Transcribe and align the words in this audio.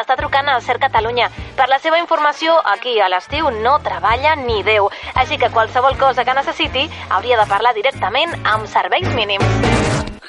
està 0.00 0.16
trucant 0.16 0.48
al 0.48 0.62
CERT 0.62 0.80
Catalunya. 0.86 1.28
Per 1.56 1.68
la 1.68 1.78
seva 1.78 1.98
informació, 2.00 2.56
aquí 2.74 2.98
a 3.00 3.10
l'estiu 3.12 3.50
no 3.60 3.78
treballa 3.84 4.34
ni 4.36 4.62
Déu. 4.62 4.88
Així 5.14 5.38
que 5.38 5.52
qualsevol 5.52 5.98
cosa 5.98 6.24
que 6.24 6.34
necessiti 6.34 6.88
hauria 7.10 7.36
de 7.40 7.46
parlar 7.50 7.74
directament 7.76 8.32
amb 8.44 8.66
serveis 8.66 9.08
mínims. 9.14 9.44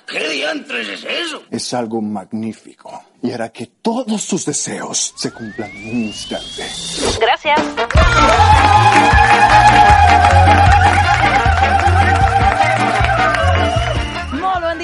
¿Qué 0.05 0.27
diantres 0.29 0.89
es 0.89 1.03
eso? 1.05 1.43
Es 1.49 1.73
algo 1.73 2.01
magnífico 2.01 3.01
y 3.21 3.31
hará 3.31 3.49
que 3.49 3.67
todos 3.81 4.21
sus 4.21 4.45
deseos 4.45 5.13
se 5.15 5.31
cumplan 5.31 5.71
en 5.71 5.89
un 5.89 6.03
instante. 6.03 6.67
Gràcies. 7.19 7.61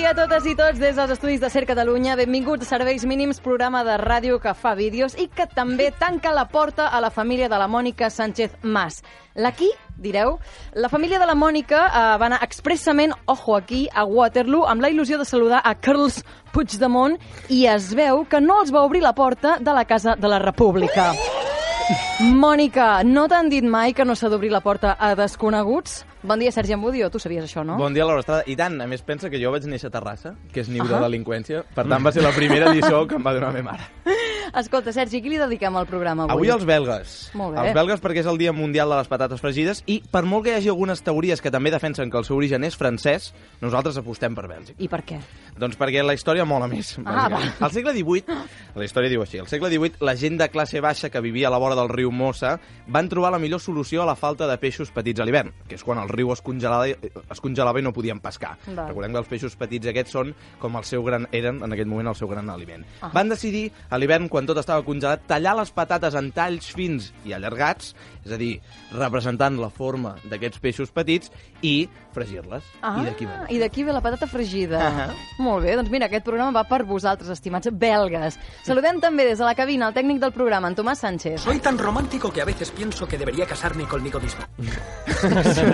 Dia 0.09 0.23
a 0.23 0.25
totes 0.25 0.45
i 0.49 0.55
tots 0.57 0.79
des 0.81 0.95
dels 0.97 1.11
estudis 1.13 1.41
de 1.41 1.49
Ser 1.53 1.67
Catalunya. 1.69 2.15
Benvinguts 2.17 2.65
a 2.65 2.69
Serveis 2.69 3.03
Mínims, 3.05 3.37
programa 3.45 3.83
de 3.85 3.93
ràdio 4.01 4.39
que 4.41 4.55
fa 4.57 4.71
vídeos 4.73 5.13
i 5.21 5.27
que 5.29 5.45
també 5.45 5.91
tanca 5.91 6.31
la 6.33 6.47
porta 6.49 6.87
a 6.87 7.01
la 7.01 7.11
família 7.13 7.49
de 7.49 7.57
la 7.59 7.67
Mònica 7.69 8.09
Sánchez 8.09 8.55
Mas. 8.63 9.03
La 9.35 9.51
qui, 9.51 9.69
direu? 9.97 10.39
La 10.73 10.89
família 10.89 11.19
de 11.19 11.27
la 11.29 11.35
Mònica 11.37 11.83
eh, 11.85 12.01
va 12.17 12.25
anar 12.25 12.41
expressament, 12.41 13.13
ojo 13.27 13.55
aquí, 13.55 13.85
a 13.93 14.05
Waterloo 14.05 14.65
amb 14.65 14.81
la 14.81 14.89
il·lusió 14.89 15.19
de 15.19 15.29
saludar 15.29 15.61
a 15.63 15.75
Carles 15.75 16.23
Puigdemont 16.53 17.19
i 17.49 17.67
es 17.69 17.93
veu 17.93 18.25
que 18.25 18.41
no 18.41 18.63
els 18.63 18.73
va 18.73 18.87
obrir 18.87 19.03
la 19.05 19.13
porta 19.13 19.59
de 19.59 19.77
la 19.77 19.85
Casa 19.85 20.15
de 20.17 20.27
la 20.31 20.39
República. 20.39 21.11
Mònica, 22.33 23.03
no 23.03 23.27
t'han 23.29 23.49
dit 23.53 23.65
mai 23.65 23.93
que 23.93 24.05
no 24.05 24.17
s'ha 24.17 24.29
d'obrir 24.29 24.49
la 24.49 24.65
porta 24.65 24.97
a 24.97 25.13
desconeguts? 25.13 26.08
Bon 26.21 26.37
dia, 26.37 26.51
Sergi 26.51 26.73
Ambudio. 26.73 27.09
Tu 27.09 27.19
sabies 27.19 27.45
això, 27.45 27.63
no? 27.63 27.77
Bon 27.79 27.93
dia, 27.93 28.03
Laura 28.03 28.19
Estrada. 28.19 28.43
I 28.45 28.57
tant, 28.59 28.75
a 28.83 28.87
més, 28.91 29.01
pensa 29.07 29.29
que 29.31 29.39
jo 29.39 29.53
vaig 29.53 29.63
néixer 29.71 29.87
a 29.87 29.93
Terrassa, 29.93 30.33
que 30.51 30.59
és 30.65 30.67
niu 30.67 30.83
de 30.83 30.91
Ahà. 30.97 31.05
delinqüència. 31.07 31.63
Per 31.75 31.85
tant, 31.87 32.03
va 32.03 32.11
ser 32.11 32.25
la 32.25 32.33
primera 32.35 32.73
lliçó 32.73 33.05
que 33.07 33.15
em 33.15 33.23
va 33.23 33.33
donar 33.33 33.53
meva 33.55 33.71
mare. 33.71 33.87
Escolta, 34.59 34.91
Sergi, 34.91 35.21
qui 35.21 35.29
li 35.29 35.37
dediquem 35.37 35.75
el 35.77 35.85
programa 35.85 36.23
avui? 36.25 36.33
Avui 36.33 36.49
els 36.49 36.65
belgues. 36.65 37.11
Molt 37.37 37.53
bé. 37.53 37.67
Els 37.67 37.75
belgues 37.77 38.01
perquè 38.01 38.23
és 38.23 38.27
el 38.27 38.39
Dia 38.41 38.51
Mundial 38.51 38.89
de 38.89 38.97
les 38.97 39.07
Patates 39.07 39.39
Fregides 39.43 39.83
i 39.85 39.99
per 40.11 40.23
molt 40.25 40.47
que 40.47 40.51
hi 40.51 40.57
hagi 40.57 40.71
algunes 40.73 41.03
teories 41.05 41.39
que 41.39 41.51
també 41.53 41.69
defensen 41.69 42.09
que 42.09 42.17
el 42.17 42.25
seu 42.25 42.35
origen 42.39 42.65
és 42.65 42.75
francès, 42.75 43.29
nosaltres 43.61 43.99
apostem 44.01 44.33
per 44.33 44.47
Bèlgica. 44.49 44.73
I 44.81 44.89
per 44.89 45.03
què? 45.05 45.19
Doncs 45.59 45.77
perquè 45.77 46.01
la 46.01 46.15
història 46.17 46.47
mola 46.49 46.65
més. 46.71 46.95
Ah, 47.05 47.27
bàsicament. 47.29 47.61
Al 47.61 47.75
segle 47.77 47.93
XVIII, 47.93 48.39
la 48.81 48.87
història 48.89 49.13
diu 49.13 49.21
així, 49.21 49.37
al 49.37 49.47
segle 49.51 49.69
XVIII 49.69 50.01
la 50.01 50.15
gent 50.17 50.41
de 50.41 50.49
classe 50.49 50.81
baixa 50.81 51.11
que 51.13 51.21
vivia 51.21 51.47
a 51.47 51.53
la 51.53 51.61
vora 51.61 51.77
del 51.77 51.93
riu 51.93 52.09
Mossa 52.11 52.57
van 52.87 53.07
trobar 53.07 53.29
la 53.35 53.39
millor 53.39 53.61
solució 53.61 54.01
a 54.01 54.09
la 54.09 54.17
falta 54.17 54.49
de 54.49 54.57
peixos 54.57 54.89
petits 54.89 55.21
a 55.21 55.29
l'hivern, 55.29 55.53
que 55.69 55.77
és 55.77 55.85
quan 55.85 56.01
el 56.01 56.08
riu 56.11 56.33
es 56.33 56.41
congelava, 56.45 56.87
es 56.89 57.43
congelava 57.43 57.79
i 57.79 57.85
no 57.85 57.93
podien 57.95 58.21
pescar. 58.23 58.55
Val. 58.67 58.89
Recordem 58.89 59.15
que 59.15 59.21
els 59.23 59.31
peixos 59.31 59.57
petits 59.59 59.91
aquests 59.91 60.15
són 60.15 60.33
com 60.61 60.77
el 60.79 60.87
seu 60.87 61.03
gran, 61.05 61.27
eren 61.35 61.61
en 61.65 61.75
aquell 61.75 61.89
moment 61.89 62.11
el 62.11 62.17
seu 62.19 62.29
gran 62.31 62.49
aliment. 62.51 62.85
Ah. 63.01 63.11
Van 63.15 63.31
decidir, 63.31 63.67
a 63.89 63.99
l'hivern, 63.99 64.29
quan 64.31 64.49
tot 64.49 64.59
estava 64.61 64.85
congelat, 64.87 65.25
tallar 65.29 65.55
les 65.59 65.73
patates 65.75 66.17
en 66.19 66.31
talls 66.35 66.71
fins 66.75 67.11
i 67.27 67.35
allargats, 67.37 67.93
és 68.25 68.35
a 68.35 68.39
dir, 68.41 68.53
representant 68.93 69.59
la 69.61 69.71
forma 69.73 70.15
d'aquests 70.29 70.61
peixos 70.63 70.93
petits 70.95 71.31
i 71.61 71.87
fregir-les. 72.13 72.63
Ah, 72.81 72.97
I 72.99 73.05
d'aquí 73.05 73.25
ve. 73.27 73.33
i 73.53 73.59
d'aquí 73.61 73.83
ve 73.85 73.93
la 73.93 74.01
patata 74.01 74.25
fregida. 74.27 74.79
Ahà. 74.87 75.05
Molt 75.39 75.63
bé, 75.63 75.75
doncs 75.77 75.91
mira, 75.93 76.07
aquest 76.09 76.25
programa 76.25 76.51
va 76.51 76.63
per 76.67 76.81
vosaltres, 76.83 77.29
estimats 77.29 77.69
belgues. 77.71 78.39
Saludem 78.65 78.99
també 78.99 79.25
des 79.27 79.37
de 79.37 79.45
la 79.45 79.53
cabina 79.55 79.87
el 79.87 79.93
tècnic 79.93 80.19
del 80.19 80.31
programa, 80.33 80.67
en 80.67 80.75
Tomàs 80.75 80.99
Sánchez. 81.05 81.39
Soy 81.41 81.59
tan 81.59 81.77
romántico 81.77 82.31
que 82.33 82.41
a 82.41 82.45
veces 82.45 82.71
pienso 82.71 83.07
que 83.07 83.17
debería 83.17 83.45
casarme 83.45 83.85
conmigo 83.85 84.19
mismo. 84.19 84.43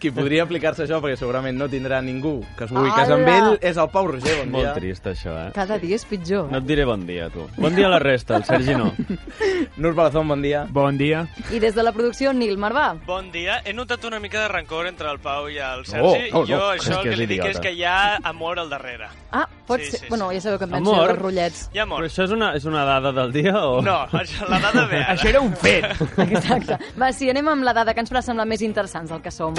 Qui 0.00 0.10
podria 0.14 0.42
aplicar-se 0.44 0.84
això, 0.84 0.98
perquè 1.02 1.16
segurament 1.18 1.56
no 1.58 1.68
tindrà 1.70 2.00
ningú 2.04 2.38
que 2.58 2.66
es 2.66 2.72
vulgui 2.74 2.90
casar 2.94 3.16
amb 3.18 3.30
ell, 3.32 3.56
és 3.60 3.76
el 3.80 3.88
Pau 3.94 4.06
Roger. 4.10 4.36
Bon 4.42 4.50
Molt 4.58 4.66
dia. 4.68 4.74
trist, 4.76 5.06
això, 5.10 5.32
eh? 5.46 5.48
Cada 5.56 5.78
dia 5.80 5.96
és 5.98 6.04
pitjor. 6.08 6.50
No 6.52 6.58
et 6.60 6.66
diré 6.68 6.84
bon 6.88 7.06
dia, 7.08 7.28
tu. 7.32 7.46
Bon 7.56 7.74
dia 7.74 7.86
a 7.88 7.92
la 7.94 7.98
resta, 8.02 8.36
el 8.36 8.44
Sergi 8.48 8.74
no. 8.78 8.90
Nurs 9.80 9.96
Balazón, 9.96 10.28
bon 10.28 10.42
dia. 10.44 10.66
Bon 10.70 10.98
dia. 10.98 11.24
I 11.54 11.58
des 11.62 11.74
de 11.74 11.82
la 11.82 11.92
producció, 11.96 12.32
Nil 12.36 12.58
Marvà. 12.60 12.90
Bon 13.06 13.30
dia. 13.32 13.60
He 13.64 13.72
notat 13.74 14.04
una 14.04 14.20
mica 14.20 14.42
de 14.44 14.48
rancor 14.52 14.86
entre 14.88 15.10
el 15.12 15.18
Pau 15.22 15.46
i 15.48 15.58
el 15.62 15.84
Sergi. 15.86 16.30
no, 16.32 16.40
no. 16.40 16.46
Jo 16.48 16.60
això 16.72 16.80
És 16.80 16.88
el 16.96 17.02
que 17.04 17.10
que, 17.10 17.16
li 17.16 17.26
dic 17.30 17.44
és 17.44 17.60
que 17.60 17.72
hi 17.76 17.84
ha 17.84 18.16
amor 18.30 18.58
al 18.58 18.68
darrere. 18.70 19.08
Ah, 19.30 19.46
pot 19.66 19.80
Sí, 19.80 19.90
ser... 19.90 20.00
sí, 20.00 20.06
Bueno, 20.08 20.30
sí. 20.30 20.36
ja 20.36 20.40
sabeu 20.40 20.58
que 20.58 20.64
em 20.64 20.70
penso 20.72 20.94
Amor? 20.94 21.08
dels 21.12 21.18
rotllets. 21.22 21.62
Hi 21.74 21.78
ha 21.78 21.82
amor. 21.84 22.00
Però 22.02 22.10
això 22.10 22.24
és 22.24 22.30
una, 22.34 22.52
és 22.56 22.64
una 22.64 22.84
dada 22.88 23.12
del 23.12 23.32
dia 23.32 23.54
o...? 23.62 23.80
No, 23.82 23.98
això, 24.12 24.48
la 24.48 24.58
dada 24.64 24.86
ve 24.86 25.02
ara. 25.04 25.14
Això 25.14 25.28
era 25.28 25.40
un 25.40 25.54
fet. 25.56 25.84
Exacte. 26.28 26.78
Va, 26.98 27.12
sí, 27.12 27.28
anem 27.30 27.48
amb 27.48 27.62
la 27.68 27.72
dada 27.76 27.94
que 27.94 28.00
ens 28.00 28.10
farà 28.10 28.22
semblar 28.24 28.46
més 28.48 28.62
interessants 28.62 29.10
del 29.12 29.20
que 29.22 29.30
som. 29.30 29.54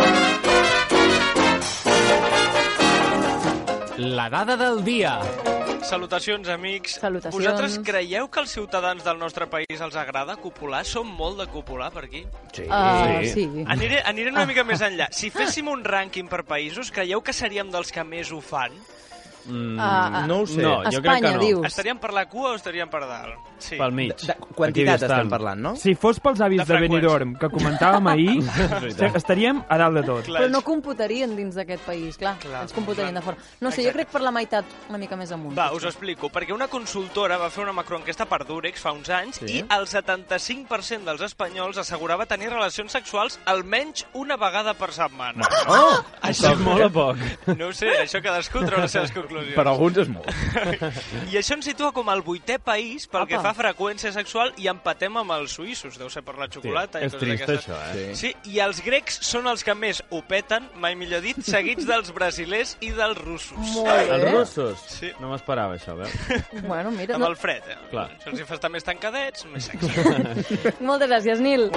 La 3.97 4.29
dada 4.29 4.56
del 4.57 4.84
dia. 4.84 5.19
Salutacions, 5.89 6.50
amics. 6.53 7.00
Salutacions. 7.01 7.33
Vosaltres 7.35 7.79
creieu 7.85 8.29
que 8.29 8.44
als 8.44 8.53
ciutadans 8.53 9.03
del 9.05 9.17
nostre 9.17 9.47
país 9.50 9.81
els 9.81 9.97
agrada 9.97 10.35
copular? 10.38 10.83
Som 10.85 11.09
molt 11.17 11.41
de 11.41 11.47
copular 11.50 11.89
per 11.95 12.05
aquí? 12.05 12.23
Sí. 12.53 12.67
Uh, 12.69 13.25
sí. 13.25 13.47
Aniré, 13.66 14.03
aniré 14.05 14.33
una 14.33 14.45
mica 14.50 14.66
més 14.67 14.83
enllà. 14.85 15.09
Si 15.16 15.31
féssim 15.39 15.72
un 15.72 15.81
rànquing 15.85 16.29
per 16.29 16.44
països, 16.45 16.94
creieu 16.94 17.23
que 17.25 17.33
seríem 17.33 17.73
dels 17.73 17.94
que 17.95 18.05
més 18.05 18.29
ho 18.31 18.41
fan? 18.44 18.75
Mm, 19.50 19.80
Ah, 19.80 20.22
ah. 20.22 20.28
No 20.28 20.42
ho 20.42 20.48
sé. 20.48 20.62
No, 20.62 20.78
jo 20.84 21.02
crec 21.02 21.06
Espanya, 21.06 21.30
que 21.30 21.36
no. 21.36 21.42
dius. 21.44 21.66
Estaríem 21.68 21.98
per 22.00 22.14
la 22.14 22.26
cua 22.30 22.52
o 22.52 22.56
estaríem 22.56 22.90
per 22.90 23.02
dalt? 23.08 23.36
Sí. 23.60 23.76
Pel 23.78 23.92
mig. 23.92 24.14
De, 24.16 24.36
quantitat 24.56 24.70
Aquí 24.70 25.04
estem 25.04 25.10
estan. 25.12 25.30
parlant, 25.30 25.60
no? 25.62 25.76
Si 25.76 25.96
fos 25.96 26.20
pels 26.20 26.40
avis 26.42 26.66
De 26.66 26.74
de. 26.74 26.80
Benidorm, 26.82 27.36
que 27.36 27.50
comentàvem 27.50 28.08
ahir, 28.08 28.44
estaríem 29.16 29.64
a 29.68 29.78
dalt 29.78 29.96
de 30.00 30.04
tot. 30.04 30.24
Clar, 30.26 30.42
Però 30.44 30.50
no 30.52 30.62
computarien 30.62 31.36
dins 31.36 31.56
d'aquest 31.56 31.84
país, 31.86 32.18
clar. 32.18 32.38
Clar, 32.40 32.64
ens 32.64 32.74
computarien 32.74 33.14
clar. 33.14 33.22
de 33.24 33.26
fora. 33.26 33.38
No 33.60 33.72
sé, 33.72 33.82
jo 33.84 33.90
Exacte. 33.90 33.98
crec 34.06 34.12
per 34.14 34.22
la 34.22 34.32
meitat 34.32 34.66
una 34.90 34.98
mica 35.02 35.16
més 35.20 35.32
amunt. 35.32 35.58
Va, 35.58 35.72
us 35.74 35.84
ho 35.84 35.88
explico. 35.92 36.30
Perquè 36.30 36.54
una 36.54 36.68
consultora 36.68 37.38
va 37.38 37.50
fer 37.50 37.64
una 37.64 37.74
macroenquesta 37.74 38.26
per 38.30 38.44
Durex 38.46 38.80
fa 38.80 38.92
uns 38.94 39.10
anys 39.10 39.40
Sí. 39.40 39.60
i 39.60 39.66
el 39.70 39.88
75% 39.88 41.06
dels 41.06 41.22
espanyols 41.22 41.78
assegurava 41.78 42.26
tenir 42.26 42.50
relacions 42.50 42.92
sexuals 42.92 43.40
almenys 43.46 44.06
una 44.14 44.38
vegada 44.38 44.74
per 44.74 44.92
setmana. 44.94 45.48
Oh! 45.68 45.98
Això 46.22 46.54
és 46.54 46.60
molt 46.60 46.84
a 46.84 46.90
poc. 46.90 47.18
No 47.58 47.68
ho 47.70 47.74
sé, 47.74 47.90
això 48.04 48.22
cadascú 48.22 48.64
treu 48.66 48.80
les 48.81 48.92
seves 48.92 49.12
conclusions. 49.12 49.38
Per 49.55 49.66
alguns 49.67 49.97
és 50.03 50.09
molt. 50.11 50.27
I 51.31 51.38
això 51.39 51.55
ens 51.57 51.66
situa 51.69 51.91
com 51.95 52.09
el 52.13 52.22
vuitè 52.25 52.57
país 52.63 53.07
pel 53.09 53.25
que 53.29 53.38
Apa. 53.38 53.50
fa 53.50 53.53
a 53.53 53.57
freqüència 53.57 54.11
sexual 54.16 54.53
i 54.61 54.67
empatem 54.72 55.17
amb 55.22 55.33
els 55.38 55.55
suïssos. 55.57 55.97
Deu 56.00 56.09
ser 56.13 56.23
per 56.27 56.38
la 56.39 56.47
xocolata. 56.51 57.01
i 57.01 57.07
és 57.09 57.16
trist, 57.19 57.50
això, 57.55 57.77
eh? 57.89 58.13
Sí. 58.13 58.29
Sí, 58.29 58.53
i 58.55 58.59
els 58.63 58.81
grecs 58.85 59.19
són 59.25 59.47
els 59.51 59.63
que 59.66 59.75
més 59.75 60.01
ho 60.09 60.22
peten, 60.27 60.69
mai 60.79 60.95
millor 61.00 61.22
dit, 61.25 61.39
seguits 61.45 61.85
dels 61.91 62.11
brasilers 62.16 62.75
i 62.81 62.91
dels 62.95 63.17
russos. 63.23 63.57
Molt 63.75 63.89
bé. 63.89 64.07
Els 64.17 64.27
russos? 64.33 64.85
Sí. 65.00 65.11
No 65.19 65.31
m'esperava 65.33 65.77
això, 65.79 65.95
veus? 66.00 66.16
Bueno, 66.69 66.91
mira, 66.91 67.16
Amb 67.16 67.23
no... 67.25 67.31
el 67.31 67.38
fred, 67.39 67.63
eh? 67.71 67.77
Clar. 67.91 68.09
Això 68.19 68.31
els 68.33 68.41
hi 68.44 68.47
fa 68.50 68.57
estar 68.59 68.69
més 68.73 68.85
tancadets, 68.85 69.45
més 69.53 69.69
sexy. 69.71 70.75
moltes 70.85 71.09
gràcies, 71.09 71.39
Nil. 71.44 71.69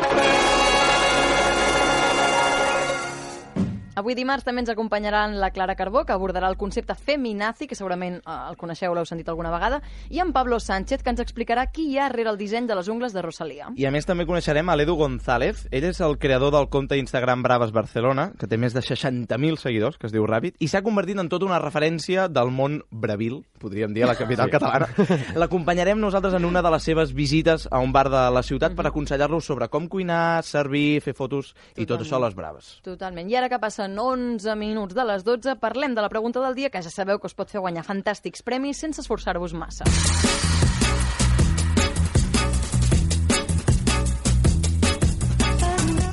Avui 3.93 4.15
dimarts 4.17 4.47
també 4.47 4.63
ens 4.63 4.71
acompanyaran 4.73 5.35
la 5.37 5.51
Clara 5.53 5.75
Carbó, 5.77 6.07
que 6.09 6.15
abordarà 6.15 6.49
el 6.49 6.57
concepte 6.57 6.95
feminazi, 6.97 7.67
que 7.69 7.77
segurament 7.77 8.15
eh, 8.23 8.37
el 8.49 8.57
coneixeu, 8.57 8.95
l'heu 8.97 9.05
sentit 9.05 9.29
alguna 9.29 9.51
vegada, 9.53 9.83
i 10.09 10.23
en 10.25 10.31
Pablo 10.33 10.57
Sánchez, 10.65 11.03
que 11.05 11.13
ens 11.13 11.21
explicarà 11.21 11.67
qui 11.69 11.91
hi 11.91 11.99
ha 12.01 12.07
rere 12.09 12.33
el 12.33 12.39
disseny 12.41 12.65
de 12.71 12.79
les 12.79 12.89
ungles 12.89 13.13
de 13.13 13.21
Rosalia. 13.21 13.69
I 13.77 13.85
a 13.85 13.93
més 13.93 14.09
també 14.09 14.25
coneixerem 14.25 14.73
a 14.73 14.79
l'Edu 14.81 14.97
González. 14.97 15.67
Ell 15.69 15.85
és 15.91 16.01
el 16.01 16.17
creador 16.17 16.55
del 16.57 16.71
compte 16.73 16.97
Instagram 16.97 17.45
Braves 17.45 17.75
Barcelona, 17.77 18.31
que 18.41 18.49
té 18.49 18.57
més 18.57 18.73
de 18.73 18.81
60.000 18.81 19.61
seguidors, 19.61 20.01
que 20.01 20.09
es 20.09 20.17
diu 20.17 20.25
Ràpid, 20.25 20.57
i 20.65 20.73
s'ha 20.73 20.81
convertit 20.81 21.21
en 21.21 21.29
tota 21.29 21.51
una 21.51 21.61
referència 21.61 22.31
del 22.33 22.49
món 22.49 22.81
bravil, 22.89 23.43
podríem 23.63 23.95
dir, 23.95 24.05
a 24.05 24.11
la 24.11 24.19
capital 24.19 24.51
sí. 24.51 24.57
catalana. 24.57 24.89
L'acompanyarem 25.41 26.01
nosaltres 26.03 26.35
en 26.39 26.47
una 26.49 26.63
de 26.65 26.73
les 26.75 26.89
seves 26.91 27.15
visites 27.17 27.69
a 27.71 27.81
un 27.83 27.95
bar 27.95 28.09
de 28.13 28.25
la 28.35 28.43
ciutat 28.43 28.77
per 28.79 28.89
aconsellar-los 28.91 29.47
sobre 29.47 29.71
com 29.73 29.89
cuinar, 29.89 30.43
servir, 30.47 31.01
fer 31.05 31.15
fotos 31.17 31.53
i 31.77 31.87
tot 31.87 32.03
Totalment. 32.03 32.07
això 32.07 32.19
a 32.19 32.25
les 32.27 32.39
Braves. 32.39 32.73
Totalment. 32.85 33.31
I 33.31 33.39
ara 33.41 33.51
que 33.53 33.61
passen 33.63 33.99
11 33.99 34.57
minuts 34.59 34.99
de 34.99 35.07
les 35.09 35.25
12, 35.25 35.57
parlem 35.63 35.95
de 35.95 36.05
la 36.05 36.11
pregunta 36.13 36.43
del 36.45 36.59
dia, 36.59 36.71
que 36.71 36.83
ja 36.83 36.91
sabeu 36.91 37.23
que 37.23 37.31
us 37.31 37.39
pot 37.39 37.51
fer 37.51 37.63
guanyar 37.63 37.87
fantàstics 37.87 38.43
premis 38.43 38.83
sense 38.83 39.01
esforçar-vos 39.01 39.55
massa. 39.55 39.89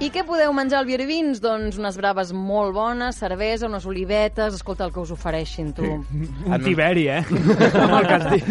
I 0.00 0.08
què 0.08 0.22
podeu 0.24 0.48
menjar 0.56 0.78
al 0.80 0.86
Vins? 1.04 1.42
Doncs 1.44 1.76
unes 1.76 1.96
braves 2.00 2.30
molt 2.32 2.72
bones, 2.72 3.18
cervesa, 3.20 3.66
unes 3.68 3.84
olivetes... 3.84 4.54
Escolta, 4.56 4.86
el 4.86 4.94
que 4.94 5.00
us 5.02 5.10
ofereixin, 5.12 5.74
tu. 5.76 5.84
Un 5.84 6.64
tiberi, 6.64 7.04
eh? 7.12 7.20
Com 7.74 7.92
el 7.98 8.08
que 8.08 8.16
has 8.16 8.24
dit. 8.32 8.48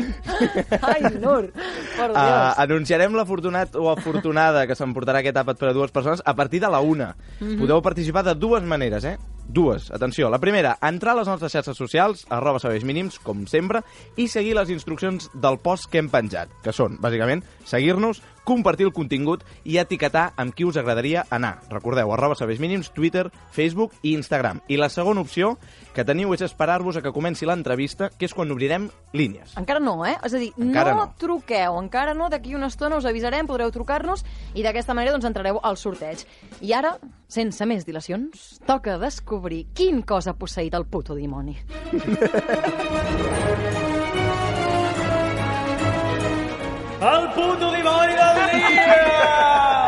Ai, 0.77 1.01
Nur, 1.17 1.49
por 1.49 2.13
Dios. 2.13 2.13
Uh, 2.13 2.53
anunciarem 2.67 3.17
l'afortunat 3.17 3.73
o 3.81 3.89
afortunada 3.89 4.67
que 4.69 4.77
s'emportarà 4.77 5.23
aquest 5.23 5.41
àpat 5.41 5.57
per 5.57 5.71
a 5.71 5.73
dues 5.73 5.95
persones 5.95 6.21
a 6.21 6.35
partir 6.37 6.61
de 6.61 6.69
la 6.69 6.83
una. 6.85 7.15
Mhm. 7.39 7.57
Podeu 7.63 7.81
participar 7.81 8.27
de 8.29 8.37
dues 8.37 8.61
maneres, 8.61 9.09
eh? 9.09 9.17
Dues. 9.49 9.89
Atenció. 9.89 10.29
La 10.29 10.37
primera, 10.37 10.77
entrar 10.85 11.15
a 11.15 11.19
les 11.19 11.27
nostres 11.27 11.51
xarxes 11.55 11.77
socials, 11.77 12.21
arroba 12.29 12.61
serveis 12.61 12.85
mínims, 12.85 13.17
com 13.17 13.47
sempre, 13.49 13.81
i 14.15 14.27
seguir 14.29 14.53
les 14.53 14.69
instruccions 14.69 15.25
del 15.33 15.57
post 15.63 15.89
que 15.89 15.97
hem 15.97 16.11
penjat, 16.13 16.53
que 16.61 16.73
són, 16.75 16.99
bàsicament, 17.01 17.41
seguir-nos, 17.65 18.21
compartir 18.45 18.85
el 18.85 18.93
contingut 18.93 19.41
i 19.65 19.79
etiquetar 19.81 20.29
amb 20.37 20.53
qui 20.53 20.69
us 20.69 20.77
agradaria 20.77 21.25
anar. 21.33 21.55
Recordeu, 21.73 22.13
arroba 22.13 22.37
serveis 22.37 22.61
mínims, 22.61 22.91
Twitter, 22.93 23.27
Facebook 23.51 23.97
i 24.03 24.13
Instagram. 24.13 24.61
I 24.69 24.77
la 24.77 24.89
segona 24.93 25.25
opció 25.25 25.55
que 25.99 26.05
teniu 26.07 26.31
és 26.31 26.39
esperar-vos 26.45 26.95
a 26.95 27.01
que 27.03 27.11
comenci 27.11 27.43
l'entrevista, 27.43 28.07
que 28.15 28.23
és 28.29 28.31
quan 28.35 28.51
obrirem 28.53 28.85
línies. 29.11 29.57
Encara 29.59 29.81
no, 29.83 29.97
eh? 30.07 30.15
És 30.23 30.31
a 30.31 30.39
dir, 30.39 30.53
Encara 30.55 30.93
no, 30.95 31.09
no. 31.09 31.15
truqueu, 31.19 31.75
encara 31.81 32.13
no, 32.15 32.29
d'aquí 32.31 32.55
una 32.55 32.69
estona 32.71 32.95
us 33.01 33.07
avisarem, 33.09 33.49
podreu 33.49 33.67
trucar-nos 33.75 34.23
i 34.55 34.63
d'aquesta 34.63 34.95
manera 34.95 35.11
doncs 35.17 35.27
entrareu 35.27 35.59
al 35.59 35.75
sorteig. 35.75 36.23
I 36.63 36.71
ara, 36.77 36.95
sense 37.27 37.67
més 37.67 37.83
dilacions, 37.83 38.61
toca 38.69 38.95
descobrir 39.01 39.65
quin 39.75 39.99
cos 40.07 40.31
ha 40.31 40.37
posseït 40.39 40.77
el 40.79 40.87
puto 40.87 41.19
dimoni. 41.19 41.57
El 46.99 47.27
puto 47.35 47.71
dimoni 47.75 48.15
del 48.15 48.39
dia! 48.55 49.78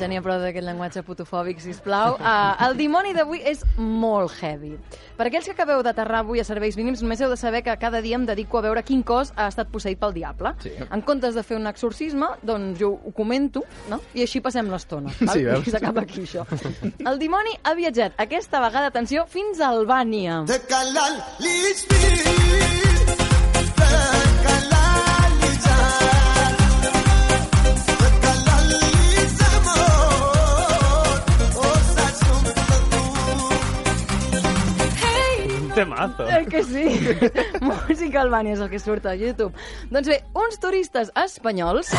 Ja 0.00 0.08
n'hi 0.10 0.16
ha 0.18 0.22
prou 0.24 0.40
d'aquest 0.42 0.66
llenguatge 0.66 1.02
putofòbic, 1.06 1.60
sisplau. 1.62 2.16
Uh, 2.18 2.54
el 2.66 2.74
dimoni 2.78 3.12
d'avui 3.14 3.38
és 3.46 3.60
molt 3.78 4.32
heavy. 4.42 4.72
Per 5.14 5.28
aquells 5.28 5.46
que 5.46 5.54
acabeu 5.54 5.82
d'aterrar 5.86 6.24
avui 6.24 6.42
a 6.42 6.44
serveis 6.46 6.76
mínims, 6.76 7.02
només 7.04 7.20
heu 7.22 7.30
de 7.30 7.38
saber 7.38 7.62
que 7.62 7.76
cada 7.78 8.00
dia 8.02 8.18
em 8.18 8.26
dedico 8.26 8.58
a 8.58 8.64
veure 8.66 8.82
quin 8.82 9.04
cos 9.06 9.32
ha 9.36 9.46
estat 9.52 9.70
posseït 9.70 10.00
pel 10.02 10.14
diable. 10.16 10.54
Sí. 10.64 10.72
En 10.90 11.04
comptes 11.06 11.38
de 11.38 11.44
fer 11.46 11.56
un 11.60 11.70
exorcisme, 11.70 12.26
doncs 12.42 12.80
jo 12.80 12.90
ho 12.98 13.14
comento, 13.14 13.62
no? 13.88 14.00
I 14.14 14.26
així 14.26 14.42
passem 14.42 14.70
l'estona. 14.72 15.14
val? 15.20 15.34
Sí, 15.36 15.44
veus? 15.46 15.68
I 15.68 15.76
s'acaba 15.76 16.02
aquí, 16.02 16.26
això. 16.26 16.42
El 17.10 17.22
dimoni 17.22 17.54
ha 17.62 17.74
viatjat 17.78 18.18
aquesta 18.18 18.60
vegada, 18.64 18.90
atenció, 18.90 19.28
fins 19.30 19.62
a 19.62 19.70
Albània. 19.70 20.42
Un 20.42 20.50
temazo. 35.74 36.26
Eh 36.28 36.46
que 36.50 36.62
sí? 36.64 36.84
Música 37.64 38.22
Albània 38.22 38.54
és 38.54 38.62
el 38.62 38.70
que 38.72 38.80
surt 38.80 39.06
a 39.10 39.14
YouTube. 39.18 39.52
Doncs 39.92 40.10
bé, 40.10 40.20
uns 40.38 40.58
turistes 40.62 41.10
espanyols 41.18 41.92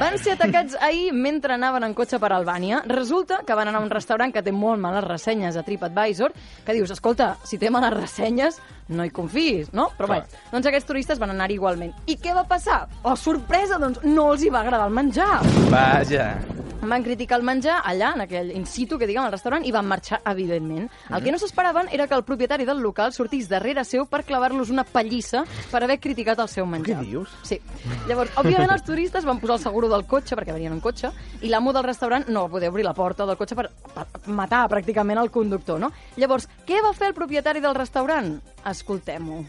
van 0.00 0.18
ser 0.20 0.36
atacats 0.36 0.76
ahir 0.80 1.10
mentre 1.16 1.56
anaven 1.56 1.88
en 1.88 1.94
cotxe 1.96 2.20
per 2.22 2.32
Albània. 2.36 2.82
Resulta 2.90 3.40
que 3.46 3.56
van 3.56 3.70
anar 3.70 3.80
a 3.82 3.86
un 3.86 3.92
restaurant 3.92 4.32
que 4.34 4.44
té 4.44 4.52
molt 4.52 4.80
males 4.82 5.04
ressenyes 5.06 5.56
a 5.56 5.64
TripAdvisor, 5.66 6.34
que 6.66 6.76
dius, 6.76 6.92
escolta, 6.94 7.34
si 7.44 7.58
té 7.58 7.70
males 7.72 7.94
ressenyes, 7.96 8.60
no 8.90 9.06
hi 9.06 9.12
confiïs, 9.14 9.72
no? 9.76 9.90
Però 9.98 10.10
bé, 10.10 10.22
doncs 10.52 10.66
aquests 10.70 10.88
turistes 10.88 11.20
van 11.22 11.34
anar 11.34 11.50
igualment. 11.54 11.94
I 12.10 12.18
què 12.20 12.34
va 12.36 12.44
passar? 12.48 12.82
Oh, 13.02 13.16
sorpresa, 13.16 13.78
doncs 13.82 14.02
no 14.06 14.32
els 14.34 14.44
hi 14.44 14.52
va 14.52 14.64
agradar 14.64 14.90
el 14.90 14.98
menjar. 15.00 15.40
Vaja. 15.70 16.32
Van 16.80 17.02
criticar 17.04 17.38
el 17.38 17.44
menjar 17.44 17.80
allà, 17.84 18.14
en 18.16 18.24
aquell 18.24 18.50
in 18.56 18.64
situ, 18.66 18.98
que 18.98 19.06
diguem, 19.06 19.24
al 19.26 19.32
restaurant, 19.34 19.64
i 19.66 19.72
van 19.72 19.86
marxar, 19.88 20.20
evidentment. 20.30 20.88
El 21.10 21.22
que 21.22 21.32
no 21.32 21.38
s'esperaven 21.38 21.90
era 21.92 22.06
que 22.08 22.16
el 22.16 22.24
propietari 22.24 22.64
del 22.64 22.80
local 22.80 23.12
sortís 23.12 23.48
darrere 23.50 23.84
seu 23.84 24.06
per 24.08 24.22
clavar-los 24.24 24.70
una 24.72 24.84
pallissa 24.84 25.44
per 25.70 25.82
haver 25.84 25.98
criticat 26.00 26.40
el 26.40 26.48
seu 26.48 26.66
menjar. 26.66 27.02
Què 27.02 27.10
dius? 27.10 27.34
Sí. 27.44 27.60
Llavors, 28.08 28.32
òbviament, 28.40 28.72
els 28.72 28.84
turistes 28.86 29.26
van 29.28 29.40
posar 29.42 29.58
el 29.58 29.64
seguro 29.64 29.90
del 29.92 30.06
cotxe, 30.08 30.36
perquè 30.38 30.56
venien 30.56 30.72
en 30.72 30.80
cotxe, 30.80 31.12
i 31.42 31.52
l'amo 31.52 31.74
del 31.76 31.84
restaurant 31.84 32.28
no 32.28 32.46
va 32.46 32.54
poder 32.56 32.70
obrir 32.72 32.86
la 32.86 32.94
porta 32.96 33.26
del 33.28 33.36
cotxe 33.36 33.58
per, 33.58 33.68
per 33.94 34.06
matar 34.32 34.64
pràcticament 34.72 35.20
el 35.20 35.30
conductor, 35.30 35.80
no? 35.80 35.92
Llavors, 36.16 36.48
què 36.66 36.80
va 36.84 36.94
fer 36.96 37.12
el 37.12 37.18
propietari 37.18 37.60
del 37.60 37.76
restaurant? 37.76 38.38
Escoltem-ho. 38.64 39.44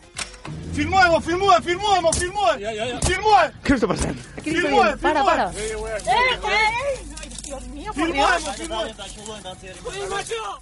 Filmuemo, 0.74 1.19
filmuemo, 1.22 1.62
filmuemo, 1.62 2.12
filmuemo. 2.13 3.00
Filmuemo, 3.06 3.42
Què 3.63 3.75
està 3.77 3.88
passant? 3.92 4.18
Aquí 4.39 4.56
està 4.56 4.72
dient, 4.72 4.98
para, 5.04 5.22
filmuemo, 7.59 7.94
filmuemo. 7.94 9.92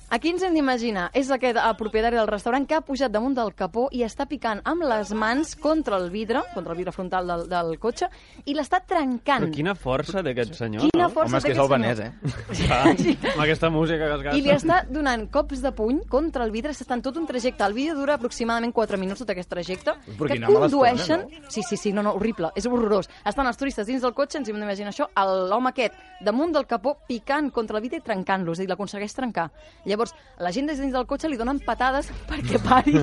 Aquí 0.10 0.30
ens 0.34 0.42
hem 0.44 0.54
d'imaginar, 0.56 1.10
és 1.14 1.30
aquest 1.32 1.58
el 1.62 1.76
propietari 1.78 2.18
del 2.18 2.28
restaurant 2.28 2.66
que 2.68 2.76
ha 2.78 2.82
pujat 2.82 3.12
damunt 3.14 3.36
del 3.38 3.52
capó 3.58 3.88
i 3.94 4.02
està 4.06 4.26
picant 4.30 4.62
amb 4.68 4.84
les 4.90 5.12
mans 5.14 5.56
contra 5.60 5.98
el 6.00 6.10
vidre, 6.10 6.42
contra 6.54 6.74
el 6.74 6.80
vidre 6.80 6.92
frontal 6.96 7.28
del, 7.30 7.44
del 7.52 7.76
cotxe, 7.82 8.10
i 8.50 8.56
l'està 8.58 8.80
trencant. 8.86 9.46
Però 9.46 9.54
quina 9.54 9.76
força 9.78 10.24
d'aquest 10.26 10.56
senyor, 10.58 10.88
Quina 10.90 11.08
no? 11.08 11.14
força 11.14 11.30
Home, 11.30 11.38
és 11.38 11.46
que 11.46 11.52
és 11.54 11.62
albanès, 11.62 11.98
senyor. 11.98 12.14
eh? 12.14 12.66
Clar, 12.66 12.96
Sí. 13.04 13.14
amb 13.36 13.44
aquesta 13.44 13.70
música 13.70 14.08
que 14.08 14.16
es 14.16 14.24
gasta. 14.26 14.38
I 14.38 14.42
li 14.46 14.54
està 14.56 14.80
donant 14.90 15.28
cops 15.32 15.62
de 15.62 15.72
puny 15.76 16.02
contra 16.10 16.44
el 16.48 16.52
vidre, 16.52 16.74
s'estan 16.74 17.02
tot 17.06 17.18
un 17.22 17.28
trajecte. 17.30 17.64
El 17.64 17.74
vídeo 17.78 17.96
dura 17.96 18.16
aproximadament 18.18 18.74
4 18.74 18.98
minuts, 18.98 19.22
tot 19.22 19.30
aquest 19.36 19.50
trajecte, 19.52 19.94
Però 20.18 20.28
que 20.32 20.40
condueixen... 20.46 21.28
estona, 21.28 21.46
Sí, 21.50 21.62
sí, 21.66 21.78
sí, 21.78 21.92
no, 21.94 22.02
no, 22.06 22.12
horrible, 22.18 22.52
és 22.56 22.66
horrorós. 22.70 23.08
Estan 23.26 23.48
els 23.50 23.58
turistes 23.58 23.88
dins 23.88 24.02
del 24.04 24.14
cotxe, 24.14 24.38
ens 24.40 24.50
hem 24.50 24.58
d'imaginar 24.60 24.92
això, 24.94 25.08
l'home 25.50 25.70
aquest 25.72 25.94
damunt 26.26 26.52
del 26.54 26.66
capó 26.70 26.79
picant 27.08 27.50
contra 27.54 27.78
el 27.78 27.84
vidre 27.84 28.00
i 28.00 28.04
trencant-lo, 28.06 28.54
és 28.56 28.60
a 28.60 28.64
dir, 28.64 28.70
l'aconsegueix 28.72 29.14
trencar. 29.16 29.50
Llavors, 29.90 30.14
la 30.40 30.52
gent 30.56 30.70
des 30.70 30.80
dins 30.82 30.94
del 30.96 31.06
cotxe 31.10 31.30
li 31.30 31.38
donen 31.40 31.60
patades 31.66 32.10
perquè 32.30 32.60
pari. 32.64 32.96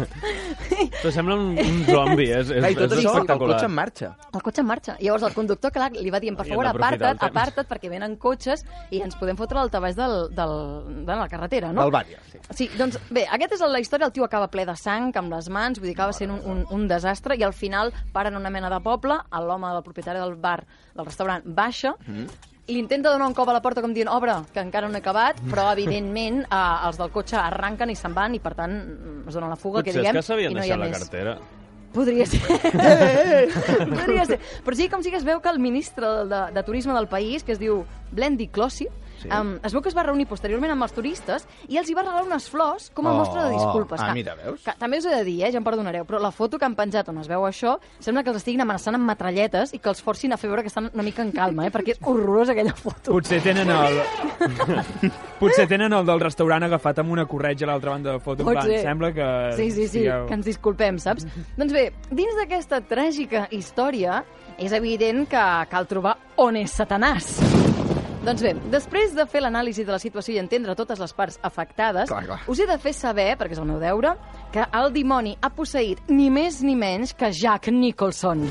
Però 1.03 1.13
sembla 1.15 1.37
un, 1.39 1.53
un 1.59 1.83
zombi, 1.89 2.29
és, 2.31 2.51
és, 2.51 2.61
Clar, 2.61 2.73
I 2.73 2.79
tot 2.79 2.93
és 2.93 2.99
això, 2.99 3.13
el 3.13 3.23
espectacular. 3.23 3.57
cotxe 3.57 3.69
en 3.71 3.75
marxa. 3.77 4.11
El 4.33 4.45
cotxe 4.45 4.65
en 4.65 4.69
marxa. 4.71 4.97
Llavors 5.01 5.27
el 5.29 5.35
conductor, 5.37 5.73
clar, 5.75 5.91
li 5.95 6.13
va 6.13 6.21
dient, 6.23 6.37
per 6.39 6.47
favor, 6.49 6.69
aparta't, 6.71 7.19
temps." 7.21 7.27
aparta't, 7.31 7.69
perquè 7.71 7.91
venen 7.93 8.17
cotxes 8.21 8.65
i 8.91 9.01
ens 9.05 9.17
podem 9.21 9.39
fotre 9.39 9.61
l'altabàs 9.61 9.97
del, 9.99 10.17
del, 10.37 10.55
de 11.07 11.19
la 11.23 11.29
carretera, 11.33 11.73
no? 11.73 11.87
Albània, 11.87 12.21
sí. 12.33 12.43
Sí, 12.57 12.71
doncs 12.79 12.99
bé, 13.11 13.27
aquesta 13.31 13.59
és 13.59 13.65
la 13.67 13.81
història, 13.83 14.09
el 14.11 14.15
tio 14.17 14.27
acaba 14.27 14.49
ple 14.53 14.67
de 14.69 14.77
sang, 14.79 15.13
amb 15.17 15.33
les 15.33 15.49
mans, 15.53 15.81
vull 15.81 15.91
dir, 15.91 15.97
acaba 15.97 16.15
sent 16.17 16.33
un, 16.35 16.41
un, 16.45 16.65
un 16.75 16.87
desastre, 16.91 17.37
i 17.37 17.45
al 17.47 17.55
final 17.57 17.93
paren 18.13 18.37
una 18.39 18.51
mena 18.51 18.71
de 18.73 18.81
poble, 18.85 19.19
l'home 19.47 19.71
del 19.75 19.85
propietari 19.87 20.19
del 20.23 20.35
bar, 20.41 20.61
del 20.97 21.07
restaurant, 21.07 21.45
baixa, 21.47 21.95
i 22.09 22.56
li 22.67 22.79
intenta 22.81 23.13
donar 23.13 23.29
un 23.29 23.35
cop 23.35 23.49
a 23.49 23.55
la 23.55 23.63
porta 23.63 23.83
com 23.85 23.93
dient, 23.95 24.09
obre, 24.11 24.35
que 24.53 24.63
encara 24.63 24.89
no 24.89 24.99
he 24.99 25.03
acabat, 25.03 25.39
però 25.51 25.69
evidentment 25.73 26.41
eh, 26.47 26.87
els 26.89 26.99
del 26.99 27.13
cotxe 27.15 27.39
arranquen 27.39 27.93
i 27.93 27.99
se'n 27.99 28.15
van 28.17 28.35
i 28.35 28.41
per 28.43 28.57
tant 28.59 28.75
es 29.27 29.35
donen 29.35 29.53
la 29.53 29.59
fuga, 29.61 29.81
Potser 29.85 29.93
que 29.93 30.01
diguem, 30.01 30.17
és 30.17 30.19
que 30.19 30.27
s'havien 30.27 30.51
i 30.51 30.59
no 30.59 30.65
hi 30.65 30.73
ha 30.73 30.77
deixat 30.77 30.83
la 30.83 30.91
més. 30.91 31.05
cartera. 31.05 31.37
Podria 31.97 32.27
ser. 32.29 32.41
Podria 34.01 34.25
ser. 34.29 34.41
Però 34.67 34.77
sí 34.77 34.89
com 34.93 35.05
sí 35.05 35.13
que 35.15 35.17
es 35.17 35.25
veu 35.25 35.41
que 35.41 35.49
el 35.49 35.61
ministre 35.63 36.11
de, 36.29 36.41
de 36.53 36.63
Turisme 36.67 36.93
del 36.93 37.09
país, 37.09 37.45
que 37.47 37.55
es 37.55 37.63
diu 37.63 37.85
Blendi 38.11 38.49
Clossi, 38.53 38.89
sí. 39.23 39.29
um, 39.29 39.57
es 39.63 39.73
veu 39.73 39.83
que 39.83 39.89
es 39.89 39.97
va 39.97 40.03
reunir 40.05 40.27
posteriorment 40.27 40.73
amb 40.73 40.83
els 40.87 40.93
turistes 40.93 41.47
i 41.69 41.77
els 41.79 41.89
hi 41.91 41.95
va 41.95 42.03
regalar 42.03 42.25
unes 42.27 42.49
flors 42.51 42.91
com 42.95 43.07
a 43.07 43.13
Oh, 43.13 43.19
mostra 43.19 43.45
de 43.47 43.55
disculpes. 43.55 44.01
ah, 44.01 44.09
Que- 44.09 44.15
mira, 44.15 44.35
veus? 44.35 44.63
Que, 44.63 44.73
també 44.79 44.99
us 44.99 45.05
he 45.07 45.15
de 45.15 45.25
dir, 45.25 45.43
eh, 45.45 45.53
ja 45.53 45.59
em 45.59 45.65
perdonareu, 45.65 46.05
però 46.05 46.19
la 46.21 46.31
foto 46.31 46.59
que 46.59 46.65
han 46.65 46.75
penjat 46.75 47.09
on 47.09 47.19
es 47.19 47.29
veu 47.29 47.43
això 47.47 47.79
sembla 47.99 48.23
que 48.23 48.31
els 48.31 48.39
estiguin 48.39 48.61
amenaçant 48.61 48.95
amb 48.95 49.05
metralletes 49.07 49.73
i 49.75 49.79
que 49.79 49.89
els 49.89 50.03
forcin 50.03 50.33
a 50.33 50.37
fer 50.37 50.49
veure 50.51 50.63
que 50.63 50.69
estan 50.69 50.91
una 50.93 51.03
mica 51.03 51.23
en 51.23 51.33
calma, 51.33 51.67
eh, 51.67 51.71
perquè 51.73 51.93
és 51.97 51.99
horrorosa 52.03 52.53
aquella 52.53 52.75
foto. 52.75 53.13
Potser 53.13 53.41
tenen 53.43 53.71
el... 53.71 54.01
Potser 55.41 55.67
tenen 55.69 55.93
el 55.93 56.07
del 56.07 56.21
restaurant 56.21 56.63
agafat 56.65 56.99
amb 57.03 57.11
una 57.13 57.27
corretja 57.27 57.67
a 57.67 57.71
l'altra 57.73 57.91
banda 57.91 58.13
de 58.13 58.21
foto. 58.21 58.43
en 58.43 58.55
Pot 58.55 58.63
ser. 58.65 58.81
Sembla 58.83 59.13
que... 59.13 59.27
Sí, 59.57 59.71
sí, 59.71 59.87
sí, 59.89 59.99
estigueu- 60.05 60.27
que 60.29 60.35
ens 60.35 60.47
disculpem, 60.47 60.99
saps? 60.99 61.27
doncs 61.57 61.73
bé, 61.73 61.93
dins 62.11 62.35
d'aquesta 62.37 62.81
tràgica 62.89 63.47
història, 63.51 64.23
és 64.59 64.73
evident 64.73 65.27
que 65.29 65.45
cal 65.71 65.87
trobar 65.87 66.17
on 66.37 66.57
és 66.57 66.73
Satanàs. 66.73 67.56
Doncs 68.27 68.43
bé, 68.43 68.55
després 68.73 69.13
de 69.15 69.23
fer 69.31 69.39
l'anàlisi 69.45 69.85
de 69.87 69.93
la 69.95 70.01
situació 70.03 70.35
i 70.35 70.41
entendre 70.43 70.75
totes 70.75 70.99
les 70.99 71.13
parts 71.15 71.39
afectades, 71.47 72.09
Clar, 72.11 72.25
clar. 72.27 72.41
us 72.51 72.59
he 72.59 72.67
de 72.67 72.79
fer 72.83 72.93
saber, 72.97 73.29
perquè 73.39 73.55
és 73.55 73.63
el 73.63 73.69
meu 73.71 73.79
deure, 73.79 74.17
que 74.51 74.67
el 74.81 74.91
dimoni 74.97 75.37
ha 75.41 75.53
posseït 75.55 76.03
ni 76.11 76.27
més 76.35 76.59
ni 76.67 76.75
menys 76.75 77.15
que 77.15 77.31
Jack 77.31 77.71
Nicholson. 77.71 78.49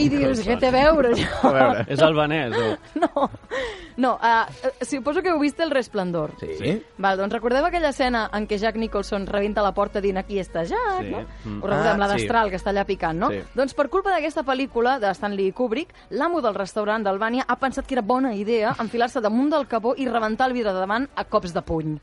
I 0.00 0.08
dius, 0.08 0.40
què 0.46 0.56
té 0.60 0.68
a 0.68 0.72
veure, 0.74 1.10
això? 1.14 1.48
A 1.48 1.52
veure. 1.54 1.84
És 1.88 2.00
albanès, 2.04 2.54
o... 2.60 2.76
No, 3.00 3.28
no 4.00 4.10
uh, 4.16 4.70
suposo 4.86 5.22
que 5.22 5.30
heu 5.32 5.38
vist 5.40 5.60
El 5.60 5.70
Resplendor. 5.74 6.32
Sí. 6.40 6.76
Val, 6.98 7.18
doncs 7.20 7.32
recordeu 7.34 7.64
aquella 7.66 7.90
escena 7.94 8.26
en 8.36 8.46
què 8.48 8.58
Jack 8.60 8.76
Nicholson 8.80 9.26
rebenta 9.28 9.62
la 9.64 9.72
porta 9.76 10.00
dient 10.00 10.20
aquí 10.22 10.38
està 10.40 10.64
Jack, 10.68 11.00
Sí. 11.04 11.10
no? 11.12 11.24
Mm. 11.44 11.62
Ho 11.62 11.66
recordem, 11.70 11.94
Ah, 11.96 12.06
la 12.06 12.08
sí. 12.14 12.20
destral 12.22 12.50
que 12.50 12.56
està 12.60 12.70
allà 12.74 12.84
picant, 12.88 13.18
no? 13.18 13.30
Sí. 13.30 13.40
Doncs 13.54 13.74
per 13.74 13.88
culpa 13.92 14.10
d'aquesta 14.14 14.44
pel·lícula 14.44 14.98
de 15.00 15.10
Stanley 15.14 15.52
Kubrick, 15.52 15.94
l'amo 16.10 16.40
del 16.44 16.54
restaurant 16.54 17.04
d'Albània 17.04 17.44
ha 17.48 17.56
pensat 17.60 17.86
que 17.86 17.94
era 17.98 18.02
bona 18.02 18.34
idea 18.34 18.74
enfilar-se 18.78 19.20
damunt 19.20 19.50
del 19.50 19.66
capó 19.68 19.94
i 19.96 20.08
rebentar 20.08 20.48
el 20.48 20.54
vidre 20.56 20.72
de 20.72 20.80
davant 20.80 21.08
a 21.16 21.24
cops 21.24 21.52
de 21.54 21.62
puny. 21.62 21.98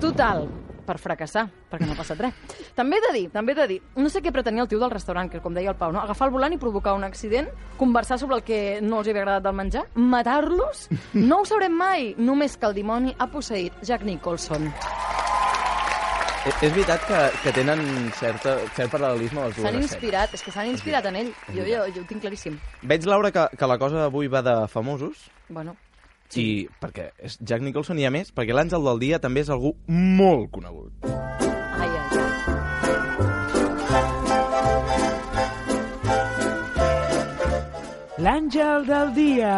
Total, 0.00 0.46
per 0.86 0.98
fracassar, 1.02 1.46
perquè 1.70 1.86
no 1.86 1.94
ha 1.94 1.98
passat 1.98 2.20
res. 2.22 2.34
També 2.76 2.98
he 2.98 3.04
de 3.08 3.12
dir, 3.16 3.24
també 3.34 3.52
he 3.52 3.58
de 3.58 3.66
dir, 3.74 3.78
no 3.98 4.10
sé 4.12 4.22
què 4.24 4.32
pretenia 4.34 4.64
el 4.64 4.70
tio 4.70 4.80
del 4.82 4.92
restaurant, 4.92 5.30
que 5.32 5.42
com 5.44 5.54
deia 5.56 5.72
el 5.74 5.78
Pau, 5.80 5.92
no? 5.92 6.00
agafar 6.00 6.28
el 6.30 6.34
volant 6.36 6.54
i 6.54 6.60
provocar 6.62 6.94
un 6.96 7.04
accident, 7.04 7.50
conversar 7.76 8.18
sobre 8.22 8.38
el 8.40 8.44
que 8.46 8.80
no 8.82 9.00
els 9.02 9.10
havia 9.10 9.24
agradat 9.24 9.44
del 9.48 9.58
menjar, 9.58 9.86
matar-los, 9.94 10.86
no 11.28 11.42
ho 11.42 11.48
sabrem 11.48 11.74
mai, 11.76 12.14
només 12.18 12.56
que 12.56 12.70
el 12.70 12.78
dimoni 12.78 13.14
ha 13.18 13.28
posseït 13.32 13.82
Jack 13.82 14.06
Nicholson. 14.06 14.70
Eh, 16.46 16.52
És 16.62 16.70
veritat 16.70 17.02
que, 17.08 17.20
que 17.42 17.52
tenen 17.56 17.80
certa, 18.14 18.52
cert 18.76 18.92
paral·lelisme 18.92 19.48
les 19.48 19.56
dues 19.56 19.66
S'han 19.66 19.80
inspirat, 19.80 20.34
és 20.38 20.44
que 20.46 20.52
s'han 20.54 20.68
inspirat 20.70 21.08
en 21.10 21.18
ell. 21.18 21.32
Jo, 21.50 21.64
jo, 21.66 21.80
jo 21.90 22.04
ho 22.04 22.06
tinc 22.06 22.22
claríssim. 22.22 22.54
Veig, 22.86 23.08
Laura, 23.10 23.32
que, 23.34 23.48
que 23.58 23.66
la 23.66 23.78
cosa 23.82 24.04
avui 24.06 24.30
va 24.30 24.44
de 24.46 24.54
famosos, 24.70 25.26
Bueno, 25.48 25.76
sí. 26.28 26.42
i 26.42 26.68
perquè 26.82 27.10
és 27.18 27.38
Jack 27.40 27.62
Nicholson 27.62 27.98
i 27.98 28.06
a 28.06 28.10
més, 28.14 28.32
perquè 28.34 28.54
l'Àngel 28.56 28.82
del 28.90 28.98
Dia 29.02 29.18
també 29.22 29.40
és 29.46 29.50
algú 29.50 29.76
molt 29.88 30.50
conegut. 30.54 30.92
ai, 31.06 31.88
ai, 31.88 32.18
ai. 32.20 33.36
L'àngel 38.18 38.86
del 38.88 39.10
dia. 39.14 39.54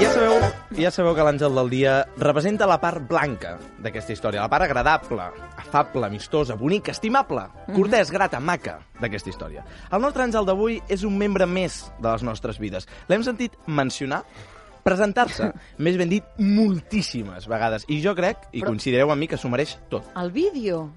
Ja 0.00 0.08
sabeu, 0.10 0.40
ja 0.78 0.90
sabeu 0.90 1.14
que 1.14 1.22
l'Àngel 1.24 1.54
del 1.54 1.68
Dia 1.70 1.92
representa 2.18 2.66
la 2.66 2.80
part 2.82 3.04
blanca 3.08 3.54
d'aquesta 3.82 4.14
història, 4.14 4.42
la 4.42 4.50
part 4.50 4.66
agradable, 4.66 5.28
afable, 5.60 6.06
amistosa, 6.06 6.56
bonica, 6.58 6.90
estimable, 6.94 7.44
cortès, 7.74 8.10
grata, 8.10 8.40
maca 8.40 8.80
d'aquesta 9.00 9.30
història. 9.30 9.62
El 9.92 10.02
nostre 10.02 10.24
àngel 10.26 10.46
d'avui 10.48 10.80
és 10.90 11.04
un 11.06 11.16
membre 11.18 11.46
més 11.46 11.84
de 12.00 12.08
les 12.10 12.26
nostres 12.26 12.58
vides. 12.58 12.88
L'hem 13.08 13.22
sentit 13.26 13.54
mencionar, 13.66 14.24
presentar-se, 14.84 15.52
més 15.84 15.96
ben 16.00 16.10
dit, 16.10 16.26
moltíssimes 16.38 17.46
vegades. 17.50 17.86
I 17.88 18.00
jo 18.04 18.16
crec, 18.18 18.48
i 18.52 18.60
Però- 18.60 18.72
coincidireu 18.72 19.14
amb 19.14 19.22
mi, 19.22 19.30
que 19.30 19.38
s'ho 19.38 19.48
mereix 19.52 19.78
tot. 19.92 20.10
El 20.18 20.32
vídeo? 20.34 20.88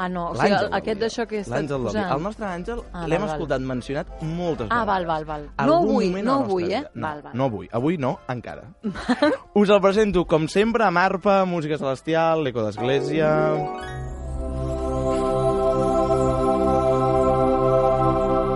Ah, 0.00 0.08
no, 0.08 0.30
o 0.30 0.34
sigui, 0.34 0.54
el- 0.56 0.70
aquest 0.78 1.00
d'això 1.02 1.26
que 1.28 1.40
estat 1.42 1.58
L'àngel 1.58 1.82
posant. 1.84 2.12
El 2.14 2.22
nostre 2.24 2.46
àngel 2.48 2.78
Ah, 2.94 3.02
l'hem 3.06 3.24
escoltat 3.26 3.60
mencionat 3.60 4.06
moltes 4.22 4.66
Ah, 4.70 4.78
vegades. 4.84 4.86
val, 4.86 5.04
val, 5.06 5.24
val. 5.28 5.42
No 5.58 5.74
Algun 5.74 5.90
avui, 5.90 6.06
moment 6.08 6.24
no 6.24 6.32
a 6.32 6.40
avui, 6.46 6.72
eh? 6.72 6.80
No, 6.94 7.06
Val, 7.06 7.22
val. 7.22 7.32
no 7.36 7.44
avui. 7.44 7.68
Avui 7.70 7.98
no, 7.98 8.14
encara. 8.28 8.62
Us 9.54 9.68
el 9.68 9.80
presento, 9.84 10.24
com 10.26 10.48
sempre, 10.48 10.84
amb 10.84 10.96
arpa, 10.98 11.44
música 11.44 11.76
celestial, 11.76 12.42
l'eco 12.44 12.64
d'església... 12.64 13.28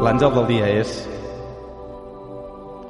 L'àngel 0.05 0.33
del 0.37 0.47
dia 0.51 0.67
és... 0.81 0.91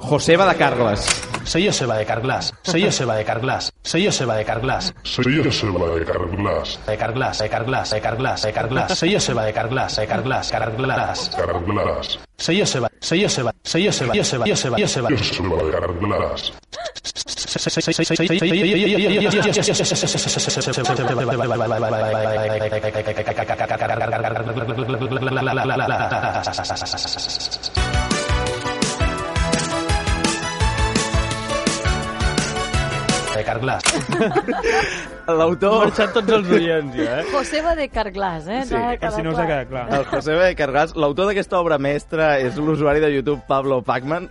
Joseba 0.05 0.47
de 0.51 0.57
Carles. 0.59 1.05
Soy 1.45 1.67
Joseba 1.67 1.97
de 1.99 2.07
Carglass. 2.07 2.55
Soy 2.63 2.83
Joseba 2.83 3.17
de 3.17 3.25
Carglass. 3.25 3.73
Soy 3.83 4.05
Joseba 4.05 4.37
de 4.37 4.45
Carglass. 4.45 4.95
Soy 5.03 5.43
Joseba 5.43 5.87
de 5.95 6.05
Carglass. 6.05 6.81
De 6.87 6.97
Carglass, 6.97 7.39
de 7.39 7.49
Carglass, 7.49 7.91
de 7.91 8.01
Carglass, 8.01 8.43
de 8.43 8.53
Carglass. 8.53 8.99
Soy 8.99 9.13
Joseba 9.13 9.45
de 9.45 9.53
Carglass, 9.53 9.97
de 9.97 10.07
Carglass, 10.07 10.51
Carglass. 10.51 11.31
Carglass. 11.37 12.19
Soy 12.37 12.61
Joseba, 12.61 12.91
soy 13.01 13.23
Joseba, 13.23 13.55
soy 13.63 13.87
Joseba, 13.87 14.15
Joseba, 14.15 14.47
Joseba, 14.47 14.79
Joseba. 14.79 15.09
Joseba 15.11 15.63
de 15.63 15.71
Carglass. 15.71 16.53
De 33.35 33.43
Carglass. 33.45 33.85
L'autor... 35.27 35.73
Han 35.75 35.89
marxat 35.89 36.13
tots 36.15 36.33
els 36.37 36.51
oients, 36.55 36.95
ja, 36.99 37.21
eh? 37.21 37.27
Joseba 37.33 37.75
de 37.79 37.89
Carglass, 37.93 38.47
eh? 38.47 38.63
Sí, 38.69 38.75
per 38.77 38.99
quedat 39.01 39.17
si 39.17 39.23
no 39.27 39.33
us 39.35 39.41
ha 39.43 39.47
quedat 39.49 39.71
clar. 39.71 39.85
El 39.99 40.05
Joseba 40.11 40.49
de 40.51 40.57
Carglass, 40.59 40.95
l'autor 41.01 41.31
d'aquesta 41.31 41.59
obra 41.61 41.79
mestra 41.83 42.35
és 42.43 42.59
l'usuari 42.61 43.03
de 43.03 43.11
YouTube 43.17 43.41
Pablo 43.49 43.81
Pacman. 43.83 44.29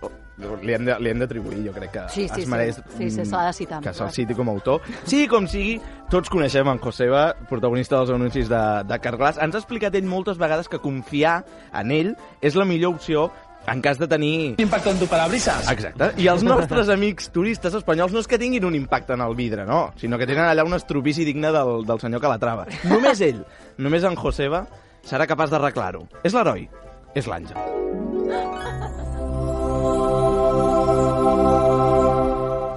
Li 0.64 0.74
hem 0.74 0.86
de- 0.88 0.96
li 1.00 1.12
hem 1.12 1.20
d'atribuir, 1.22 1.60
jo 1.68 1.72
crec 1.76 1.92
que 1.94 2.04
Sí, 2.10 2.24
sí, 2.28 2.40
es 2.42 2.46
sí. 2.46 2.50
mereix 2.50 2.80
Sí, 2.98 3.10
sí, 3.12 3.24
s'ha 3.26 3.44
de 3.46 3.54
citar, 3.54 3.82
que 3.86 3.94
se'l 3.94 4.10
citi 4.12 4.34
com 4.34 4.50
a 4.50 4.52
autor. 4.56 4.82
Sí, 5.06 5.28
com 5.30 5.46
sigui, 5.48 5.76
tots 6.10 6.30
coneixem 6.34 6.68
en 6.72 6.80
Joseba, 6.82 7.36
protagonista 7.50 8.00
dels 8.00 8.10
anuncis 8.16 8.50
de, 8.50 8.64
de 8.90 9.00
Carglass. 9.00 9.38
Ens 9.38 9.54
ha 9.56 9.62
explicat 9.62 9.94
ell 9.96 10.10
moltes 10.10 10.40
vegades 10.42 10.68
que 10.68 10.80
confiar 10.82 11.44
en 11.72 11.92
ell 11.94 12.16
és 12.42 12.56
la 12.58 12.66
millor 12.66 12.96
opció 12.98 13.28
en 13.68 13.82
cas 13.82 14.00
de 14.00 14.08
tenir... 14.08 14.56
Impacto 14.58 14.92
en 14.92 15.00
tu 15.00 15.08
parabrisas. 15.08 15.70
Exacte. 15.72 16.12
I 16.22 16.28
els 16.32 16.44
nostres 16.44 16.90
amics 16.94 17.30
turistes 17.34 17.76
espanyols 17.80 18.14
no 18.14 18.24
és 18.24 18.30
que 18.30 18.40
tinguin 18.42 18.66
un 18.68 18.76
impacte 18.76 19.16
en 19.16 19.24
el 19.26 19.36
vidre, 19.36 19.66
no, 19.70 19.86
sinó 20.00 20.20
que 20.20 20.28
tenen 20.30 20.46
allà 20.46 20.66
un 20.68 20.76
estropici 20.78 21.26
digne 21.28 21.52
del, 21.56 21.86
del 21.88 22.02
senyor 22.04 22.24
Calatrava. 22.24 22.68
Només 22.90 23.22
ell, 23.24 23.44
només 23.78 24.04
en 24.08 24.18
Joseba, 24.20 24.66
serà 25.08 25.28
capaç 25.30 25.54
d'arreglar-ho. 25.54 26.06
És 26.24 26.36
l'heroi, 26.36 26.68
és 27.16 27.30
l'àngel. 27.30 27.60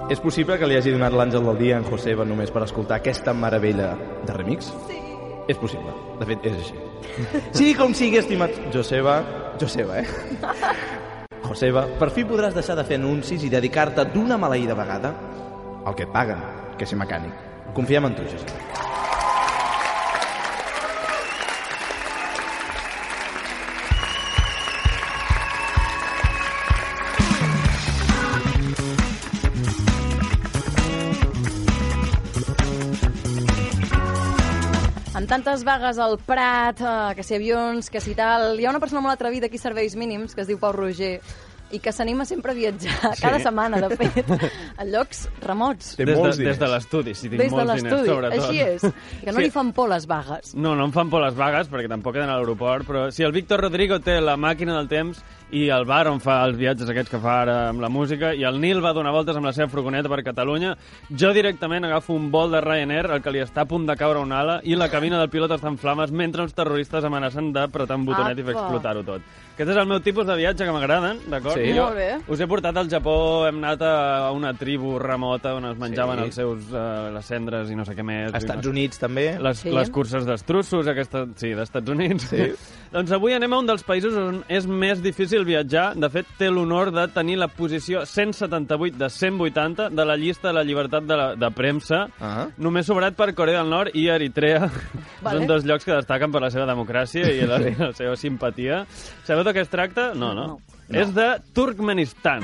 És 0.07 0.21
possible 0.23 0.55
que 0.55 0.67
li 0.69 0.77
hagi 0.79 0.93
donat 0.95 1.11
l'àngel 1.11 1.43
del 1.49 1.57
dia 1.59 1.81
en 1.81 1.87
Joseba 1.89 2.23
només 2.23 2.53
per 2.55 2.63
escoltar 2.63 3.01
aquesta 3.01 3.33
meravella 3.35 3.91
de 4.23 4.37
remix? 4.37 4.71
Sí. 4.87 5.01
És 5.51 5.59
possible. 5.59 5.91
De 6.19 6.27
fet, 6.27 6.47
és 6.47 6.55
així. 6.61 6.86
Sí, 7.51 7.73
com 7.77 7.93
sigui, 7.97 8.19
estimat 8.21 8.53
Joseba... 8.73 9.19
Joseba, 9.57 10.01
eh? 10.01 10.07
Joseba, 11.47 11.85
per 11.97 12.11
fi 12.13 12.25
podràs 12.27 12.53
deixar 12.57 12.75
de 12.77 12.85
fer 12.85 12.99
anuncis 12.99 13.45
i 13.45 13.49
dedicar-te 13.49 14.05
d'una 14.13 14.37
maleïda 14.37 14.75
vegada 14.77 15.13
al 15.87 15.95
que 15.95 16.05
et 16.05 16.13
paguen, 16.13 16.43
que 16.77 16.85
ser 16.85 16.99
mecànic. 16.99 17.33
Confiem 17.77 18.09
en 18.09 18.17
tu, 18.17 18.27
Joseba. 18.27 19.16
Amb 35.27 35.43
tantes 35.43 35.63
vagues 35.67 35.97
al 35.99 36.13
Prat, 36.23 36.79
eh, 36.79 37.15
que 37.17 37.23
si 37.23 37.35
avions, 37.35 37.89
que 37.91 37.99
si 37.99 38.13
tal... 38.15 38.53
Hi 38.61 38.65
ha 38.65 38.69
una 38.71 38.79
persona 38.79 39.01
molt 39.03 39.17
atrevida 39.17 39.47
aquí 39.49 39.57
a 39.59 39.59
Serveis 39.59 39.95
Mínims, 39.99 40.31
que 40.33 40.39
es 40.39 40.47
diu 40.47 40.55
Pau 40.61 40.71
Roger, 40.71 41.17
i 41.75 41.81
que 41.83 41.91
s'anima 41.91 42.23
sempre 42.23 42.53
a 42.53 42.55
viatjar, 42.55 43.11
Sí. 43.17 43.25
cada 43.25 43.41
setmana, 43.43 43.81
de 43.83 43.97
fet, 43.99 44.21
a 44.79 44.85
llocs 44.87 45.25
remots. 45.43 45.97
Des 45.99 46.07
de, 46.15 46.31
des 46.45 46.61
de 46.61 46.69
l'estudi, 46.71 47.13
si 47.13 47.27
tinc 47.27 47.41
Des 47.43 47.51
de 47.51 47.57
molts 47.59 47.75
diners, 47.75 47.91
l'estudi, 47.91 48.13
sobretot. 48.13 48.45
així 48.45 48.61
és. 48.63 48.87
Que 49.25 49.33
no 49.33 49.41
Sí. 49.41 49.49
li 49.49 49.51
fan 49.51 49.73
por 49.75 49.89
les 49.91 50.07
vagues. 50.07 50.55
No, 50.55 50.77
no 50.79 50.87
em 50.87 50.95
fan 50.95 51.11
por 51.11 51.21
les 51.25 51.35
vagues, 51.35 51.67
perquè 51.75 51.91
tampoc 51.91 52.15
he 52.15 52.23
d'anar 52.23 52.37
a 52.37 52.39
l'aeroport, 52.39 52.87
però 52.87 53.03
si 53.11 53.27
el 53.27 53.35
Víctor 53.35 53.65
Rodrigo 53.67 53.99
té 53.99 54.21
la 54.23 54.37
màquina 54.39 54.77
del 54.79 54.87
temps 54.87 55.19
i 55.51 55.69
el 55.69 55.85
bar 55.87 56.07
on 56.11 56.19
fa 56.19 56.41
els 56.45 56.57
viatges 56.59 56.89
aquests 56.91 57.09
que 57.13 57.19
fa 57.23 57.41
ara 57.43 57.55
amb 57.69 57.79
la 57.79 57.87
música, 57.89 58.33
i 58.35 58.43
el 58.43 58.59
Nil 58.59 58.81
va 58.83 58.91
donar 58.93 59.13
voltes 59.15 59.35
amb 59.37 59.45
la 59.47 59.53
seva 59.55 59.69
furgoneta 59.71 60.09
per 60.11 60.21
Catalunya, 60.23 60.75
jo 61.09 61.31
directament 61.33 61.85
agafo 61.87 62.13
un 62.13 62.29
vol 62.31 62.51
de 62.51 62.59
Ryanair 62.61 63.07
al 63.11 63.21
que 63.23 63.31
li 63.31 63.39
està 63.39 63.61
a 63.63 63.65
punt 63.69 63.85
de 63.87 63.95
caure 63.95 64.19
una 64.19 64.41
ala 64.41 64.59
i 64.63 64.75
la 64.75 64.89
cabina 64.89 65.19
del 65.19 65.29
pilot 65.29 65.51
està 65.55 65.69
en 65.71 65.77
flames 65.77 66.11
mentre 66.11 66.43
uns 66.43 66.53
terroristes 66.53 67.03
amenacen 67.03 67.53
d'apretar 67.53 67.95
un 67.95 68.05
botonet 68.05 68.37
i 68.39 68.43
fer 68.43 68.55
Apa. 68.55 68.65
explotar-ho 68.65 69.03
tot. 69.07 69.21
Aquest 69.57 69.71
és 69.71 69.77
el 69.81 69.87
meu 69.89 69.99
tipus 70.05 70.27
de 70.27 70.35
viatge 70.37 70.65
que 70.67 70.71
m'agraden, 70.75 71.17
d'acord? 71.31 71.57
Sí. 71.57 71.71
Jo 71.73 71.85
Molt 71.87 71.95
bé. 71.97 72.09
us 72.27 72.39
he 72.43 72.45
portat 72.45 72.77
al 72.77 72.89
Japó, 72.91 73.47
hem 73.47 73.57
anat 73.63 73.81
a 73.81 74.31
una 74.35 74.51
tribu 74.53 74.99
remota 74.99 75.55
on 75.55 75.65
es 75.71 75.77
menjaven 75.79 76.19
Sí. 76.19 76.23
els 76.25 76.35
seus, 76.35 76.67
uh, 76.71 77.09
les 77.15 77.25
cendres 77.25 77.71
i 77.71 77.75
no 77.75 77.83
sé 77.85 77.95
què 77.95 78.03
més. 78.05 78.33
A 78.33 78.37
Estats 78.37 78.67
Units, 78.67 78.99
també. 78.99 79.39
Les, 79.41 79.57
Sí. 79.57 79.71
les 79.71 79.89
curses 79.89 80.25
d'estrussos, 80.27 80.85
aquesta... 80.87 81.25
Sí, 81.35 81.55
d'Estats 81.55 81.89
Units. 81.89 82.23
Sí. 82.29 82.51
doncs 82.93 83.11
avui 83.15 83.33
anem 83.35 83.53
a 83.53 83.59
un 83.61 83.67
dels 83.69 83.83
països 83.83 84.15
on 84.17 84.41
és 84.51 84.65
més 84.67 85.01
difícil 85.03 85.43
viatjar. 85.47 85.89
De 85.99 86.09
fet, 86.13 86.29
té 86.39 86.49
l'honor 86.49 86.91
de 86.95 87.07
tenir 87.13 87.37
la 87.41 87.47
posició 87.51 88.05
178 88.05 88.97
de 88.97 89.09
180 89.09 89.89
de 89.89 90.05
la 90.05 90.15
llista 90.17 90.49
de 90.49 90.53
la 90.59 90.63
llibertat 90.67 91.03
de, 91.07 91.17
la, 91.19 91.27
de 91.35 91.51
premsa, 91.51 92.05
Ah. 92.19 92.47
només 92.57 92.85
sobrat 92.87 93.15
per 93.15 93.33
Corea 93.35 93.59
del 93.61 93.69
Nord 93.69 93.95
i 93.95 94.07
Eritrea. 94.09 94.69
Vale. 95.21 95.37
Són 95.39 95.47
dos 95.47 95.65
llocs 95.65 95.85
que 95.85 95.93
destaquen 95.95 96.31
per 96.31 96.41
la 96.41 96.49
seva 96.53 96.65
democràcia 96.69 97.27
i 97.33 97.45
la, 97.49 97.59
la 97.59 97.91
seva 97.97 98.15
simpatia. 98.15 98.85
Sabeu 99.27 99.43
de 99.43 99.53
què 99.53 99.61
es 99.65 99.69
tracta? 99.73 100.11
No, 100.15 100.33
no. 100.37 100.47
No. 100.47 100.59
És 100.89 101.13
de 101.13 101.27
Turkmenistan. 101.53 102.43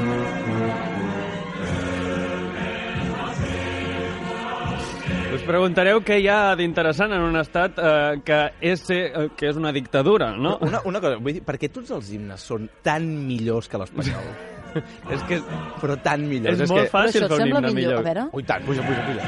Us 0.00 0.39
preguntareu 5.50 6.00
què 6.06 6.20
hi 6.22 6.28
ha 6.30 6.54
d'interessant 6.58 7.12
en 7.16 7.24
un 7.26 7.38
estat 7.40 7.78
eh, 7.82 8.20
que, 8.26 8.38
és, 8.70 8.84
eh, 8.94 9.26
que 9.36 9.50
és 9.50 9.58
una 9.58 9.72
dictadura, 9.74 10.30
no? 10.36 10.56
Una, 10.66 10.82
una 10.88 11.02
cosa, 11.02 11.18
vull 11.18 11.38
dir, 11.38 11.44
per 11.46 11.58
què 11.60 11.70
tots 11.74 11.90
els 11.96 12.12
himnes 12.14 12.46
són 12.52 12.68
tan 12.86 13.08
millors 13.26 13.68
que 13.70 13.80
l'espanyol? 13.82 14.30
és 15.14 15.24
que 15.26 15.40
Però 15.80 15.96
tan 16.04 16.22
millors. 16.30 16.54
és, 16.54 16.66
és 16.68 16.70
molt 16.70 16.86
que... 16.86 16.92
fàcil 16.94 17.26
fer 17.26 17.40
un 17.40 17.48
himne 17.48 17.72
millor. 17.74 17.74
millor. 17.80 17.98
A 18.04 18.06
veure. 18.06 18.26
Ui, 18.38 18.46
tant, 18.46 18.66
puja, 18.68 18.86
puja, 18.86 19.02
puja. 19.08 19.26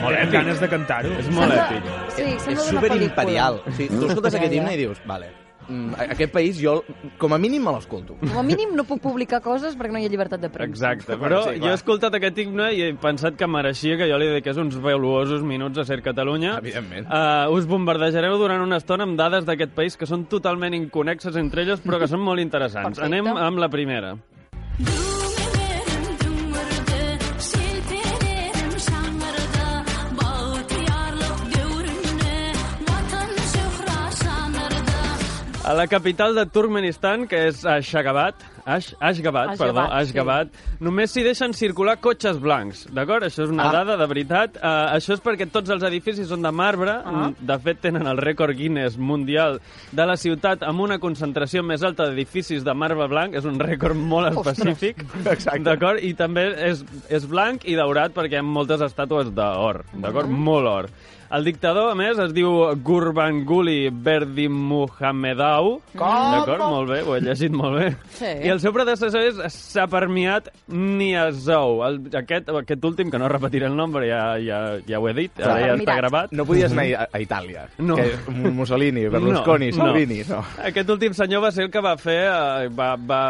Molt 0.00 0.16
Tenen 0.16 0.22
èpic. 0.22 0.32
ganes 0.38 0.62
de 0.62 0.68
cantar-ho. 0.72 1.12
És 1.20 1.28
molt 1.36 1.52
èpic. 1.52 1.92
Sí, 2.16 2.24
sembla 2.40 2.56
és 2.56 2.72
superimperial. 2.72 3.60
Sí, 3.76 3.90
tu 3.92 4.06
escoltes 4.08 4.40
aquest 4.40 4.56
himne 4.56 4.72
i 4.78 4.80
dius, 4.80 5.02
vale, 5.10 5.28
aquest 6.06 6.32
país 6.34 6.58
jo, 6.60 6.80
com 7.20 7.34
a 7.34 7.38
mínim, 7.40 7.62
me 7.64 7.74
l'escolto. 7.74 8.16
Com 8.22 8.38
a 8.40 8.44
mínim 8.46 8.74
no 8.76 8.84
puc 8.88 9.02
publicar 9.04 9.40
coses 9.44 9.76
perquè 9.78 9.94
no 9.94 10.02
hi 10.02 10.08
ha 10.08 10.12
llibertat 10.12 10.42
de 10.42 10.50
premsa. 10.52 10.70
Exacte, 10.70 11.18
però 11.20 11.42
sí, 11.44 11.56
clar. 11.56 11.62
jo 11.64 11.72
he 11.72 11.78
escoltat 11.78 12.16
aquest 12.18 12.40
himne 12.44 12.70
i 12.76 12.82
he 12.86 12.94
pensat 13.00 13.38
que 13.40 13.48
mereixia 13.50 13.98
que 14.00 14.08
jo 14.10 14.18
li 14.20 14.30
dediqués 14.32 14.60
uns 14.62 14.78
valuosos 14.80 15.44
minuts 15.46 15.82
a 15.82 15.86
Ser 15.88 16.00
Catalunya. 16.06 16.56
Evidentment. 16.62 17.06
Uh, 17.06 17.52
us 17.56 17.68
bombardejareu 17.70 18.38
durant 18.40 18.64
una 18.64 18.80
estona 18.80 19.06
amb 19.08 19.18
dades 19.20 19.46
d'aquest 19.48 19.76
país 19.76 19.98
que 20.00 20.08
són 20.10 20.26
totalment 20.30 20.76
inconexes 20.76 21.38
entre 21.40 21.66
elles, 21.66 21.84
però 21.84 22.00
que 22.02 22.10
són 22.10 22.24
molt 22.24 22.42
interessants. 22.42 22.98
Perfecte. 22.98 23.10
Anem 23.10 23.46
amb 23.50 23.62
la 23.62 23.72
primera. 23.72 24.16
A 35.70 35.74
la 35.74 35.86
capital 35.86 36.34
de 36.34 36.42
Turkmenistan, 36.50 37.28
que 37.30 37.44
és 37.46 37.60
Ashgabat, 37.68 38.40
Ash, 38.64 38.88
Ashgabat, 38.98 39.52
Ashgabat, 39.52 39.58
perdó, 39.60 39.82
sí. 39.84 39.92
Ashgabat, 40.00 40.56
només 40.82 41.12
s'hi 41.14 41.22
deixen 41.22 41.52
circular 41.54 41.94
cotxes 42.02 42.40
blancs, 42.42 42.80
d'acord? 42.90 43.22
Això 43.28 43.44
és 43.44 43.52
una 43.54 43.68
Ah. 43.68 43.72
dada 43.76 43.96
de 44.00 44.06
veritat. 44.10 44.56
Uh, 44.56 44.96
això 44.96 45.14
és 45.14 45.22
perquè 45.22 45.46
tots 45.48 45.70
els 45.70 45.84
edificis 45.86 46.26
són 46.26 46.42
de 46.42 46.50
marbre, 46.50 46.90
Ah. 47.04 47.30
de 47.38 47.58
fet 47.60 47.80
tenen 47.82 48.04
el 48.10 48.18
rècord 48.18 48.56
Guinness 48.58 48.98
mundial 48.98 49.60
de 49.92 50.06
la 50.06 50.16
ciutat 50.16 50.64
amb 50.66 50.80
una 50.80 50.98
concentració 50.98 51.62
més 51.62 51.84
alta 51.84 52.08
d'edificis 52.08 52.64
de 52.64 52.74
marbre 52.74 53.06
blanc, 53.06 53.34
és 53.34 53.44
un 53.44 53.60
rècord 53.60 53.94
molt 53.94 54.34
específic, 54.34 55.04
d'acord? 55.62 56.02
I 56.02 56.14
també 56.14 56.48
és, 56.70 56.84
és 57.08 57.28
blanc 57.28 57.62
i 57.64 57.76
daurat 57.76 58.12
perquè 58.12 58.32
hi 58.32 58.42
ha 58.42 58.42
moltes 58.42 58.80
estàtues 58.80 59.30
d'or, 59.32 59.84
d'acord? 59.94 60.28
Molt 60.28 60.66
or. 60.66 60.90
El 61.30 61.44
dictador, 61.46 61.92
a 61.92 61.94
més, 61.94 62.18
es 62.18 62.32
diu 62.34 62.50
Gurbanguly 62.82 63.90
Berdimuhamedov. 63.94 65.68
D'acord? 65.94 66.62
Molt 66.64 66.90
bé, 66.90 66.98
ho 67.06 67.14
he 67.14 67.20
llegit 67.22 67.54
molt 67.54 67.78
bé. 67.78 67.90
Sí. 68.18 68.30
I 68.46 68.50
el 68.50 68.58
seu 68.62 68.72
predecessor 68.74 69.22
és 69.28 69.38
Saparmiat 69.54 70.48
Niazou. 70.74 71.84
El, 71.86 72.00
aquest, 72.18 72.50
aquest 72.62 72.84
últim, 72.88 73.12
que 73.14 73.20
no 73.22 73.28
repetiré 73.30 73.68
el 73.70 73.76
nom, 73.78 73.92
però 73.94 74.08
ja, 74.08 74.22
ja, 74.42 74.58
ja 74.88 74.98
ho 74.98 75.06
he 75.06 75.14
dit, 75.20 75.38
ara 75.38 75.60
ja 75.68 75.76
està 75.78 75.96
gravat. 76.00 76.34
No 76.34 76.46
podies 76.48 76.74
anar 76.74 76.88
a, 76.98 77.06
a 77.14 77.22
Itàlia. 77.22 77.68
No. 77.78 77.94
Que 78.00 78.10
Mussolini, 78.50 79.06
Berlusconi, 79.12 79.70
No, 79.70 79.76
no. 79.78 79.86
Salvini, 79.86 80.20
no. 80.28 80.42
Aquest 80.66 80.90
últim 80.96 81.14
senyor 81.14 81.46
va 81.46 81.52
ser 81.54 81.68
el 81.68 81.70
que 81.70 81.84
va 81.84 81.94
fer, 82.00 82.18
eh, 82.26 82.68
va, 82.74 82.90
va 82.98 83.22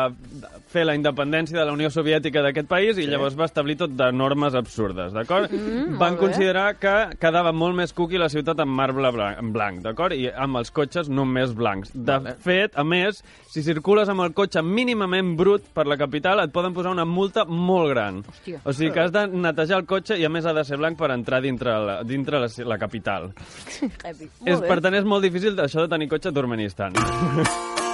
fer 0.71 0.87
la 0.87 0.95
independència 0.97 1.59
de 1.59 1.67
la 1.67 1.75
Unió 1.75 1.91
Soviètica 1.93 2.41
d'aquest 2.45 2.69
país 2.71 2.99
i 3.03 3.07
llavors 3.11 3.37
va 3.39 3.49
establir 3.49 3.77
tot 3.81 3.93
de 3.99 4.09
normes 4.15 4.55
absurdes, 4.57 5.13
d'acord? 5.13 5.51
Mm, 5.53 5.99
Van 6.01 6.17
considerar 6.17 6.77
que 6.81 6.95
quedava 7.21 7.53
molt 7.53 7.77
més 7.77 7.90
cuqui 7.97 8.19
la 8.21 8.29
ciutat 8.33 8.61
amb 8.63 8.75
marbre 8.77 9.11
blanc, 9.15 9.41
blanc 9.55 9.83
d'acord? 9.85 10.15
I 10.17 10.31
amb 10.31 10.61
els 10.61 10.73
cotxes 10.75 11.11
només 11.11 11.55
blancs. 11.57 11.93
De 11.95 12.35
fet, 12.45 12.77
a 12.79 12.85
més, 12.87 13.23
si 13.51 13.65
circules 13.67 14.09
amb 14.13 14.25
el 14.25 14.35
cotxe 14.37 14.63
mínimament 14.65 15.35
brut 15.39 15.67
per 15.75 15.87
la 15.91 15.99
capital, 16.01 16.43
et 16.45 16.55
poden 16.55 16.77
posar 16.77 16.95
una 16.95 17.07
multa 17.09 17.45
molt 17.45 17.91
gran. 17.93 18.23
Hòstia. 18.25 18.63
O 18.65 18.75
sigui 18.77 18.93
que 18.95 19.05
has 19.05 19.15
de 19.15 19.27
netejar 19.31 19.81
el 19.83 19.89
cotxe 19.91 20.19
i 20.21 20.27
a 20.27 20.33
més 20.33 20.47
ha 20.47 20.55
de 20.57 20.65
ser 20.67 20.81
blanc 20.81 20.99
per 21.01 21.13
entrar 21.15 21.43
dintre 21.45 21.77
la, 21.87 22.01
dintre 22.07 22.43
la, 22.43 22.51
la 22.67 22.81
capital. 22.81 23.33
És, 23.81 24.61
per 24.61 24.81
tant, 24.81 24.95
és 24.95 25.07
molt 25.07 25.27
difícil 25.27 25.59
això 25.61 25.85
de 25.85 25.93
tenir 25.93 26.11
cotxe 26.11 26.31
a 26.31 26.37
Turkmenistan. 26.37 26.97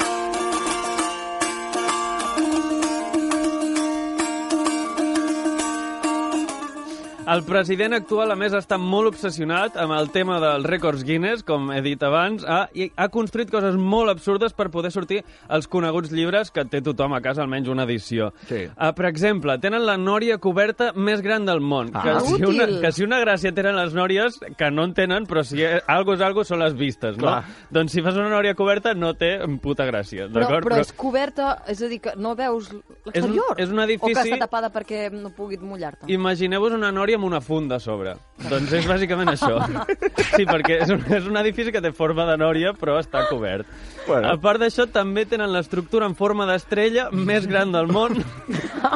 El 7.27 7.43
president 7.43 7.93
actual, 7.97 8.31
a 8.31 8.37
més, 8.39 8.53
està 8.55 8.77
molt 8.79 9.09
obsessionat 9.11 9.75
amb 9.83 9.97
el 9.97 10.11
tema 10.15 10.37
dels 10.39 10.67
rècords 10.69 11.03
Guinness, 11.05 11.43
com 11.47 11.73
he 11.75 11.81
dit 11.83 12.03
abans, 12.07 12.45
ha, 12.47 12.69
i 12.79 12.87
ha 12.95 13.09
construït 13.11 13.51
coses 13.51 13.75
molt 13.75 14.13
absurdes 14.13 14.55
per 14.55 14.69
poder 14.71 14.93
sortir 14.95 15.25
als 15.51 15.67
coneguts 15.67 16.13
llibres 16.15 16.53
que 16.55 16.63
té 16.71 16.79
tothom 16.87 17.17
a 17.17 17.21
casa, 17.25 17.43
almenys 17.43 17.67
una 17.73 17.83
edició. 17.83 18.29
Sí. 18.47 18.61
Uh, 18.71 18.93
per 18.95 19.09
exemple, 19.11 19.57
tenen 19.59 19.83
la 19.89 19.97
nòria 19.99 20.39
coberta 20.39 20.93
més 20.95 21.21
gran 21.25 21.45
del 21.49 21.59
món. 21.61 21.91
Ah. 21.95 22.05
que, 22.07 22.15
si 22.29 22.35
Útil. 22.37 22.47
una, 22.55 22.69
que 22.85 22.93
si 22.95 23.03
una 23.05 23.19
gràcia 23.25 23.53
tenen 23.57 23.75
les 23.77 23.97
nòries, 23.99 24.39
que 24.57 24.71
no 24.71 24.85
en 24.87 24.95
tenen, 24.95 25.27
però 25.27 25.43
si 25.43 25.65
eh, 25.67 25.81
algo 25.91 26.15
és 26.15 26.23
algo, 26.23 26.45
són 26.47 26.63
les 26.63 26.79
vistes, 26.79 27.19
no? 27.19 27.27
Clar. 27.27 27.43
Doncs 27.75 27.93
si 27.99 28.07
fas 28.07 28.15
una 28.15 28.31
nòria 28.31 28.55
coberta, 28.55 28.95
no 28.95 29.15
té 29.19 29.35
puta 29.63 29.83
gràcia, 29.91 30.29
Però, 30.31 30.47
d'acord? 30.47 30.69
però 30.71 30.79
és 30.79 30.95
coberta, 30.95 31.51
és 31.67 31.83
a 31.83 31.91
dir, 31.91 31.99
que 32.07 32.15
no 32.17 32.37
veus 32.39 32.71
l'exterior? 33.05 33.59
és 33.59 33.71
un 33.75 33.83
edifici- 33.83 34.13
O 34.15 34.23
que 34.23 34.29
està 34.31 34.39
tapada 34.47 34.71
perquè 34.71 35.11
no 35.11 35.35
puguis 35.35 35.61
mullar-te? 35.61 36.07
Imagineu-vos 36.13 36.73
una 36.79 36.93
nòria 36.95 37.16
amb 37.17 37.27
una 37.27 37.41
funda 37.43 37.77
a 37.77 37.81
sobre. 37.83 38.15
Doncs 38.47 38.73
és 38.79 38.87
bàsicament 38.87 39.29
això. 39.33 39.57
Sí, 40.37 40.45
perquè 40.47 40.79
és 40.85 40.91
un, 40.93 41.03
és 41.17 41.27
un 41.27 41.37
edifici 41.41 41.73
que 41.75 41.81
té 41.83 41.91
forma 41.97 42.27
de 42.29 42.37
nòria, 42.39 42.73
però 42.77 42.99
està 43.01 43.25
cobert. 43.31 43.67
Bueno. 44.07 44.29
A 44.31 44.37
part 44.41 44.61
d'això, 44.63 44.87
també 44.93 45.25
tenen 45.27 45.51
l'estructura 45.53 46.07
en 46.07 46.15
forma 46.15 46.47
d'estrella 46.47 47.09
més 47.11 47.49
gran 47.51 47.73
del 47.75 47.89
món. 47.91 48.21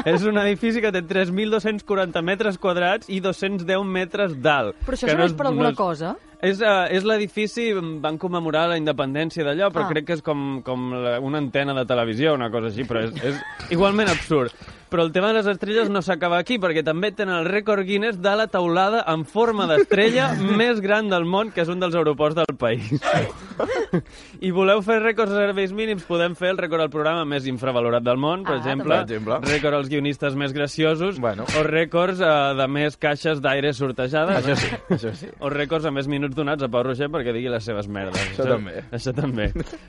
és 0.07 0.23
un 0.29 0.39
edifici 0.39 0.81
que 0.85 0.93
té 0.95 1.03
3.240 1.03 2.23
metres 2.23 2.59
quadrats 2.59 3.09
i 3.11 3.21
210 3.25 3.85
metres 3.85 4.37
d'alt. 4.41 4.77
Però 4.87 4.95
això 4.97 5.09
que 5.09 5.15
serveix 5.17 5.33
és- 5.33 5.39
per 5.39 5.47
alguna 5.51 5.73
és- 5.75 5.77
cosa? 5.81 6.17
És, 6.43 6.61
uh, 6.65 6.87
és 6.89 7.05
l'edifici, 7.05 7.71
van 8.01 8.17
commemorar 8.17 8.67
la 8.71 8.79
independència 8.81 9.45
d'allò, 9.45 9.69
però 9.71 9.85
Ah. 9.85 9.89
crec 9.93 10.07
que 10.07 10.13
és 10.15 10.23
com, 10.23 10.63
com 10.65 10.93
la, 10.95 11.19
una 11.21 11.39
antena 11.39 11.75
de 11.75 11.85
televisió, 11.85 12.35
una 12.35 12.51
cosa 12.51 12.69
així, 12.69 12.85
però 12.89 13.05
és, 13.05 13.13
és 13.23 13.41
igualment 13.71 14.09
absurd. 14.09 14.51
Però 14.91 15.05
el 15.05 15.13
tema 15.15 15.29
de 15.29 15.35
les 15.35 15.47
estrelles 15.47 15.89
no 15.89 16.01
s'acaba 16.03 16.39
aquí, 16.43 16.57
perquè 16.59 16.83
també 16.83 17.13
tenen 17.15 17.37
el 17.37 17.45
rècord 17.47 17.85
Guinness 17.87 18.17
de 18.21 18.33
la 18.35 18.49
taulada 18.51 19.05
en 19.07 19.23
forma 19.25 19.69
d'estrella 19.71 20.33
més 20.59 20.81
gran 20.81 21.09
del 21.09 21.25
món, 21.25 21.53
que 21.55 21.61
és 21.63 21.69
un 21.71 21.79
dels 21.79 21.95
aeroports 21.95 22.35
del 22.35 22.57
país. 22.59 22.91
I 24.41 24.51
voleu 24.55 24.81
fer 24.83 24.97
rècords 25.03 25.31
de 25.31 25.39
serveis 25.45 25.73
mínims, 25.77 26.03
podem 26.09 26.35
fer 26.39 26.51
el 26.55 26.59
rècord 26.59 26.83
al 26.83 26.91
programa 26.91 27.25
més 27.29 27.47
infravalorat 27.51 28.03
del 28.03 28.19
món, 28.19 28.43
per 28.47 28.57
Ah, 28.57 28.59
exemple. 28.59 28.97
Per 28.97 29.05
exemple. 29.05 29.39
rècord 29.47 29.75
als 29.79 29.89
guionistes 29.93 30.35
més 30.35 30.53
graciosos, 30.57 31.21
Bueno. 31.21 31.45
o 31.59 31.63
rècords 31.67 32.19
uh, 32.23 32.57
de 32.59 32.67
més 32.69 32.97
caixes 32.97 33.41
d'aire 33.41 33.73
sortejades. 33.77 34.41
Això 34.43 34.57
sí, 34.57 34.71
això 34.97 35.15
sí. 35.15 35.31
O 35.39 35.51
rècords 35.51 35.85
a 35.87 35.91
més 35.95 36.09
minuts 36.09 36.30
donats 36.37 36.65
a 36.65 36.71
Pau 36.73 36.85
Roger 36.87 37.11
perquè 37.13 37.35
digui 37.37 37.51
les 37.53 37.65
seves 37.65 37.89
merdes. 37.91 38.21
Això 38.33 38.47
també. 38.49 38.85
Això 38.97 39.15
també. 39.17 39.49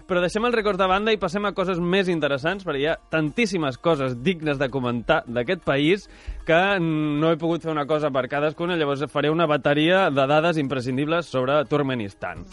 Però 0.10 0.24
deixem 0.24 0.46
els 0.48 0.58
rècords 0.58 0.82
de 0.82 0.90
banda 0.92 1.14
i 1.14 1.20
passem 1.22 1.46
a 1.48 1.54
coses 1.58 1.80
més 1.80 2.10
interessants, 2.12 2.66
perquè 2.68 2.84
hi 2.84 2.90
ha 2.92 2.98
tantíssimes 3.14 3.80
coses 3.82 4.18
dignes 4.24 4.60
de 4.62 4.70
comentar 4.74 5.22
d'aquest 5.28 5.66
país 5.68 6.08
que 6.48 6.62
no 6.82 7.32
he 7.32 7.40
pogut 7.42 7.64
fer 7.66 7.74
una 7.74 7.88
cosa 7.90 8.12
per 8.12 8.28
cadascuna, 8.32 8.80
llavors 8.80 9.06
faré 9.12 9.32
una 9.32 9.50
bateria 9.50 10.10
de 10.10 10.28
dades 10.28 10.60
imprescindibles 10.62 11.30
sobre 11.30 11.64
Turkmenistan. 11.70 12.46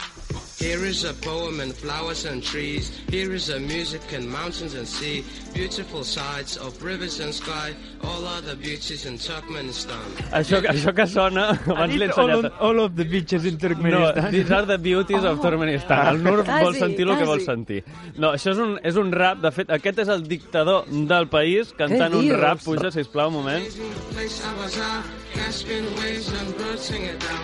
Here 0.58 0.84
is 0.84 1.04
a 1.04 1.14
poem 1.14 1.60
and 1.60 1.72
flowers 1.72 2.24
and 2.24 2.42
trees. 2.42 2.90
Here 3.08 3.32
is 3.32 3.48
a 3.48 3.60
music 3.60 4.02
and 4.12 4.28
mountains 4.28 4.74
and 4.74 4.88
sea. 4.88 5.24
Beautiful 5.54 6.02
sights 6.02 6.56
of 6.56 6.82
rivers 6.82 7.20
and 7.20 7.32
sky. 7.32 7.76
All 8.02 8.26
other 8.26 8.56
beauties 8.56 9.06
in 9.06 9.18
Turkmenistan. 9.18 10.02
Això, 10.34 10.58
això 10.66 10.90
que 10.90 11.06
sona, 11.06 11.52
abans 11.62 11.94
l'he 11.94 12.08
all, 12.10 12.32
ensenyat... 12.32 12.50
of, 12.50 12.58
all 12.58 12.80
of 12.82 12.96
the 12.96 13.04
beaches 13.04 13.46
in 13.46 13.54
No, 13.54 13.68
Turkmenistan. 13.68 14.30
these 14.32 14.50
are 14.50 14.66
the 14.66 14.78
beauties 14.78 15.22
of 15.22 15.38
Turkmenistan. 15.38 16.10
El 16.10 16.18
Nur 16.26 16.42
Quasi, 16.42 16.64
vol 16.64 16.74
sentir 16.74 17.06
el 17.06 17.14
que 17.22 17.30
vol 17.30 17.44
sentir. 17.46 17.80
No, 18.18 18.32
això 18.34 18.50
és 18.50 18.58
un, 18.66 18.74
és 18.82 18.98
un 18.98 19.14
rap. 19.14 19.38
De 19.46 19.54
fet, 19.54 19.70
aquest 19.70 20.02
és 20.02 20.10
el 20.10 20.26
dictador 20.26 20.90
del 20.90 21.30
país 21.30 21.70
cantant 21.78 22.18
un 22.18 22.32
rap. 22.34 22.66
Puja, 22.66 22.90
sisplau, 22.90 23.30
un 23.30 23.38
moment. 23.38 23.62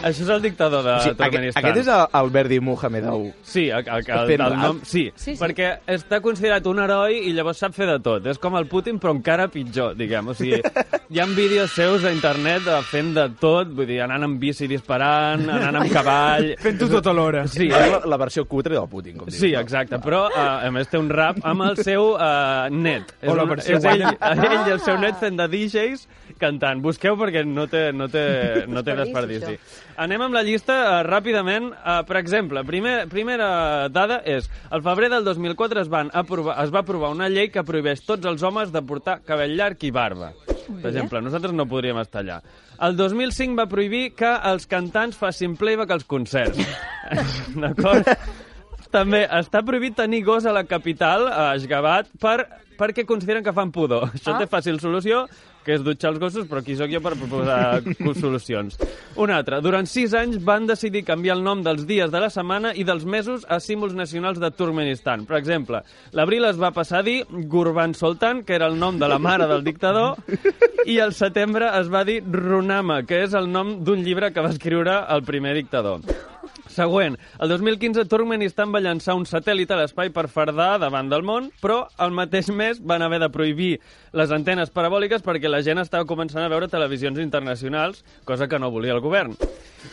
Això 0.05 0.23
és 0.25 0.29
el 0.31 0.43
dictador 0.43 0.83
de 0.85 0.93
O 0.93 0.99
sigui, 1.01 1.15
aquest, 1.15 1.19
Turkmenistan. 1.21 1.65
aquest 1.65 1.79
és 1.81 1.89
el, 1.89 2.03
el 2.21 2.31
Verdi 2.35 2.59
Mohamedov. 2.61 3.23
Sí, 3.43 3.63
el, 3.71 3.87
el, 3.89 4.05
el, 4.07 4.31
el 4.35 4.39
rap? 4.39 4.57
nom, 4.61 4.81
sí, 4.85 5.05
Sí, 5.17 5.33
sí. 5.33 5.37
perquè 5.41 5.71
està 5.95 6.19
considerat 6.25 6.67
un 6.69 6.81
heroi 6.83 7.17
i 7.29 7.33
llavors 7.37 7.63
sap 7.65 7.73
fer 7.77 7.87
de 7.89 7.97
tot. 8.05 8.27
És 8.31 8.39
com 8.43 8.57
el 8.59 8.67
Putin, 8.71 8.99
però 9.01 9.15
encara 9.17 9.47
pitjor, 9.53 9.95
diguem. 9.97 10.29
O 10.29 10.35
sigui, 10.37 10.61
hi 11.09 11.21
ha 11.23 11.27
vídeos 11.35 11.73
seus 11.73 12.05
a 12.05 12.13
internet 12.13 12.65
de 12.67 12.77
fent 12.91 13.15
de 13.17 13.29
tot, 13.41 13.73
vull 13.75 13.89
dir, 13.89 14.01
anant 14.05 14.27
amb 14.29 14.39
bici 14.43 14.69
disparant, 14.71 15.47
anant 15.49 15.81
amb 15.81 15.93
cavall... 15.95 16.51
Fent-ho 16.61 16.91
tot 16.99 17.09
alhora. 17.11 17.47
Sí, 17.51 17.71
És 17.71 17.91
la, 17.95 18.03
la 18.05 18.21
versió 18.21 18.45
cutre 18.51 18.77
del 18.77 18.89
Putin, 18.93 19.17
com 19.23 19.31
dius. 19.31 19.41
Sí, 19.41 19.53
no? 19.55 19.63
exacte, 19.65 19.99
però 20.05 20.27
uh, 20.29 20.67
a 20.69 20.71
més 20.75 20.91
té 20.93 21.01
un 21.01 21.09
rap 21.11 21.41
amb 21.43 21.65
el 21.71 21.81
seu 21.83 22.13
uh, 22.15 22.69
net. 22.71 23.17
O 23.25 23.35
la 23.39 23.47
un- 23.49 23.55
versió 23.57 23.79
és 23.81 23.89
ell, 23.89 24.05
ell 24.51 24.69
i 24.69 24.77
el 24.77 24.85
seu 24.85 25.01
net 25.01 25.17
fent 25.23 25.41
de 25.41 25.49
DJs 25.49 26.07
cantant. 26.41 26.81
Busqueu 26.85 27.17
perquè 27.21 27.45
no 27.47 27.67
té, 27.71 27.87
no 27.93 28.09
té, 28.13 28.65
no 28.71 28.83
té 28.87 28.95
Desperdici. 28.99 29.59
Anem 30.01 30.25
amb 30.27 30.35
la 30.35 30.43
llista 30.47 30.77
uh, 30.83 31.03
ràpidament. 31.07 31.71
Uh, 31.73 32.01
per 32.09 32.19
exemple, 32.21 32.65
primer, 32.69 32.97
primera 33.13 33.89
dada 33.93 34.21
és 34.25 34.49
el 34.71 34.83
febrer 34.83 35.11
del 35.13 35.25
2004 35.27 35.85
es, 35.85 35.91
van 35.93 36.11
aprovar, 36.13 36.57
es 36.65 36.73
va 36.75 36.83
aprovar 36.85 37.13
una 37.15 37.29
llei 37.29 37.51
que 37.55 37.65
prohibeix 37.67 38.03
tots 38.07 38.27
els 38.27 38.43
homes 38.43 38.73
de 38.75 38.83
portar 38.83 39.21
cabell 39.27 39.57
llarg 39.59 39.83
i 39.85 39.93
barba. 39.95 40.33
Per 40.65 40.89
exemple, 40.89 41.21
nosaltres 41.21 41.53
no 41.53 41.67
podríem 41.69 41.99
estar 42.01 42.23
allà. 42.25 42.39
El 42.83 42.97
2005 42.97 43.55
va 43.59 43.69
prohibir 43.71 44.15
que 44.17 44.31
els 44.51 44.65
cantants 44.67 45.17
facin 45.21 45.55
playback 45.61 45.93
als 45.95 46.07
concerts. 46.09 46.59
D'acord? 47.63 48.09
També 48.95 49.25
està 49.27 49.61
prohibit 49.67 49.97
tenir 49.99 50.23
gos 50.25 50.45
a 50.47 50.53
la 50.55 50.63
capital, 50.71 51.27
a 51.27 51.49
Ashgabat, 51.57 52.13
per, 52.23 52.45
perquè 52.79 53.03
consideren 53.07 53.43
que 53.43 53.53
fan 53.55 53.73
pudor. 53.75 54.09
Això 54.15 54.35
Ah. 54.35 54.39
té 54.39 54.47
fàcil 54.47 54.79
solució. 54.81 55.25
Que 55.65 55.79
és 55.79 55.85
dutxar 55.85 56.13
els 56.13 56.21
gossos, 56.23 56.47
però 56.51 56.63
qui 56.65 56.77
sóc 56.79 56.93
jo 56.93 57.01
per 57.05 57.15
proposar 57.17 57.83
solucions. 58.23 58.79
Un 59.21 59.33
altre. 59.35 59.61
Durant 59.65 59.89
sis 59.89 60.15
anys 60.19 60.41
van 60.45 60.69
decidir 60.69 61.05
canviar 61.09 61.39
el 61.39 61.45
nom 61.47 61.63
dels 61.65 61.87
dies 61.89 62.13
de 62.13 62.21
la 62.21 62.31
setmana 62.33 62.75
i 62.75 62.85
dels 62.87 63.07
mesos 63.09 63.47
a 63.49 63.61
símbols 63.63 63.97
nacionals 63.97 64.41
de 64.43 64.51
Turkmenistan. 64.55 65.25
Per 65.29 65.39
exemple, 65.39 65.83
l'abril 66.13 66.49
es 66.51 66.61
va 66.61 66.75
passar 66.75 67.01
a 67.01 67.07
dir 67.07 67.23
Gurban 67.31 67.95
Sultan, 67.95 68.45
que 68.45 68.59
era 68.59 68.69
el 68.71 68.79
nom 68.79 68.99
de 69.01 69.09
la 69.09 69.19
mare 69.19 69.49
del 69.51 69.65
dictador, 69.65 70.21
i 70.85 70.99
el 71.01 71.15
setembre 71.17 71.71
es 71.81 71.91
va 71.93 72.05
dir 72.05 72.21
Runama, 72.27 73.03
que 73.09 73.25
és 73.25 73.35
el 73.35 73.51
nom 73.51 73.79
d'un 73.85 74.05
llibre 74.05 74.33
que 74.35 74.45
va 74.45 74.53
escriure 74.53 75.01
el 75.15 75.25
primer 75.25 75.55
dictador. 75.57 76.05
Següent. 76.75 77.17
El 77.39 77.53
2015 77.53 78.05
Turkmenistan 78.11 78.73
va 78.75 78.83
llançar 78.83 79.15
un 79.15 79.27
satèl·lit 79.31 79.71
a 79.71 79.79
l'espai 79.79 80.11
per 80.15 80.27
fardar 80.33 80.73
davant 80.83 81.11
del 81.13 81.23
món, 81.27 81.51
però 81.63 81.85
el 82.03 82.15
mateix 82.17 82.51
mes 82.51 82.81
van 82.83 83.05
haver 83.07 83.21
de 83.23 83.31
prohibir 83.31 83.73
les 84.13 84.35
antenes 84.35 84.75
parabòliques 84.75 85.23
perquè 85.23 85.51
la 85.51 85.63
gent 85.63 85.83
estava 85.83 86.09
començant 86.09 86.43
a 86.43 86.51
veure 86.51 86.71
televisions 86.73 87.23
internacionals, 87.23 88.03
cosa 88.25 88.49
que 88.51 88.59
no 88.59 88.75
volia 88.75 88.99
el 88.99 89.05
govern. 89.05 89.39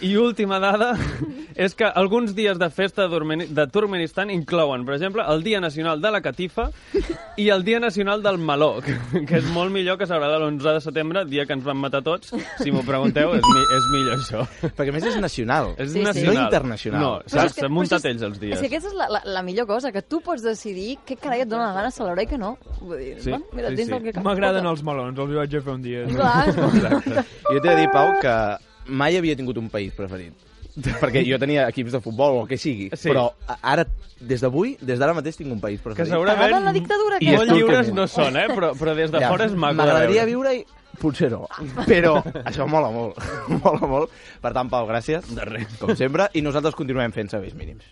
I 0.02 0.16
última 0.18 0.60
dada 0.60 0.94
és 1.56 1.76
que 1.76 1.86
alguns 1.86 2.34
dies 2.34 2.58
de 2.58 2.70
festa 2.72 3.04
de 3.08 3.10
Turmeni- 3.14 3.48
de 3.48 3.66
Turkmenistan 3.68 4.30
inclouen, 4.32 4.86
per 4.86 4.96
exemple, 4.96 5.22
el 5.28 5.44
Dia 5.44 5.60
Nacional 5.62 6.02
de 6.02 6.12
la 6.12 6.22
Catifa 6.22 6.70
i 7.38 7.50
el 7.50 7.64
Dia 7.64 7.80
Nacional 7.80 8.24
del 8.24 8.38
Meló, 8.38 8.80
que, 8.82 8.96
que 9.28 9.38
és 9.42 9.50
molt 9.54 9.72
millor 9.72 9.98
que 10.00 10.08
celebrar 10.08 10.40
l'11 10.40 10.74
de 10.78 10.82
setembre, 10.82 11.26
dia 11.26 11.46
que 11.46 11.54
ens 11.54 11.64
van 11.68 11.78
matar 11.78 12.02
tots. 12.06 12.32
Si 12.64 12.72
m'ho 12.72 12.82
pregunteu, 12.88 13.36
és, 13.36 13.44
mi 13.46 13.62
és 13.78 13.90
millor 13.92 14.16
això. 14.18 14.46
Perquè 14.78 14.90
a 14.90 14.96
més 14.96 15.06
és 15.12 15.20
nacional. 15.22 15.74
És 15.78 15.92
Sí, 15.92 16.00
sí. 16.00 16.06
nacional. 16.08 16.34
No 16.36 16.46
internacional. 16.48 17.02
No, 17.02 17.12
que- 17.28 17.50
s'han 17.52 17.72
muntat 17.72 18.06
ells 18.06 18.22
els 18.24 18.40
dies. 18.40 18.56
És 18.56 18.62
que 18.64 18.72
aquesta 18.72 18.90
és 18.90 18.98
la, 18.98 19.10
la, 19.20 19.22
la 19.26 19.44
millor 19.44 19.68
cosa, 19.70 19.92
que 19.92 20.02
tu 20.02 20.22
pots 20.26 20.42
decidir 20.42 20.98
què 21.06 21.18
carai 21.22 21.42
et 21.46 21.50
dona 21.52 21.68
la 21.70 21.74
gana 21.78 21.92
de 21.92 21.96
celebrar 22.00 22.24
i 22.26 22.32
què 22.32 22.40
no. 22.42 22.56
Vull 22.80 22.98
dir, 22.98 23.14
Sí, 23.22 23.30
bueno, 23.30 23.46
mira, 23.54 23.70
sí, 23.76 23.86
sí. 23.86 24.00
que. 24.12 24.20
M'agraden 24.24 24.66
els 24.66 24.82
melons, 24.88 25.20
els 25.20 25.32
hi 25.36 25.40
vaig 25.44 25.56
a 25.60 25.62
fer 25.62 25.74
un 25.74 25.82
dia. 25.86 26.06
Clar. 26.10 26.50
Exacte. 26.50 27.24
Jo 27.52 27.60
t'he 27.60 27.70
de 27.70 27.76
dir, 27.84 27.90
Pau, 27.94 28.14
que 28.22 28.36
mai 28.88 29.18
havia 29.18 29.36
tingut 29.36 29.58
un 29.58 29.70
país 29.70 29.94
preferit. 29.94 30.34
Perquè 30.72 31.26
jo 31.28 31.36
tenia 31.38 31.66
equips 31.68 31.92
de 31.92 32.00
futbol 32.00 32.38
o 32.38 32.42
el 32.44 32.48
que 32.48 32.58
sigui, 32.58 32.90
Sí. 32.96 33.10
però 33.10 33.34
ara, 33.62 33.86
des 34.22 34.40
d'avui, 34.40 34.78
des 34.80 34.98
d'ara 35.00 35.14
mateix 35.14 35.36
tinc 35.36 35.52
un 35.52 35.60
país 35.60 35.80
Que 35.82 35.90
preferit. 35.90 36.12
segurament 36.14 36.40
T'agrada 36.40 36.66
la 36.66 36.72
dictadura, 36.74 37.18
I 37.20 37.26
que 37.26 37.36
molt 37.36 37.52
lliures 37.52 37.92
no 37.94 38.08
són, 38.08 38.38
eh? 38.38 38.48
Però, 38.48 38.72
però 38.80 38.96
des 38.96 39.12
de 39.12 39.20
Ja, 39.20 39.28
fora 39.30 39.46
és 39.46 39.52
maco 39.52 39.76
M'agradaria 39.76 40.24
veure. 40.26 40.32
viure-hi 40.32 40.66
potser 41.02 41.30
no, 41.32 41.48
però 41.88 42.22
això 42.46 42.68
mola 42.68 42.90
molt, 42.90 43.18
mola 43.64 43.88
molt. 43.88 44.10
Per 44.42 44.54
tant, 44.54 44.70
Pau, 44.70 44.88
gràcies, 44.88 45.28
De 45.28 45.44
res. 45.44 45.68
com 45.78 45.94
sempre, 45.96 46.30
i 46.34 46.42
nosaltres 46.42 46.74
continuem 46.76 47.12
fent 47.12 47.30
serveis 47.30 47.54
mínims. 47.54 47.84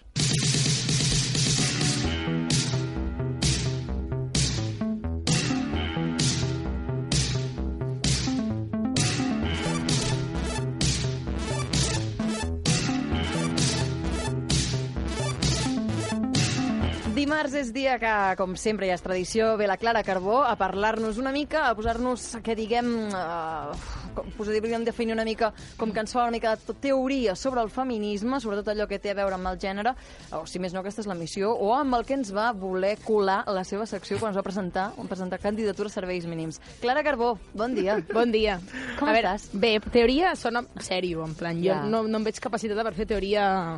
Dimarts 17.30 17.54
és 17.60 17.68
dia 17.70 18.00
que, 18.02 18.12
com 18.40 18.56
sempre, 18.58 18.88
ja 18.90 18.96
és 18.98 19.04
tradició, 19.06 19.52
ve 19.60 19.68
la 19.70 19.76
Clara 19.78 20.02
Carbó 20.02 20.40
a 20.50 20.56
parlar-nos 20.58 21.20
una 21.22 21.30
mica, 21.30 21.68
a 21.68 21.76
posar-nos, 21.78 22.24
que 22.42 22.56
diguem, 22.58 22.90
uh, 23.14 23.99
podríem 24.38 24.84
definir 24.86 25.14
una 25.14 25.26
mica 25.26 25.52
com 25.78 25.92
que 25.92 26.00
ens 26.04 26.14
fa 26.14 26.24
una 26.24 26.32
mica 26.36 26.56
de 26.56 26.74
teoria 26.74 27.36
sobre 27.36 27.62
el 27.62 27.70
feminisme, 27.70 28.40
sobretot 28.40 28.68
allò 28.74 28.88
que 28.88 29.00
té 29.00 29.12
a 29.12 29.18
veure 29.18 29.36
amb 29.38 29.48
el 29.52 29.60
gènere, 29.60 29.94
o 30.36 30.46
si 30.50 30.60
més 30.60 30.74
no, 30.74 30.82
aquesta 30.84 31.02
és 31.04 31.10
la 31.10 31.16
missió, 31.18 31.52
o 31.54 31.74
amb 31.76 31.96
el 32.00 32.06
que 32.06 32.16
ens 32.18 32.34
va 32.36 32.52
voler 32.54 32.96
colar 33.04 33.44
la 33.48 33.64
seva 33.64 33.86
secció 33.90 34.20
quan 34.20 34.32
es 34.34 34.38
va 34.38 34.44
presentar, 34.46 34.90
van 34.98 35.08
presentar 35.08 35.40
candidatura 35.40 35.90
a 35.90 35.94
serveis 35.94 36.26
mínims. 36.30 36.60
Clara 36.82 37.04
Carbó, 37.04 37.38
bon 37.54 37.76
dia. 37.76 38.00
Bon 38.20 38.32
dia. 38.34 38.58
Com 39.00 39.08
a 39.08 39.14
veure, 39.14 39.36
estàs? 39.38 39.54
bé, 39.54 39.78
teoria 39.94 40.34
sona 40.36 40.64
sèrio, 40.84 41.24
en 41.24 41.36
plan, 41.38 41.56
jo 41.62 41.70
Ja. 41.70 41.84
no, 41.86 42.02
no 42.04 42.18
em 42.20 42.24
veig 42.26 42.40
capacitada 42.42 42.84
per 42.84 42.94
fer 42.98 43.06
teoria 43.08 43.78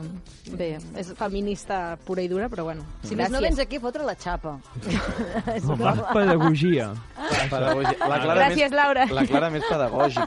Bé, 0.51 0.77
és 0.97 1.11
feminista 1.15 1.97
pura 2.05 2.23
i 2.23 2.27
dura, 2.31 2.47
però 2.49 2.63
bueno, 2.65 2.85
Si 3.03 3.15
més 3.15 3.29
no 3.31 3.39
vens 3.43 3.59
aquí 3.59 3.77
a 3.77 3.83
fotre 3.83 4.03
la 4.03 4.15
xapa. 4.15 4.55
Home, 5.67 5.93
pedagogia. 6.13 6.91
Pedagògica. 7.51 8.07
La 8.07 8.19
Clara 8.23 8.39
Gràcies, 8.41 8.69
més, 8.71 8.75
Laura. 8.75 9.05
La 9.11 9.25
Clara 9.27 9.49
més 9.53 9.63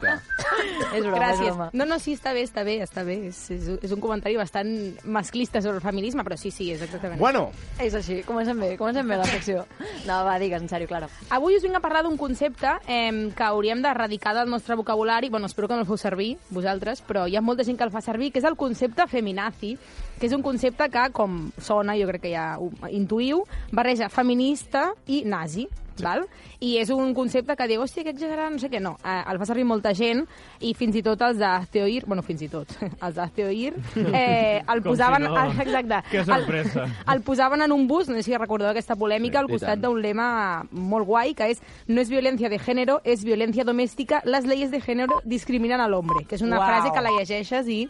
pedagògica. 0.01 0.33
És 0.95 1.03
broma, 1.05 1.17
és 1.17 1.23
Gràcies. 1.25 1.49
broma. 1.51 1.69
No, 1.73 1.85
no, 1.89 1.99
sí, 1.99 2.15
està 2.15 2.33
bé, 2.35 2.43
està 2.47 2.63
bé, 2.65 2.77
està 2.85 3.03
bé. 3.07 3.17
És, 3.29 3.39
és, 3.51 3.67
és 3.83 3.93
un 3.95 4.01
comentari 4.01 4.37
bastant 4.39 4.71
masclista 5.05 5.61
sobre 5.63 5.77
el 5.81 5.83
feminisme, 5.85 6.23
però 6.25 6.37
sí, 6.39 6.51
sí, 6.55 6.71
és 6.73 6.83
exactament. 6.83 7.19
Bueno, 7.21 7.49
És 7.83 7.95
així, 7.95 8.21
comencem 8.23 8.59
bé, 8.61 8.77
comencem 8.79 9.09
bé 9.09 9.17
la 9.19 9.27
secció. 9.27 9.65
No, 10.07 10.21
va, 10.25 10.39
digues, 10.39 10.63
en 10.63 10.69
sèrio, 10.71 10.87
Clara. 10.89 11.09
Avui 11.35 11.57
us 11.57 11.63
vinc 11.67 11.77
a 11.77 11.83
parlar 11.83 12.05
d'un 12.07 12.17
concepte 12.21 12.71
eh, 12.87 13.31
que 13.35 13.45
hauríem 13.45 13.83
d'erradicar 13.83 14.35
del 14.37 14.51
nostre 14.51 14.77
vocabulari. 14.77 15.29
Bueno, 15.31 15.47
espero 15.47 15.69
que 15.69 15.75
no 15.75 15.81
el 15.83 15.87
feu 15.91 15.99
servir, 15.99 16.37
vosaltres, 16.51 17.03
però 17.03 17.27
hi 17.29 17.37
ha 17.37 17.43
molta 17.43 17.65
gent 17.65 17.79
que 17.79 17.85
el 17.85 17.91
fa 17.95 18.01
servir, 18.05 18.31
que 18.33 18.39
és 18.39 18.47
el 18.49 18.57
concepte 18.57 19.07
feminazi, 19.11 19.75
que 20.21 20.27
és 20.29 20.33
un 20.37 20.43
concepte 20.43 20.89
que, 20.91 21.09
com 21.13 21.51
sona, 21.59 21.97
jo 21.99 22.07
crec 22.13 22.23
que 22.29 22.35
ja 22.37 22.55
ho 22.61 22.71
intuïu, 22.91 23.43
barreja 23.73 24.09
feminista 24.09 24.93
i 25.07 25.25
nazi. 25.27 25.67
Sí. 25.97 26.03
Val? 26.05 26.25
I 26.61 26.79
és 26.81 26.91
un 26.91 27.13
concepte 27.15 27.55
que 27.57 27.67
diu, 27.71 27.83
hòstia, 27.85 28.03
que 28.05 28.11
exagerat, 28.15 28.51
no 28.53 28.59
sé 28.59 28.71
què, 28.73 28.81
no. 28.83 28.97
Eh, 29.05 29.23
el 29.31 29.39
fa 29.39 29.47
servir 29.47 29.65
molta 29.69 29.93
gent 29.95 30.25
i 30.61 30.73
fins 30.75 30.97
i 30.97 31.03
tot 31.07 31.21
els 31.23 31.39
d'Azteoir, 31.39 32.05
bueno, 32.07 32.23
fins 32.27 32.43
i 32.43 32.49
tot, 32.51 32.73
els 33.05 33.15
d'Azteoir, 33.15 33.75
eh, 34.13 34.63
el 34.63 34.83
Com 34.83 34.91
posaven... 34.93 35.27
si 35.27 35.29
no. 35.29 35.45
Exacte. 35.65 36.01
Que 36.11 36.25
sorpresa. 36.25 36.85
El, 36.85 37.15
el 37.15 37.23
posaven 37.23 37.63
en 37.63 37.73
un 37.73 37.87
bus, 37.89 38.09
no 38.09 38.17
sé 38.17 38.23
si 38.27 38.37
recordeu 38.37 38.69
aquesta 38.73 38.97
polèmica, 38.97 39.39
Sí, 39.39 39.45
al 39.45 39.51
costat 39.51 39.81
d'un 39.83 40.01
lema 40.03 40.65
molt 40.71 41.07
guai, 41.07 41.35
que 41.35 41.49
és 41.53 41.63
no 41.89 42.01
és 42.03 42.11
violència 42.11 42.51
de 42.51 42.59
género, 42.59 43.01
és 43.05 43.25
violència 43.25 43.65
domèstica, 43.65 44.23
les 44.25 44.47
leyes 44.47 44.71
de 44.71 44.81
género 44.81 45.21
discriminen 45.25 45.81
a 45.81 45.89
l'hombre, 45.89 46.25
que 46.29 46.35
és 46.37 46.43
una 46.43 46.59
Uau. 46.59 46.67
frase 46.69 46.93
que 46.95 47.03
la 47.05 47.11
llegeixes 47.19 47.69
i 47.69 47.85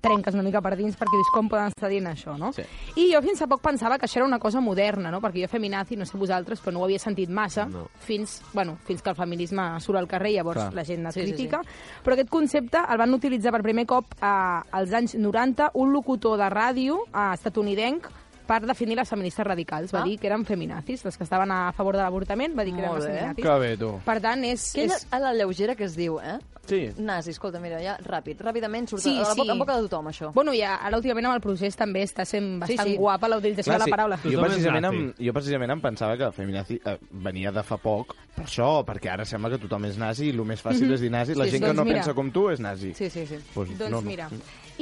trenques 0.00 0.34
una 0.34 0.42
mica 0.42 0.60
per 0.62 0.76
dins 0.76 0.96
perquè 0.96 1.16
dius 1.18 1.30
com 1.34 1.48
poden 1.48 1.66
estar 1.72 1.88
dient 1.90 2.06
això, 2.06 2.36
no? 2.38 2.52
Sí. 2.52 2.62
I 2.96 3.08
jo 3.12 3.20
fins 3.22 3.38
fa 3.42 3.46
poc 3.50 3.60
pensava 3.62 3.98
que 3.98 4.06
això 4.06 4.18
era 4.22 4.26
una 4.26 4.38
cosa 4.38 4.60
moderna, 4.60 5.10
no? 5.10 5.20
Perquè 5.20 5.42
jo 5.42 5.48
feminazi, 5.48 5.96
no 5.96 6.06
sé 6.06 6.16
vosaltres, 6.18 6.60
però 6.62 6.72
no 6.72 6.80
ho 6.80 6.84
havia 6.84 6.98
sentit 7.02 7.28
massa 7.30 7.66
No. 7.66 7.88
fins, 7.98 8.40
bueno, 8.52 8.76
fins 8.84 9.02
que 9.02 9.10
el 9.10 9.16
feminisme 9.16 9.62
surt 9.80 9.98
al 9.98 10.08
carrer 10.08 10.30
i 10.32 10.34
llavors 10.36 10.60
Clar. 10.62 10.74
la 10.74 10.84
gent 10.84 11.06
es 11.06 11.14
Sí, 11.14 11.20
sí, 11.20 11.26
critica. 11.32 11.60
Però 12.04 12.14
aquest 12.14 12.30
concepte 12.30 12.78
el 12.88 12.98
van 12.98 13.14
utilitzar 13.14 13.52
per 13.52 13.62
primer 13.62 13.86
cop 13.86 14.06
eh, 14.20 14.26
als 14.70 14.92
anys 14.92 15.14
90 15.16 15.70
un 15.74 15.92
locutor 15.92 16.38
de 16.38 16.48
ràdio 16.50 16.98
eh, 17.12 17.32
estatunidenc 17.34 18.06
per 18.52 18.60
definir 18.68 18.98
les 18.98 19.08
feministes 19.08 19.46
radicals. 19.48 19.94
Va 19.94 20.02
Ah. 20.02 20.04
dir 20.04 20.18
que 20.20 20.26
eren 20.28 20.44
feminazis, 20.44 21.04
les 21.06 21.16
que 21.16 21.24
estaven 21.24 21.50
a 21.50 21.72
favor 21.72 21.96
de 21.96 22.02
l'avortament, 22.02 22.52
va 22.58 22.64
dir 22.64 22.74
que 22.74 22.80
eren 22.84 22.90
Molt 22.92 23.02
les 23.04 23.08
bé. 23.10 23.18
feminazis. 23.18 23.44
que 23.44 23.58
bé, 23.58 23.76
tu. 23.80 23.92
Per 24.04 24.20
tant, 24.20 24.44
és... 24.44 24.72
Que 24.74 24.84
és... 24.84 25.06
a 25.10 25.18
la 25.18 25.32
lleugera 25.32 25.74
que 25.74 25.84
es 25.84 25.96
diu, 25.96 26.18
eh? 26.20 26.38
Sí. 26.64 26.90
Nazi, 26.96 27.30
escolta, 27.32 27.58
mira, 27.58 27.80
ja, 27.82 27.96
ràpid, 27.98 28.38
ràpidament 28.38 28.86
surt 28.86 29.02
Sí, 29.02 29.16
a, 29.18 29.22
la 29.24 29.32
sí. 29.34 29.40
boca, 29.40 29.52
en 29.52 29.58
boca 29.58 29.76
de 29.76 29.82
tothom, 29.88 30.06
això. 30.12 30.28
Bueno, 30.32 30.52
ja, 30.54 30.76
ara 30.76 30.96
últimament 30.96 31.26
amb 31.26 31.34
el 31.34 31.40
procés 31.42 31.74
també 31.74 32.04
està 32.04 32.24
sent 32.24 32.60
bastant 32.60 32.86
sí. 32.86 32.94
guapa 32.96 33.26
la 33.28 33.38
utilització 33.38 33.72
de 33.72 33.78
la 33.80 33.84
sí. 33.88 33.90
paraula. 33.90 34.18
Jo 34.22 34.40
precisament, 34.44 34.84
em, 34.86 35.00
jo 35.18 35.32
precisament 35.34 35.72
em 35.74 35.80
pensava 35.82 36.16
que 36.16 36.30
feminazi 36.30 36.78
eh, 36.84 36.98
venia 37.10 37.50
de 37.50 37.64
fa 37.66 37.78
poc 37.82 38.14
per 38.36 38.44
això, 38.44 38.84
perquè 38.86 39.10
ara 39.10 39.24
sembla 39.24 39.50
que 39.50 39.58
tothom 39.58 39.84
és 39.90 39.98
nazi 39.98 40.28
i 40.28 40.30
el 40.30 40.44
més 40.44 40.62
fàcil 40.62 40.92
és 40.94 41.00
dir 41.00 41.10
nazi. 41.10 41.34
La 41.34 41.44
Sí, 41.46 41.50
gent 41.56 41.64
sí. 41.64 41.66
que 41.66 41.74
no 41.74 41.82
Doncs 41.82 41.88
mira. 41.88 41.98
pensa 42.04 42.14
com 42.14 42.30
tu 42.30 42.48
és 42.50 42.60
nazi. 42.60 42.94
Sí, 42.94 43.10
sí, 43.10 43.26
sí. 43.26 43.38
Pues, 43.54 43.68
Doncs 43.76 43.90
no, 43.90 43.96
no. 44.00 44.02
mira. 44.02 44.28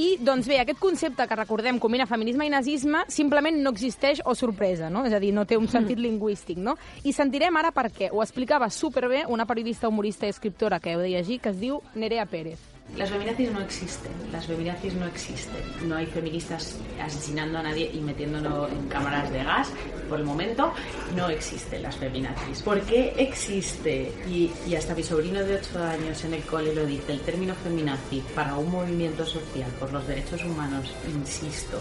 I, 0.01 0.15
doncs 0.25 0.47
bé, 0.49 0.57
aquest 0.63 0.79
concepte 0.81 1.27
que 1.29 1.37
recordem 1.37 1.77
combina 1.83 2.07
feminisme 2.09 2.47
i 2.49 2.53
nazisme 2.53 3.03
simplement 3.13 3.59
no 3.61 3.75
existeix 3.75 4.23
o 4.25 4.33
sorpresa, 4.39 4.89
no? 4.89 5.03
És 5.05 5.13
a 5.13 5.21
dir, 5.21 5.35
no 5.37 5.45
té 5.45 5.59
un 5.61 5.69
sentit 5.69 6.01
lingüístic, 6.01 6.57
no? 6.57 6.79
I 7.05 7.13
sentirem 7.13 7.61
ara 7.61 7.75
per 7.77 7.91
què. 7.93 8.09
Ho 8.09 8.25
explicava 8.25 8.71
superbé 8.73 9.27
una 9.29 9.45
periodista, 9.45 9.93
humorista 9.93 10.25
i 10.25 10.33
escriptora 10.33 10.81
que 10.81 10.95
heu 10.95 11.05
de 11.05 11.13
llegir, 11.13 11.43
que 11.45 11.53
es 11.53 11.61
diu 11.61 11.83
Nerea 11.95 12.25
Pérez. 12.25 12.80
Las 12.97 13.09
feminazis 13.09 13.51
no 13.53 13.61
existen, 13.61 14.13
las 14.33 14.47
feminazis 14.47 14.95
no 14.95 15.07
existen. 15.07 15.89
No 15.89 15.97
hay 15.97 16.07
feministas 16.07 16.77
asesinando 17.01 17.59
a 17.59 17.63
nadie 17.63 17.91
y 17.95 18.01
metiéndolo 18.01 18.69
en 18.69 18.89
cámaras 18.89 19.31
de 19.31 19.43
gas. 19.43 19.71
Por 20.09 20.19
el 20.19 20.25
momento 20.25 20.75
no 21.17 21.29
existen 21.29 21.83
las 21.83 21.97
feminazis. 21.97 22.63
¿Por 22.63 22.81
qué 22.83 23.15
existe? 23.17 24.13
Y, 24.29 24.51
hasta 24.75 24.95
mi 24.95 25.03
sobrino 25.03 25.41
de 25.43 25.57
8 25.57 25.85
años 25.85 26.25
en 26.25 26.35
el 26.35 26.43
cole 26.43 26.75
lo 26.75 26.85
dice, 26.85 27.13
el 27.13 27.21
término 27.21 27.55
feminazi 27.55 28.23
para 28.35 28.57
un 28.57 28.71
movimiento 28.71 29.25
social 29.25 29.71
por 29.79 29.93
los 29.93 30.07
derechos 30.07 30.43
humanos, 30.45 30.93
insisto, 31.15 31.79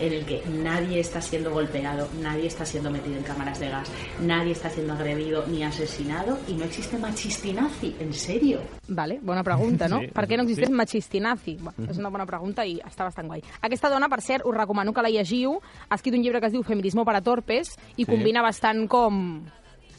en 0.00 0.12
el 0.12 0.24
que 0.24 0.42
nadie 0.48 1.00
está 1.00 1.20
siendo 1.20 1.50
golpeado, 1.50 2.08
nadie 2.20 2.46
está 2.46 2.64
siendo 2.64 2.90
metido 2.90 3.16
en 3.16 3.22
cámaras 3.22 3.58
de 3.60 3.68
gas, 3.68 3.90
nadie 4.20 4.52
está 4.52 4.70
siendo 4.70 4.92
agredido 4.94 5.44
ni 5.46 5.62
asesinado 5.64 6.38
y 6.48 6.54
no 6.54 6.64
existe 6.64 6.98
machistinazi, 6.98 7.94
en 8.00 8.12
serio. 8.14 8.60
Vale, 8.88 9.18
bona 9.22 9.42
pregunta, 9.44 9.88
no? 9.88 10.00
Sí, 10.00 10.08
per 10.14 10.24
què 10.26 10.36
no 10.38 10.44
existeix 10.46 10.68
sí. 10.70 10.74
machistinazi? 10.74 11.56
Bueno, 11.60 11.90
és 11.90 11.98
una 12.00 12.08
bona 12.10 12.26
pregunta 12.26 12.64
i 12.64 12.78
està 12.80 13.04
bastant 13.04 13.28
guai. 13.28 13.42
Aquesta 13.60 13.90
dona, 13.92 14.08
per 14.08 14.22
cert, 14.24 14.46
us 14.48 14.56
recomano 14.56 14.94
que 14.96 15.02
la 15.04 15.10
llegiu. 15.12 15.58
Ha 15.88 15.96
escrit 15.98 16.14
un 16.16 16.22
llibre 16.24 16.40
que 16.40 16.46
es 16.48 16.52
diu 16.56 16.62
Feminismo 16.64 17.04
para 17.04 17.20
torpes 17.20 17.76
i 17.96 18.04
Sí. 18.04 18.10
combina 18.10 18.42
bastant 18.42 18.86
com 18.88 19.42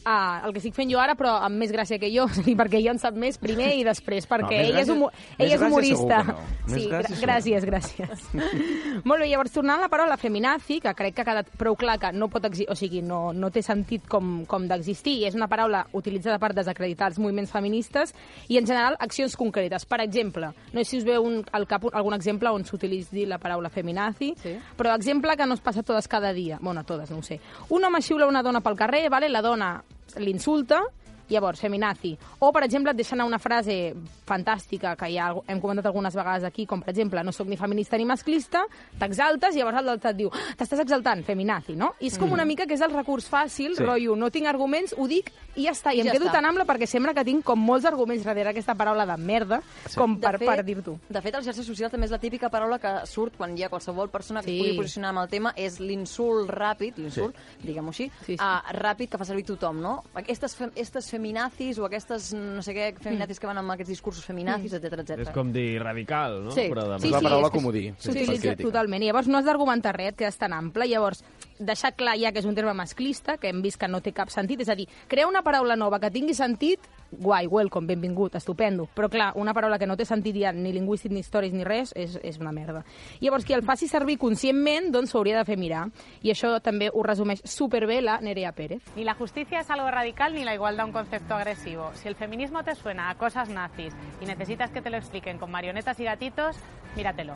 uh, 0.05 0.45
el 0.47 0.53
que 0.53 0.59
estic 0.61 0.75
fent 0.75 0.91
jo 0.91 0.99
ara, 1.01 1.15
però 1.19 1.35
amb 1.45 1.59
més 1.59 1.71
gràcia 1.71 1.99
que 2.01 2.09
jo, 2.13 2.25
perquè 2.59 2.79
ella 2.79 2.91
en 2.95 2.99
sap 3.01 3.15
més 3.19 3.37
primer 3.41 3.71
i 3.77 3.83
després, 3.87 4.27
perquè 4.29 4.59
més 4.61 4.69
ell, 4.71 4.79
és, 4.83 4.89
humo 4.93 5.09
ell 5.37 5.51
és 5.53 5.61
humorista. 5.61 6.23
no. 6.27 6.37
Sí, 6.69 6.83
segur. 6.85 7.03
gràcies, 7.23 7.65
gràcies. 7.65 8.25
Molt 9.09 9.21
bé, 9.23 9.29
llavors, 9.29 9.51
tornant 9.53 9.79
a 9.79 9.85
la 9.87 9.89
paraula 9.91 10.17
feminazi, 10.17 10.79
que 10.83 10.93
crec 10.97 11.15
que 11.15 11.23
ha 11.23 11.27
quedat 11.31 11.49
prou 11.57 11.75
clar 11.79 11.97
que 11.99 12.11
no 12.13 12.27
pot 12.29 12.45
o 12.49 12.75
sigui, 12.75 13.01
no, 13.05 13.33
no 13.33 13.49
té 13.51 13.61
sentit 13.61 14.07
com, 14.09 14.43
com 14.49 14.67
d'existir, 14.67 15.17
i 15.21 15.25
és 15.27 15.35
una 15.37 15.47
paraula 15.51 15.83
utilitzada 15.93 16.39
per 16.39 16.53
desacreditar 16.57 17.09
els 17.11 17.19
moviments 17.19 17.51
feministes 17.51 18.13
i, 18.47 18.57
en 18.57 18.65
general, 18.65 18.95
accions 18.99 19.35
concretes. 19.37 19.85
Per 19.85 19.99
exemple, 20.01 20.51
no 20.73 20.79
sé 20.83 20.85
si 20.89 20.97
us 21.01 21.05
veu 21.07 21.23
un, 21.25 21.41
al 21.51 21.67
cap 21.67 21.85
un- 21.85 21.93
algun 21.93 22.15
exemple 22.17 22.49
on 22.49 22.65
s'utilitzi 22.65 23.25
la 23.29 23.37
paraula 23.41 23.69
feminazi, 23.69 24.33
sí. 24.41 24.55
però 24.77 24.95
exemple 24.95 25.35
que 25.37 25.45
no 25.45 25.57
es 25.57 25.61
passa 25.61 25.83
totes 25.83 26.07
cada 26.07 26.33
dia. 26.33 26.57
Bueno, 26.61 26.83
totes, 26.83 27.11
no 27.11 27.19
ho 27.19 27.23
sé. 27.23 27.39
Un 27.69 27.85
home 27.85 28.01
xiula 28.01 28.27
una 28.27 28.43
dona 28.43 28.61
pel 28.61 28.75
carrer, 28.79 29.07
vale? 29.09 29.29
la 29.29 29.41
dona 29.41 29.83
l'insulta, 30.17 30.81
Llavors, 31.29 31.59
feminazi. 31.61 32.17
O, 32.39 32.51
per 32.51 32.63
exemple, 32.63 32.91
et 32.91 32.97
deixen 32.97 33.21
una 33.21 33.37
frase 33.39 33.93
fantàstica 34.25 34.95
que 34.97 35.09
ja 35.13 35.31
hem 35.47 35.59
comentat 35.61 35.85
algunes 35.89 36.15
vegades 36.15 36.43
aquí, 36.43 36.65
com, 36.65 36.81
per 36.81 36.91
exemple, 36.93 37.23
no 37.23 37.31
sóc 37.31 37.47
ni 37.47 37.57
feminista 37.57 37.97
ni 37.97 38.05
masclista, 38.05 38.63
t'exaltes 38.99 39.55
i 39.55 39.59
llavors 39.61 39.83
l'altre 39.83 40.11
et 40.11 40.17
diu 40.17 40.29
"Ah, 40.31 40.55
t'estàs 40.57 40.79
exaltant, 40.81 41.23
feminazi, 41.23 41.75
no? 41.75 41.93
I 41.99 42.07
és 42.07 42.17
com 42.17 42.29
Mm. 42.29 42.33
una 42.33 42.45
mica 42.45 42.65
que 42.65 42.73
és 42.73 42.81
el 42.81 42.91
recurs 42.91 43.29
fàcil, 43.29 43.69
Sí. 43.69 43.75
sí. 43.77 43.83
rotllo, 43.83 44.15
no 44.15 44.29
tinc 44.31 44.47
arguments, 44.47 44.93
ho 44.97 45.07
dic 45.07 45.31
i 45.55 45.63
ja 45.65 45.71
està. 45.71 45.93
I, 45.93 45.97
I 45.97 46.01
em 46.01 46.05
ja 46.07 46.11
quedo 46.13 46.25
està. 46.25 46.31
tan 46.33 46.45
ample 46.45 46.65
perquè 46.65 46.85
sembla 46.85 47.13
que 47.13 47.23
tinc 47.25 47.43
com 47.43 47.59
molts 47.59 47.85
arguments 47.85 48.23
darrere 48.23 48.49
aquesta 48.49 48.75
paraula 48.75 49.05
de 49.05 49.17
merda, 49.17 49.61
Sí. 49.87 49.95
com 49.97 50.15
De 50.15 50.21
per, 50.21 50.37
fet- 50.39 50.47
per 50.47 50.63
dir-t'ho. 50.65 50.99
De 51.09 51.21
fet, 51.21 51.33
a 51.35 51.37
les 51.37 51.45
xarxes 51.47 51.65
socials 51.65 51.91
també 51.91 52.05
és 52.05 52.11
la 52.11 52.19
típica 52.19 52.49
paraula 52.49 52.79
que 52.79 53.05
surt 53.05 53.35
quan 53.37 53.57
hi 53.57 53.63
ha 53.63 53.69
qualsevol 53.69 54.09
persona 54.09 54.41
que 54.41 54.47
Sí. 54.51 54.59
es 54.59 54.63
pugui 54.65 54.77
posicionar 54.77 55.09
amb 55.09 55.19
el 55.19 55.29
tema, 55.29 55.53
és 55.55 55.79
l'insult 55.79 56.49
ràpid, 56.49 56.95
l'insult, 56.97 57.35
diguem-ho 57.63 57.89
així, 57.89 58.09
Sí, 58.25 58.37
sí. 58.37 58.43
Uh, 58.43 58.61
ràpid 58.73 59.09
que 59.09 59.17
fa 59.17 59.25
servir 59.25 59.45
tothom, 59.45 59.79
no? 59.81 60.03
Aquestes, 60.13 60.55
fem, 60.55 60.69
aquestes 60.69 61.09
feminazis 61.19 61.77
o 61.79 61.85
aquestes, 61.85 62.31
no 62.33 62.63
sé 62.65 62.73
què, 62.75 62.89
feminazis 63.03 63.41
que 63.41 63.49
van 63.49 63.59
amb 63.59 63.75
aquests 63.75 63.91
discursos 63.91 64.25
feminazis, 64.25 64.73
etc 64.79 65.03
etc. 65.03 65.25
És 65.27 65.33
com 65.35 65.51
dir 65.53 65.81
radical, 65.83 66.39
no? 66.47 66.55
Sí. 66.55 66.69
Però 66.71 66.87
de... 66.93 67.01
Sí, 67.03 67.09
sí, 67.09 67.15
la 67.17 67.23
paraula 67.25 67.49
és 67.49 67.53
que 67.53 67.59
comodí. 67.59 67.85
S'utilitza 67.99 68.55
totalment. 68.63 69.03
I 69.03 69.11
llavors 69.11 69.29
no 69.29 69.39
has 69.39 69.47
d'argumentar 69.47 69.93
res, 69.97 70.13
et 70.13 70.19
quedes 70.23 70.39
tan 70.39 70.55
ample. 70.55 70.87
Llavors, 70.89 71.23
deixar 71.59 71.93
clar 71.95 72.15
ja 72.17 72.31
que 72.31 72.39
és 72.39 72.47
un 72.47 72.55
terme 72.55 72.73
masclista, 72.73 73.37
que 73.37 73.51
hem 73.51 73.61
vist 73.61 73.79
que 73.79 73.87
no 73.87 74.01
té 74.01 74.13
cap 74.15 74.31
sentit, 74.31 74.63
és 74.63 74.71
a 74.71 74.77
dir, 74.79 74.87
crear 75.11 75.27
una 75.27 75.43
paraula 75.43 75.75
nova 75.75 75.99
que 75.99 76.11
tingui 76.11 76.33
sentit, 76.33 76.87
guai, 77.11 77.47
welcome, 77.47 77.87
benvingut, 77.87 78.35
estupendo. 78.39 78.87
Però 78.95 79.09
clar, 79.11 79.31
una 79.35 79.53
paraula 79.53 79.79
que 79.79 79.87
no 79.89 79.97
té 79.97 80.05
sentit 80.05 80.37
ja 80.39 80.53
ni 80.55 80.71
lingüístic, 80.73 81.11
ni 81.11 81.23
històrics, 81.23 81.55
ni 81.57 81.65
res, 81.67 81.93
és, 81.97 82.17
és 82.23 82.39
una 82.39 82.53
merda. 82.55 82.83
Llavors, 83.19 83.45
qui 83.45 83.55
el 83.57 83.65
faci 83.67 83.89
servir 83.89 84.17
conscientment, 84.21 84.91
doncs 84.93 85.11
s'ho 85.11 85.19
hauria 85.19 85.39
de 85.39 85.45
fer 85.47 85.57
mirar. 85.59 85.87
I 86.23 86.33
això 86.33 86.55
també 86.63 86.89
ho 86.93 87.03
resumeix 87.03 87.43
superbé 87.43 87.99
la 88.01 88.19
Nerea 88.21 88.53
Pérez. 88.53 88.83
Ni 88.95 89.03
la 89.03 89.15
justicia 89.15 89.59
es 89.61 89.69
algo 89.69 89.89
radical 89.91 90.33
ni 90.33 90.45
la 90.45 90.55
igualdad 90.55 90.85
un 90.85 90.93
concepto 90.93 91.35
agresivo. 91.35 91.91
Si 91.95 92.07
el 92.07 92.15
feminismo 92.15 92.63
te 92.63 92.75
suena 92.75 93.09
a 93.09 93.15
cosas 93.15 93.49
nazis 93.49 93.93
y 94.21 94.25
necesitas 94.25 94.71
que 94.71 94.81
te 94.81 94.89
lo 94.89 94.97
expliquen 94.97 95.37
con 95.37 95.51
marionetas 95.51 95.99
y 95.99 96.03
gatitos, 96.03 96.57
míratelo. 96.95 97.33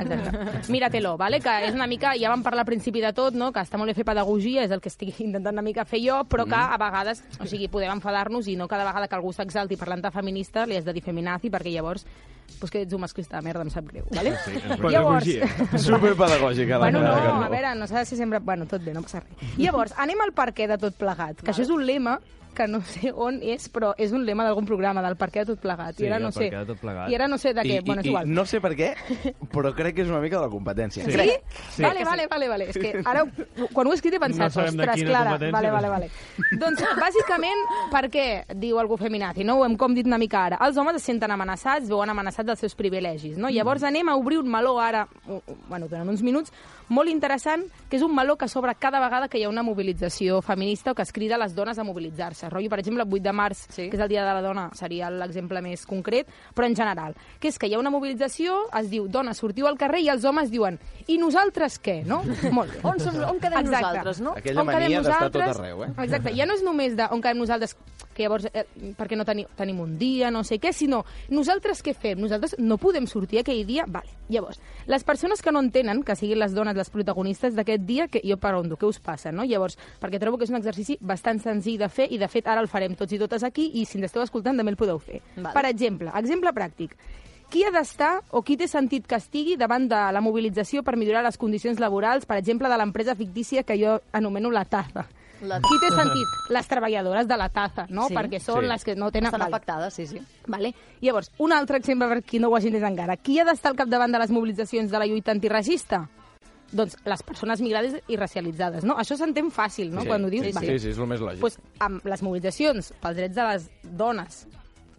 Exacte. 0.00 0.72
Míratelo, 0.72 1.16
vale? 1.16 1.40
que 1.40 1.52
és 1.66 1.74
una 1.74 1.86
mica, 1.90 2.14
ja 2.18 2.30
vam 2.30 2.42
parlar 2.44 2.62
al 2.62 2.68
principi 2.68 3.02
de 3.02 3.12
tot, 3.16 3.21
no? 3.30 3.52
que 3.54 3.62
està 3.62 3.78
molt 3.78 3.92
bé 3.92 3.94
fer 3.94 4.04
pedagogia, 4.08 4.64
és 4.66 4.74
el 4.74 4.82
que 4.82 4.90
estic 4.90 5.20
intentant 5.26 5.54
una 5.54 5.62
mica 5.62 5.86
fer 5.86 6.02
jo, 6.02 6.22
però 6.28 6.46
que 6.48 6.58
a 6.58 6.78
vegades, 6.80 7.22
o 7.38 7.46
sigui, 7.46 7.70
podem 7.72 7.94
enfadar-nos 7.94 8.48
i 8.50 8.56
no 8.58 8.68
cada 8.68 8.84
vegada 8.88 9.08
que 9.08 9.18
algú 9.18 9.32
s'exalti 9.32 9.78
parlant 9.78 10.02
de 10.02 10.10
feminista 10.10 10.66
li 10.66 10.76
has 10.76 10.84
de 10.84 10.94
dir 10.96 11.04
feminazi, 11.04 11.50
perquè 11.50 11.72
llavors 11.72 12.06
pues 12.58 12.70
que 12.70 12.82
ets 12.82 12.92
un 12.92 13.00
masclista 13.00 13.38
de 13.38 13.46
merda, 13.46 13.62
em 13.64 13.70
sap 13.72 13.86
greu, 13.88 14.04
vale? 14.12 14.34
Sí, 14.44 14.58
Llavors, 14.92 15.28
Superpedagògica. 15.86 16.78
Bueno, 16.78 17.00
no, 17.00 17.14
a 17.46 17.48
veure, 17.48 17.72
no 17.78 17.88
s'ha 17.88 18.02
de 18.02 18.10
ser 18.10 18.18
sempre... 18.18 18.42
Bueno, 18.44 18.66
tot 18.70 18.84
bé, 18.84 18.92
no 18.94 19.02
passa 19.02 19.22
res. 19.22 19.56
Llavors, 19.56 19.94
anem 20.02 20.20
al 20.22 20.34
perquè 20.36 20.68
de 20.70 20.78
tot 20.82 20.98
plegat, 20.98 21.40
que 21.40 21.50
això 21.54 21.64
és 21.64 21.72
un 21.72 21.86
lema 21.86 22.18
que 22.54 22.66
no 22.68 22.80
sé 22.86 23.12
on 23.12 23.40
és, 23.42 23.68
però 23.72 23.92
és 24.00 24.12
un 24.14 24.24
lema 24.26 24.44
d'algun 24.46 24.66
programa, 24.68 25.02
del 25.04 25.16
perquè 25.20 25.42
de 25.42 25.52
tot 25.52 25.62
plegat. 25.62 25.96
Sí, 25.98 26.06
I 26.06 26.10
ara 26.10 26.18
no 26.22 26.32
sé. 26.34 26.48
de 26.52 26.64
tot 26.68 26.80
plegat. 26.80 27.10
I 27.10 27.16
ara 27.18 27.28
no 27.30 27.38
sé 27.40 27.52
de 27.56 27.64
què. 27.66 27.78
I, 27.80 27.84
bueno, 27.86 28.02
és 28.02 28.06
i, 28.06 28.12
igual. 28.12 28.28
I 28.28 28.36
no 28.38 28.44
sé 28.48 28.60
per 28.64 28.72
què, 28.78 28.92
però 29.54 29.72
crec 29.76 29.96
que 29.96 30.06
és 30.06 30.12
una 30.12 30.20
mica 30.22 30.38
de 30.38 30.46
la 30.46 30.52
competència. 30.52 31.06
Sí? 31.06 31.12
Crec. 31.16 31.46
Vale, 31.82 32.04
vale, 32.04 32.26
vale, 32.30 32.48
vale. 32.52 32.68
És 32.72 32.78
que 32.78 32.92
ara, 33.02 33.24
quan 33.72 33.88
ho 33.88 33.94
he 33.94 33.98
escrit 33.98 34.16
he 34.16 34.22
pensat, 34.22 34.52
No 34.52 34.66
ostres, 34.66 35.02
Clara, 35.02 35.36
vale, 35.38 35.70
vale, 35.72 35.88
vale. 35.88 36.10
Doncs, 36.60 36.82
bàsicament, 36.98 37.64
per 37.92 38.06
què 38.12 38.26
diu 38.60 38.78
algú 38.80 38.98
feminazi? 39.00 39.46
No? 39.46 39.58
Ho 39.60 39.66
hem 39.66 39.76
com 39.80 39.94
dit 39.96 40.08
una 40.08 40.20
mica 40.20 40.46
ara. 40.46 40.60
Els 40.66 40.78
homes 40.80 40.98
es 41.00 41.06
senten 41.08 41.32
amenaçats, 41.34 41.88
veuen 41.90 42.10
amenaçats 42.12 42.46
dels 42.48 42.62
seus 42.64 42.76
privilegis. 42.78 43.38
No? 43.40 43.50
Llavors 43.52 43.84
anem 43.88 44.12
a 44.12 44.16
obrir 44.20 44.40
un 44.42 44.50
meló 44.50 44.76
ara, 44.80 45.06
bueno, 45.68 45.88
durant 45.88 46.08
uns 46.12 46.22
minuts, 46.22 46.52
molt 46.92 47.10
interessant, 47.10 47.64
que 47.92 47.98
és 47.98 48.02
un 48.06 48.14
meló 48.16 48.38
que 48.40 48.46
s'obre 48.48 48.72
cada 48.80 49.02
vegada 49.04 49.26
que 49.28 49.36
hi 49.36 49.42
ha 49.44 49.50
una 49.52 49.60
mobilització 49.62 50.38
feminista 50.40 50.92
o 50.92 50.94
que 50.96 51.02
es 51.04 51.12
crida 51.12 51.34
a 51.36 51.38
les 51.42 51.52
dones 51.54 51.76
a 51.78 51.84
mobilitzar-se. 51.84 52.48
Rotllo, 52.48 52.70
per 52.72 52.78
exemple, 52.80 53.02
el 53.04 53.12
8 53.12 53.22
de 53.26 53.32
març, 53.36 53.66
sí. 53.68 53.90
que 53.90 53.98
és 53.98 54.00
el 54.00 54.08
Dia 54.08 54.22
de 54.24 54.32
la 54.32 54.40
Dona, 54.40 54.70
seria 54.72 55.10
l'exemple 55.12 55.60
més 55.60 55.84
concret, 55.84 56.26
però 56.56 56.64
en 56.70 56.74
general, 56.78 57.12
que 57.38 57.50
és 57.52 57.58
que 57.60 57.68
hi 57.68 57.74
ha 57.76 57.78
una 57.82 57.92
mobilització, 57.92 58.56
es 58.80 58.88
diu, 58.88 59.10
dones, 59.12 59.36
sortiu 59.36 59.68
al 59.68 59.76
carrer, 59.76 60.00
i 60.06 60.08
els 60.08 60.24
homes 60.24 60.48
diuen, 60.50 60.78
i 61.06 61.18
nosaltres 61.20 61.76
què, 61.84 61.98
no? 62.08 62.22
Molt 62.56 62.72
bé. 62.72 62.80
On 62.88 62.98
som- 62.98 63.20
on 63.28 63.38
quedem 63.44 63.68
nosaltres, 63.68 64.22
no? 64.24 64.32
Aquella 64.40 64.64
On 64.64 64.70
mania 64.72 64.88
d'estar 65.02 65.18
nosaltres? 65.28 65.50
tot 65.52 65.60
arreu, 65.60 65.84
eh? 65.84 65.90
Exacte, 66.06 66.32
ja 66.34 66.46
no 66.48 66.56
és 66.56 66.64
només 66.64 66.96
de 66.96 67.10
on 67.12 67.20
quedem 67.20 67.44
nosaltres, 67.44 67.76
que 68.14 68.24
llavors, 68.24 68.48
eh, 68.52 68.64
perquè 68.96 69.16
no 69.16 69.24
teni, 69.28 69.44
tenim 69.56 69.78
un 69.84 69.98
dia, 70.00 70.30
no 70.30 70.42
sé 70.44 70.58
què, 70.60 70.72
sinó 70.72 71.04
nosaltres 71.28 71.82
què 71.84 71.94
fem? 71.96 72.18
Nosaltres 72.20 72.56
no 72.58 72.76
podem 72.80 73.06
sortir 73.06 73.40
aquell 73.40 73.66
dia? 73.66 73.84
Vale. 73.88 74.08
Llavors, 74.32 74.60
les 74.86 75.04
persones 75.04 75.42
que 75.42 75.52
no 75.52 75.60
entenen 75.60 76.02
que 76.04 76.16
siguin 76.16 76.38
les 76.40 76.52
dones 76.54 76.76
les 76.76 76.88
protagonistes 76.92 77.54
d'aquest 77.56 77.81
dia, 77.86 78.08
que 78.08 78.20
jo 78.24 78.36
pregunto, 78.36 78.76
què 78.76 78.86
us 78.86 78.98
passa, 79.00 79.32
no? 79.32 79.44
Llavors, 79.44 79.78
perquè 80.00 80.20
trobo 80.20 80.38
que 80.38 80.44
és 80.44 80.50
un 80.50 80.56
exercici 80.56 80.98
bastant 81.00 81.40
senzill 81.42 81.78
de 81.78 81.88
fer 81.88 82.06
i, 82.10 82.18
de 82.18 82.28
fet, 82.28 82.46
ara 82.46 82.60
el 82.60 82.68
farem 82.68 82.94
tots 82.96 83.12
i 83.12 83.18
totes 83.18 83.42
aquí 83.44 83.70
i 83.74 83.84
si 83.84 83.98
ens 83.98 84.06
esteu 84.10 84.22
escoltant 84.22 84.56
també 84.56 84.70
el 84.72 84.76
podeu 84.80 84.98
fer. 84.98 85.20
Vale. 85.36 85.52
Per 85.54 85.64
exemple, 85.70 86.10
exemple 86.14 86.52
pràctic, 86.52 86.94
qui 87.52 87.64
ha 87.64 87.70
d'estar 87.70 88.22
o 88.30 88.40
qui 88.42 88.56
té 88.56 88.66
sentit 88.68 89.06
que 89.06 89.16
estigui 89.20 89.56
davant 89.60 89.84
de 89.88 89.98
la 90.12 90.20
mobilització 90.24 90.82
per 90.82 90.96
millorar 90.96 91.22
les 91.26 91.36
condicions 91.36 91.78
laborals, 91.78 92.24
per 92.24 92.38
exemple, 92.40 92.68
de 92.68 92.78
l'empresa 92.80 93.14
fictícia 93.14 93.62
que 93.62 93.76
jo 93.76 93.98
anomeno 94.12 94.50
la 94.50 94.64
Taza? 94.64 95.04
La 95.42 95.56
Qui 95.58 95.74
té 95.82 95.88
sentit? 95.90 96.28
Les 96.54 96.68
treballadores 96.70 97.26
de 97.26 97.36
la 97.36 97.48
Taza, 97.50 97.88
no? 97.90 98.06
Sí. 98.06 98.14
Perquè 98.14 98.38
són 98.38 98.60
Sí. 98.62 98.68
les 98.70 98.84
que 98.84 98.94
no 98.94 99.10
tenen... 99.10 99.26
Estan 99.26 99.40
Vale. 99.40 99.56
afectades, 99.56 99.92
sí, 99.92 100.06
sí. 100.06 100.20
Vale. 100.46 100.72
Llavors, 101.00 101.32
un 101.38 101.52
altre 101.52 101.78
exemple 101.78 102.06
per 102.06 102.22
qui 102.22 102.38
no 102.38 102.46
ho 102.48 102.54
hagi 102.56 102.68
entès 102.70 102.84
encara. 102.86 103.16
Qui 103.16 103.40
ha 103.40 103.44
d'estar 103.44 103.72
al 103.72 103.76
capdavant 103.76 104.12
de 104.14 104.20
les 104.22 104.30
mobilitzacions 104.30 104.88
de 104.88 104.98
la 105.02 105.06
lluita 105.10 105.32
antiracista? 105.32 106.08
Doncs 106.72 106.96
les 107.04 107.22
persones 107.22 107.60
migrades 107.60 107.98
i 108.08 108.16
racialitzades, 108.16 108.84
no? 108.88 108.94
Això 108.96 109.16
s'entén 109.20 109.50
fàcil, 109.52 109.90
no?, 109.92 110.00
Sí, 110.02 110.08
quan 110.08 110.24
ho 110.24 110.30
dius. 110.32 110.46
sí, 110.46 110.52
Vale. 110.56 110.66
sí, 110.72 110.78
sí, 110.86 110.90
és 110.94 110.98
el 110.98 111.06
més 111.10 111.20
lògic. 111.20 111.40
Pues, 111.40 111.58
amb 111.84 112.04
les 112.08 112.22
mobilitzacions 112.24 112.92
pels 113.02 113.16
drets 113.16 113.36
de 113.36 113.44
les 113.50 113.66
dones, 113.84 114.46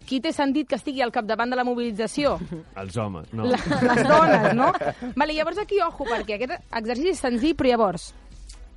qui 0.06 0.20
té 0.20 0.32
sentit 0.36 0.68
que 0.68 0.76
estigui 0.76 1.00
al 1.02 1.10
capdavant 1.10 1.50
de 1.50 1.56
la 1.56 1.64
mobilització? 1.64 2.36
Els 2.82 2.96
homes, 2.96 3.32
no. 3.32 3.46
La, 3.50 3.58
les 3.58 4.02
dones, 4.06 4.50
no? 4.54 4.68
Vale, 5.16 5.32
llavors 5.34 5.58
aquí, 5.58 5.80
ojo, 5.82 6.04
perquè 6.06 6.36
aquest 6.38 6.54
exercici 6.70 7.10
és 7.16 7.18
senzill, 7.24 7.56
però 7.56 7.72
llavors, 7.72 8.12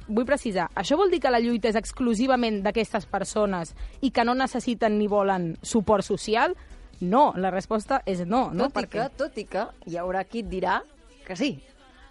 vull 0.08 0.26
precisar, 0.26 0.70
això 0.74 0.96
vol 0.98 1.12
dir 1.12 1.20
que 1.20 1.30
la 1.30 1.42
lluita 1.44 1.68
és 1.70 1.76
exclusivament 1.76 2.62
d'aquestes 2.64 3.06
persones 3.12 3.76
i 4.02 4.10
que 4.10 4.24
no 4.24 4.34
necessiten 4.40 4.98
ni 4.98 5.06
volen 5.12 5.52
suport 5.62 6.08
social? 6.08 6.56
No, 7.02 7.34
la 7.38 7.52
resposta 7.54 8.02
és 8.08 8.24
no. 8.26 8.48
no? 8.56 8.72
Tot 8.72 8.88
i 8.88 8.88
que, 8.96 9.10
tot 9.20 9.36
i 9.38 9.44
que 9.46 9.68
hi 9.86 9.98
haurà 10.02 10.24
qui 10.26 10.40
et 10.42 10.48
dirà 10.50 10.80
que 11.28 11.36
sí. 11.38 11.52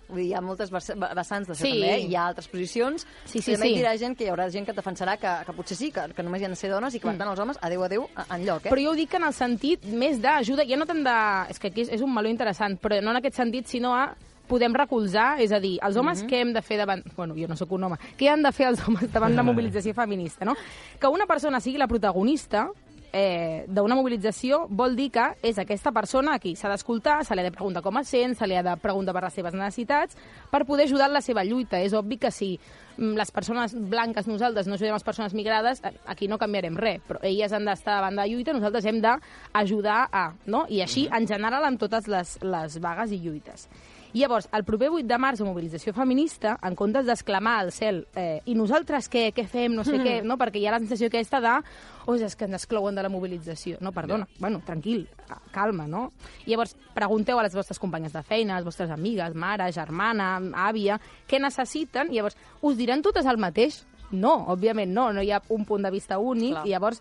Vull 0.08 0.18
dir, 0.20 0.26
hi 0.28 0.34
ha 0.34 0.40
moltes 0.40 0.70
vess- 0.70 0.94
vessants 1.16 1.48
d'això 1.48 1.62
Sí. 1.64 1.70
també, 1.72 1.94
eh? 1.96 2.00
hi 2.06 2.14
ha 2.14 2.26
altres 2.28 2.46
posicions, 2.48 3.06
Sí, 3.24 3.40
sí, 3.42 3.52
també 3.54 3.66
sí. 3.66 3.72
hi 3.74 3.78
dirà 3.80 3.96
gent 3.98 4.16
que 4.16 4.24
hi 4.24 4.28
haurà 4.30 4.48
gent 4.50 4.64
que 4.64 4.70
et 4.70 4.76
defensarà 4.78 5.16
que, 5.18 5.32
que 5.46 5.52
potser 5.52 5.76
sí, 5.76 5.90
que, 5.90 6.04
que 6.14 6.22
només 6.22 6.40
hi 6.40 6.44
han 6.44 6.52
de 6.52 6.56
ser 6.56 6.70
dones 6.70 6.94
i 6.94 7.00
que 7.00 7.06
per 7.08 7.14
Mm. 7.14 7.18
tant 7.18 7.28
els 7.30 7.40
homes, 7.40 7.58
adeu, 7.60 7.82
adeu, 7.82 8.08
en 8.30 8.44
lloc, 8.46 8.66
eh? 8.66 8.70
Però 8.70 8.82
jo 8.84 8.90
ho 8.92 8.94
dic 8.94 9.12
en 9.14 9.24
el 9.24 9.32
sentit 9.32 9.84
més 9.84 10.20
d'ajuda, 10.22 10.64
ja 10.68 10.76
no 10.76 10.86
tant 10.86 11.02
de... 11.02 11.50
És 11.50 11.58
que 11.58 11.68
aquí 11.68 11.80
és, 11.82 11.88
és 11.90 12.00
un 12.02 12.14
meló 12.14 12.28
interessant, 12.28 12.78
però 12.80 13.02
no 13.02 13.10
en 13.10 13.16
aquest 13.16 13.34
sentit, 13.36 13.66
sinó 13.66 13.94
a 13.94 14.14
podem 14.46 14.72
recolzar, 14.72 15.40
és 15.42 15.50
a 15.50 15.58
dir, 15.58 15.80
els 15.82 15.96
homes 15.96 16.22
Mhm. 16.22 16.28
què 16.30 16.40
hem 16.40 16.52
de 16.52 16.62
fer 16.62 16.76
davant... 16.78 17.02
Bueno, 17.16 17.34
jo 17.34 17.48
no 17.48 17.56
sóc 17.56 17.72
un 17.72 17.82
home. 17.82 17.96
Què 18.16 18.28
han 18.30 18.42
de 18.44 18.52
fer 18.52 18.68
els 18.68 18.86
homes 18.86 19.10
davant 19.12 19.32
una 19.32 19.42
mobilització 19.50 19.92
feminista, 19.92 20.44
no? 20.44 20.54
Que 21.00 21.08
una 21.08 21.26
persona 21.26 21.58
sigui 21.58 21.78
la 21.78 21.88
protagonista 21.88 22.68
eh, 23.16 23.64
d'una 23.72 23.96
mobilització 23.96 24.66
vol 24.68 24.92
dir 24.98 25.08
que 25.14 25.24
és 25.48 25.56
aquesta 25.58 25.92
persona 25.96 26.34
a 26.36 26.38
qui 26.42 26.52
s'ha 26.56 26.68
d'escoltar, 26.68 27.22
se 27.24 27.34
li 27.34 27.40
ha 27.40 27.46
de 27.48 27.54
preguntar 27.54 27.80
com 27.82 27.96
es 28.02 28.10
sent, 28.12 28.34
se 28.36 28.46
li 28.46 28.54
ha 28.58 28.62
de 28.66 28.74
preguntar 28.82 29.14
per 29.16 29.22
les 29.24 29.32
seves 29.38 29.56
necessitats, 29.56 30.18
per 30.52 30.66
poder 30.68 30.84
ajudar 30.84 31.08
en 31.08 31.16
la 31.16 31.22
seva 31.24 31.44
lluita. 31.48 31.80
És 31.80 31.94
obvi 31.96 32.18
que 32.20 32.30
si 32.30 32.52
mm, 32.98 33.14
les 33.16 33.32
persones 33.32 33.72
blanques, 33.74 34.28
nosaltres, 34.28 34.68
no 34.68 34.76
ajudem 34.76 34.92
les 34.98 35.06
persones 35.08 35.32
migrades, 35.34 35.80
a- 35.84 35.94
aquí 36.12 36.28
no 36.28 36.36
canviarem 36.38 36.76
res, 36.76 37.00
però 37.08 37.18
elles 37.22 37.52
han 37.56 37.64
d'estar 37.64 37.96
davant 38.02 38.14
de 38.18 38.22
la 38.22 38.28
lluita, 38.28 38.52
nosaltres 38.52 38.84
hem 38.86 39.00
d'ajudar 39.00 40.08
a, 40.12 40.26
no? 40.46 40.66
I 40.68 40.82
així, 40.84 41.08
en 41.10 41.26
general, 41.26 41.64
amb 41.64 41.80
totes 41.80 42.06
les, 42.08 42.36
les 42.42 42.78
vagues 42.84 43.12
i 43.16 43.22
lluites. 43.24 43.68
I 44.14 44.20
llavors, 44.20 44.48
el 44.52 44.64
proper 44.64 44.88
8 44.90 45.06
de 45.06 45.18
març, 45.18 45.40
a 45.40 45.44
mobilització 45.44 45.92
feminista, 45.94 46.58
en 46.62 46.74
comptes 46.78 47.06
d'exclamar 47.06 47.58
al 47.60 47.72
cel 47.72 48.06
eh, 48.14 48.40
i 48.46 48.54
nosaltres 48.54 49.10
què, 49.12 49.32
què 49.34 49.46
fem, 49.48 49.74
no 49.74 49.84
sé 49.84 49.98
Mm. 49.98 50.04
què, 50.04 50.22
no? 50.24 50.36
perquè 50.38 50.56
hi 50.60 50.66
ha 50.66 50.72
la 50.72 50.78
sensació 50.78 51.08
aquesta 51.08 51.40
de 51.40 51.52
oh, 52.06 52.14
és 52.14 52.36
que 52.36 52.44
ens 52.44 52.54
exclouen 52.54 52.94
de 52.94 53.02
la 53.02 53.08
mobilització. 53.08 53.78
No, 53.80 53.92
perdona, 53.92 54.28
bueno, 54.38 54.60
tranquil, 54.64 55.08
ah, 55.28 55.40
calma, 55.52 55.86
no? 55.86 56.12
I 56.46 56.50
llavors, 56.50 56.76
pregunteu 56.94 57.38
a 57.38 57.42
les 57.42 57.54
vostres 57.54 57.78
companyes 57.78 58.12
de 58.12 58.22
feina, 58.22 58.54
a 58.54 58.58
les 58.60 58.64
vostres 58.64 58.90
amigues, 58.90 59.34
mare, 59.34 59.70
germana, 59.72 60.36
àvia, 60.68 61.00
què 61.28 61.40
necessiten, 61.40 62.12
i 62.12 62.16
llavors 62.20 62.36
us 62.62 62.76
diran 62.76 63.02
totes 63.02 63.26
el 63.26 63.36
mateix. 63.38 63.84
no, 64.12 64.46
òbviament 64.54 64.92
no, 64.94 65.12
no 65.12 65.20
hi 65.20 65.32
ha 65.32 65.40
un 65.50 65.64
punt 65.64 65.82
de 65.82 65.90
vista 65.90 66.16
únic, 66.18 66.52
Clar. 66.52 66.66
i 66.66 66.70
llavors 66.70 67.00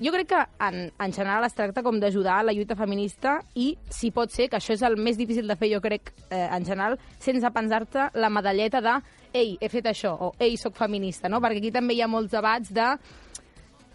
jo 0.00 0.12
crec 0.12 0.28
que 0.32 0.42
en, 0.66 0.92
en 0.98 1.12
general 1.12 1.44
es 1.44 1.54
tracta 1.54 1.82
com 1.84 2.00
d'ajudar 2.00 2.38
a 2.40 2.44
la 2.48 2.54
lluita 2.56 2.76
feminista 2.76 3.38
i 3.54 3.74
si 3.92 4.10
pot 4.10 4.32
ser, 4.32 4.48
que 4.48 4.56
això 4.56 4.72
és 4.72 4.84
el 4.86 4.96
més 4.96 5.18
difícil 5.20 5.48
de 5.48 5.56
fer 5.60 5.72
jo 5.74 5.80
crec 5.84 6.14
eh, 6.30 6.46
en 6.46 6.64
general, 6.64 6.98
sense 7.20 7.50
pensar-te 7.52 8.08
la 8.14 8.30
medalleta 8.32 8.80
de 8.80 8.98
ei, 9.32 9.56
he 9.60 9.68
fet 9.70 9.90
això, 9.90 10.14
o 10.16 10.32
ei, 10.40 10.56
sóc 10.58 10.78
feminista, 10.78 11.28
no? 11.28 11.38
Perquè 11.42 11.60
aquí 11.60 11.72
també 11.74 11.94
hi 11.94 12.00
ha 12.02 12.10
molts 12.10 12.32
debats 12.32 12.72
de 12.74 12.94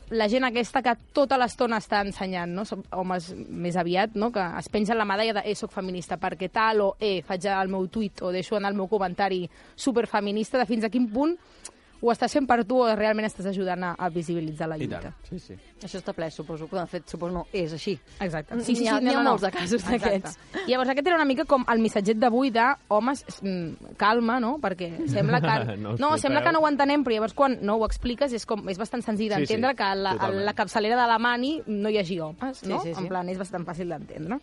la 0.10 0.28
gent 0.30 0.46
aquesta 0.46 0.84
que 0.86 0.94
tota 1.18 1.38
l'estona 1.42 1.80
està 1.82 2.04
ensenyant, 2.06 2.52
no? 2.54 2.64
Homes 2.94 3.32
més 3.50 3.76
aviat, 3.76 4.14
no? 4.14 4.30
Que 4.32 4.44
es 4.60 4.70
pengen 4.70 5.00
la 5.00 5.08
medalla 5.10 5.40
de 5.40 5.44
eh, 5.50 5.56
soc 5.58 5.74
feminista 5.74 6.20
perquè 6.22 6.52
tal, 6.54 6.84
o 6.86 6.90
eh, 7.00 7.22
faig 7.26 7.48
el 7.50 7.74
meu 7.74 7.88
tuit 7.90 8.22
o 8.22 8.32
deixo 8.32 8.60
en 8.60 8.70
el 8.70 8.78
meu 8.78 8.88
comentari 8.92 9.44
superfeminista, 9.76 10.62
de 10.62 10.70
fins 10.70 10.86
a 10.86 10.92
quin 10.94 11.10
punt 11.10 11.36
ho 12.06 12.12
estàs 12.14 12.34
fent 12.38 12.46
per 12.48 12.60
tu 12.68 12.78
o 12.84 12.88
realment 12.96 13.26
estàs 13.28 13.48
ajudant 13.50 13.84
a, 13.84 13.94
a 13.98 14.10
visibilitzar 14.14 14.68
la 14.70 14.78
lluita. 14.78 15.12
Sí, 15.28 15.40
sí. 15.42 15.56
Això 15.84 16.00
està 16.00 16.14
ple, 16.16 16.30
suposo. 16.32 16.68
De 16.72 16.86
fet, 16.92 17.08
suposo 17.10 17.34
no, 17.34 17.46
és 17.54 17.74
així. 17.76 17.96
Exacte. 18.22 18.60
Sí, 18.62 18.76
sí, 18.76 18.86
sí, 18.86 18.92
n'hi 19.04 19.14
ha, 19.14 19.24
molts 19.26 19.44
de 19.46 19.52
casos 19.56 19.84
d'aquests. 19.88 20.38
Llavors, 20.70 20.94
aquest 20.94 21.08
era 21.10 21.18
una 21.20 21.28
mica 21.28 21.46
com 21.50 21.66
el 21.72 21.82
missatget 21.84 22.18
d'avui 22.22 22.52
de 22.56 22.66
homes, 22.94 23.26
mm, 23.42 23.96
calma, 23.98 24.40
no? 24.40 24.56
Perquè 24.64 24.92
sembla 25.16 25.42
que... 25.42 25.76
No 25.82 25.96
no, 26.00 26.16
sembla 26.22 26.44
que 26.46 26.54
no 26.56 26.62
ho 26.64 26.70
entenem, 26.70 27.04
però 27.04 27.18
llavors 27.20 27.34
quan 27.38 27.58
no 27.62 27.78
ho 27.80 27.86
expliques 27.90 28.34
és, 28.34 28.46
com, 28.46 28.64
és 28.70 28.78
bastant 28.82 29.04
senzill 29.06 29.34
Sí, 29.34 29.42
sí, 29.42 29.54
d'entendre 29.56 29.76
que 29.76 29.84
a 29.84 29.96
la, 29.96 30.12
a 30.20 30.30
la 30.32 30.54
capçalera 30.58 30.98
de 31.02 31.08
la 31.10 31.20
mani 31.20 31.58
no 31.68 31.90
hi 31.90 31.98
hagi 32.02 32.20
homes, 32.22 32.60
Sí, 32.64 32.70
no? 32.70 32.82
sí, 32.84 32.94
sí. 32.94 33.02
En 33.02 33.10
plan, 33.10 33.28
és 33.30 33.38
bastant 33.42 33.66
fàcil 33.68 33.90
d'entendre. 33.90 34.40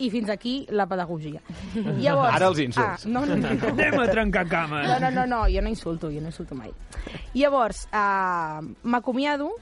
I 0.00 0.10
fins 0.12 0.30
aquí 0.32 0.54
la 0.72 0.86
pedagogia. 0.88 1.42
Llavors, 1.76 2.34
Ara 2.34 2.50
els 2.50 2.60
insults. 2.64 3.06
Ah, 3.06 3.08
no, 3.12 3.24
no, 3.28 3.36
no, 3.36 3.54
no. 3.54 3.72
Anem 3.74 3.98
a 4.00 4.06
trencar 4.10 4.46
cames. 4.48 4.86
No, 4.88 4.98
no, 5.02 5.10
no, 5.14 5.26
no, 5.28 5.42
jo 5.52 5.62
no 5.62 5.72
insulto, 5.72 6.10
jo 6.12 6.22
no 6.22 6.32
insulto 6.32 6.56
mai. 6.56 6.72
Llavors, 7.34 7.86
uh, 7.92 8.64
m'acomiado, 8.82 9.52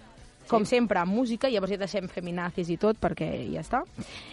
com 0.48 0.64
sempre, 0.64 0.98
amb 0.98 1.12
música, 1.12 1.50
llavors 1.52 1.74
ja 1.74 1.78
deixem 1.82 2.08
feminazis 2.08 2.70
i 2.72 2.78
tot, 2.80 2.96
perquè 3.00 3.28
ja 3.52 3.60
està. 3.60 3.82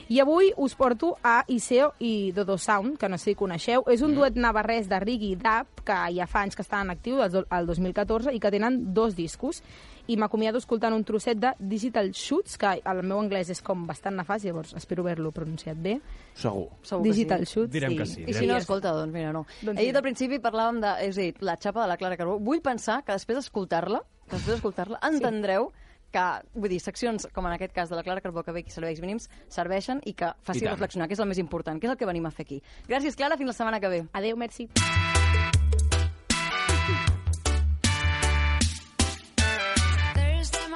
I 0.07 0.21
avui 0.23 0.51
us 0.63 0.75
porto 0.79 1.11
a 1.21 1.41
Iseo 1.51 1.91
i 1.99 2.31
Dodo 2.35 2.57
Sound, 2.57 2.95
que 3.01 3.09
no 3.11 3.19
sé 3.19 3.33
si 3.33 3.39
coneixeu. 3.39 3.83
És 3.91 4.01
un 4.05 4.15
duet 4.15 4.39
navarrès 4.39 4.87
de 4.87 4.99
reggae 5.03 5.33
i 5.33 5.39
dub, 5.39 5.83
que 5.85 5.99
ja 6.15 6.29
fa 6.31 6.45
anys 6.45 6.55
que 6.55 6.63
estan 6.63 6.87
en 6.87 6.95
actiu, 6.95 7.19
del 7.19 7.45
el 7.51 7.67
2014, 7.67 8.31
i 8.31 8.39
que 8.39 8.53
tenen 8.53 8.79
dos 8.95 9.17
discos. 9.19 9.61
I 10.07 10.17
m'acomiado 10.21 10.59
escoltant 10.61 10.93
un 10.93 11.03
trosset 11.03 11.39
de 11.41 11.53
Digital 11.57 12.11
Shoots, 12.11 12.57
que 12.61 12.75
el 12.85 12.99
meu 13.03 13.17
anglès 13.23 13.49
és 13.49 13.61
com 13.65 13.87
bastant 13.87 14.15
nefast, 14.19 14.45
llavors 14.45 14.73
espero 14.77 15.01
haver-lo 15.01 15.31
pronunciat 15.33 15.77
bé. 15.81 15.95
Segur. 16.37 16.67
Segur 16.85 17.03
que 17.03 17.09
Digital 17.09 17.45
sí. 17.45 17.53
Shoots, 17.55 17.71
Direm 17.73 17.91
sí. 17.91 17.97
que 17.97 18.05
sí, 18.05 18.25
I 18.27 18.33
si 18.33 18.45
no, 18.45 18.57
escolta, 18.57 18.91
doncs 18.93 19.13
mira, 19.13 19.31
no. 19.33 19.45
Doncs 19.63 19.79
Ahir 19.79 19.89
mira. 19.89 19.99
al 19.99 20.03
principi 20.05 20.37
parlàvem 20.43 20.77
de, 20.83 20.91
és 21.07 21.17
a 21.17 21.21
dir, 21.21 21.33
la 21.41 21.57
xapa 21.57 21.81
de 21.81 21.87
la 21.89 21.97
Clara 21.97 22.17
Carbó. 22.17 22.37
Vull 22.39 22.61
pensar 22.61 23.01
que 23.03 23.17
després 23.17 23.39
d'escoltar-la, 23.41 24.03
que 24.29 24.35
després 24.37 24.55
d'escoltar-la, 24.59 24.99
entendreu 25.09 25.71
que, 26.13 26.25
vull 26.53 26.69
dir, 26.69 26.79
seccions 26.79 27.25
com 27.33 27.45
en 27.49 27.57
aquest 27.57 27.73
cas 27.73 27.89
de 27.89 27.97
la 27.97 28.03
Clara 28.05 28.21
Carbó 28.21 28.43
que 28.45 28.53
ve 28.55 28.61
aquí 28.61 28.71
serveis 28.71 29.01
mínims 29.01 29.25
serveixen 29.49 29.99
i 30.05 30.13
que 30.13 30.29
I 30.29 30.45
faci 30.45 30.61
tant. 30.61 30.71
reflexionar, 30.77 31.09
que 31.09 31.17
és 31.17 31.19
el 31.19 31.27
més 31.27 31.41
important, 31.41 31.81
que 31.81 31.87
és 31.89 31.91
el 31.91 31.97
que 31.97 32.05
venim 32.05 32.25
a 32.25 32.31
fer 32.31 32.45
aquí. 32.45 32.61
Gràcies, 32.87 33.17
Clara, 33.17 33.35
fins 33.41 33.47
la 33.47 33.57
setmana 33.57 33.81
que 33.81 33.89
ve. 33.89 34.05
Adéu, 34.13 34.37
merci. 34.37 34.69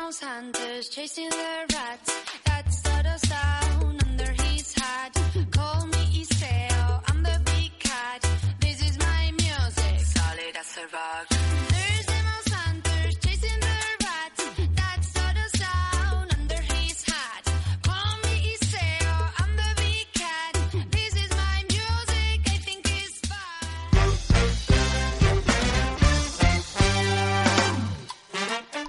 Mouse 0.10 0.22
hunters 0.22 0.90
chasing 0.90 1.30
the 1.30 1.66
rats. 1.72 2.12
That's 2.44 2.82
the 2.82 3.18
sound 3.28 4.04
under 4.08 4.32
his 4.42 4.74
hat. 4.74 5.14
Call 5.52 5.86
me 5.86 6.24
Iseo, 6.24 7.02
I'm 7.08 7.22
the 7.22 7.40
big 7.46 7.78
cat. 7.78 8.28
This 8.60 8.82
is 8.90 8.98
my 8.98 9.32
music, 9.38 10.00
solid 10.00 10.56
as 10.60 10.78
a 10.78 10.96
rock. 10.96 11.29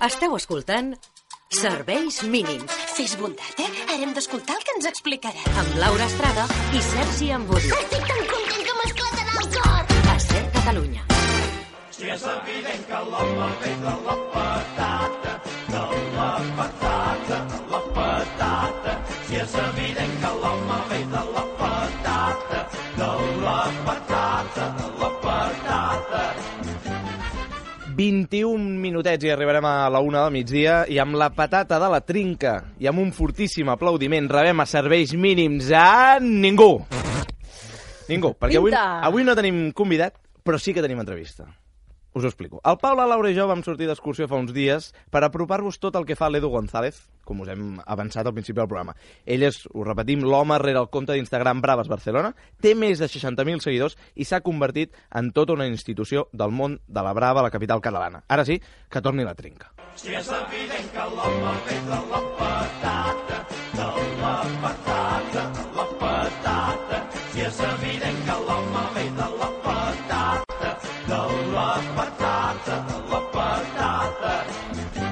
Esteu 0.01 0.33
escoltant 0.33 0.95
Serveis 1.53 2.23
mínims. 2.25 2.73
Fes 2.97 3.13
bondat, 3.21 3.59
eh? 3.61 3.67
Ara 3.85 3.99
hem 4.07 4.15
d'escoltar 4.17 4.55
el 4.57 4.63
que 4.65 4.73
ens 4.79 4.87
explicarà. 4.89 5.43
Amb 5.61 5.75
Laura 5.83 6.07
Estrada 6.07 6.47
i 6.73 6.81
Sergi 6.87 7.29
Amburi. 7.37 7.69
Estic 7.77 8.07
tan 8.09 8.23
content 8.31 8.65
que 8.69 8.77
m'esclatarà 8.79 9.35
el 9.43 9.51
cor! 9.57 9.93
A 10.09 10.15
Ser 10.25 10.41
Catalunya. 10.55 11.05
Si 11.99 12.09
és 12.15 12.25
evident 12.33 12.87
que 12.89 13.01
l'home 13.11 13.49
ve 13.61 13.75
de 13.83 13.95
la 14.07 14.17
patata, 14.37 15.35
de 15.69 15.83
la 16.17 16.31
patata, 16.61 17.41
la 17.75 17.83
patata. 17.99 18.95
Si 19.27 19.43
és 19.43 19.59
evident 19.67 20.17
que 20.25 20.33
l'home 20.45 20.81
ve 20.95 21.03
de 21.13 21.27
la 21.37 21.45
patata, 21.61 22.65
de 22.97 23.11
la 23.45 23.59
patata, 23.85 24.65
la 24.65 24.71
patata. 24.71 24.90
21 28.01 28.79
minutets 28.81 29.27
i 29.27 29.29
arribarem 29.29 29.67
a 29.69 29.91
la 29.93 30.01
una 30.01 30.23
del 30.23 30.33
migdia 30.33 30.87
i 30.89 30.97
amb 31.03 31.19
la 31.21 31.29
patata 31.37 31.77
de 31.83 31.89
la 31.93 32.01
trinca 32.01 32.55
i 32.81 32.89
amb 32.89 33.03
un 33.03 33.11
fortíssim 33.13 33.69
aplaudiment 33.69 34.31
rebem 34.33 34.63
a 34.63 34.69
serveis 34.71 35.13
mínims 35.13 35.69
a 35.77 36.17
ningú. 36.25 36.79
Ningú, 38.09 38.33
perquè 38.41 38.57
avui, 38.57 38.73
avui 38.73 39.27
no 39.27 39.37
tenim 39.37 39.67
convidat, 39.77 40.17
però 40.41 40.57
sí 40.57 40.73
que 40.73 40.81
tenim 40.81 41.03
entrevista. 41.05 41.45
Us 42.13 42.25
ho 42.25 42.27
explico. 42.27 42.61
El 42.65 42.77
Pau, 42.83 42.97
la 42.99 43.07
Laura 43.07 43.31
i 43.31 43.37
jo 43.37 43.47
vam 43.47 43.61
sortir 43.63 43.87
d'excursió 43.87 44.27
fa 44.27 44.39
uns 44.41 44.51
dies 44.55 44.91
per 45.15 45.23
apropar-vos 45.23 45.79
tot 45.79 45.95
el 45.95 46.07
que 46.09 46.17
fa 46.19 46.31
l'Edu 46.31 46.51
González, 46.51 46.99
com 47.23 47.45
us 47.45 47.51
hem 47.53 47.77
avançat 47.87 48.27
al 48.27 48.35
principi 48.35 48.59
del 48.59 48.67
programa. 48.67 48.97
Ell 49.23 49.47
és, 49.47 49.61
ho 49.71 49.85
repetim, 49.87 50.25
l'home 50.27 50.59
rere 50.59 50.83
el 50.83 50.91
compte 50.91 51.15
d'Instagram 51.15 51.63
Braves 51.63 51.91
Barcelona, 51.93 52.33
té 52.59 52.75
més 52.75 52.99
de 52.99 53.07
60.000 53.07 53.63
seguidors 53.63 53.95
i 54.17 54.27
s'ha 54.27 54.43
convertit 54.43 54.97
en 55.15 55.31
tota 55.37 55.55
una 55.55 55.69
institució 55.71 56.27
del 56.33 56.51
món 56.51 56.81
de 56.89 57.07
la 57.07 57.15
Brava 57.15 57.47
la 57.47 57.55
capital 57.55 57.81
catalana. 57.85 58.25
Ara 58.27 58.45
sí, 58.45 58.59
que 58.91 59.03
torni 59.03 59.23
la 59.23 59.37
trinca. 59.39 59.71
Si 59.95 60.11
és 60.11 60.35
evident 60.35 60.91
que 60.91 61.07
l'home 61.15 61.55
ve 61.69 61.79
de 61.87 62.01
la 62.11 62.25
patata, 62.41 63.41
de 63.79 63.89
la 64.19 64.35
patata, 64.67 65.47
la 65.79 65.87
patata. 66.03 67.05
Si 67.31 67.47
és 67.47 67.65
evident 67.71 68.23
que 68.27 68.43
l'home 68.49 68.70
la 71.53 71.81
patata, 71.97 72.77
la 73.11 73.21
patata. 73.33 74.35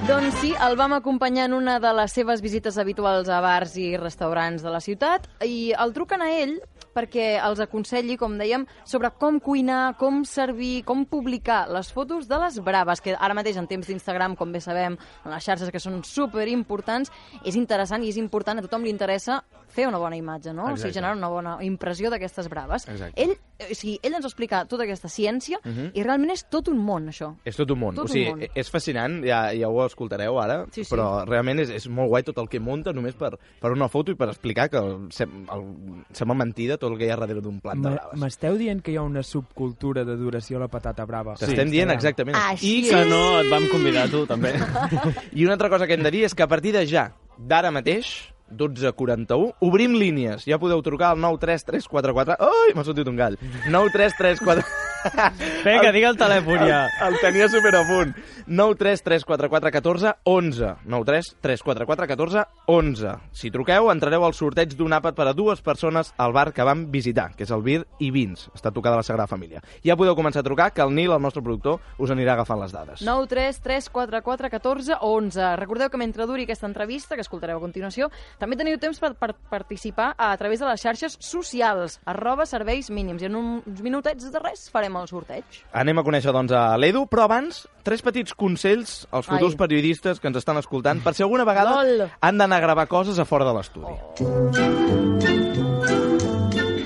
Doncs 0.09 0.39
sí, 0.41 0.55
el 0.57 0.77
vam 0.77 0.95
acompanyar 0.97 1.49
en 1.51 1.55
una 1.55 1.79
de 1.81 1.93
les 1.93 2.15
seves 2.17 2.41
visites 2.41 2.79
habituals 2.79 3.29
a 3.29 3.43
bars 3.45 3.77
i 3.77 3.91
restaurants 4.01 4.65
de 4.65 4.73
la 4.73 4.81
ciutat 4.81 5.27
i 5.45 5.75
el 5.77 5.93
truquen 5.97 6.25
a 6.25 6.31
ell 6.33 6.55
perquè 6.97 7.27
els 7.45 7.61
aconselli, 7.63 8.17
com 8.19 8.35
dèiem, 8.41 8.65
sobre 8.89 9.11
com 9.21 9.39
cuinar, 9.43 9.95
com 10.01 10.25
servir, 10.27 10.83
com 10.89 11.05
publicar 11.07 11.67
les 11.71 11.93
fotos 11.95 12.27
de 12.31 12.39
les 12.43 12.59
braves, 12.65 13.03
que 13.05 13.15
ara 13.15 13.37
mateix 13.39 13.61
en 13.61 13.69
temps 13.71 13.87
d'Instagram, 13.87 14.35
com 14.39 14.51
bé 14.55 14.63
sabem, 14.65 14.97
en 14.99 15.31
les 15.35 15.45
xarxes 15.45 15.71
que 15.71 15.83
són 15.83 16.01
super 16.03 16.49
importants, 16.51 17.13
és 17.45 17.59
interessant 17.61 18.03
i 18.03 18.11
és 18.11 18.19
important, 18.19 18.59
a 18.59 18.67
tothom 18.67 18.87
li 18.87 18.91
interessa 18.95 19.43
fer 19.79 19.87
una 19.87 20.01
bona 20.03 20.19
imatge, 20.19 20.51
no? 20.53 20.65
O 20.65 20.73
sigui, 20.73 20.81
Exacte. 20.81 20.97
generar 20.99 21.17
una 21.17 21.29
bona 21.31 21.57
impressió 21.65 22.11
d'aquestes 22.11 22.49
braves. 22.51 22.89
Exacte. 22.91 23.23
Ell, 23.23 23.37
o 23.63 23.75
sigui, 23.75 23.99
ell 24.03 24.17
ens 24.19 24.27
explica 24.27 24.65
tota 24.67 24.83
aquesta 24.89 25.09
ciència 25.09 25.61
Mhm. 25.65 25.93
i 25.95 26.03
realment 26.03 26.33
és 26.35 26.45
tot 26.51 26.69
un 26.73 26.79
món, 26.83 27.07
això. 27.13 27.31
És 27.45 27.57
tot 27.57 27.71
un 27.71 27.79
món. 27.81 27.95
Tot 27.95 28.07
o 28.07 28.13
sigui, 28.13 28.33
un 28.33 28.41
món. 28.41 28.51
és 28.55 28.71
fascinant, 28.71 29.21
ja, 29.25 29.53
ja 29.55 29.69
ho 29.69 29.85
escoltareu 29.87 30.39
ara, 30.41 30.65
Sí, 30.73 30.83
sí. 30.85 30.95
però 30.95 31.25
realment 31.27 31.61
és, 31.61 31.71
és 31.71 31.89
molt 31.89 32.09
guai 32.09 32.23
tot 32.25 32.39
el 32.39 32.49
que 32.49 32.59
munta 32.61 32.93
només 32.93 33.15
per, 33.15 33.39
per 33.61 33.71
una 33.73 33.89
foto 33.89 34.11
i 34.13 34.15
per 34.17 34.29
explicar 34.29 34.69
que 34.69 34.83
sem, 35.11 35.47
el, 35.53 35.65
sembla 36.13 36.35
mentida 36.35 36.77
tot 36.79 36.91
el 36.93 36.99
que 36.99 37.07
hi 37.07 37.11
ha 37.11 37.17
darrere 37.17 37.41
d'un 37.41 37.61
plat 37.61 37.77
de 37.77 37.91
braves. 37.91 38.19
M'esteu 38.19 38.57
dient 38.59 38.83
que 38.83 38.91
hi 38.93 38.97
ha 38.97 39.03
una 39.03 39.23
subcultura 39.23 40.05
d'adoració 40.05 40.57
a 40.59 40.61
la 40.61 40.69
patata 40.69 41.05
brava? 41.07 41.35
T'estem 41.39 41.71
dient 41.71 41.91
exactament 41.91 42.37
això. 42.37 42.65
I 42.67 42.83
que 42.89 43.05
no 43.07 43.41
et 43.41 43.51
vam 43.51 43.69
convidar 43.71 44.09
tu, 44.11 44.27
també. 44.27 44.55
I 45.39 45.45
una 45.45 45.53
altra 45.55 45.69
cosa 45.71 45.87
que 45.87 45.95
hem 45.95 46.03
de 46.03 46.11
dir 46.11 46.25
és 46.25 46.35
que 46.35 46.43
a 46.43 46.49
partir 46.49 46.73
de 46.73 46.87
ja, 46.87 47.13
d'ara 47.39 47.71
mateix, 47.71 48.33
12.41, 48.53 49.53
obrim 49.61 49.97
línies. 49.99 50.47
Ja 50.49 50.61
podeu 50.61 50.83
trucar 50.83 51.15
al 51.15 51.23
93344... 51.23 52.39
Ai, 52.41 52.77
m'ha 52.77 52.87
sortit 52.87 53.09
un 53.11 53.19
gall. 53.19 53.41
93344... 53.69 54.88
Vinga, 55.67 55.93
digue 55.93 56.09
el 56.11 56.19
telèfon 56.19 56.65
ja. 56.67 56.83
El, 57.03 57.15
el 57.15 57.21
tenia 57.23 57.49
super 57.53 57.75
a 57.79 57.85
punt. 57.89 58.17
9334414 58.49 60.15
11. 60.25 60.75
9334414 60.87 62.45
11. 62.67 63.15
Si 63.33 63.51
truqueu, 63.53 63.91
entrareu 63.93 64.25
al 64.25 64.35
sorteig 64.35 64.73
d'un 64.77 64.95
àpat 64.97 65.17
per 65.17 65.29
a 65.29 65.35
dues 65.37 65.61
persones 65.65 66.13
al 66.17 66.33
bar 66.33 66.51
que 66.57 66.65
vam 66.65 66.87
visitar, 66.93 67.31
que 67.37 67.45
és 67.45 67.53
el 67.55 67.63
Bir 67.63 67.83
i 68.01 68.11
Vins. 68.15 68.49
Està 68.57 68.73
tocada 68.75 68.97
la 68.97 69.07
Sagrada 69.07 69.29
Família. 69.29 69.63
Ja 69.85 69.97
podeu 70.01 70.17
començar 70.17 70.41
a 70.43 70.47
trucar, 70.47 70.71
que 70.73 70.83
el 70.85 70.95
Nil, 70.97 71.13
el 71.13 71.23
nostre 71.23 71.43
productor, 71.45 71.83
us 71.99 72.13
anirà 72.15 72.35
agafant 72.35 72.61
les 72.63 72.73
dades. 72.73 73.05
9 73.05 73.29
3 73.29 73.61
3 73.65 73.91
4 73.93 74.23
4 74.25 74.51
14 74.57 74.99
11. 75.01 75.51
Recordeu 75.61 75.93
que 75.93 76.01
mentre 76.01 76.27
duri 76.27 76.49
aquesta 76.49 76.69
entrevista, 76.69 77.17
que 77.17 77.25
escoltareu 77.27 77.61
a 77.61 77.65
continuació, 77.65 78.09
també 78.41 78.57
teniu 78.57 78.81
temps 78.81 79.01
per, 79.01 79.13
per 79.21 79.35
participar 79.51 80.15
a 80.17 80.33
través 80.41 80.61
de 80.61 80.69
les 80.71 80.81
xarxes 80.81 81.19
socials, 81.21 82.01
arroba 82.09 82.47
serveis 82.49 82.91
mínims. 82.91 83.23
I 83.23 83.29
en 83.29 83.37
uns 83.37 83.83
minutets 83.85 84.31
de 84.33 84.43
res 84.43 84.69
farem 84.73 84.88
farem 84.89 85.03
el 85.03 85.09
sorteig. 85.09 85.45
Anem 85.77 85.99
a 86.01 86.05
conèixer, 86.07 86.33
doncs, 86.35 86.53
a 86.57 86.77
l'Edu, 86.81 87.05
però 87.11 87.27
abans, 87.29 87.67
tres 87.85 88.03
petits 88.05 88.35
consells 88.39 89.03
als 89.13 89.27
futurs 89.29 89.55
Ai. 89.55 89.61
periodistes 89.65 90.21
que 90.21 90.29
ens 90.31 90.39
estan 90.41 90.57
escoltant 90.61 91.03
per 91.05 91.15
si 91.15 91.23
alguna 91.23 91.45
vegada 91.49 91.77
Lol. 91.83 92.09
han 92.21 92.39
d'anar 92.41 92.59
a 92.59 92.65
gravar 92.65 92.89
coses 92.89 93.19
a 93.19 93.25
fora 93.29 93.45
de 93.49 93.55
l'estudi. 93.59 93.95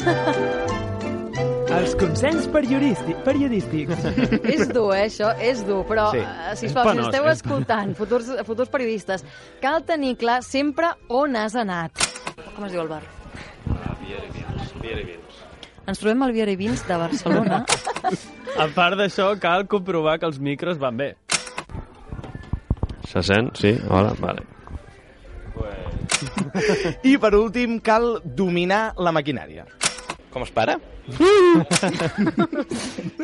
Els 1.73 1.95
consells 1.97 2.47
periodísti 2.53 3.15
periodístics. 3.25 4.05
és 4.55 4.69
dur, 4.69 4.93
eh, 4.95 5.07
això, 5.07 5.33
és 5.41 5.63
dur, 5.67 5.81
però, 5.89 6.11
Sí. 6.13 6.21
sí. 6.21 6.27
si, 6.61 6.67
És 6.67 6.75
si 6.75 6.77
penós, 6.77 7.09
esteu 7.09 7.27
eh? 7.27 7.33
escoltant, 7.33 7.95
futurs, 8.01 8.29
futurs 8.47 8.69
periodistes, 8.71 9.25
cal 9.63 9.83
tenir 9.89 10.17
clar 10.21 10.43
sempre 10.45 10.93
on 11.09 11.35
has 11.37 11.57
anat. 11.57 11.97
Com 12.55 12.69
es 12.69 12.73
diu 12.77 12.83
el 12.85 12.89
bar? 12.93 13.03
Ens 15.83 15.99
trobem 15.99 16.23
al 16.23 16.33
Viera 16.35 16.53
i 16.53 16.59
Vins 16.59 16.85
de 16.87 16.97
Barcelona. 16.99 17.65
A 18.63 18.67
part 18.77 18.99
d'això, 19.01 19.33
cal 19.43 19.67
comprovar 19.71 20.19
que 20.21 20.29
els 20.29 20.39
micros 20.39 20.79
van 20.79 20.99
bé. 21.01 21.11
Se 23.11 23.23
sent? 23.27 23.51
Sí? 23.59 23.75
Hola, 23.91 24.15
vale. 24.23 24.47
I, 27.03 27.17
per 27.19 27.33
últim, 27.35 27.81
cal 27.83 28.21
dominar 28.23 28.93
la 28.97 29.11
maquinària. 29.15 29.67
Com 30.33 30.47
es 30.47 30.53
para? 30.55 30.79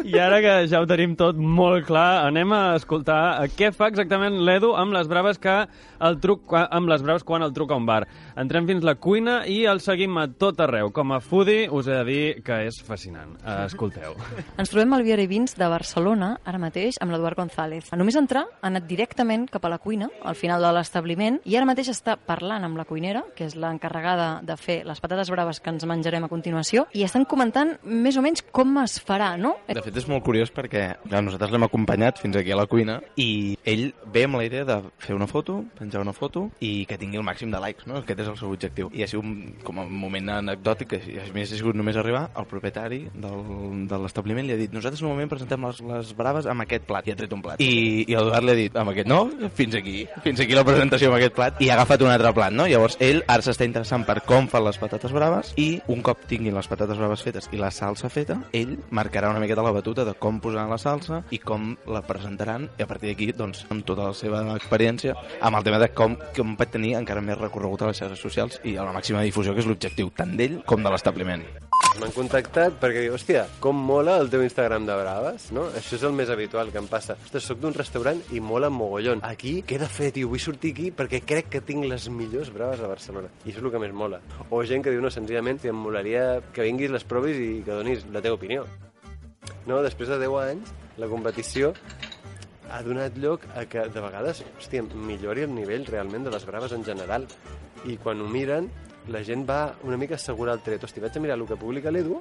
I 0.05 0.19
ara 0.19 0.41
que 0.43 0.55
ja 0.71 0.81
ho 0.83 0.87
tenim 0.91 1.15
tot 1.19 1.37
molt 1.39 1.87
clar, 1.87 2.27
anem 2.27 2.53
a 2.53 2.75
escoltar 2.79 3.45
eh, 3.45 3.49
què 3.55 3.71
fa 3.75 3.87
exactament 3.93 4.35
l'Edu 4.47 4.73
amb 4.79 4.93
les 4.97 5.07
braves 5.11 5.39
que 5.39 5.55
el 6.03 6.19
truc, 6.23 6.51
amb 6.59 6.89
les 6.91 7.03
braves 7.03 7.25
quan 7.27 7.43
el 7.47 7.53
truca 7.55 7.75
a 7.75 7.79
un 7.79 7.87
bar. 7.87 8.07
Entrem 8.39 8.67
fins 8.69 8.85
la 8.87 8.97
cuina 8.99 9.47
i 9.47 9.65
el 9.71 9.81
seguim 9.83 10.19
a 10.19 10.27
tot 10.29 10.61
arreu. 10.63 10.91
Com 10.95 11.13
a 11.15 11.21
foodie 11.23 11.69
us 11.71 11.87
he 11.87 11.95
de 11.95 12.05
dir 12.09 12.43
que 12.47 12.67
és 12.69 12.81
fascinant. 12.87 13.37
Eh, 13.45 13.67
Escolteu. 13.67 14.15
Ens 14.59 14.71
trobem 14.73 14.93
al 14.95 15.05
Viera 15.07 15.23
i 15.23 15.31
Vins 15.31 15.55
de 15.59 15.69
Barcelona, 15.71 16.41
ara 16.45 16.59
mateix, 16.63 16.99
amb 17.03 17.15
l'Eduard 17.15 17.39
González. 17.39 17.93
Només 17.99 18.19
entrar, 18.19 18.45
ha 18.61 18.67
anat 18.71 18.87
directament 18.91 19.47
cap 19.51 19.65
a 19.67 19.73
la 19.73 19.79
cuina, 19.83 20.11
al 20.23 20.37
final 20.39 20.63
de 20.65 20.73
l'establiment, 20.75 21.41
i 21.47 21.57
ara 21.59 21.69
mateix 21.69 21.89
està 21.95 22.19
parlant 22.19 22.65
amb 22.67 22.79
la 22.79 22.87
cuinera, 22.89 23.23
que 23.37 23.47
és 23.47 23.55
l'encarregada 23.59 24.29
de 24.47 24.59
fer 24.59 24.81
les 24.89 25.03
patates 25.03 25.31
braves 25.31 25.63
que 25.63 25.71
ens 25.71 25.87
menjarem 25.89 26.27
a 26.27 26.33
continuació, 26.33 26.87
i 26.95 27.05
estan 27.07 27.27
comentant 27.29 27.68
més 27.83 28.17
o 28.19 28.25
menys 28.25 28.45
com 28.55 28.77
es 28.83 28.99
farà, 29.05 29.33
no? 29.41 29.55
De 29.69 29.83
fet, 29.85 29.97
és 30.01 30.09
molt 30.11 30.25
curiós 30.27 30.53
perquè 30.55 30.85
clar, 31.05 31.23
nosaltres 31.25 31.53
l'hem 31.55 31.67
acompanyat 31.67 32.21
fins 32.23 32.39
aquí 32.39 32.55
a 32.55 32.59
la 32.59 32.67
cuina 32.71 32.99
i 33.21 33.57
ell 33.69 33.89
ve 34.13 34.25
amb 34.29 34.39
la 34.41 34.47
idea 34.47 34.65
de 34.69 34.79
fer 35.03 35.17
una 35.17 35.29
foto, 35.31 35.61
penjar 35.79 36.03
una 36.05 36.15
foto 36.17 36.49
i 36.65 36.85
que 36.89 36.99
tingui 37.01 37.21
el 37.21 37.27
màxim 37.27 37.53
de 37.53 37.61
likes, 37.63 37.87
no? 37.89 38.01
Aquest 38.03 38.25
és 38.25 38.31
el 38.33 38.39
seu 38.41 38.53
objectiu. 38.53 38.91
I 38.95 39.05
ha 39.05 39.11
sigut 39.11 39.65
com 39.67 39.83
un 39.83 39.93
moment 39.93 40.33
anecdòtic, 40.39 40.95
que 40.95 41.21
a 41.21 41.27
més 41.35 41.53
ha 41.53 41.59
sigut 41.59 41.77
només 41.79 41.99
arribar, 42.01 42.29
el 42.39 42.49
propietari 42.51 43.03
del, 43.15 43.87
de 43.91 44.01
l'establiment 44.05 44.47
li 44.49 44.55
ha 44.55 44.61
dit 44.61 44.75
nosaltres 44.75 45.03
normalment 45.05 45.33
presentem 45.33 45.67
les, 45.69 45.83
les 45.93 46.13
braves 46.19 46.49
amb 46.49 46.65
aquest 46.65 46.87
plat, 46.89 47.07
i 47.09 47.15
ha 47.15 47.19
tret 47.19 47.35
un 47.35 47.45
plat. 47.45 47.63
I, 47.63 48.05
i 48.07 48.17
l'Eduard 48.17 48.47
li 48.47 48.55
ha 48.55 48.59
dit, 48.59 48.79
amb 48.81 48.95
aquest 48.95 49.11
no, 49.11 49.21
fins 49.59 49.77
aquí, 49.79 49.99
fins 50.25 50.43
aquí 50.45 50.57
la 50.57 50.65
presentació 50.67 51.11
amb 51.11 51.19
aquest 51.19 51.37
plat, 51.37 51.61
i 51.63 51.71
ha 51.71 51.77
agafat 51.79 52.05
un 52.07 52.13
altre 52.13 52.33
plat, 52.37 52.55
no? 52.55 52.69
Llavors 52.71 52.99
ell 53.05 53.23
ara 53.27 53.45
s'està 53.45 53.67
interessant 53.69 54.07
per 54.09 54.21
com 54.29 54.49
fan 54.51 54.65
les 54.67 54.81
patates 54.81 55.15
braves 55.15 55.53
i 55.61 55.69
un 55.93 56.03
cop 56.07 56.25
tinguin 56.31 56.57
les 56.57 56.71
patates 56.71 56.99
braves 56.99 57.25
fetes 57.27 57.51
i 57.53 57.58
la 57.61 57.71
salsa 57.75 58.11
feta, 58.13 58.39
ell 58.53 58.77
marcarà 58.95 59.31
una 59.33 59.43
miqueta 59.43 59.65
la 59.67 59.75
batuta 59.75 60.05
de 60.07 60.15
com 60.19 60.41
posaran 60.41 60.71
la 60.73 60.81
salsa 60.81 61.23
i 61.35 61.41
com 61.43 61.75
la 61.87 62.03
presentaran 62.07 62.69
i 62.79 62.85
a 62.85 62.89
partir 62.91 63.13
d'aquí, 63.13 63.33
doncs, 63.37 63.67
amb 63.73 63.87
tota 63.89 64.11
la 64.11 64.17
seva 64.17 64.43
experiència, 64.57 65.17
amb 65.41 65.61
el 65.61 65.67
tema 65.69 65.83
de 65.83 65.93
com, 65.95 66.17
com 66.37 66.57
pot 66.59 66.73
tenir 66.75 66.97
encara 66.99 67.25
més 67.25 67.41
recorregut 67.41 67.83
a 67.83 67.93
les 67.93 68.01
xarxes 68.01 68.23
socials 68.23 68.61
i 68.65 68.77
a 68.77 68.87
la 68.87 68.95
màxima 68.97 69.25
difusió, 69.27 69.55
que 69.55 69.65
és 69.65 69.71
l'objectiu 69.71 70.15
tant 70.17 70.37
d'ell 70.39 70.63
com 70.69 70.85
de 70.85 70.95
l'establiment. 70.95 71.45
M'han 71.99 72.13
contactat 72.15 72.77
perquè 72.79 73.01
diu, 73.03 73.15
hòstia, 73.17 73.41
com 73.59 73.75
mola 73.75 74.13
el 74.23 74.29
teu 74.31 74.45
Instagram 74.45 74.85
de 74.87 74.95
Braves, 75.01 75.49
no? 75.51 75.65
Això 75.81 75.97
és 75.97 76.05
el 76.07 76.13
més 76.15 76.31
habitual 76.31 76.71
que 76.71 76.79
em 76.79 76.87
passa. 76.87 77.17
Ostres, 77.27 77.49
soc 77.51 77.59
d'un 77.59 77.75
restaurant 77.75 78.21
i 78.31 78.39
mola 78.39 78.69
mogollon. 78.71 79.25
Aquí, 79.27 79.57
què 79.67 79.75
he 79.75 79.81
de 79.83 79.89
fer, 79.91 80.13
tio? 80.15 80.29
Vull 80.31 80.39
sortir 80.39 80.71
aquí 80.77 80.93
perquè 80.95 81.25
crec 81.27 81.51
que 81.57 81.63
tinc 81.67 81.89
les 81.91 82.07
millors 82.15 82.53
braves 82.55 82.85
a 82.85 82.93
Barcelona. 82.93 83.33
I 83.43 83.51
això 83.51 83.59
és 83.59 83.67
el 83.67 83.75
que 83.75 83.83
més 83.83 83.97
mola. 84.05 84.23
O 84.55 84.63
gent 84.63 84.87
que 84.87 84.95
diu, 84.95 85.03
no, 85.03 85.11
senzillament, 85.11 85.59
si 85.59 85.73
em 85.73 85.83
molaria 85.89 86.39
que 86.55 86.69
vinguis, 86.69 86.95
les 86.95 87.09
provis 87.09 87.43
i 87.43 87.51
que 87.67 87.83
donis 87.83 88.07
la 88.15 88.23
teva 88.23 88.39
opinió. 88.39 88.63
No, 89.67 89.83
després 89.83 90.15
de 90.15 90.23
10 90.23 90.39
anys, 90.45 90.75
la 91.03 91.11
competició 91.11 91.75
ha 92.71 92.83
donat 92.87 93.19
lloc 93.19 93.43
a 93.59 93.67
que, 93.67 93.89
de 93.91 94.05
vegades, 94.05 94.45
hòstia, 94.55 94.87
millori 94.95 95.49
el 95.49 95.55
nivell 95.57 95.89
realment 95.91 96.31
de 96.31 96.37
les 96.37 96.47
braves 96.47 96.79
en 96.79 96.87
general. 96.87 97.27
I 97.91 97.99
quan 97.99 98.23
ho 98.23 98.31
miren, 98.31 98.71
la 99.09 99.25
gent 99.25 99.47
va 99.49 99.75
una 99.85 99.97
mica 99.97 100.17
assegurar 100.17 100.59
el 100.59 100.65
tret. 100.65 100.85
Hòstia, 100.85 101.05
vaig 101.07 101.17
a 101.17 101.25
mirar 101.25 101.39
el 101.39 101.47
que 101.49 101.57
publica 101.61 101.93
l'Edu 101.95 102.21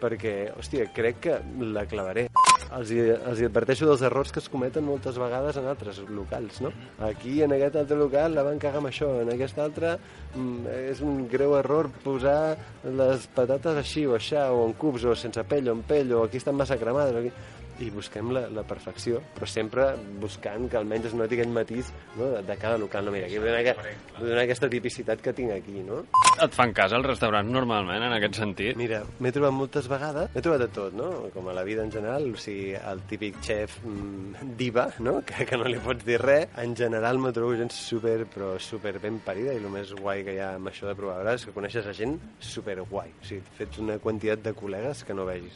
perquè, 0.00 0.34
hòstia, 0.56 0.88
crec 0.96 1.20
que 1.26 1.34
la 1.74 1.84
clavaré. 1.88 2.28
Els 2.70 2.92
els 2.94 3.40
adverteixo 3.42 3.88
dels 3.88 4.02
errors 4.06 4.30
que 4.30 4.38
es 4.38 4.48
cometen 4.48 4.84
moltes 4.86 5.16
vegades 5.18 5.56
en 5.58 5.66
altres 5.66 5.98
locals, 6.08 6.60
no? 6.62 6.70
Aquí, 7.02 7.40
en 7.42 7.52
aquest 7.56 7.76
altre 7.80 7.98
local, 7.98 8.36
la 8.36 8.44
van 8.46 8.60
cagar 8.62 8.78
amb 8.78 8.92
això. 8.92 9.08
En 9.24 9.32
aquest 9.34 9.58
altre, 9.58 9.96
mm, 10.34 10.66
és 10.92 11.00
un 11.02 11.26
greu 11.28 11.56
error 11.58 11.90
posar 12.04 12.56
les 12.84 13.26
patates 13.34 13.76
així 13.76 14.06
o 14.06 14.14
aixà, 14.14 14.52
o 14.54 14.68
en 14.68 14.74
cubs, 14.74 15.04
o 15.04 15.16
sense 15.16 15.42
pell, 15.44 15.68
o 15.68 15.72
en 15.72 15.82
pell, 15.82 16.12
o 16.12 16.24
aquí 16.24 16.38
estan 16.38 16.54
massa 16.54 16.78
cremades. 16.78 17.16
Aquí 17.16 17.32
i 17.80 17.90
busquem 17.90 18.30
la, 18.34 18.46
la 18.52 18.62
perfecció, 18.68 19.20
però 19.36 19.46
sempre 19.48 19.86
buscant 20.20 20.68
que 20.70 20.76
almenys 20.80 21.10
es 21.10 21.14
noti 21.18 21.38
aquell 21.38 21.52
matís 21.54 21.90
no, 22.16 22.30
de, 22.36 22.42
de 22.46 22.56
cada 22.60 22.78
local. 22.78 23.04
No, 23.06 23.12
mira, 23.14 23.26
aquí 23.26 23.38
vull 23.40 23.48
donar, 23.50 23.62
aquest- 23.64 24.18
vull 24.18 24.28
donar 24.32 24.44
aquesta 24.44 24.68
tipicitat 24.72 25.20
que 25.24 25.32
tinc 25.36 25.52
aquí, 25.56 25.80
no? 25.86 26.02
Et 26.40 26.54
fan 26.56 26.72
cas 26.76 26.92
al 26.96 27.04
restaurant 27.04 27.48
normalment, 27.50 28.02
en 28.06 28.14
aquest 28.16 28.38
sentit? 28.40 28.76
Mira, 28.80 29.02
m'he 29.20 29.32
trobat 29.32 29.52
moltes 29.56 29.88
vegades, 29.90 30.30
m'he 30.34 30.42
trobat 30.44 30.62
de 30.66 30.68
tot, 30.76 30.94
no? 30.96 31.10
Com 31.34 31.48
a 31.48 31.56
la 31.56 31.64
vida 31.66 31.82
en 31.84 31.92
general, 31.92 32.28
o 32.32 32.36
sigui, 32.40 32.74
el 32.76 33.02
típic 33.10 33.40
xef 33.44 33.78
mm, 33.84 34.54
diva, 34.60 34.88
no? 35.00 35.18
Que, 35.30 35.44
que 35.46 35.56
no 35.56 35.68
li 35.70 35.78
pots 35.80 36.04
dir 36.04 36.18
res. 36.20 36.48
En 36.58 36.72
general 36.76 37.18
me 37.22 37.30
trobo 37.32 37.54
gent 37.56 37.70
super, 37.72 38.24
però 38.32 38.54
super 38.60 38.96
ben 39.00 39.20
parida, 39.24 39.52
i 39.54 39.60
el 39.62 39.68
més 39.70 39.92
guai 39.94 40.24
que 40.26 40.34
hi 40.34 40.40
ha 40.42 40.54
amb 40.56 40.68
això 40.72 40.88
de 40.88 40.96
provar 40.98 41.20
és 41.34 41.44
que 41.46 41.52
coneixes 41.54 41.86
a 41.86 41.92
gent 41.94 42.16
super 42.42 42.80
guai. 42.90 43.12
O 43.20 43.24
sigui, 43.28 43.42
fets 43.58 43.78
una 43.78 43.98
quantitat 44.02 44.42
de 44.42 44.54
col·legues 44.56 45.04
que 45.06 45.14
no 45.14 45.26
vegis. 45.28 45.54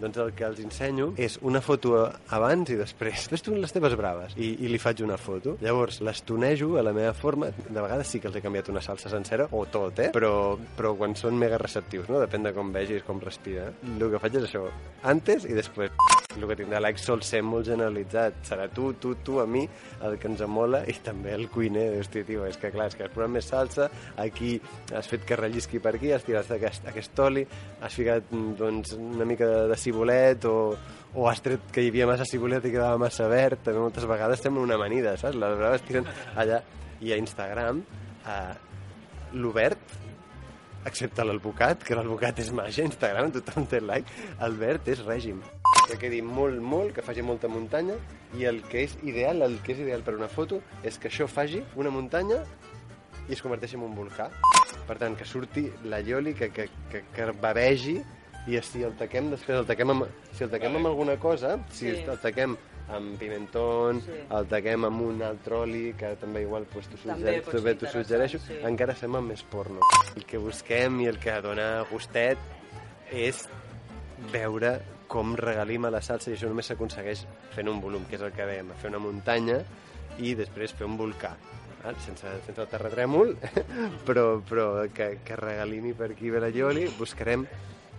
Doncs 0.00 0.20
el 0.22 0.32
que 0.36 0.46
els 0.48 0.60
ensenyo 0.64 1.12
és 1.20 1.38
una 1.42 1.62
foto 1.64 1.94
abans 2.34 2.72
i 2.72 2.78
després. 2.78 3.28
Fes 3.30 3.44
tu 3.44 3.54
les 3.56 3.74
teves 3.74 3.96
braves 3.98 4.36
i, 4.36 4.54
i 4.64 4.72
li 4.72 4.80
faig 4.82 5.04
una 5.06 5.18
foto. 5.20 5.56
Llavors 5.64 6.00
les 6.04 6.24
tonejo 6.26 6.74
a 6.80 6.84
la 6.86 6.94
meva 6.96 7.14
forma. 7.14 7.50
De 7.68 7.80
vegades 7.80 8.10
sí 8.10 8.20
que 8.20 8.30
els 8.30 8.38
he 8.38 8.44
canviat 8.44 8.70
una 8.72 8.82
salsa 8.84 9.12
sencera, 9.12 9.48
o 9.52 9.64
tot, 9.70 10.02
eh? 10.04 10.10
Però, 10.14 10.34
però 10.78 10.94
quan 10.98 11.16
són 11.18 11.38
mega 11.40 11.60
receptius, 11.60 12.08
no? 12.10 12.20
Depèn 12.22 12.46
de 12.48 12.54
com 12.56 12.72
vegis, 12.74 13.04
com 13.06 13.22
respira. 13.22 13.70
El 13.94 14.08
que 14.10 14.22
faig 14.22 14.40
és 14.40 14.48
això, 14.50 14.68
antes 15.14 15.48
i 15.48 15.56
després. 15.56 16.23
El 16.34 16.46
que 16.50 16.56
tindrà 16.58 16.80
like 16.82 16.98
sol 16.98 17.22
ser 17.22 17.40
molt 17.46 17.68
generalitzat. 17.68 18.40
Serà 18.48 18.66
tu, 18.74 18.90
tu, 19.00 19.14
tu, 19.24 19.38
a 19.42 19.46
mi, 19.46 19.62
el 20.06 20.16
que 20.20 20.28
ens 20.30 20.42
mola, 20.50 20.82
i 20.90 20.96
també 21.04 21.34
el 21.36 21.46
cuiner. 21.52 21.86
Hòstia, 22.00 22.26
tio, 22.26 22.44
és 22.48 22.58
que 22.60 22.72
clar, 22.74 22.88
és 22.90 22.98
que 22.98 23.06
has 23.06 23.14
posat 23.14 23.32
més 23.32 23.48
salsa, 23.50 23.88
aquí 24.20 24.56
has 24.94 25.08
fet 25.10 25.24
que 25.28 25.38
rellisqui 25.38 25.80
per 25.84 25.94
aquí, 25.96 26.12
has 26.14 26.26
tirat 26.26 26.50
aquest, 26.56 26.86
aquest 26.90 27.24
oli, 27.24 27.46
has 27.80 27.94
ficat 27.94 28.30
mm, 28.32 28.54
doncs, 28.58 28.94
una 28.98 29.28
mica 29.28 29.48
de, 29.50 29.64
de 29.70 29.80
cibolet 29.80 30.46
o, 30.50 30.56
o 31.14 31.28
has 31.30 31.42
tret 31.44 31.70
que 31.72 31.84
hi 31.84 31.92
havia 31.92 32.08
massa 32.10 32.26
cibolet 32.28 32.66
i 32.66 32.74
quedava 32.74 33.00
massa 33.00 33.28
verd. 33.30 33.62
També 33.64 33.82
moltes 33.82 34.08
vegades 34.10 34.42
sembla 34.42 34.66
una 34.66 34.78
amanida, 34.80 35.16
saps? 35.20 35.38
Les 35.38 35.58
braves 35.60 35.86
tiren 35.86 36.08
allà. 36.34 36.62
I 37.04 37.12
a 37.12 37.18
Instagram, 37.20 37.82
eh, 38.30 38.54
l'Obert, 39.34 39.98
excepte 40.88 41.24
l'Albocat, 41.24 41.84
que 41.84 41.96
l'Albocat 41.98 42.40
és 42.44 42.52
màgia, 42.54 42.86
Instagram 42.88 43.32
tothom 43.38 43.68
té 43.70 43.82
like, 43.82 44.24
el 44.44 44.58
verd 44.60 44.92
és 44.94 45.04
règim. 45.04 45.42
Que 45.84 45.98
quedi 46.00 46.22
molt, 46.24 46.60
molt, 46.64 46.94
que 46.96 47.02
faci 47.04 47.22
molta 47.22 47.48
muntanya, 47.48 47.94
i 48.38 48.44
el 48.48 48.62
que 48.66 48.84
és 48.86 48.96
ideal, 49.04 49.42
el 49.42 49.58
que 49.62 49.72
és 49.76 49.82
ideal 49.84 50.02
per 50.02 50.14
una 50.16 50.28
foto, 50.32 50.62
és 50.82 50.98
que 50.98 51.08
això 51.10 51.28
faci 51.28 51.62
una 51.76 51.90
muntanya 51.92 52.42
i 53.28 53.32
es 53.36 53.42
converteixi 53.44 53.76
en 53.76 53.84
un 53.86 53.94
volcà. 53.96 54.30
Per 54.88 54.96
tant, 55.00 55.14
que 55.16 55.24
surti 55.24 55.66
la 55.88 56.00
Ioli, 56.00 56.34
que, 56.34 56.50
que, 56.52 56.68
que, 56.90 57.04
que 57.14 57.30
bavegi, 57.40 57.98
i 58.46 58.60
si 58.60 58.82
el 58.84 58.92
taquem 59.00 59.30
després, 59.32 59.62
el 59.62 59.66
taquem 59.68 59.94
amb, 59.94 60.06
si 60.36 60.44
el 60.44 60.50
taquem 60.52 60.74
amb 60.76 60.90
alguna 60.90 61.16
cosa, 61.16 61.54
si 61.70 61.88
Sí. 61.88 62.02
el 62.04 62.18
taquem 62.20 62.56
amb 62.92 63.16
pimentón, 63.18 64.02
Sí. 64.04 64.10
el 64.30 64.46
taquem 64.46 64.84
amb 64.84 65.00
un 65.00 65.22
altre 65.22 65.54
oli, 65.56 65.94
que 65.96 66.14
també 66.20 66.42
igual 66.42 66.66
pues, 66.66 66.86
t'ho 66.88 66.98
ser 66.98 67.40
també 67.40 67.74
t'ho 67.74 67.86
suggereixo 67.88 68.38
sí. 68.38 68.58
encara 68.62 68.94
sembla 68.94 69.22
més 69.22 69.42
porno. 69.42 69.80
El 70.16 70.26
que 70.26 70.36
busquem 70.36 71.00
i 71.00 71.06
el 71.06 71.18
que 71.18 71.40
dona 71.40 71.84
gustet 71.90 72.36
és 73.10 73.48
veure 74.30 74.80
com 75.14 75.36
regalim 75.38 75.86
a 75.86 75.92
la 75.94 76.02
salsa 76.02 76.32
i 76.32 76.34
això 76.34 76.50
només 76.50 76.66
s'aconsegueix 76.72 77.24
fent 77.54 77.70
un 77.70 77.78
volum, 77.82 78.06
que 78.10 78.18
és 78.18 78.24
el 78.26 78.32
que 78.34 78.46
dèiem, 78.48 78.72
fer 78.80 78.90
una 78.90 79.02
muntanya 79.02 79.60
i 80.18 80.34
després 80.38 80.74
fer 80.74 80.88
un 80.88 80.96
volcà. 80.98 81.34
val? 81.84 81.98
Sense, 82.02 82.30
sense 82.46 82.66
terratrèmol, 82.72 83.34
però, 84.08 84.40
però 84.48 84.66
que, 84.94 85.18
que 85.24 85.38
regalimi 85.38 85.94
per 85.94 86.10
aquí 86.14 86.32
Veralloli, 86.34 86.88
buscarem 86.98 87.46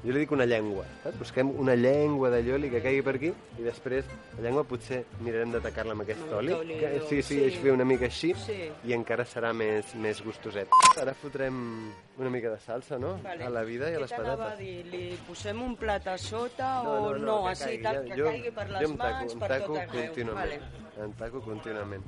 Jo 0.05 0.11
li 0.13 0.19
dic 0.21 0.31
una 0.35 0.45
llengua, 0.45 0.83
saps? 1.03 1.17
Busquem 1.17 1.49
una 1.59 1.73
llengua 1.75 2.29
de 2.29 2.43
lloli 2.45 2.69
que 2.69 2.79
caigui 2.83 3.01
per 3.01 3.15
aquí 3.17 3.31
i 3.57 3.63
després 3.65 4.05
la 4.37 4.43
llengua 4.45 4.63
potser 4.63 4.99
mirarem 5.25 5.51
d'atacar-la 5.55 5.95
amb 5.95 6.03
aquest 6.03 6.31
oli. 6.37 6.53
Que, 6.67 6.91
sí, 7.09 7.23
sí, 7.23 7.39
sí. 7.49 7.57
fer 7.63 7.71
una 7.73 7.85
mica 7.85 8.05
així 8.05 8.33
Sí. 8.37 8.69
i 8.85 8.93
encara 8.93 9.25
serà 9.25 9.51
més, 9.53 9.95
més 9.95 10.21
gustoset. 10.23 10.67
Ara 11.01 11.15
fotrem 11.15 11.91
una 12.19 12.29
mica 12.29 12.51
de 12.51 12.59
salsa, 12.59 12.99
no? 12.99 13.19
A 13.25 13.49
la 13.49 13.63
vida 13.63 13.89
i 13.89 13.95
a 13.95 13.99
les 13.99 14.11
Què 14.13 14.17
patates. 14.21 14.59
dir? 14.59 14.85
Li 14.93 15.17
posem 15.27 15.61
un 15.63 15.75
plat 15.75 16.05
a 16.07 16.17
sota 16.19 16.83
No, 16.83 16.91
o 16.91 17.17
no, 17.17 17.25
no, 17.25 17.43
que 17.45 17.49
així, 17.49 17.63
caigui. 17.63 17.83
tal, 17.83 17.95
Ja- 17.95 18.03
que 18.15 18.21
jo- 18.21 18.25
caigui 18.29 18.51
per 18.51 18.67
jo 18.67 18.73
les 18.73 18.89
em 18.91 18.97
taco, 18.97 19.11
mans, 19.19 19.33
em 19.33 19.39
per 19.39 19.47
taco 19.49 19.65
tot 19.73 19.77
arreu. 19.81 20.05
contínuament. 20.05 20.61
Vale. 20.61 21.03
En 21.05 21.13
taco 21.13 21.41
contínuament. 21.41 22.03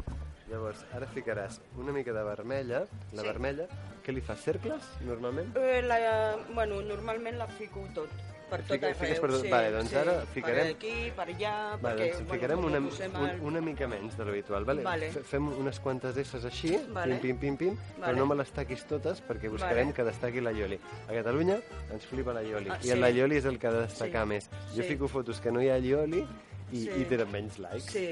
Llavors, 0.49 0.85
ara 0.95 1.07
ficaràs 1.11 1.59
una 1.77 1.91
mica 1.91 2.13
de 2.13 2.23
vermella, 2.23 2.85
la 3.11 3.21
Sí. 3.21 3.27
vermella, 3.27 3.67
que 4.03 4.11
li 4.13 4.21
fa 4.21 4.35
cercles, 4.35 4.81
normalment? 5.01 5.55
Eh, 5.57 5.81
la, 5.81 6.37
bueno, 6.55 6.81
normalment 6.81 7.37
la 7.37 7.47
fico 7.47 7.81
tot, 7.93 8.07
per 8.49 8.61
tot 8.61 8.77
Fica- 8.77 8.87
arreu. 8.87 9.19
per 9.19 9.29
tot- 9.29 9.41
sí, 9.41 9.49
vale, 9.49 9.71
doncs 9.71 9.89
sí. 9.89 9.95
ara 9.97 10.23
ficarem- 10.33 10.67
Per 10.67 10.75
aquí, 10.77 11.11
per 11.13 11.27
allà, 11.27 11.77
Vale, 11.81 12.01
perquè... 12.05 12.13
doncs 12.17 12.31
ficarem 12.31 12.61
bueno, 12.61 12.77
una, 12.77 12.87
un, 13.19 13.25
al- 13.25 13.41
una 13.41 13.59
mica 13.59 13.87
menys 13.89 14.15
de 14.17 14.23
l'habitual, 14.23 14.63
vale? 14.63 14.83
Vale. 14.83 15.11
Fe- 15.11 15.23
Fem 15.23 15.49
unes 15.49 15.79
quantes 15.81 16.15
esses 16.15 16.45
així, 16.45 16.77
Vale. 16.93 17.17
pim, 17.17 17.35
pim, 17.35 17.57
pim, 17.57 17.57
pim, 17.57 17.77
però 17.97 17.99
Vale. 18.05 18.17
no 18.17 18.25
me 18.27 18.35
les 18.35 18.49
taquis 18.53 18.85
totes 18.85 19.21
perquè 19.21 19.49
buscarem 19.49 19.87
Vale. 19.87 19.93
que 19.93 20.03
destaqui 20.05 20.39
la 20.39 20.53
Ioli. 20.53 20.79
A 21.09 21.11
Catalunya 21.11 21.59
ens 21.91 22.05
flipa 22.05 22.31
la 22.31 22.41
Ioli, 22.41 22.69
Ah, 22.69 22.77
i 22.81 22.87
sí. 22.87 22.95
la 22.95 23.09
Ioli 23.11 23.35
és 23.35 23.43
el 23.45 23.59
que 23.59 23.67
ha 23.67 23.71
de 23.73 23.81
destacar 23.81 24.23
Sí. 24.23 24.29
més. 24.29 24.49
Jo 24.73 24.81
Sí. 24.81 24.83
fico 24.83 25.09
fotos 25.09 25.41
que 25.41 25.51
no 25.51 25.61
hi 25.61 25.67
ha 25.67 25.77
Ioli 25.77 26.25
i, 26.71 26.81
Sí. 26.83 26.89
i 27.01 27.05
tenen 27.07 27.31
menys 27.31 27.57
likes. 27.63 27.91
Sí. 27.91 28.07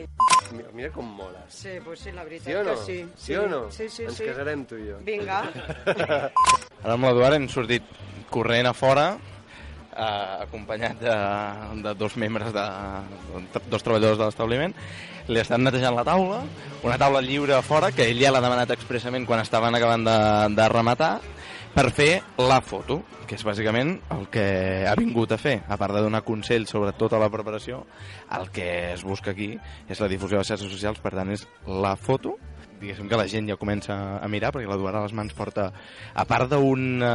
Mira, 0.56 0.70
mira 0.74 0.89
com 0.93 1.06
moles. 1.18 1.41
Sí, 1.49 1.70
pues 1.84 1.99
sí, 1.99 2.12
la 2.12 2.24
veritat 2.24 2.47
Sí 2.47 2.53
o 2.56 2.64
no? 2.64 2.72
que 2.76 2.78
sí. 2.86 2.97
Sí 3.18 3.36
o 3.36 3.47
no? 3.47 3.72
Sí, 3.72 3.89
sí, 3.89 4.03
Ens 4.03 4.16
sí. 4.18 4.26
casarem 4.26 4.66
tu 4.66 4.78
i 4.78 4.89
jo. 4.91 4.99
Vinga. 5.03 5.41
Ara 6.86 6.93
amb 6.93 7.08
l'Eduard 7.08 7.36
hem 7.39 7.47
sortit 7.49 7.84
corrent 8.30 8.68
a 8.70 8.74
fora, 8.78 9.08
eh, 9.95 10.43
acompanyat 10.45 10.99
de, 11.01 11.16
de 11.82 11.93
dos 11.97 12.16
membres, 12.22 12.53
de, 12.53 12.66
de 13.56 13.62
dos 13.72 13.84
treballadors 13.84 14.20
de 14.22 14.26
l'establiment. 14.30 14.76
Li 15.28 15.39
estan 15.41 15.64
netejant 15.66 15.95
la 15.97 16.03
taula, 16.06 16.43
una 16.86 16.97
taula 17.01 17.22
lliure 17.26 17.56
a 17.58 17.64
fora, 17.66 17.89
que 17.91 18.06
ell 18.12 18.20
ja 18.22 18.30
l'ha 18.32 18.43
demanat 18.43 18.70
expressament 18.76 19.26
quan 19.26 19.41
estaven 19.41 19.74
acabant 19.74 20.06
de, 20.06 20.18
de 20.56 20.68
rematar, 20.70 21.16
per 21.76 21.89
fer 21.91 22.21
la 22.39 22.61
foto, 22.63 23.01
que 23.28 23.36
és 23.36 23.43
bàsicament 23.43 23.97
el 24.15 24.30
que 24.32 24.45
ha 24.88 24.93
vingut 24.95 25.34
a 25.36 25.38
fer. 25.38 25.57
A 25.67 25.76
part 25.76 25.91
de 25.97 26.03
donar 26.05 26.21
consells 26.23 26.71
sobre 26.71 26.93
tota 26.95 27.19
la 27.19 27.28
preparació, 27.34 27.82
el 28.38 28.47
que 28.55 28.67
es 28.93 29.03
busca 29.03 29.34
aquí 29.34 29.49
és 29.91 29.99
la 29.99 30.07
difusió 30.07 30.38
de 30.38 30.45
les 30.45 30.53
xarxes 30.53 30.71
socials, 30.71 31.01
per 31.03 31.11
tant 31.17 31.34
és 31.36 31.43
la 31.67 31.97
foto, 31.99 32.38
diguéssim 32.80 33.07
que 33.09 33.19
la 33.19 33.28
gent 33.32 33.49
ja 33.49 33.57
comença 33.59 33.95
a 34.19 34.28
mirar 34.32 34.51
perquè 34.53 34.67
l'Eduard 34.69 34.99
a 34.99 35.03
les 35.05 35.15
mans 35.15 35.34
porta 35.38 35.69
a 36.13 36.26
part 36.28 36.51
d'una 36.51 37.13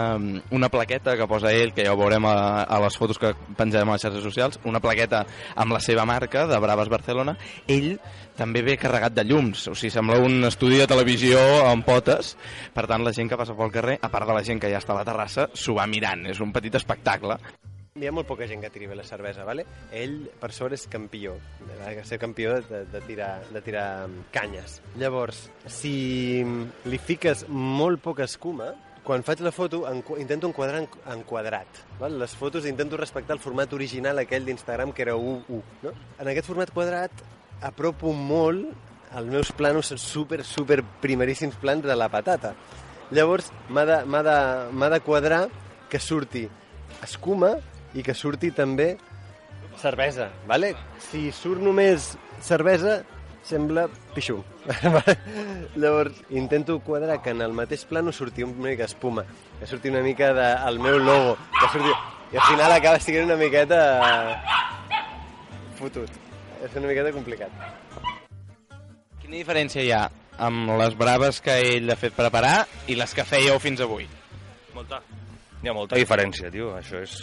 una 0.51 0.71
plaqueta 0.73 1.17
que 1.17 1.29
posa 1.31 1.53
ell, 1.53 1.75
que 1.77 1.85
ja 1.87 1.95
ho 1.95 2.01
veurem 2.01 2.27
a, 2.29 2.65
a 2.65 2.81
les 2.85 2.97
fotos 2.99 3.21
que 3.21 3.35
penjarem 3.59 3.89
a 3.89 3.99
les 3.99 4.07
xarxes 4.07 4.25
socials 4.25 4.61
una 4.65 4.81
plaqueta 4.81 5.25
amb 5.55 5.77
la 5.77 5.83
seva 5.85 6.07
marca 6.09 6.47
de 6.51 6.59
Braves 6.61 6.91
Barcelona, 6.93 7.37
ell 7.69 7.95
també 8.41 8.63
ve 8.65 8.79
carregat 8.81 9.13
de 9.13 9.25
llums, 9.29 9.67
o 9.69 9.75
sigui, 9.77 9.93
sembla 9.93 10.21
un 10.25 10.47
estudi 10.49 10.79
de 10.81 10.87
televisió 10.89 11.41
amb 11.69 11.85
potes. 11.85 12.37
Per 12.73 12.87
tant 12.89 13.05
la 13.05 13.13
gent 13.13 13.29
que 13.29 13.37
passa 13.37 13.57
pel 13.59 13.75
carrer, 13.75 13.99
a 14.01 14.09
part 14.09 14.29
de 14.31 14.37
la 14.37 14.45
gent 14.47 14.63
que 14.63 14.71
ja 14.73 14.81
està 14.81 14.95
a 14.95 15.03
la 15.03 15.05
terrassa, 15.05 15.51
s'ho 15.53 15.77
va 15.77 15.89
mirant. 15.91 16.25
És 16.31 16.41
un 16.41 16.55
petit 16.55 16.81
espectacle 16.81 17.37
Hi 17.99 18.07
ha 18.07 18.13
molt 18.15 18.29
poca 18.29 18.47
gent 18.47 18.61
que 18.63 18.69
tiri 18.71 18.87
bé 18.87 18.95
la 18.95 19.03
cervesa, 19.03 19.43
vale? 19.43 19.65
Ell, 19.91 20.29
per 20.39 20.53
sort, 20.55 20.77
és 20.77 20.85
campió. 20.87 21.33
De 21.67 22.05
ser 22.07 22.21
campió 22.23 22.53
de, 22.69 22.85
de, 22.87 23.01
tirar, 23.03 23.41
de 23.51 23.63
tirar 23.67 23.87
canyes. 24.31 24.77
Llavors, 25.01 25.41
si 25.67 26.45
li 26.87 27.01
fiques 27.03 27.43
molt 27.51 27.99
poca 28.05 28.29
escuma, 28.31 28.69
quan 29.03 29.25
faig 29.27 29.43
la 29.43 29.51
foto 29.51 29.81
enqu 29.91 30.21
intento 30.23 30.47
enquadrar 30.47 30.85
en, 30.85 30.87
en 31.11 31.25
quadrat. 31.27 31.81
Les 32.15 32.37
fotos 32.39 32.69
intento 32.71 33.01
respectar 33.01 33.35
el 33.35 33.43
format 33.43 33.75
original 33.75 34.23
aquell 34.23 34.47
d'Instagram 34.47 34.95
que 34.95 35.03
era 35.09 35.19
1-1. 35.19 35.59
No? 35.83 35.95
En 36.23 36.31
aquest 36.31 36.47
format 36.47 36.71
quadrat 36.71 37.25
apropo 37.67 38.15
molt 38.15 38.71
els 39.19 39.35
meus 39.35 39.51
planos 39.51 39.91
super, 39.99 40.45
super 40.47 40.79
primeríssims 41.03 41.59
plans 41.59 41.83
de 41.83 41.99
la 41.99 42.07
patata. 42.07 42.55
Llavors, 43.11 43.51
m'ha 43.67 43.83
de, 43.83 43.99
de, 44.07 44.95
de 44.95 45.03
quadrar 45.03 45.43
que 45.91 45.99
surti 45.99 46.47
escuma 47.03 47.57
i 47.95 48.05
que 48.07 48.15
surti 48.15 48.51
també 48.55 48.95
cervesa, 49.81 50.29
vale? 50.47 50.75
Si 51.11 51.31
surt 51.33 51.63
només 51.65 52.13
cervesa, 52.45 53.01
sembla 53.47 53.87
pixum. 54.15 54.43
Llavors, 55.81 56.21
intento 56.31 56.79
quadrar 56.81 57.21
que 57.23 57.31
en 57.35 57.43
el 57.43 57.53
mateix 57.57 57.85
plano 57.89 58.13
surti 58.13 58.45
una 58.45 58.69
mica 58.69 58.85
espuma, 58.85 59.25
que 59.59 59.67
surti 59.67 59.89
una 59.89 60.03
mica 60.03 60.33
del 60.35 60.79
de, 60.79 60.83
meu 60.83 60.99
logo, 60.99 61.37
que 61.59 61.69
surti... 61.73 61.93
I 62.31 62.37
al 62.39 62.47
final 62.47 62.73
acaba 62.73 63.01
sent 63.03 63.25
una 63.25 63.35
miqueta 63.35 63.79
fotut. 65.75 66.11
És 66.63 66.77
una 66.79 66.87
miqueta 66.87 67.11
complicat. 67.11 67.51
Quina 69.19 69.35
diferència 69.35 69.83
hi 69.83 69.91
ha 69.97 70.05
amb 70.47 70.71
les 70.79 70.95
braves 71.01 71.41
que 71.43 71.57
ell 71.73 71.91
ha 71.91 71.97
fet 71.99 72.15
preparar 72.15 72.69
i 72.87 72.95
les 73.01 73.17
que 73.17 73.27
fèieu 73.27 73.59
fins 73.59 73.83
avui? 73.83 74.07
Molta. 74.77 75.01
Hi 75.61 75.69
ha 75.69 75.75
molta 75.77 75.99
diferència, 75.99 76.53
tio. 76.55 76.71
Això 76.79 77.03
és, 77.03 77.17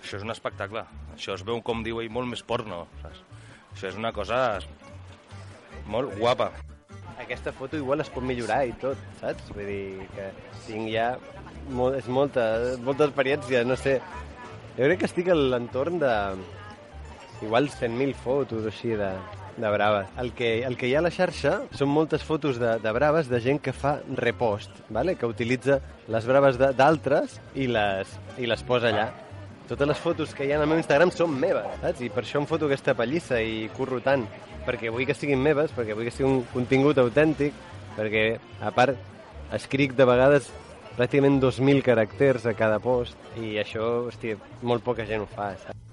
això 0.00 0.18
és 0.18 0.26
un 0.26 0.32
espectacle. 0.34 0.84
Això 1.14 1.36
es 1.36 1.44
veu, 1.46 1.60
com 1.62 1.84
diu 1.86 2.00
ell, 2.02 2.10
molt 2.12 2.30
més 2.30 2.42
porno. 2.46 2.84
Saps? 3.02 3.22
Això 3.74 3.90
és 3.92 3.98
una 4.00 4.12
cosa 4.12 4.58
molt 5.90 6.16
guapa. 6.18 6.50
Aquesta 7.20 7.52
foto 7.52 7.76
igual 7.76 8.00
es 8.00 8.10
pot 8.10 8.24
millorar 8.24 8.62
i 8.66 8.72
tot, 8.80 9.00
saps? 9.20 9.50
Vull 9.54 9.68
dir 9.68 10.08
que 10.14 10.30
tinc 10.66 10.88
ja 10.92 11.10
molt, 11.68 11.98
és 12.00 12.08
molta, 12.08 12.46
molta 12.84 13.06
experiència, 13.08 13.62
no 13.68 13.76
sé. 13.78 13.98
Jo 14.78 14.86
crec 14.86 15.02
que 15.02 15.10
estic 15.10 15.28
a 15.28 15.36
l'entorn 15.36 16.00
de 16.00 16.14
igual 17.44 17.68
100.000 17.68 18.16
fotos 18.24 18.66
així 18.68 18.96
de, 18.96 19.10
de 19.56 19.70
braves. 19.70 20.08
El 20.18 20.32
que, 20.32 20.50
el 20.66 20.76
que 20.76 20.88
hi 20.88 20.94
ha 20.94 21.00
a 21.02 21.06
la 21.06 21.12
xarxa 21.14 21.56
són 21.76 21.92
moltes 21.92 22.24
fotos 22.26 22.60
de, 22.60 22.76
de 22.82 22.92
braves 22.96 23.30
de 23.30 23.40
gent 23.44 23.60
que 23.62 23.74
fa 23.76 23.98
repost, 24.16 24.72
vale? 24.88 25.16
que 25.16 25.28
utilitza 25.28 25.80
les 26.08 26.28
braves 26.28 26.60
d'altres 26.60 27.40
i, 27.54 27.68
les, 27.70 28.16
i 28.38 28.48
les 28.50 28.64
posa 28.66 28.90
allà. 28.92 29.10
Totes 29.70 29.86
les 29.86 29.98
fotos 30.02 30.32
que 30.34 30.42
hi 30.42 30.50
ha 30.50 30.56
al 30.58 30.66
meu 30.66 30.80
Instagram 30.80 31.12
són 31.14 31.36
meves, 31.38 31.66
saps? 31.78 32.00
I 32.02 32.08
per 32.10 32.24
això 32.24 32.40
em 32.40 32.46
foto 32.50 32.66
aquesta 32.66 32.90
pallissa 32.98 33.36
i 33.38 33.68
curro 33.76 34.00
tant, 34.02 34.24
perquè 34.66 34.90
vull 34.90 35.06
que 35.06 35.14
siguin 35.14 35.38
meves, 35.44 35.70
perquè 35.76 35.94
vull 35.94 36.08
que 36.08 36.14
sigui 36.16 36.26
un 36.26 36.40
contingut 36.50 36.98
autèntic, 36.98 37.54
perquè, 37.94 38.24
a 38.66 38.72
part, 38.74 38.98
escric 39.54 39.94
de 39.94 40.08
vegades 40.10 40.50
pràcticament 40.96 41.38
2.000 41.46 41.86
caràcters 41.86 42.50
a 42.50 42.56
cada 42.58 42.82
post, 42.82 43.14
i 43.38 43.60
això, 43.62 44.08
hòstia, 44.08 44.42
molt 44.66 44.82
poca 44.82 45.06
gent 45.06 45.22
ho 45.22 45.30
fa, 45.30 45.52
saps? 45.62 45.89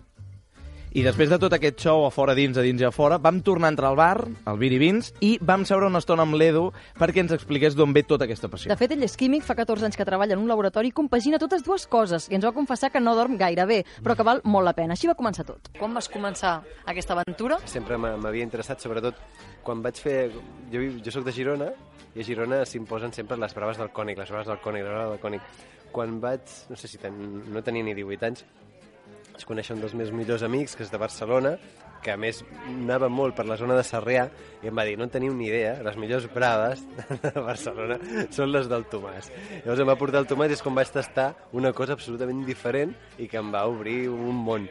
I 0.98 1.04
després 1.06 1.30
de 1.30 1.38
tot 1.38 1.54
aquest 1.54 1.78
show 1.84 2.08
a 2.08 2.10
fora 2.10 2.34
dins, 2.34 2.58
a 2.58 2.64
dins 2.66 2.82
i 2.82 2.86
a 2.88 2.90
fora, 2.96 3.20
vam 3.22 3.38
tornar 3.46 3.68
a 3.68 3.74
entrar 3.76 3.92
al 3.92 3.98
bar, 4.00 4.24
al 4.50 4.58
Viri 4.58 4.80
Vins, 4.82 5.12
i 5.22 5.36
vam 5.46 5.62
seure 5.70 5.86
una 5.86 6.00
estona 6.02 6.24
amb 6.26 6.34
l'Edu 6.40 6.72
perquè 6.98 7.22
ens 7.22 7.36
expliqués 7.36 7.76
d'on 7.78 7.94
ve 7.94 8.02
tota 8.08 8.26
aquesta 8.26 8.50
passió. 8.50 8.72
De 8.72 8.78
fet, 8.80 8.96
ell 8.96 9.06
és 9.06 9.14
químic, 9.20 9.44
fa 9.46 9.54
14 9.60 9.86
anys 9.86 10.00
que 10.00 10.08
treballa 10.10 10.34
en 10.34 10.42
un 10.42 10.50
laboratori 10.50 10.90
i 10.90 10.96
compagina 10.98 11.38
totes 11.38 11.62
dues 11.68 11.86
coses, 11.86 12.26
i 12.32 12.40
ens 12.40 12.48
va 12.48 12.54
confessar 12.56 12.90
que 12.90 13.00
no 13.04 13.14
dorm 13.20 13.38
gaire 13.38 13.68
bé, 13.70 13.84
però 14.02 14.16
que 14.18 14.26
val 14.26 14.42
molt 14.50 14.66
la 14.66 14.74
pena. 14.74 14.98
Així 14.98 15.06
va 15.12 15.14
començar 15.20 15.46
tot. 15.46 15.70
Quan 15.78 15.94
vas 15.94 16.10
començar 16.10 16.56
aquesta 16.90 17.14
aventura? 17.14 17.60
Sempre 17.70 18.02
m'ha- 18.02 18.18
m'havia 18.18 18.48
interessat, 18.50 18.82
sobretot 18.82 19.22
quan 19.62 19.86
vaig 19.86 20.02
fer... 20.02 20.32
Jo, 20.74 20.82
jo 20.98 21.14
sóc 21.14 21.28
de 21.30 21.36
Girona, 21.36 21.70
i 22.18 22.24
a 22.26 22.26
Girona 22.26 22.64
s'imposen 22.66 23.14
sempre 23.14 23.38
les 23.38 23.54
braves 23.54 23.78
del 23.78 23.94
cònic, 23.94 24.18
les 24.18 24.34
braves 24.34 24.50
del 24.50 24.64
cònic, 24.66 24.82
les 24.88 24.96
braves 24.98 25.14
del 25.14 25.22
cònic. 25.22 25.42
Quan 25.94 26.18
vaig, 26.20 26.42
no 26.72 26.76
sé 26.76 26.90
si 26.90 26.98
ten, 26.98 27.14
no 27.54 27.62
tenia 27.62 27.86
ni 27.86 27.94
18 27.94 28.26
anys, 28.34 28.48
vaig 29.38 29.46
conèixer 29.46 29.76
un 29.76 29.82
dels 29.84 29.94
meus 29.94 30.10
millors 30.10 30.42
amics, 30.42 30.74
que 30.74 30.82
és 30.82 30.90
de 30.90 30.98
Barcelona, 30.98 31.58
que 32.02 32.10
a 32.10 32.18
més 32.18 32.40
anava 32.66 33.10
molt 33.10 33.36
per 33.38 33.46
la 33.46 33.58
zona 33.60 33.76
de 33.78 33.84
Sarrià, 33.86 34.26
i 34.64 34.70
em 34.70 34.76
va 34.76 34.86
dir, 34.88 34.96
no 34.98 35.06
en 35.06 35.14
teniu 35.14 35.36
ni 35.38 35.50
idea, 35.52 35.76
les 35.86 35.98
millors 35.98 36.26
braves 36.34 36.82
de 37.22 37.34
Barcelona 37.36 38.00
són 38.34 38.50
les 38.50 38.70
del 38.72 38.88
Tomàs. 38.90 39.30
Llavors 39.62 39.84
em 39.84 39.92
va 39.92 39.98
portar 40.00 40.24
el 40.24 40.30
Tomàs 40.30 40.50
i 40.50 40.58
és 40.58 40.64
com 40.66 40.78
vaig 40.78 40.90
tastar 40.90 41.36
una 41.54 41.74
cosa 41.78 41.94
absolutament 41.94 42.42
diferent 42.48 42.96
i 43.22 43.30
que 43.30 43.38
em 43.38 43.54
va 43.54 43.68
obrir 43.70 44.08
un 44.10 44.42
món. 44.48 44.66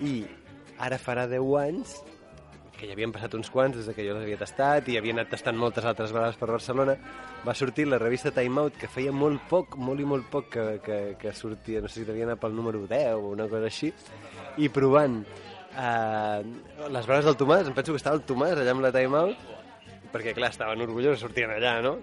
I 0.00 0.22
ara 0.80 0.96
farà 1.02 1.26
10 1.28 1.52
anys 1.60 1.98
que 2.78 2.86
ja 2.86 2.94
havien 2.94 3.12
passat 3.12 3.34
uns 3.34 3.50
quants 3.50 3.76
des 3.76 3.88
de 3.88 3.94
que 3.96 4.04
jo 4.06 4.14
les 4.14 4.22
havia 4.22 4.38
tastat 4.38 4.88
i 4.88 4.96
havia 4.98 5.16
anat 5.16 5.32
tastant 5.32 5.58
moltes 5.58 5.84
altres 5.88 6.14
vegades 6.14 6.38
per 6.38 6.48
Barcelona, 6.50 6.94
va 7.44 7.54
sortir 7.58 7.88
la 7.88 7.98
revista 7.98 8.30
Time 8.34 8.62
Out, 8.62 8.78
que 8.78 8.90
feia 8.90 9.12
molt 9.12 9.42
poc, 9.50 9.76
molt 9.82 10.00
i 10.00 10.06
molt 10.08 10.28
poc 10.30 10.50
que, 10.54 10.66
que, 10.84 10.98
que 11.20 11.34
sortia, 11.34 11.82
no 11.82 11.90
sé 11.90 12.00
si 12.00 12.08
devia 12.08 12.28
anar 12.28 12.38
pel 12.40 12.54
número 12.54 12.84
10 12.86 13.18
o 13.18 13.32
una 13.34 13.48
cosa 13.50 13.66
així, 13.66 13.90
i 14.62 14.70
provant 14.70 15.20
eh, 15.24 16.42
les 16.86 17.10
braves 17.10 17.26
del 17.26 17.38
Tomàs, 17.40 17.66
em 17.66 17.74
penso 17.76 17.96
que 17.96 18.02
estava 18.02 18.20
el 18.20 18.26
Tomàs 18.28 18.62
allà 18.62 18.76
amb 18.76 18.86
la 18.86 18.94
Time 18.94 19.24
Out, 19.24 19.48
perquè 20.14 20.36
clar, 20.38 20.52
estaven 20.54 20.86
orgullosos, 20.86 21.26
sortien 21.26 21.52
allà, 21.54 21.80
no? 21.84 21.98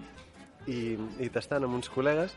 I, 0.66 0.96
i 1.22 1.30
tastant 1.32 1.64
amb 1.64 1.78
uns 1.78 1.88
col·legues, 1.92 2.36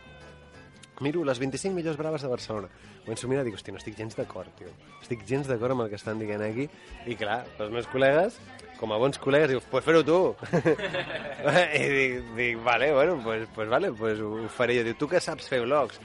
miro 1.03 1.23
les 1.27 1.39
25 1.39 1.75
millors 1.75 1.97
braves 1.97 2.23
de 2.25 2.31
Barcelona. 2.31 2.69
Començo 3.05 3.27
a 3.27 3.31
mirar 3.31 3.43
i 3.45 3.49
dic, 3.49 3.57
hòstia, 3.59 3.73
no 3.75 3.81
estic 3.81 3.97
gens 3.97 4.17
d'acord, 4.17 4.51
tio. 4.59 4.71
Estic 5.01 5.25
gens 5.27 5.49
d'acord 5.49 5.75
amb 5.75 5.85
el 5.85 5.91
que 5.91 5.99
estan 5.99 6.21
dient 6.21 6.43
aquí. 6.45 6.67
I 7.09 7.17
clar, 7.19 7.41
els 7.57 7.73
meus 7.73 7.89
col·legues, 7.91 8.37
com 8.79 8.93
a 8.93 8.99
bons 9.01 9.19
col·legues, 9.21 9.53
diu, 9.53 9.63
pues 9.71 9.85
fer-ho 9.87 10.03
tu. 10.07 10.19
I 11.79 11.83
dic, 11.95 12.31
dic, 12.35 12.61
vale, 12.65 12.93
bueno, 12.93 13.19
pues, 13.23 13.47
pues 13.55 13.69
vale, 13.71 13.91
pues 13.91 14.21
ho 14.21 14.47
faré 14.55 14.79
jo. 14.79 14.87
Diu, 14.87 14.99
tu 14.99 15.09
que 15.11 15.23
saps 15.23 15.49
fer 15.51 15.63
vlogs? 15.65 15.99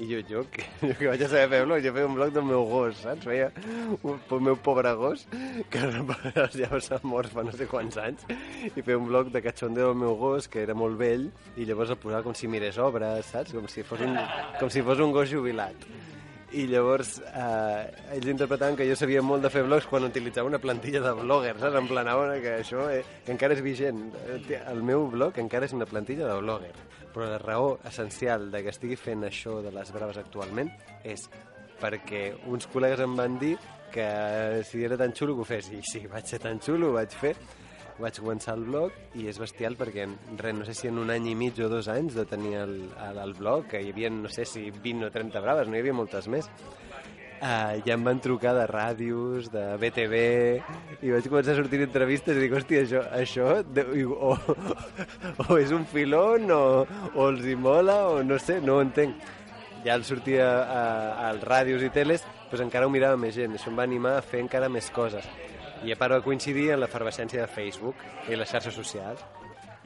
I 0.00 0.06
jo, 0.08 0.20
jo, 0.28 0.44
que, 0.50 0.64
jo 0.88 0.94
que 0.96 1.08
vaig 1.10 1.22
a 1.26 1.28
saber 1.28 1.48
fer 1.52 1.64
blog, 1.66 1.82
jo 1.84 1.92
feia 1.92 2.08
un 2.08 2.14
blog 2.16 2.32
del 2.32 2.46
meu 2.48 2.62
gos, 2.68 3.02
saps? 3.02 3.26
Feia 3.28 3.50
un, 4.00 4.16
el 4.16 4.44
meu 4.46 4.56
pobre 4.56 4.94
gos, 4.96 5.26
que 5.72 5.82
ja 6.56 6.80
s'ha 6.80 7.00
mort 7.04 7.32
fa 7.34 7.44
no 7.44 7.52
sé 7.52 7.68
quants 7.68 8.00
anys, 8.00 8.24
i 8.70 8.80
feia 8.80 8.96
un 8.96 9.10
blog 9.10 9.28
de 9.34 9.42
cachondeo 9.44 9.90
del 9.90 10.00
meu 10.00 10.16
gos, 10.16 10.48
que 10.48 10.64
era 10.64 10.76
molt 10.76 10.96
vell, 11.00 11.28
i 11.56 11.68
llavors 11.68 11.92
el 11.92 12.00
posava 12.00 12.24
com 12.24 12.36
si 12.36 12.48
mirés 12.48 12.80
obres, 12.80 13.28
saps? 13.28 13.52
Com 13.52 13.68
si 13.68 13.84
fos 13.84 14.00
un, 14.06 14.16
com 14.56 14.72
si 14.72 14.84
fos 14.86 15.04
un 15.04 15.12
gos 15.12 15.28
jubilat. 15.28 15.84
I 16.52 16.64
llavors 16.66 17.20
eh, 17.22 18.14
ells 18.16 18.26
interpretaven 18.26 18.74
que 18.78 18.86
jo 18.88 18.96
sabia 18.98 19.22
molt 19.22 19.44
de 19.44 19.50
fer 19.54 19.62
blogs 19.62 19.86
quan 19.86 20.02
utilitzava 20.08 20.48
una 20.50 20.58
plantilla 20.58 20.98
de 21.04 21.12
blogger, 21.20 21.52
saps? 21.60 21.76
En 21.78 21.86
plan, 21.86 22.08
"Ah, 22.10 22.40
que 22.42 22.56
això 22.58 22.88
eh, 22.90 23.04
que 23.24 23.30
encara 23.32 23.54
és 23.54 23.62
vigent. 23.62 24.12
Eh, 24.26 24.62
El 24.66 24.82
meu 24.82 25.06
blog 25.10 25.38
encara 25.38 25.66
és 25.66 25.72
una 25.72 25.86
plantilla 25.86 26.26
de 26.26 26.40
blogger. 26.40 26.72
Però 27.14 27.28
la 27.30 27.38
raó 27.38 27.78
essencial 27.84 28.50
de 28.50 28.62
que 28.64 28.70
estigui 28.70 28.96
fent 28.96 29.22
això 29.22 29.60
de 29.62 29.70
les 29.70 29.92
braves 29.92 30.16
actualment 30.18 30.70
és 31.04 31.28
perquè 31.80 32.34
uns 32.46 32.66
col·legues 32.68 33.00
em 33.00 33.14
van 33.16 33.38
dir 33.38 33.56
que 33.90 34.62
si 34.64 34.84
era 34.84 34.96
tan 34.96 35.12
xulo 35.12 35.34
que 35.34 35.40
ho 35.40 35.44
fes. 35.44 35.70
I 35.72 35.80
sí, 35.82 36.06
vaig 36.06 36.26
ser 36.26 36.38
tan 36.40 36.60
xulo, 36.60 36.90
ho 36.90 36.92
vaig 36.98 37.10
fer. 37.10 37.36
Vaig 38.00 38.16
començar 38.16 38.54
el 38.56 38.62
blog 38.64 39.16
i 39.20 39.26
és 39.28 39.38
bestial 39.40 39.74
perquè, 39.76 40.06
res, 40.40 40.54
no 40.56 40.64
sé 40.64 40.72
si 40.76 40.88
en 40.88 41.00
un 41.02 41.10
any 41.12 41.26
i 41.28 41.34
mig 41.36 41.58
o 41.60 41.68
dos 41.68 41.88
anys 41.92 42.14
de 42.16 42.24
tenir 42.28 42.54
el, 42.62 42.76
el, 43.06 43.18
el 43.20 43.34
blog, 43.36 43.66
que 43.68 43.82
hi 43.82 43.90
havia, 43.92 44.08
no 44.14 44.30
sé 44.32 44.46
si 44.48 44.70
20 44.72 45.10
o 45.10 45.10
30 45.12 45.42
braves, 45.44 45.68
no 45.68 45.76
hi 45.76 45.82
havia 45.84 45.96
moltes 45.98 46.28
més, 46.32 46.48
uh, 47.40 47.76
ja 47.84 47.96
em 47.96 48.06
van 48.06 48.22
trucar 48.24 48.54
de 48.56 48.64
ràdios, 48.70 49.50
de 49.52 49.64
BTV, 49.82 50.22
i 51.04 51.12
vaig 51.12 51.28
començar 51.28 51.52
a 51.52 51.60
sortir 51.60 51.82
entrevistes 51.84 52.38
i 52.38 52.46
dic, 52.46 52.56
hòstia, 52.56 52.86
això, 52.86 53.04
això 53.20 53.50
de, 53.68 53.86
o, 54.08 54.32
o 55.48 55.60
és 55.60 55.76
un 55.76 55.84
filon, 55.92 56.48
o, 56.56 56.62
o 57.12 57.28
els 57.28 57.44
hi 57.44 57.58
mola, 57.68 58.00
o 58.14 58.24
no 58.24 58.40
sé, 58.40 58.62
no 58.64 58.78
ho 58.78 58.86
entenc. 58.86 59.28
Ja 59.84 59.94
el 59.96 60.04
sortia 60.04 60.48
a, 60.64 60.82
als 61.30 61.44
ràdios 61.44 61.84
i 61.84 61.92
teles, 61.92 62.24
doncs 62.50 62.64
encara 62.66 62.88
ho 62.88 62.92
mirava 62.92 63.20
més 63.20 63.36
gent, 63.36 63.56
això 63.56 63.72
em 63.72 63.80
va 63.80 63.88
animar 63.88 64.18
a 64.18 64.24
fer 64.24 64.44
encara 64.44 64.72
més 64.72 64.88
coses. 64.92 65.28
I 65.80 65.94
a 65.94 65.96
part 65.96 66.12
va 66.12 66.24
coincidir 66.24 66.70
en 66.74 66.82
l'efervescència 66.82 67.40
de 67.40 67.48
Facebook 67.48 68.02
i 68.28 68.36
les 68.36 68.50
xarxes 68.50 68.74
socials. 68.76 69.22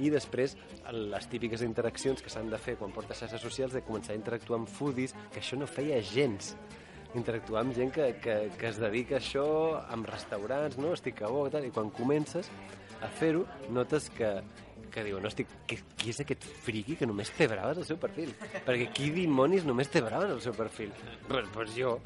I 0.03 0.09
després, 0.11 0.57
les 0.90 1.28
típiques 1.30 1.62
interaccions 1.62 2.22
que 2.22 2.32
s'han 2.32 2.51
de 2.51 2.59
fer 2.59 2.74
quan 2.80 2.90
portes 2.95 3.20
xarxes 3.22 3.45
socials, 3.45 3.76
de 3.76 3.84
començar 3.86 4.14
a 4.14 4.18
interactuar 4.18 4.59
amb 4.59 4.70
foodies, 4.70 5.14
que 5.30 5.38
això 5.38 5.59
no 5.61 5.70
feia 5.70 6.01
gens 6.03 6.55
interactuar 7.14 7.62
amb 7.62 7.76
gent 7.76 7.92
que, 7.95 8.09
que, 8.18 8.34
que 8.59 8.68
es 8.72 8.80
dedica 8.82 9.20
a 9.20 9.22
això, 9.22 9.47
amb 9.95 10.11
restaurants, 10.11 10.80
no? 10.82 10.92
Estic 10.99 11.22
a 11.22 11.30
bo, 11.30 11.47
tal, 11.53 11.68
i 11.68 11.70
quan 11.74 11.92
comences 11.95 12.51
a 13.05 13.11
fer-ho, 13.20 13.45
notes 13.74 14.11
que, 14.16 14.30
que 14.90 15.05
diuen, 15.07 15.24
hosti, 15.26 15.47
qui, 15.68 15.78
qui 15.99 16.11
és 16.11 16.20
aquest 16.24 16.47
friqui 16.66 16.99
que 16.99 17.07
només 17.07 17.30
té 17.38 17.47
braves 17.51 17.80
al 17.80 17.86
seu 17.86 18.01
perfil? 18.03 18.34
Perquè 18.66 18.90
qui 18.97 19.11
dimonis 19.14 19.66
només 19.68 19.90
té 19.95 20.03
braves 20.05 20.34
al 20.34 20.42
seu 20.42 20.57
perfil? 20.59 20.90
Pues, 21.28 21.51
pues 21.55 21.74
jo. 21.78 21.99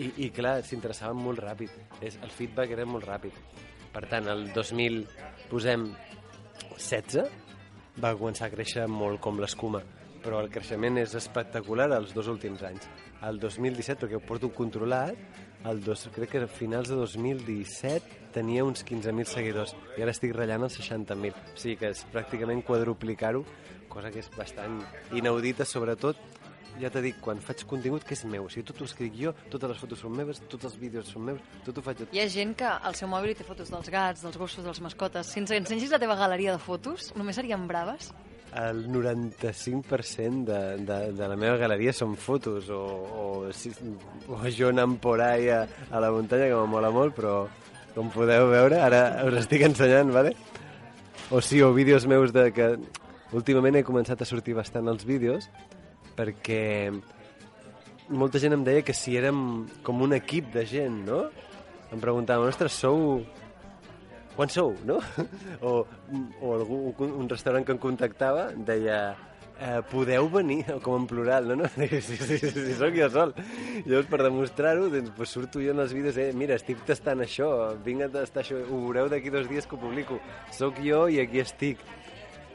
I, 0.00 0.08
i 0.26 0.30
clar, 0.34 0.60
s'interessaven 0.66 1.20
molt 1.20 1.42
ràpid. 1.44 1.76
És, 2.00 2.18
el 2.24 2.32
feedback 2.32 2.72
era 2.76 2.88
molt 2.88 3.06
ràpid. 3.08 3.36
Per 3.92 4.04
tant, 4.08 4.28
el 4.32 4.48
2000, 4.56 5.00
posem 5.50 5.88
16, 6.78 7.24
va 8.00 8.14
començar 8.16 8.48
a 8.48 8.54
créixer 8.54 8.86
molt 8.88 9.20
com 9.20 9.40
l'escuma 9.42 9.82
però 10.20 10.40
el 10.44 10.50
creixement 10.52 10.98
és 11.00 11.14
espectacular 11.16 11.88
els 11.96 12.12
dos 12.16 12.28
últims 12.28 12.62
anys. 12.66 12.88
El 13.26 13.40
2017, 13.40 14.00
perquè 14.04 14.18
ho 14.18 14.24
porto 14.24 14.50
controlat, 14.56 15.16
el 15.68 15.82
dos, 15.84 16.06
crec 16.14 16.34
que 16.34 16.42
a 16.44 16.48
finals 16.48 16.88
de 16.88 16.96
2017 16.96 18.32
tenia 18.34 18.64
uns 18.64 18.84
15.000 18.86 19.28
seguidors 19.28 19.74
i 19.98 20.04
ara 20.04 20.14
estic 20.14 20.32
ratllant 20.36 20.64
els 20.68 20.78
60.000. 20.80 21.34
O 21.36 21.60
sigui 21.60 21.76
que 21.80 21.90
és 21.92 22.04
pràcticament 22.14 22.62
quadruplicar-ho, 22.64 23.42
cosa 23.92 24.12
que 24.12 24.22
és 24.22 24.30
bastant 24.36 24.78
inaudita, 25.16 25.66
sobretot 25.68 26.20
ja 26.80 26.90
t'he 26.92 27.02
dit, 27.04 27.18
quan 27.24 27.40
faig 27.42 27.64
contingut 27.68 28.04
que 28.06 28.14
és 28.16 28.24
meu, 28.28 28.46
o 28.46 28.52
sigui, 28.52 28.64
tot 28.68 28.80
ho 28.80 28.88
escric 28.88 29.16
jo, 29.18 29.34
totes 29.52 29.72
les 29.72 29.82
fotos 29.82 30.02
són 30.04 30.14
meves, 30.16 30.40
tots 30.52 30.68
els 30.70 30.76
vídeos 30.80 31.10
són 31.12 31.26
meus, 31.30 31.44
tot 31.66 31.78
ho 31.78 31.84
faig 31.84 32.04
jo. 32.04 32.08
Hi 32.14 32.22
ha 32.22 32.28
gent 32.32 32.54
que 32.58 32.68
al 32.70 32.96
seu 32.98 33.10
mòbil 33.10 33.34
té 33.36 33.46
fotos 33.46 33.72
dels 33.72 33.92
gats, 33.92 34.24
dels 34.26 34.38
gossos, 34.40 34.64
dels 34.66 34.82
mascotes. 34.84 35.32
Si 35.32 35.42
ens 35.42 35.54
ensenyis 35.56 35.92
la 35.94 36.00
teva 36.02 36.18
galeria 36.18 36.56
de 36.56 36.62
fotos, 36.62 37.10
només 37.18 37.40
serien 37.40 37.66
braves? 37.70 38.12
El 38.60 38.88
95% 38.90 40.44
de, 40.44 40.60
de, 40.82 40.98
de 41.14 41.26
la 41.30 41.36
meva 41.38 41.58
galeria 41.60 41.92
són 41.94 42.16
fotos 42.18 42.66
o, 42.74 42.80
o, 43.22 43.26
si, 43.54 43.70
o 44.26 44.40
jo 44.50 44.72
anant 44.72 44.96
por 44.98 45.22
ahí 45.22 45.46
a, 45.54 45.62
a 45.90 46.00
la 46.02 46.10
muntanya, 46.10 46.48
que 46.50 46.58
m'mola 46.58 46.90
molt, 46.94 47.14
però 47.14 47.44
com 47.94 48.10
podeu 48.10 48.48
veure, 48.50 48.80
ara 48.82 49.04
us 49.26 49.38
estic 49.44 49.62
ensenyant, 49.68 50.10
¿vale? 50.14 50.34
O 51.30 51.40
sí, 51.40 51.62
o 51.62 51.72
vídeos 51.74 52.06
meus 52.10 52.34
de 52.34 52.50
que... 52.52 52.74
Últimament 53.30 53.76
he 53.78 53.84
començat 53.86 54.18
a 54.18 54.26
sortir 54.26 54.56
bastant 54.56 54.90
els 54.90 55.04
vídeos 55.06 55.44
perquè 56.20 56.62
molta 58.10 58.40
gent 58.42 58.58
em 58.58 58.64
deia 58.66 58.84
que 58.84 58.96
si 58.96 59.16
érem 59.16 59.66
com 59.86 60.02
un 60.04 60.12
equip 60.18 60.52
de 60.52 60.66
gent, 60.68 61.04
no? 61.08 61.24
Em 61.90 62.02
preguntaven, 62.02 62.50
ostres, 62.50 62.76
sou 62.76 63.22
quan 64.36 64.52
sou, 64.52 64.76
no? 64.84 65.00
O, 65.66 65.82
o 66.40 66.54
algú, 66.54 66.78
un 67.08 67.28
restaurant 67.28 67.66
que 67.66 67.74
em 67.74 67.80
contactava 67.80 68.50
deia 68.54 69.00
eh, 69.60 69.82
podeu 69.90 70.28
venir, 70.32 70.64
com 70.84 70.96
en 70.96 71.06
plural, 71.10 71.50
no? 71.50 71.56
no? 71.60 71.68
Si, 71.68 72.00
si, 72.00 72.16
si, 72.16 72.50
si 72.50 72.74
sóc 72.78 72.96
jo 72.96 73.10
sol. 73.12 73.34
Llavors, 73.84 74.08
per 74.10 74.22
demostrar-ho, 74.24 74.88
doncs, 74.92 75.12
pues, 75.16 75.34
surto 75.36 75.62
jo 75.62 75.74
en 75.74 75.84
els 75.84 75.94
vídeos, 75.96 76.18
eh, 76.20 76.30
mira, 76.36 76.56
estic 76.56 76.82
tastant 76.88 77.22
això, 77.26 77.50
vinc 77.84 78.06
a 78.06 78.10
tastar 78.20 78.44
això, 78.44 78.58
ho 78.64 78.82
veureu 78.86 79.12
d'aquí 79.12 79.32
dos 79.34 79.48
dies 79.50 79.68
que 79.68 79.76
ho 79.76 79.82
publico. 79.82 80.20
Sóc 80.56 80.80
jo 80.84 81.06
i 81.12 81.20
aquí 81.22 81.44
estic. 81.44 81.84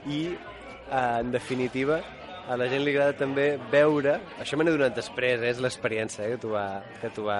I, 0.10 0.22
eh, 0.34 1.06
en 1.22 1.32
definitiva, 1.36 2.02
a 2.48 2.58
la 2.58 2.68
gent 2.70 2.84
li 2.86 2.94
agrada 2.94 3.16
també 3.18 3.46
veure, 3.72 4.20
això 4.42 4.58
me 4.58 4.66
n'he 4.66 4.76
donat 4.76 4.96
després, 4.98 5.42
eh, 5.42 5.52
és 5.54 5.62
l'experiència 5.64 6.26
eh, 6.26 6.36
que 6.36 6.42
t'ho 6.42 6.52
va, 6.54 6.68
que 7.02 7.12
va 7.26 7.40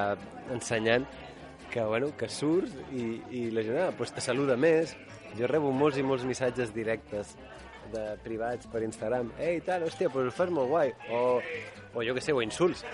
ensenyant, 0.54 1.06
que, 1.72 1.84
bueno, 1.84 2.12
que 2.18 2.30
surts 2.32 2.74
i, 2.96 3.20
i 3.36 3.44
la 3.52 3.64
gent 3.66 3.82
ah, 3.84 3.92
pues 3.98 4.14
te 4.16 4.24
saluda 4.24 4.56
més. 4.56 4.96
Jo 5.36 5.50
rebo 5.52 5.74
molts 5.76 6.00
i 6.00 6.06
molts 6.08 6.24
missatges 6.24 6.72
directes 6.74 7.34
de 7.92 8.06
privats 8.24 8.70
per 8.72 8.82
Instagram. 8.86 9.34
Ei, 9.38 9.60
tal, 9.66 9.84
hòstia, 9.86 10.10
pues 10.14 10.30
ho 10.30 10.34
fas 10.34 10.54
molt 10.54 10.72
guai. 10.72 10.94
O, 11.12 11.42
o 11.94 12.06
jo 12.08 12.16
què 12.16 12.24
sé, 12.24 12.34
o 12.34 12.42
insults. 12.46 12.86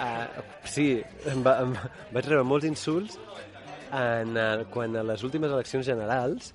Uh, 0.00 0.42
sí, 0.64 0.86
em, 1.28 1.44
va, 1.44 1.58
em 1.66 1.76
vaig 2.14 2.30
rebre 2.30 2.46
molts 2.48 2.66
insults 2.68 3.18
en, 3.92 4.36
el, 4.40 4.64
quan 4.72 4.96
a 4.96 5.04
les 5.06 5.22
últimes 5.28 5.52
eleccions 5.52 5.86
generals 5.86 6.54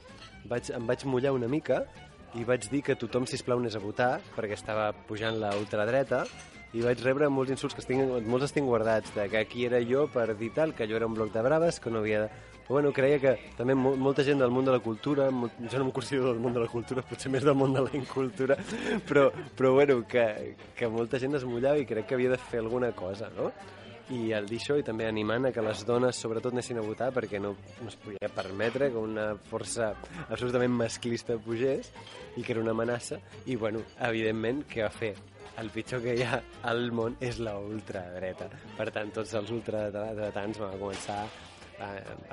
vaig, 0.50 0.72
em 0.74 0.90
vaig 0.90 1.06
mullar 1.06 1.36
una 1.38 1.50
mica 1.52 1.84
i 2.38 2.46
vaig 2.46 2.68
dir 2.70 2.84
que 2.86 2.96
tothom, 3.00 3.26
sisplau, 3.30 3.60
anés 3.62 3.76
a 3.76 3.82
votar 3.82 4.20
perquè 4.36 4.58
estava 4.58 4.92
pujant 5.08 5.40
la 5.42 5.56
ultradreta 5.58 6.26
i 6.76 6.84
vaig 6.84 7.00
rebre 7.02 7.30
molts 7.32 7.54
insults 7.54 7.74
que 7.74 7.82
estic, 7.82 8.02
molts 8.28 8.50
estic 8.50 8.66
guardats, 8.68 9.14
de 9.16 9.26
que 9.32 9.40
aquí 9.40 9.66
era 9.66 9.80
jo 9.82 10.06
per 10.12 10.28
dir 10.38 10.52
tal, 10.54 10.76
que 10.76 10.88
jo 10.90 10.98
era 11.00 11.08
un 11.08 11.16
bloc 11.16 11.32
de 11.34 11.42
braves, 11.42 11.80
que 11.80 11.90
no 11.90 12.04
havia. 12.04 12.28
Però 12.68 12.76
bueno, 12.76 12.92
creia 12.92 13.18
que 13.24 13.32
també 13.56 13.74
mo 13.80 13.94
molta 13.96 14.26
gent 14.28 14.44
del 14.44 14.52
món 14.52 14.68
de 14.68 14.74
la 14.76 14.82
cultura, 14.84 15.30
mo 15.32 15.48
jo 15.48 15.80
no 15.80 15.86
em 15.86 15.92
considero 15.96 16.34
del 16.34 16.42
món 16.44 16.54
de 16.54 16.66
la 16.66 16.68
cultura, 16.68 17.02
potser 17.08 17.32
més 17.32 17.48
del 17.48 17.56
món 17.56 17.74
de 17.74 17.86
la 17.86 17.94
incultura, 17.96 18.58
però, 19.08 19.30
però 19.56 19.72
bueno, 19.80 20.02
que, 20.06 20.28
que 20.76 20.92
molta 20.92 21.22
gent 21.24 21.40
es 21.40 21.48
mullava 21.48 21.80
i 21.80 21.88
crec 21.88 22.10
que 22.10 22.20
havia 22.20 22.36
de 22.36 22.42
fer 22.50 22.60
alguna 22.60 22.92
cosa, 22.92 23.32
no? 23.38 23.54
I 24.14 24.32
el 24.32 24.48
dir 24.48 24.60
això 24.62 24.78
i 24.80 24.86
també 24.88 25.08
animant 25.08 25.50
a 25.50 25.52
que 25.56 25.64
les 25.64 25.84
dones 25.88 26.20
sobretot 26.22 26.56
anessin 26.56 26.80
a 26.80 26.86
votar 26.86 27.10
perquè 27.16 27.42
no, 27.44 27.54
no 27.82 27.90
es 27.92 27.98
podia 28.00 28.30
permetre 28.34 28.92
que 28.94 29.02
una 29.02 29.30
força 29.50 29.90
absolutament 30.30 30.76
masclista 30.80 31.38
pugés 31.44 31.92
i 32.38 32.44
que 32.44 32.54
era 32.56 32.64
una 32.64 32.76
amenaça 32.76 33.20
i 33.46 33.58
bueno, 33.60 33.84
evidentment 34.10 34.64
què 34.72 34.86
va 34.86 34.94
fer? 34.94 35.16
el 35.58 35.72
pitjor 35.74 36.04
que 36.04 36.14
hi 36.14 36.22
ha 36.22 36.38
al 36.70 36.92
món 36.94 37.16
és 37.20 37.40
la 37.42 37.56
ultradreta 37.58 38.48
per 38.78 38.92
tant 38.94 39.12
tots 39.16 39.34
els 39.40 39.52
ultradretans 39.56 40.60
van 40.62 40.78
començar 40.78 41.24
a, 41.82 41.88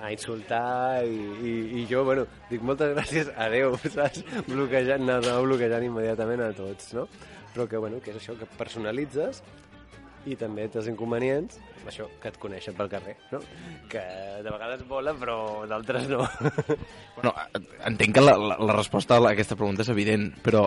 a 0.06 0.10
insultar 0.12 1.04
i, 1.04 1.16
i, 1.44 1.54
i 1.80 1.86
jo, 1.90 2.04
bueno, 2.04 2.26
dic 2.48 2.62
moltes 2.64 2.94
gràcies, 2.94 3.30
adeu, 3.36 3.76
saps? 3.96 4.22
Bloquejant, 4.48 5.04
no, 5.04 5.18
bloquejant 5.44 5.84
immediatament 5.84 6.46
a 6.46 6.52
tots, 6.56 6.94
no? 6.96 7.04
Però 7.54 7.68
que, 7.70 7.78
bueno, 7.78 8.00
que 8.02 8.14
és 8.14 8.18
això, 8.18 8.34
que 8.38 8.48
personalitzes 8.58 9.42
i 10.24 10.36
també 10.40 10.66
té 10.72 10.78
els 10.80 10.88
inconvenients, 10.88 11.58
això, 11.84 12.06
que 12.20 12.30
et 12.30 12.38
coneixen 12.40 12.76
pel 12.76 12.88
carrer, 12.92 13.14
no? 13.32 13.40
Que 13.92 14.02
de 14.44 14.48
vegades 14.52 14.84
vola, 14.88 15.12
però 15.18 15.36
d'altres 15.68 16.08
no. 16.10 16.24
Bueno, 17.16 17.32
entenc 17.86 18.16
que 18.16 18.24
la, 18.24 18.34
la, 18.40 18.56
la 18.58 18.76
resposta 18.76 19.18
a 19.20 19.30
aquesta 19.30 19.56
pregunta 19.56 19.84
és 19.84 19.90
evident, 19.92 20.26
però 20.44 20.64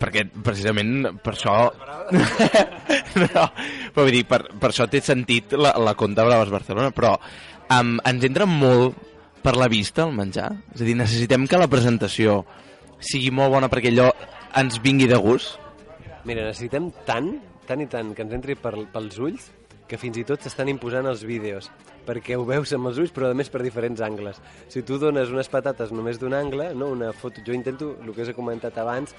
perquè 0.00 0.24
precisament 0.30 1.10
per 1.24 1.34
això... 1.34 1.56
no, 3.24 3.44
però 3.92 4.06
vull 4.06 4.14
dir, 4.14 4.24
per, 4.30 4.42
per 4.62 4.70
això 4.70 4.86
té 4.90 5.02
sentit 5.04 5.54
la, 5.58 5.74
la 5.82 5.96
Conta 5.98 6.24
Braves 6.26 6.52
Barcelona, 6.54 6.94
però 6.96 7.16
um, 7.18 7.96
ens 8.06 8.26
entra 8.30 8.48
molt 8.48 8.98
per 9.44 9.56
la 9.56 9.68
vista 9.72 10.06
el 10.06 10.16
menjar? 10.16 10.50
És 10.74 10.82
a 10.82 10.88
dir, 10.88 10.96
necessitem 10.98 11.46
que 11.50 11.60
la 11.60 11.70
presentació 11.70 12.42
sigui 13.00 13.32
molt 13.34 13.54
bona 13.54 13.70
perquè 13.72 13.92
allò 13.92 14.10
ens 14.60 14.80
vingui 14.84 15.08
de 15.10 15.18
gust? 15.20 15.58
Mira, 16.28 16.44
necessitem 16.44 16.90
tant, 17.08 17.32
tant 17.70 17.82
i 17.84 17.88
tant, 17.90 18.12
que 18.16 18.26
ens 18.26 18.34
entri 18.36 18.58
per, 18.58 18.74
pels 18.92 19.18
ulls, 19.22 19.48
que 19.90 19.98
fins 19.98 20.20
i 20.20 20.26
tot 20.26 20.42
s'estan 20.44 20.68
imposant 20.70 21.06
els 21.10 21.24
vídeos, 21.26 21.66
perquè 22.06 22.36
ho 22.38 22.44
veus 22.46 22.70
amb 22.76 22.90
els 22.90 22.98
ulls, 23.02 23.10
però 23.14 23.30
a 23.30 23.34
més 23.38 23.50
per 23.50 23.62
diferents 23.64 24.02
angles. 24.06 24.38
Si 24.70 24.84
tu 24.86 25.00
dones 25.02 25.30
unes 25.34 25.50
patates 25.50 25.90
només 25.94 26.18
d'un 26.20 26.34
angle, 26.38 26.72
no 26.78 26.92
una 26.94 27.10
foto, 27.14 27.42
jo 27.46 27.54
intento, 27.56 27.96
el 28.02 28.14
que 28.14 28.22
us 28.26 28.30
he 28.30 28.36
comentat 28.36 28.78
abans, 28.78 29.14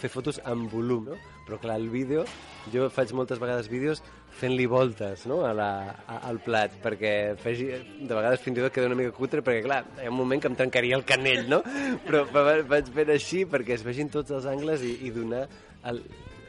fer 0.00 0.08
fotos 0.10 0.40
en 0.48 0.64
volum, 0.68 1.10
no? 1.12 1.16
Però 1.46 1.58
clar, 1.60 1.76
el 1.80 1.90
vídeo, 1.92 2.24
jo 2.72 2.88
faig 2.92 3.12
moltes 3.16 3.38
vegades 3.40 3.68
vídeos 3.68 4.00
fent-li 4.34 4.64
voltes 4.66 5.26
no? 5.30 5.42
a 5.46 5.52
la, 5.54 5.68
a, 6.08 6.16
al 6.26 6.40
plat, 6.42 6.72
perquè 6.82 7.12
faci, 7.38 7.68
de 8.00 8.10
vegades 8.10 8.42
fins 8.42 8.58
i 8.58 8.64
tot 8.64 8.74
queda 8.74 8.88
una 8.90 8.98
mica 8.98 9.12
cutre, 9.14 9.44
perquè 9.44 9.62
clar, 9.62 9.82
hi 10.00 10.08
ha 10.08 10.12
un 10.12 10.18
moment 10.18 10.42
que 10.42 10.50
em 10.50 10.56
trencaria 10.58 10.96
el 10.98 11.04
canell, 11.06 11.44
no? 11.52 11.60
Però 12.08 12.24
va- 12.34 12.62
vaig 12.66 12.88
fent 12.96 13.12
així 13.14 13.44
perquè 13.46 13.76
es 13.76 13.84
vegin 13.86 14.10
tots 14.12 14.34
els 14.34 14.48
angles 14.50 14.82
i, 14.82 14.96
i 15.06 15.12
donar 15.14 15.44
el, 15.86 16.00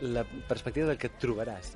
la 0.02 0.24
perspectiva 0.48 0.88
del 0.88 0.98
que 0.98 1.08
et 1.08 1.20
trobaràs. 1.22 1.76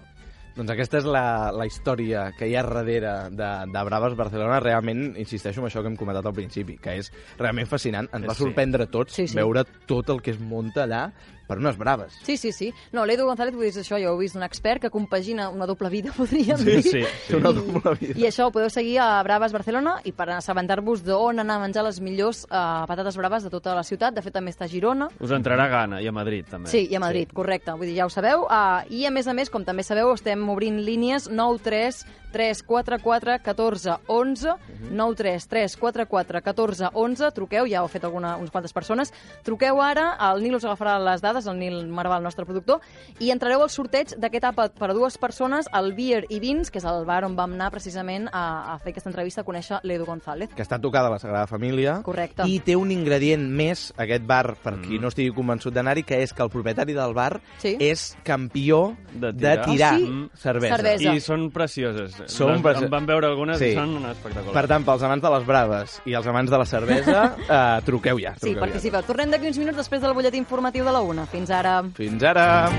Doncs 0.58 0.72
aquesta 0.74 0.98
és 1.00 1.06
la, 1.08 1.52
la 1.56 1.66
història 1.70 2.32
que 2.36 2.48
hi 2.50 2.56
ha 2.58 2.64
darrere 2.66 3.12
de, 3.32 3.50
de 3.72 3.84
Braves 3.88 4.16
Barcelona. 4.18 4.58
Realment, 4.60 5.14
insisteixo 5.22 5.62
en 5.62 5.68
això 5.70 5.80
que 5.86 5.88
hem 5.88 5.96
comentat 5.96 6.26
al 6.26 6.34
principi, 6.36 6.76
que 6.82 6.98
és 7.00 7.12
realment 7.38 7.70
fascinant. 7.70 8.10
Ens 8.12 8.28
va 8.28 8.34
Sí. 8.36 8.44
sorprendre 8.44 8.84
a 8.84 8.92
tots 8.92 9.14
Sí, 9.16 9.28
sí. 9.30 9.38
veure 9.38 9.64
tot 9.88 10.10
el 10.10 10.22
que 10.22 10.32
es 10.32 10.40
munta 10.42 10.84
allà 10.84 11.14
per 11.50 11.58
unes 11.58 11.78
braves. 11.82 12.14
Sí, 12.24 12.38
sí, 12.38 12.52
sí. 12.54 12.70
No, 12.94 13.08
l'Edu 13.10 13.26
González, 13.26 13.56
vull 13.58 13.66
dir 13.66 13.82
això, 13.82 13.98
ja 13.98 14.12
ho 14.12 14.16
he 14.20 14.22
vist, 14.22 14.38
un 14.38 14.46
expert 14.46 14.84
que 14.86 14.92
compagina 14.94 15.48
una 15.50 15.66
doble 15.66 15.90
vida, 15.90 16.14
podríem 16.18 16.58
Sí, 16.62 16.66
dir. 16.70 16.84
sí, 16.84 17.02
sí. 17.26 17.34
Una 17.36 17.52
doble 17.52 17.96
vida. 18.00 18.14
I 18.22 18.28
això 18.30 18.46
ho 18.48 18.54
podeu 18.54 18.70
seguir 18.70 19.00
a 19.02 19.10
Braves 19.26 19.52
Barcelona 19.56 19.96
i 20.06 20.14
per 20.14 20.30
assabentar-vos 20.38 21.02
d'on 21.08 21.42
anar 21.42 21.58
a 21.58 21.64
menjar 21.66 21.84
les 21.88 21.98
millors 22.06 22.44
uh, 22.46 22.86
patates 22.86 23.18
braves 23.18 23.44
de 23.44 23.50
tota 23.50 23.74
la 23.74 23.84
ciutat. 23.84 24.14
De 24.14 24.22
fet, 24.22 24.34
també 24.38 24.54
està 24.54 24.68
a 24.70 24.72
Girona. 24.72 25.10
Us 25.20 25.34
entrarà 25.34 25.66
gana, 25.72 26.04
i 26.04 26.08
a 26.08 26.14
Madrid, 26.14 26.46
també. 26.52 26.70
Sí, 26.70 26.86
i 26.92 26.96
a 26.96 27.02
Madrid, 27.02 27.32
sí. 27.34 27.36
correcte. 27.42 27.74
Vull 27.74 27.90
dir, 27.90 27.98
ja 27.98 28.06
ho 28.06 28.14
sabeu. 28.14 28.46
Uh, 28.46 28.86
I, 28.94 29.08
a 29.10 29.12
més 29.12 29.26
a 29.28 29.34
més, 29.34 29.50
com 29.50 29.66
també 29.66 29.82
sabeu, 29.84 30.14
estem 30.14 30.46
obrint 30.54 30.78
línies 30.86 31.28
93 31.34 32.06
344 32.32 33.40
14 33.44 33.98
11 34.08 34.54
93 34.92 35.48
344 35.48 36.42
14 36.42 36.90
11 36.94 37.32
truqueu, 37.36 37.68
ja 37.68 37.82
ho 37.82 37.86
ha 37.86 37.92
fet 37.92 38.04
alguna, 38.04 38.36
uns 38.38 38.52
quantes 38.52 38.74
persones 38.74 39.14
truqueu 39.44 39.82
ara, 39.82 40.16
el 40.32 40.42
Nil 40.44 40.56
us 40.56 40.66
agafarà 40.66 40.98
les 41.04 41.22
dades 41.22 41.48
el 41.48 41.58
Nil 41.60 41.88
Marval, 41.88 42.20
el 42.22 42.28
nostre 42.30 42.46
productor 42.46 42.80
i 43.20 43.32
entrareu 43.34 43.62
al 43.64 43.70
sorteig 43.70 44.16
d'aquest 44.18 44.46
àpat 44.52 44.78
per 44.80 44.90
a 44.92 44.94
dues 44.94 45.18
persones 45.18 45.68
al 45.72 45.94
Beer 45.94 46.26
i 46.30 46.40
Vins, 46.40 46.72
que 46.72 46.80
és 46.80 46.86
el 46.86 47.06
bar 47.06 47.24
on 47.26 47.36
vam 47.36 47.54
anar 47.54 47.72
precisament 47.72 48.28
a, 48.32 48.74
a 48.74 48.78
fer 48.80 48.92
aquesta 48.94 49.10
entrevista 49.10 49.42
a 49.42 49.48
conèixer 49.48 49.80
l'Edu 49.84 50.06
González 50.06 50.50
que 50.56 50.64
està 50.64 50.80
tocada 50.82 51.08
a 51.08 51.12
la 51.12 51.20
Sagrada 51.20 51.48
Família. 51.48 52.00
Correcte. 52.04 52.44
I 52.48 52.60
té 52.66 52.76
un 52.76 52.92
ingredient 52.92 53.44
més, 53.50 53.90
aquest 53.98 54.26
bar, 54.26 54.56
per 54.64 54.78
qui 54.82 54.98
Mm. 55.00 55.02
no 55.02 55.08
estigui 55.10 55.32
convençut 55.34 55.74
d'anar-hi, 55.74 56.04
que 56.04 56.18
és 56.24 56.34
que 56.34 56.42
el 56.44 56.50
propietari 56.50 56.94
del 56.94 57.14
bar 57.14 57.40
Sí. 57.60 57.76
és 57.80 58.18
campió 58.24 58.96
de 59.14 59.32
tirar. 59.34 59.66
tirar, 59.66 59.94
Ah, 59.94 59.98
sí? 59.98 60.30
cervesa. 60.36 60.76
Cervesa. 60.78 61.14
I 61.14 61.20
són 61.22 61.50
precioses. 61.52 62.19
Són 62.28 62.62
Les- 62.64 62.82
En 62.84 62.90
vam 62.90 63.06
veure 63.06 63.28
algunes 63.28 63.58
Sí. 63.60 63.72
i 63.72 63.76
són 63.76 64.06
espectaculars. 64.06 64.54
Per 64.54 64.68
tant, 64.68 64.86
pels 64.86 65.04
amants 65.04 65.24
de 65.24 65.30
les 65.30 65.46
braves 65.46 66.02
i 66.06 66.14
els 66.14 66.28
amants 66.28 66.52
de 66.52 66.58
la 66.58 66.66
cervesa, 66.66 67.36
eh, 67.50 67.82
truqueu 67.86 68.20
ja. 68.20 68.34
Sí, 68.36 68.40
Truqueu 68.42 68.56
ja. 68.56 68.60
participeu. 68.66 69.04
Tornem 69.04 69.30
d'aquí 69.32 69.48
uns 69.48 69.58
minuts 69.58 69.78
després 69.78 70.02
del 70.02 70.14
butlletí 70.14 70.38
informatiu 70.38 70.84
de 70.86 70.92
la 70.92 71.02
una. 71.02 71.26
Fins 71.26 71.50
ara. 71.50 71.84
Fins 71.96 72.24
ara. 72.24 72.70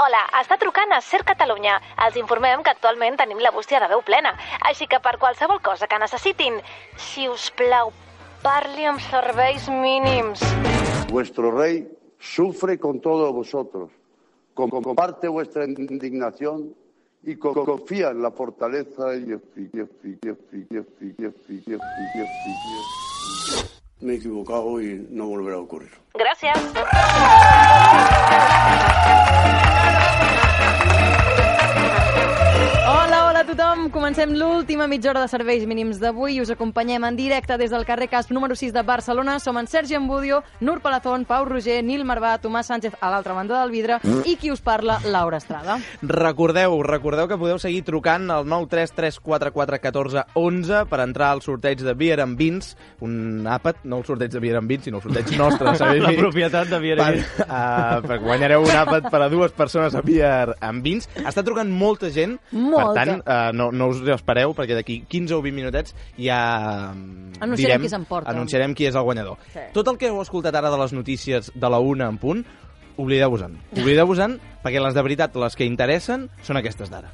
Hola, 0.00 0.20
està 0.40 0.56
trucant 0.60 0.92
a 0.94 1.00
Ser 1.02 1.24
Catalunya. 1.26 1.74
Els 2.06 2.16
informem 2.16 2.62
que 2.62 2.70
actualment 2.70 3.16
tenim 3.18 3.40
la 3.42 3.50
bústia 3.50 3.80
de 3.82 3.88
veu 3.90 4.00
plena. 4.06 4.30
Així 4.64 4.86
que 4.86 5.00
per 5.00 5.16
qualsevol 5.18 5.60
cosa 5.60 5.88
que 5.90 5.98
necessitin, 5.98 6.60
si 6.96 7.26
us 7.28 7.50
plau, 7.58 7.90
parli 8.42 8.86
amb 8.86 9.00
serveis 9.10 9.68
mínims. 9.68 10.40
Vuestro 11.10 11.50
rey 11.50 11.82
sufre 12.20 12.78
con 12.78 13.00
todos 13.00 13.32
vosotros, 13.34 13.90
comparte 14.66 15.28
vuestra 15.28 15.64
indignación 15.64 16.74
y 17.22 17.36
co- 17.36 17.54
confía 17.54 18.10
en 18.10 18.22
la 18.22 18.30
fortaleza 18.30 19.14
y 19.14 19.26
efi- 19.26 19.70
y 19.72 19.78
efi- 19.78 20.18
y 20.22 20.26
efi- 20.28 20.66
y 20.70 20.74
efi- 20.74 21.14
y 21.18 21.24
efi- 21.24 21.62
y 21.66 21.70
efi- 21.72 22.12
y 22.14 22.20
efi- 22.20 23.64
Me 24.00 24.12
he 24.12 24.16
equivocado 24.16 24.80
y 24.80 25.06
no 25.10 25.26
volverá 25.26 25.56
a 25.56 25.60
ocurrir. 25.60 25.90
Gràcies. 26.14 26.56
Tothom. 33.48 33.88
Comencem 33.88 34.36
l'última 34.36 34.84
mitja 34.86 35.08
hora 35.10 35.22
de 35.24 35.28
serveis 35.30 35.66
mínims 35.66 35.98
d'avui 36.02 36.34
i 36.36 36.40
us 36.42 36.50
acompanyem 36.52 37.04
en 37.06 37.16
directe 37.16 37.56
des 37.56 37.70
del 37.72 37.86
carrer 37.88 38.08
Casp 38.12 38.30
número 38.34 38.54
6 38.54 38.72
de 38.74 38.82
Barcelona. 38.84 39.38
Som 39.40 39.56
en 39.56 39.66
Sergi 39.66 39.94
Ambudio, 39.96 40.42
Nur 40.60 40.80
Palazón, 40.84 41.24
Pau 41.24 41.46
Roger, 41.48 41.82
Nil 41.84 42.04
Marvà, 42.04 42.38
Tomàs 42.42 42.66
Sánchez 42.68 42.92
a 43.00 43.10
l'altra 43.10 43.32
banda 43.32 43.60
del 43.62 43.70
vidre 43.72 43.98
i 44.28 44.36
qui 44.36 44.50
us 44.52 44.60
parla, 44.60 45.00
Laura 45.04 45.36
Estrada. 45.38 45.78
Recordeu, 46.02 46.82
recordeu 46.82 47.28
que 47.28 47.38
podeu 47.40 47.58
seguir 47.58 47.84
trucant 47.86 48.30
al 48.30 48.44
933441411 48.44 50.86
per 50.90 51.00
entrar 51.06 51.30
al 51.32 51.42
sorteig 51.42 51.78
de 51.80 51.94
Beer 51.96 52.20
and 52.20 52.36
Beans, 52.36 52.76
un 53.00 53.46
àpat, 53.48 53.76
no 53.88 53.96
el 54.02 54.04
sorteig 54.04 54.30
de 54.34 54.40
Beer 54.44 54.56
and 54.60 54.68
Beans, 54.68 54.84
sinó 54.84 54.98
el 55.00 55.04
sorteig 55.06 55.32
nostre. 55.38 55.72
sabeu? 55.80 56.02
La 56.04 56.12
propietat 56.18 56.68
de 56.68 56.78
Beer 56.84 57.00
and 57.00 57.24
per, 57.24 57.48
uh, 57.48 58.04
per 58.04 58.20
guanyareu 58.26 58.60
un 58.66 58.76
àpat 58.76 59.08
per 59.08 59.22
a 59.24 59.30
dues 59.32 59.52
persones 59.56 59.96
a 59.96 60.04
Beer 60.04 60.52
and 60.60 60.84
Beans. 60.84 61.08
Està 61.24 61.40
trucant 61.46 61.70
molta 61.72 62.10
gent, 62.12 62.36
Molta. 62.52 62.92
per 62.92 62.94
tant, 62.98 63.16
uh, 63.24 63.37
no, 63.52 63.70
no 63.72 63.90
us 63.92 64.02
espereu, 64.14 64.54
perquè 64.56 64.76
d'aquí 64.78 65.00
15 65.08 65.36
o 65.38 65.42
20 65.44 65.56
minutets 65.56 65.94
ja 66.16 66.40
mm, 66.94 67.40
Anunciarem 67.40 67.78
direm, 67.78 67.84
qui 67.86 67.92
s'emporta. 67.92 68.32
Anunciarem 68.32 68.74
qui 68.74 68.88
és 68.88 68.98
el 68.98 69.06
guanyador. 69.06 69.38
Sí. 69.54 69.68
Tot 69.76 69.92
el 69.92 70.00
que 70.00 70.10
heu 70.10 70.20
escoltat 70.22 70.56
ara 70.58 70.72
de 70.72 70.80
les 70.80 70.94
notícies 70.96 71.52
de 71.54 71.70
la 71.70 71.80
una 71.80 72.08
en 72.08 72.18
punt, 72.18 72.44
oblideu-vos-en. 72.98 73.56
Oblideu-vos-en, 73.78 74.38
perquè 74.64 74.82
les 74.82 74.94
de 74.94 75.06
veritat, 75.06 75.38
les 75.38 75.56
que 75.56 75.68
interessen, 75.68 76.28
són 76.42 76.60
aquestes 76.60 76.92
d'ara. 76.92 77.12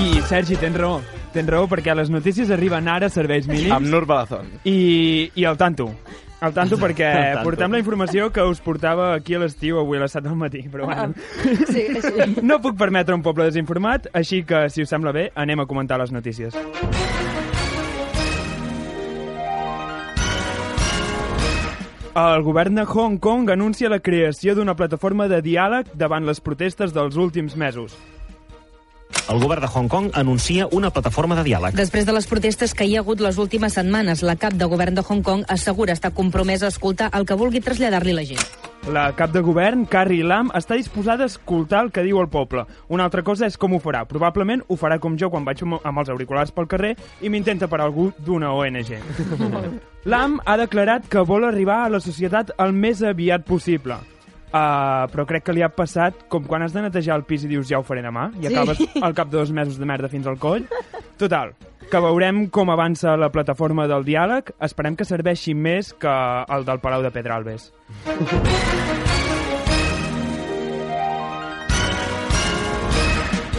I, 0.00 0.22
Sergi, 0.28 0.56
tens 0.56 0.78
raó. 0.80 1.00
Tens 1.34 1.46
raó 1.46 1.68
perquè 1.70 1.94
les 1.94 2.08
notícies 2.10 2.50
arriben 2.50 2.88
ara 2.90 3.06
a 3.06 3.12
serveis 3.12 3.46
mínims. 3.46 3.74
Amb 3.76 3.86
Nur 3.92 4.06
Balazón. 4.08 4.48
I, 4.64 5.30
i 5.36 5.44
al 5.46 5.58
tanto. 5.60 5.90
Al 6.40 6.54
tanto 6.56 6.78
perquè 6.80 7.10
tanto. 7.10 7.44
portem 7.44 7.74
la 7.76 7.80
informació 7.82 8.30
que 8.32 8.44
us 8.48 8.62
portava 8.64 9.12
aquí 9.14 9.36
a 9.36 9.42
l'estiu 9.42 9.78
avui 9.78 9.98
a 9.98 10.06
les 10.06 10.14
7 10.16 10.24
del 10.28 10.38
matí, 10.40 10.62
però 10.72 10.86
bueno. 10.88 11.12
Sí, 11.68 11.84
sí. 12.00 12.40
No 12.42 12.60
puc 12.64 12.78
permetre 12.80 13.14
un 13.14 13.22
poble 13.22 13.44
desinformat, 13.50 14.08
així 14.16 14.42
que, 14.48 14.68
si 14.72 14.82
us 14.82 14.88
sembla 14.88 15.12
bé, 15.12 15.28
anem 15.36 15.60
a 15.60 15.68
comentar 15.68 16.00
les 16.00 16.12
notícies. 16.12 16.56
El 22.20 22.42
govern 22.42 22.74
de 22.74 22.84
Hong 22.88 23.20
Kong 23.22 23.52
anuncia 23.52 23.88
la 23.88 24.00
creació 24.00 24.56
d'una 24.56 24.74
plataforma 24.74 25.28
de 25.30 25.38
diàleg 25.44 25.92
davant 25.94 26.26
les 26.26 26.40
protestes 26.42 26.90
dels 26.96 27.14
últims 27.16 27.54
mesos. 27.56 27.94
El 29.30 29.38
govern 29.38 29.62
de 29.62 29.68
Hong 29.68 29.88
Kong 29.88 30.10
anuncia 30.14 30.66
una 30.72 30.90
plataforma 30.90 31.36
de 31.38 31.44
diàleg. 31.46 31.76
Després 31.78 32.06
de 32.06 32.14
les 32.16 32.26
protestes 32.26 32.74
que 32.74 32.86
hi 32.88 32.96
ha 32.96 33.04
hagut 33.04 33.20
les 33.22 33.38
últimes 33.38 33.76
setmanes, 33.78 34.24
la 34.26 34.34
cap 34.34 34.56
de 34.58 34.66
govern 34.66 34.98
de 34.98 35.04
Hong 35.06 35.22
Kong 35.22 35.44
assegura 35.46 35.94
estar 35.94 36.10
compromesa 36.12 36.66
a 36.66 36.74
escoltar 36.74 37.12
el 37.14 37.26
que 37.26 37.38
vulgui 37.38 37.62
traslladar-li 37.62 38.16
la 38.16 38.26
gent. 38.26 38.42
La 38.90 39.10
cap 39.14 39.30
de 39.30 39.42
govern, 39.44 39.84
Carrie 39.86 40.24
Lam, 40.24 40.50
està 40.56 40.74
disposada 40.74 41.26
a 41.26 41.30
escoltar 41.30 41.84
el 41.84 41.90
que 41.92 42.02
diu 42.02 42.18
el 42.18 42.30
poble. 42.32 42.64
Una 42.88 43.04
altra 43.06 43.22
cosa 43.22 43.46
és 43.46 43.58
com 43.60 43.76
ho 43.76 43.80
farà. 43.82 44.06
Probablement 44.08 44.64
ho 44.66 44.78
farà 44.80 44.98
com 44.98 45.18
jo 45.20 45.28
quan 45.30 45.44
vaig 45.44 45.62
amb 45.62 45.98
els 46.00 46.10
auriculars 46.10 46.50
pel 46.50 46.66
carrer 46.66 46.94
i 47.20 47.28
m'intenta 47.28 47.68
per 47.68 47.82
algú 47.84 48.10
d'una 48.18 48.54
ONG. 48.56 48.96
Lam 50.10 50.40
ha 50.42 50.56
declarat 50.56 51.06
que 51.12 51.22
vol 51.28 51.44
arribar 51.44 51.84
a 51.84 51.92
la 51.92 52.00
societat 52.00 52.54
el 52.58 52.72
més 52.72 53.04
aviat 53.04 53.44
possible. 53.44 54.00
Uh, 54.50 55.06
però 55.12 55.22
crec 55.30 55.44
que 55.46 55.52
li 55.54 55.62
ha 55.62 55.68
passat 55.70 56.24
com 56.28 56.42
quan 56.42 56.64
has 56.64 56.72
de 56.74 56.82
netejar 56.82 57.14
el 57.20 57.22
pis 57.22 57.44
i 57.46 57.50
dius 57.52 57.68
ja 57.70 57.78
ho 57.78 57.84
faré 57.86 58.02
demà 58.02 58.32
i 58.40 58.48
Sí. 58.48 58.54
acabes 58.54 58.80
al 59.00 59.14
cap 59.14 59.30
de 59.30 59.38
dos 59.38 59.52
mesos 59.54 59.78
de 59.78 59.86
merda 59.86 60.08
fins 60.10 60.26
al 60.26 60.38
coll. 60.42 60.64
Total, 61.16 61.52
que 61.90 62.00
veurem 62.02 62.48
com 62.50 62.70
avança 62.70 63.16
la 63.16 63.30
plataforma 63.30 63.86
del 63.86 64.02
diàleg. 64.04 64.50
Esperem 64.60 64.96
que 64.96 65.04
serveixi 65.06 65.54
més 65.54 65.92
que 65.94 66.10
el 66.48 66.64
del 66.66 66.80
Palau 66.82 67.02
de 67.02 67.10
Pedralbes. 67.14 67.70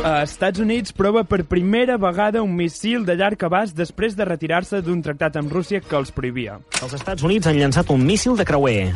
A 0.04 0.24
Estats 0.26 0.58
Units 0.60 0.96
prova 0.98 1.22
per 1.30 1.44
primera 1.46 1.96
vegada 2.02 2.42
un 2.42 2.56
missil 2.58 3.04
de 3.06 3.14
llarg 3.20 3.44
abast 3.46 3.78
després 3.78 4.16
de 4.18 4.26
retirar-se 4.26 4.82
d'un 4.82 5.04
tractat 5.06 5.38
amb 5.38 5.54
Rússia 5.54 5.82
que 5.86 5.96
els 6.00 6.10
prohibia. 6.16 6.58
Els 6.82 6.96
Estats 6.98 7.22
Units 7.28 7.46
han 7.52 7.60
llançat 7.62 7.94
un 7.94 8.02
míssil 8.08 8.34
de 8.39 8.48
creuer. 8.50 8.88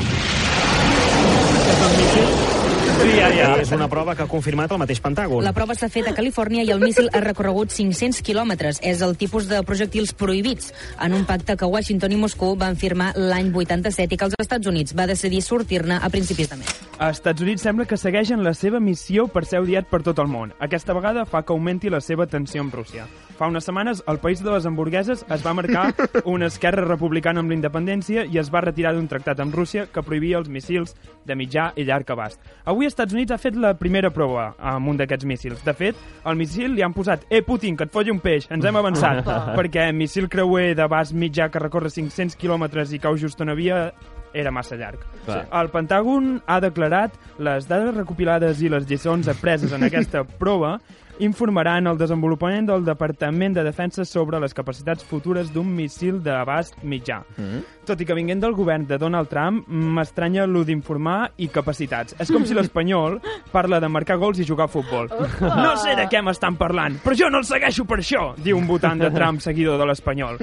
Sí, 3.06 3.12
ja, 3.20 3.28
ja. 3.30 3.48
És 3.60 3.72
una 3.76 3.88
prova 3.92 4.16
que 4.16 4.24
ha 4.24 4.30
confirmat 4.30 4.72
el 4.72 4.80
mateix 4.82 5.02
Pentàgon. 5.04 5.44
La 5.46 5.52
prova 5.54 5.76
s'ha 5.78 5.90
fet 5.92 6.08
a 6.10 6.14
Califòrnia 6.16 6.64
i 6.66 6.72
el 6.74 6.80
míssil 6.82 7.10
ha 7.14 7.20
recorregut 7.22 7.74
500 7.74 8.22
quilòmetres. 8.26 8.80
És 8.82 9.04
el 9.06 9.14
tipus 9.20 9.50
de 9.50 9.60
projectils 9.68 10.14
prohibits 10.18 10.72
en 11.04 11.14
un 11.14 11.26
pacte 11.28 11.58
que 11.60 11.70
Washington 11.70 12.16
i 12.16 12.20
Moscou 12.22 12.56
van 12.58 12.80
firmar 12.80 13.12
l'any 13.18 13.52
87 13.54 14.16
i 14.16 14.18
que 14.18 14.30
els 14.30 14.38
Estats 14.42 14.72
Units 14.72 14.96
va 14.98 15.06
decidir 15.12 15.44
sortir-ne 15.46 16.00
a 16.02 16.10
principis 16.10 16.50
de 16.50 16.58
mes. 16.62 16.74
A 16.98 17.12
Estats 17.14 17.46
Units 17.46 17.68
sembla 17.68 17.86
que 17.86 18.00
segueixen 18.00 18.44
la 18.44 18.56
seva 18.56 18.80
missió 18.80 19.28
per 19.28 19.46
ser 19.46 19.62
odiat 19.62 19.90
per 19.92 20.02
tot 20.06 20.22
el 20.24 20.32
món. 20.32 20.56
Aquesta 20.60 20.96
vegada 20.98 21.28
fa 21.30 21.44
que 21.44 21.54
augmenti 21.54 21.94
la 21.94 22.02
seva 22.02 22.26
tensió 22.32 22.64
amb 22.64 22.74
Rússia. 22.74 23.06
Fa 23.36 23.50
unes 23.52 23.66
setmanes, 23.68 24.02
el 24.08 24.20
país 24.24 24.40
de 24.44 24.52
les 24.52 24.66
hamburgueses 24.66 25.26
es 25.30 25.42
va 25.44 25.54
marcar 25.54 25.90
una 26.26 26.48
esquerra 26.48 26.86
republicana 26.86 27.42
amb 27.44 27.52
la 27.52 27.58
independència 27.58 28.24
i 28.32 28.40
es 28.40 28.52
va 28.54 28.62
retirar 28.64 28.94
d'un 28.96 29.10
tractat 29.12 29.42
amb 29.44 29.56
Rússia 29.56 29.88
que 29.92 30.04
prohibia 30.08 30.40
els 30.40 30.48
missils 30.48 30.96
de 31.28 31.36
mitjà 31.36 31.72
i 31.76 31.84
llarg 31.84 32.14
abast. 32.16 32.40
Avui 32.64 32.88
Estats 32.88 33.14
Units 33.14 33.36
ha 33.36 33.42
fet 33.42 33.60
la 33.60 33.74
primera 33.76 34.14
prova 34.16 34.54
amb 34.58 34.94
un 34.94 35.02
d'aquests 35.02 35.28
míssils. 35.28 35.64
De 35.68 35.76
fet, 35.76 36.00
al 36.24 36.40
míssil 36.40 36.78
li 36.78 36.86
han 36.86 36.96
posat 36.96 37.28
«Eh, 37.30 37.44
Putin, 37.44 37.76
que 37.76 37.90
et 37.90 37.92
folli 37.92 38.14
un 38.14 38.24
peix, 38.24 38.48
ens 38.50 38.66
hem 38.66 38.80
avançat», 38.80 39.26
perquè 39.60 39.90
míssil 39.92 40.32
creuer 40.32 40.72
d'abast 40.80 41.12
mitjà 41.12 41.52
que 41.52 41.60
recorre 41.60 41.92
500 41.92 42.40
quilòmetres 42.40 42.96
i 42.96 43.04
cau 43.04 43.20
just 43.20 43.44
una 43.44 43.58
via 43.58 43.90
era 44.36 44.52
massa 44.52 44.76
llarg. 44.76 45.04
Clar. 45.26 45.46
El 45.60 45.72
Pentàgon 45.72 46.38
ha 46.46 46.60
declarat 46.64 47.16
les 47.40 47.68
dades 47.68 47.96
recopilades 47.96 48.62
i 48.62 48.72
les 48.72 48.88
lliçons 48.88 49.28
apreses 49.32 49.76
en 49.76 49.88
aquesta 49.88 50.26
prova 50.28 50.78
informaran 51.20 51.88
el 51.88 51.98
desenvolupament 51.98 52.68
del 52.70 52.86
Departament 52.86 53.56
de 53.56 53.64
Defensa 53.64 54.06
sobre 54.06 54.40
les 54.44 54.54
capacitats 54.54 55.06
futures 55.06 55.52
d'un 55.54 55.70
missil 55.76 56.22
d'abast 56.24 56.82
mitjà. 56.84 57.22
Mm. 57.38 57.64
Tot 57.86 58.02
i 58.02 58.08
que 58.08 58.18
vinguent 58.18 58.42
del 58.42 58.56
govern 58.58 58.88
de 58.90 58.98
Donald 59.02 59.30
Trump, 59.30 59.68
m'estranya 59.68 60.48
lo 60.50 60.64
d'informar 60.66 61.32
i 61.38 61.50
capacitats. 61.54 62.16
És 62.20 62.32
com 62.34 62.46
si 62.46 62.58
l'espanyol 62.58 63.20
parla 63.54 63.80
de 63.80 63.90
marcar 63.90 64.20
gols 64.22 64.40
i 64.40 64.48
jugar 64.48 64.70
a 64.70 64.74
futbol. 64.74 65.10
No 65.42 65.76
sé 65.82 65.96
de 65.98 66.08
què 66.12 66.22
m'estan 66.26 66.58
parlant, 66.60 67.00
però 67.04 67.16
jo 67.18 67.30
no 67.32 67.44
el 67.44 67.48
segueixo 67.48 67.86
per 67.86 68.02
això, 68.02 68.32
diu 68.38 68.58
un 68.58 68.68
votant 68.68 69.00
de 69.02 69.12
Trump 69.14 69.44
seguidor 69.44 69.80
de 69.82 69.92
l'espanyol. 69.92 70.42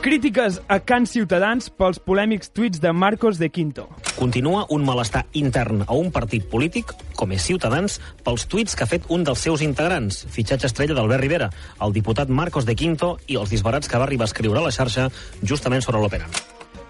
Crítiques 0.00 0.62
a 0.66 0.78
Can 0.80 1.04
Ciutadans 1.04 1.66
pels 1.76 1.98
polèmics 2.00 2.48
tuits 2.56 2.80
de 2.80 2.88
Marcos 2.96 3.36
de 3.36 3.50
Quinto. 3.52 3.82
Continua 4.16 4.62
un 4.72 4.80
malestar 4.86 5.26
intern 5.36 5.82
a 5.84 5.92
un 5.92 6.08
partit 6.08 6.46
polític, 6.48 6.94
com 7.18 7.34
és 7.36 7.44
Ciutadans, 7.44 7.98
pels 8.24 8.46
tuits 8.48 8.72
que 8.72 8.86
ha 8.86 8.88
fet 8.88 9.04
un 9.12 9.26
dels 9.28 9.42
seus 9.44 9.60
integrants, 9.60 10.22
fitxatge 10.32 10.70
estrella 10.70 10.96
d'Albert 10.96 11.20
Rivera, 11.20 11.50
el 11.84 11.92
diputat 11.92 12.32
Marcos 12.32 12.64
de 12.64 12.78
Quinto 12.80 13.18
i 13.28 13.36
els 13.36 13.52
disbarats 13.52 13.92
que 13.92 14.00
va 14.00 14.08
arribar 14.08 14.24
a 14.24 14.32
escriure 14.32 14.62
a 14.62 14.64
la 14.64 14.72
xarxa 14.72 15.10
justament 15.44 15.84
sobre 15.84 16.00
Arms. 16.00 16.40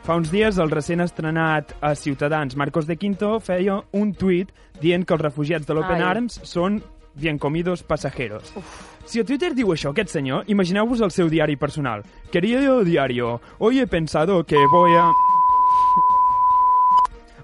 Fa 0.06 0.14
uns 0.14 0.30
dies, 0.30 0.62
el 0.62 0.70
recent 0.70 1.02
estrenat 1.02 1.74
a 1.82 1.96
Ciutadans, 1.96 2.54
Marcos 2.54 2.86
de 2.86 2.94
Quinto, 2.94 3.40
feia 3.40 3.82
un 3.90 4.14
tuit 4.14 4.54
dient 4.80 5.02
que 5.02 5.18
els 5.18 5.26
refugiats 5.26 5.66
de 5.66 5.74
l'Open. 5.74 6.00
Arms 6.00 6.38
són 6.46 6.78
bien 7.20 7.38
comidos 7.38 7.82
pasajeros. 7.82 8.52
Si 9.04 9.20
a 9.20 9.24
Twitter 9.24 9.54
diu 9.54 9.72
això 9.72 9.94
aquest 9.94 10.12
senyor, 10.14 10.44
imagineu-vos 10.46 11.00
el 11.00 11.10
seu 11.10 11.30
diari 11.30 11.56
personal. 11.56 12.04
Querido 12.30 12.84
diario, 12.84 13.40
hoy 13.58 13.80
he 13.80 13.86
pensado 13.86 14.44
que 14.44 14.56
voy 14.70 14.94
a... 14.96 15.29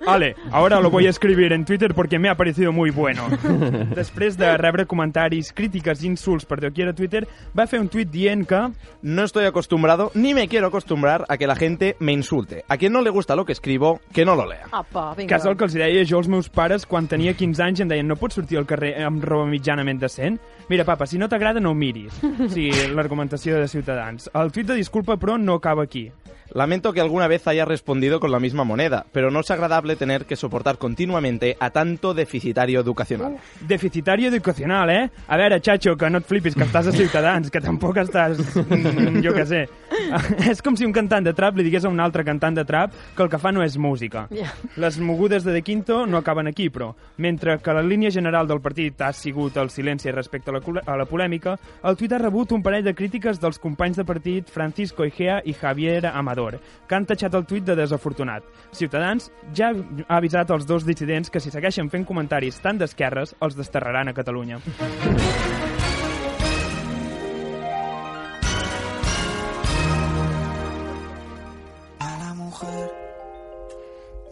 Vale, 0.07 0.37
ahora 0.53 0.81
lo 0.81 0.89
voy 0.89 1.07
a 1.09 1.11
escribir 1.11 1.53
en 1.53 1.65
Twitter 1.65 1.93
porque 1.93 2.21
me 2.21 2.29
ha 2.29 2.37
parecido 2.37 2.71
muy 2.71 2.91
bueno. 2.91 3.27
Després 3.97 4.37
de 4.39 4.57
rebre 4.57 4.87
comentaris, 4.87 5.53
crítiques 5.53 6.05
i 6.05 6.07
insults 6.07 6.47
per 6.47 6.61
doquier 6.63 6.93
a 6.93 6.95
Twitter, 6.95 7.25
va 7.59 7.67
fer 7.67 7.81
un 7.83 7.89
tuit 7.91 8.07
dient 8.13 8.47
que... 8.47 8.61
No 9.03 9.25
estoy 9.25 9.47
acostumbrado, 9.47 10.13
ni 10.15 10.33
me 10.35 10.47
quiero 10.47 10.69
acostumbrar 10.69 11.25
a 11.29 11.37
que 11.37 11.47
la 11.47 11.57
gente 11.57 11.97
me 11.99 12.13
insulte. 12.13 12.65
A 12.69 12.77
quien 12.77 12.93
no 12.93 13.03
le 13.03 13.11
gusta 13.11 13.35
lo 13.35 13.45
que 13.45 13.53
escribo, 13.53 14.01
que 14.13 14.25
no 14.25 14.37
lo 14.37 14.47
lea. 14.47 14.69
Apa, 14.71 15.15
vinga. 15.15 15.29
Que 15.29 15.41
és 15.41 15.47
el 15.47 15.57
que 15.59 15.67
els 15.67 15.75
deia 15.75 16.05
jo 16.07 16.21
als 16.23 16.31
meus 16.31 16.49
pares 16.49 16.87
quan 16.87 17.09
tenia 17.11 17.35
15 17.35 17.63
anys 17.67 17.83
i 17.83 17.87
em 17.87 17.91
deien 17.91 18.07
no 18.07 18.19
pots 18.21 18.39
sortir 18.39 18.61
al 18.61 18.67
carrer 18.67 18.95
amb 19.03 19.25
roba 19.27 19.47
mitjanament 19.51 19.99
decent? 20.03 20.39
Mira, 20.71 20.87
papa, 20.87 21.07
si 21.07 21.19
no 21.19 21.29
t'agrada 21.29 21.61
no 21.61 21.75
ho 21.75 21.75
miris. 21.75 22.15
Sí, 22.55 22.71
l'argumentació 22.95 23.59
de 23.59 23.67
Ciutadans. 23.69 24.31
El 24.35 24.55
tuit 24.55 24.71
de 24.71 24.79
disculpa, 24.79 25.19
però, 25.19 25.39
no 25.39 25.59
acaba 25.59 25.83
aquí. 25.83 26.11
Lamento 26.53 26.93
que 26.93 27.01
alguna 27.01 27.29
vez 27.29 27.47
haya 27.47 27.65
respondido 27.65 28.21
con 28.21 28.31
la 28.31 28.41
misma 28.41 28.65
moneda, 28.65 29.07
pero 29.13 29.31
no 29.31 29.41
es 29.41 29.51
agradable 29.51 29.97
tener 29.97 30.27
que 30.27 30.37
soportar 30.37 30.79
continuamente 30.79 31.57
a 31.61 31.71
tanto 31.71 32.15
deficitario 32.15 32.81
educacional. 32.81 33.37
Deficitari 33.61 34.27
educacional, 34.27 34.91
eh? 34.91 35.11
A 35.29 35.37
veure, 35.37 35.61
Chacho, 35.61 35.97
que 35.97 36.11
no 36.11 36.19
et 36.19 36.27
flipis, 36.27 36.55
que 36.55 36.65
estàs 36.65 36.87
a 36.87 36.93
Ciutadans, 36.93 37.51
que 37.51 37.61
tampoc 37.61 37.99
estàs... 38.01 38.39
mm, 38.39 39.23
jo 39.25 39.35
què 39.35 39.47
sé. 39.47 39.65
és 40.51 40.63
com 40.63 40.77
si 40.77 40.87
un 40.87 40.95
cantant 40.95 41.25
de 41.27 41.35
trap 41.37 41.57
li 41.57 41.67
digués 41.67 41.85
a 41.85 41.91
un 41.93 42.01
altre 42.01 42.25
cantant 42.25 42.57
de 42.57 42.65
trap 42.69 42.95
que 43.17 43.25
el 43.25 43.31
que 43.33 43.41
fa 43.43 43.53
no 43.53 43.65
és 43.65 43.77
música. 43.77 44.27
Ja. 44.31 44.53
Les 44.77 44.99
mogudes 44.99 45.45
de 45.45 45.53
De 45.57 45.63
Quinto 45.63 46.05
no 46.07 46.19
acaben 46.19 46.47
aquí, 46.47 46.69
però, 46.71 46.93
mentre 47.19 47.59
que 47.59 47.75
la 47.75 47.83
línia 47.83 48.11
general 48.11 48.47
del 48.47 48.61
partit 48.61 49.01
ha 49.03 49.13
sigut 49.13 49.57
el 49.57 49.71
silenci 49.71 50.13
respecte 50.13 50.51
a 50.53 50.59
la, 50.59 50.63
a 50.87 50.97
la 50.97 51.09
polèmica, 51.09 51.57
el 51.83 51.97
tuit 51.97 52.13
ha 52.13 52.23
rebut 52.23 52.53
un 52.53 52.63
parell 52.63 52.85
de 52.85 52.95
crítiques 52.95 53.41
dels 53.41 53.59
companys 53.59 53.97
de 53.97 54.05
partit 54.05 54.51
Francisco 54.53 55.05
Igea 55.05 55.41
i 55.45 55.57
Javier 55.57 56.07
Amador, 56.13 56.36
que 56.87 56.95
han 56.95 57.07
tatxat 57.07 57.35
el 57.35 57.47
tuit 57.47 57.65
de 57.65 57.77
desafortunat. 57.79 58.45
Ciutadans 58.73 59.31
ja 59.57 59.73
ha 59.73 60.17
avisat 60.21 60.51
als 60.51 60.67
dos 60.67 60.87
dissidents 60.87 61.31
que 61.31 61.41
si 61.41 61.51
segueixen 61.51 61.91
fent 61.91 62.07
comentaris 62.07 62.61
tan 62.63 62.79
d'esquerres, 62.79 63.35
els 63.41 63.57
desterraran 63.57 64.09
a 64.09 64.17
Catalunya. 64.17 64.61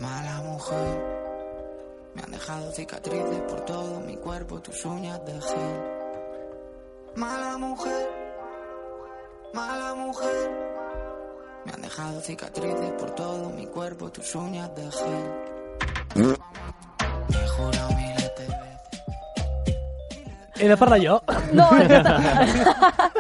Mala 0.00 0.34
cicatrices 2.74 3.40
por 3.48 3.60
todo 3.64 4.00
mi 4.00 4.16
cuerpo, 4.16 4.60
tus 4.60 4.84
uñas 4.84 5.24
de 5.24 5.32
gel. 5.40 5.80
Mala 7.14 7.56
mujer, 7.56 8.08
mala 9.52 9.94
mujer. 9.94 10.83
Me 11.64 11.72
han 11.72 11.82
dejado 11.82 12.20
cicatrices 12.20 12.92
por 12.98 13.14
todo 13.14 13.50
mi 13.50 13.66
cuerpo, 13.66 14.10
tus 14.10 14.34
uñas 14.34 14.70
de 14.76 14.82
gel. 14.90 16.34
Me 17.28 17.36
he 17.36 17.48
jurado 17.48 17.88
miles 17.96 18.32
de 18.36 18.46
He 20.64 20.68
de 20.68 20.76
parlar 20.76 21.00
jo? 21.04 21.22
No, 21.52 21.64
aquesta... 21.64 22.20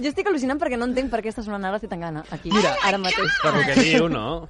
jo 0.00 0.08
estic 0.10 0.26
al·lucinant 0.28 0.60
perquè 0.60 0.76
no 0.78 0.88
entenc 0.90 1.10
per 1.12 1.22
què 1.24 1.30
està 1.32 1.44
sonant 1.44 1.64
ara 1.64 1.80
Zetangana, 1.80 2.24
aquí, 2.34 2.50
Mira, 2.52 2.74
ara 2.84 2.98
mateix. 3.00 3.38
Per 3.42 3.52
lo 3.54 3.62
que 3.68 3.74
diu, 3.80 4.08
no? 4.12 4.48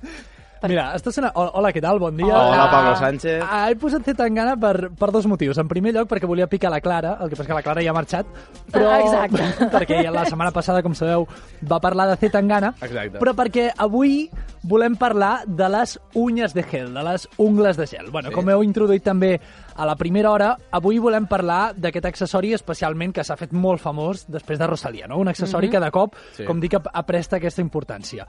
Mira, 0.65 0.95
està 0.97 1.12
sonant... 1.12 1.33
Hola, 1.37 1.51
hola, 1.59 1.71
què 1.75 1.81
tal? 1.85 1.99
Bon 2.01 2.15
dia. 2.17 2.25
Hola, 2.33 2.71
Pablo 2.73 2.95
Sánchez. 2.97 3.43
Ah, 3.45 3.67
he 3.69 3.75
posat 3.77 4.07
Zetangana 4.09 4.55
per, 4.57 4.89
per 4.97 5.11
dos 5.12 5.27
motius. 5.29 5.59
En 5.61 5.69
primer 5.69 5.93
lloc, 5.93 6.09
perquè 6.09 6.25
volia 6.31 6.47
picar 6.49 6.71
la 6.73 6.79
Clara, 6.81 7.19
el 7.21 7.29
que 7.29 7.37
passa 7.37 7.51
que 7.51 7.59
la 7.59 7.62
Clara 7.67 7.83
ja 7.85 7.91
ha 7.93 7.97
marxat, 7.97 8.31
però... 8.73 8.89
Ah, 8.95 9.01
exacte. 9.05 9.69
perquè 9.75 9.99
la 10.09 10.25
setmana 10.25 10.55
passada, 10.57 10.81
com 10.83 10.95
sabeu, 10.97 11.27
va 11.69 11.81
parlar 11.85 12.07
de 12.09 12.17
Zetangana, 12.23 12.73
Exacte. 12.81 13.21
però 13.21 13.35
perquè 13.37 13.67
avui 13.77 14.31
volem 14.65 14.97
parlar 14.97 15.43
de 15.45 15.69
les 15.69 15.99
unyes 16.17 16.55
de 16.57 16.65
gel, 16.65 16.89
de 16.97 17.05
les 17.11 17.29
ungles 17.37 17.77
de 17.77 17.87
gel. 17.91 18.09
Bueno, 18.11 18.31
Sí. 18.33 18.35
com 18.39 18.49
heu 18.49 18.65
introduït 18.65 19.05
també 19.05 19.35
a 19.77 19.85
la 19.85 19.99
primera 20.01 20.31
hora, 20.33 20.55
avui 20.73 20.97
volem 21.03 21.27
parlar 21.29 21.75
d'aquest 21.77 22.09
accessori 22.09 22.55
especialment 22.57 23.12
que 23.12 23.25
s'ha 23.27 23.37
fet 23.37 23.53
molt 23.53 23.83
famós 23.85 24.25
després 24.33 24.59
de 24.59 24.67
Rosalia, 24.73 25.07
no? 25.12 25.19
Un 25.21 25.29
accessori 25.29 25.69
Mhm. 25.69 25.73
que 25.77 25.81
de 25.85 25.91
cop, 25.93 26.15
Sí. 26.39 26.45
com 26.49 26.59
dic, 26.61 26.81
apresta 26.95 27.37
aquesta 27.37 27.61
importància. 27.61 28.25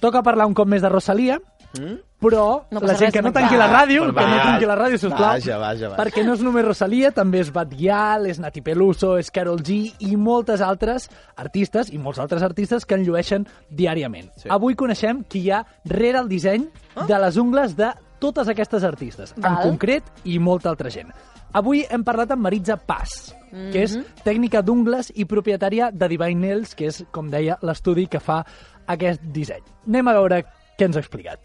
Toca 0.00 0.20
parlar 0.22 0.44
un 0.46 0.52
cop 0.52 0.66
més 0.68 0.82
de 0.82 0.90
Rosalia, 0.90 1.38
Mm? 1.78 1.96
però 2.18 2.64
No 2.70 2.80
la 2.80 2.94
gent 2.94 3.10
res, 3.10 3.12
que 3.12 3.22
no 3.22 3.30
tanqui 3.32 3.56
la 3.56 3.66
ràdio, 3.68 4.06
Va, 4.12 4.22
que 4.22 4.30
no 4.30 4.36
tanqui 4.42 4.66
la 4.66 4.74
ràdio, 4.76 4.98
sisplau. 4.98 5.28
vaja, 5.36 5.58
vaja, 5.58 5.88
vaja. 5.90 6.02
Perquè 6.02 6.24
no 6.24 6.32
és 6.34 6.40
només 6.42 6.64
Rosalia, 6.64 7.10
també 7.12 7.40
és 7.40 7.52
Batguial, 7.52 8.26
és 8.26 8.38
Nati 8.40 8.62
Peluso, 8.62 9.18
és 9.18 9.30
Carol 9.30 9.60
G 9.62 9.92
i 10.00 10.16
moltes 10.16 10.60
altres 10.62 11.10
artistes 11.36 11.92
i 11.92 11.98
molts 11.98 12.18
altres 12.18 12.42
artistes 12.42 12.86
que 12.86 12.94
en 12.94 13.04
llueixen 13.04 13.46
diàriament. 13.70 14.30
Sí. 14.36 14.48
Avui 14.48 14.74
coneixem 14.74 15.22
qui 15.28 15.40
hi 15.44 15.50
ha 15.50 15.64
rere 15.84 16.18
el 16.18 16.28
disseny 16.28 16.66
de 17.06 17.18
les 17.18 17.36
ungles 17.36 17.76
de 17.76 17.92
totes 18.18 18.48
aquestes 18.48 18.82
artistes, 18.82 19.34
en 19.36 19.42
Val. 19.42 19.62
concret 19.62 20.02
i 20.24 20.38
molta 20.38 20.70
altra 20.70 20.88
gent. 20.90 21.12
Avui 21.52 21.84
hem 21.88 22.02
parlat 22.02 22.30
amb 22.32 22.42
Maritza 22.42 22.76
Paz, 22.76 23.34
que 23.72 23.82
és 23.84 23.94
Mhm. 23.96 24.04
tècnica 24.24 24.62
d'ungles 24.62 25.12
i 25.14 25.24
propietària 25.26 25.90
de 25.92 26.08
Divine 26.08 26.40
Nails, 26.48 26.74
que 26.74 26.86
és, 26.86 27.04
com 27.10 27.28
deia, 27.30 27.58
l'estudi 27.62 28.06
que 28.08 28.20
fa 28.20 28.44
aquest 28.86 29.20
disseny. 29.22 29.62
Anem 29.86 30.08
a 30.08 30.12
veure 30.12 30.44
què 30.78 30.88
ens 30.88 30.96
ha 30.96 31.00
explicat. 31.04 31.40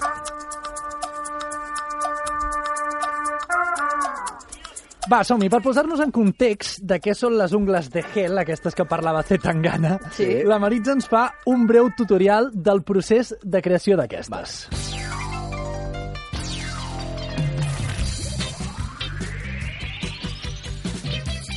Va, 5.12 5.24
som-hi. 5.28 5.50
Per 5.50 5.60
posar-nos 5.66 6.00
en 6.04 6.12
context 6.14 6.84
de 6.88 7.00
què 7.04 7.16
són 7.18 7.34
les 7.40 7.52
ungles 7.58 7.90
de 7.92 8.04
gel, 8.14 8.38
aquestes 8.38 8.78
que 8.78 8.86
parlava 8.88 9.24
Zetangana, 9.28 9.98
Sí. 10.16 10.44
la 10.48 10.60
Maritza 10.60 10.94
ens 10.94 11.08
fa 11.10 11.34
un 11.48 11.66
breu 11.68 11.90
tutorial 11.98 12.52
del 12.54 12.84
procés 12.84 13.36
de 13.44 13.62
creació 13.62 13.98
d'aquestes. 13.98 14.70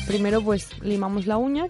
Primero 0.06 0.42
pues 0.42 0.68
limamos 0.82 1.26
la 1.26 1.38
uña, 1.38 1.66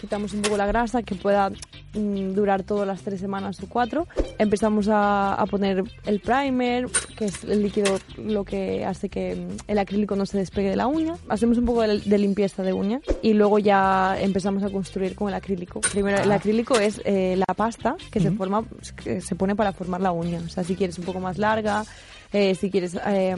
quitamos 0.00 0.32
un 0.32 0.42
poco 0.42 0.56
la 0.56 0.66
grasa 0.66 1.02
que 1.02 1.14
pueda 1.14 1.50
durar 1.92 2.62
todas 2.62 2.86
las 2.86 3.02
tres 3.02 3.20
semanas 3.20 3.60
o 3.62 3.68
cuatro. 3.68 4.06
Empezamos 4.38 4.88
a, 4.88 5.34
a 5.34 5.46
poner 5.46 5.84
el 6.06 6.20
primer, 6.20 6.86
que 7.16 7.26
es 7.26 7.44
el 7.44 7.62
líquido 7.62 7.98
lo 8.18 8.44
que 8.44 8.84
hace 8.84 9.08
que 9.08 9.34
mm, 9.36 9.56
el 9.70 9.78
acrílico 9.78 10.16
no 10.16 10.24
se 10.26 10.38
despegue 10.38 10.70
de 10.70 10.76
la 10.76 10.86
uña. 10.86 11.16
Hacemos 11.28 11.58
un 11.58 11.66
poco 11.66 11.82
de, 11.82 11.98
de 12.00 12.18
limpieza 12.18 12.62
de 12.62 12.72
uña 12.72 13.00
y 13.22 13.32
luego 13.34 13.58
ya 13.58 14.16
empezamos 14.20 14.62
a 14.62 14.70
construir 14.70 15.14
con 15.14 15.28
el 15.28 15.34
acrílico. 15.34 15.80
Primero 15.80 16.18
el 16.18 16.30
Ah. 16.32 16.36
acrílico 16.36 16.78
es 16.78 17.00
eh, 17.04 17.34
la 17.36 17.54
pasta 17.54 17.96
que 18.10 18.20
se 18.20 18.30
forma, 18.30 18.64
que 19.02 19.20
se 19.20 19.34
pone 19.34 19.54
para 19.56 19.72
formar 19.72 20.00
la 20.00 20.12
uña. 20.12 20.40
O 20.44 20.48
sea, 20.48 20.64
si 20.64 20.74
quieres 20.76 20.98
un 20.98 21.04
poco 21.04 21.20
más 21.20 21.36
larga, 21.38 21.84
eh, 22.32 22.54
si 22.54 22.70
quieres 22.70 22.96
eh, 23.06 23.34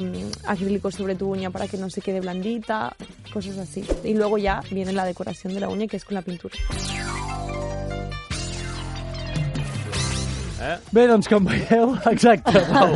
acrílico 0.46 0.90
sobre 0.90 1.14
tu 1.14 1.30
uña 1.30 1.50
para 1.50 1.66
que 1.66 1.78
no 1.78 1.88
se 1.90 2.00
quede 2.02 2.20
blandita, 2.20 2.94
cosas 3.32 3.56
así. 3.58 3.82
Y 4.04 4.14
luego 4.14 4.36
ya 4.38 4.62
viene 4.70 4.92
la 4.92 5.04
decoración 5.04 5.54
de 5.54 5.60
la 5.60 5.68
uña, 5.68 5.86
que 5.86 5.96
es 5.96 6.04
con 6.04 6.14
la 6.14 6.22
pintura. 6.22 6.54
Eh? 10.62 10.76
Bé, 10.94 11.06
doncs 11.10 11.26
com 11.26 11.44
veieu, 11.48 11.96
exacte, 12.12 12.60
Pau. 12.70 12.92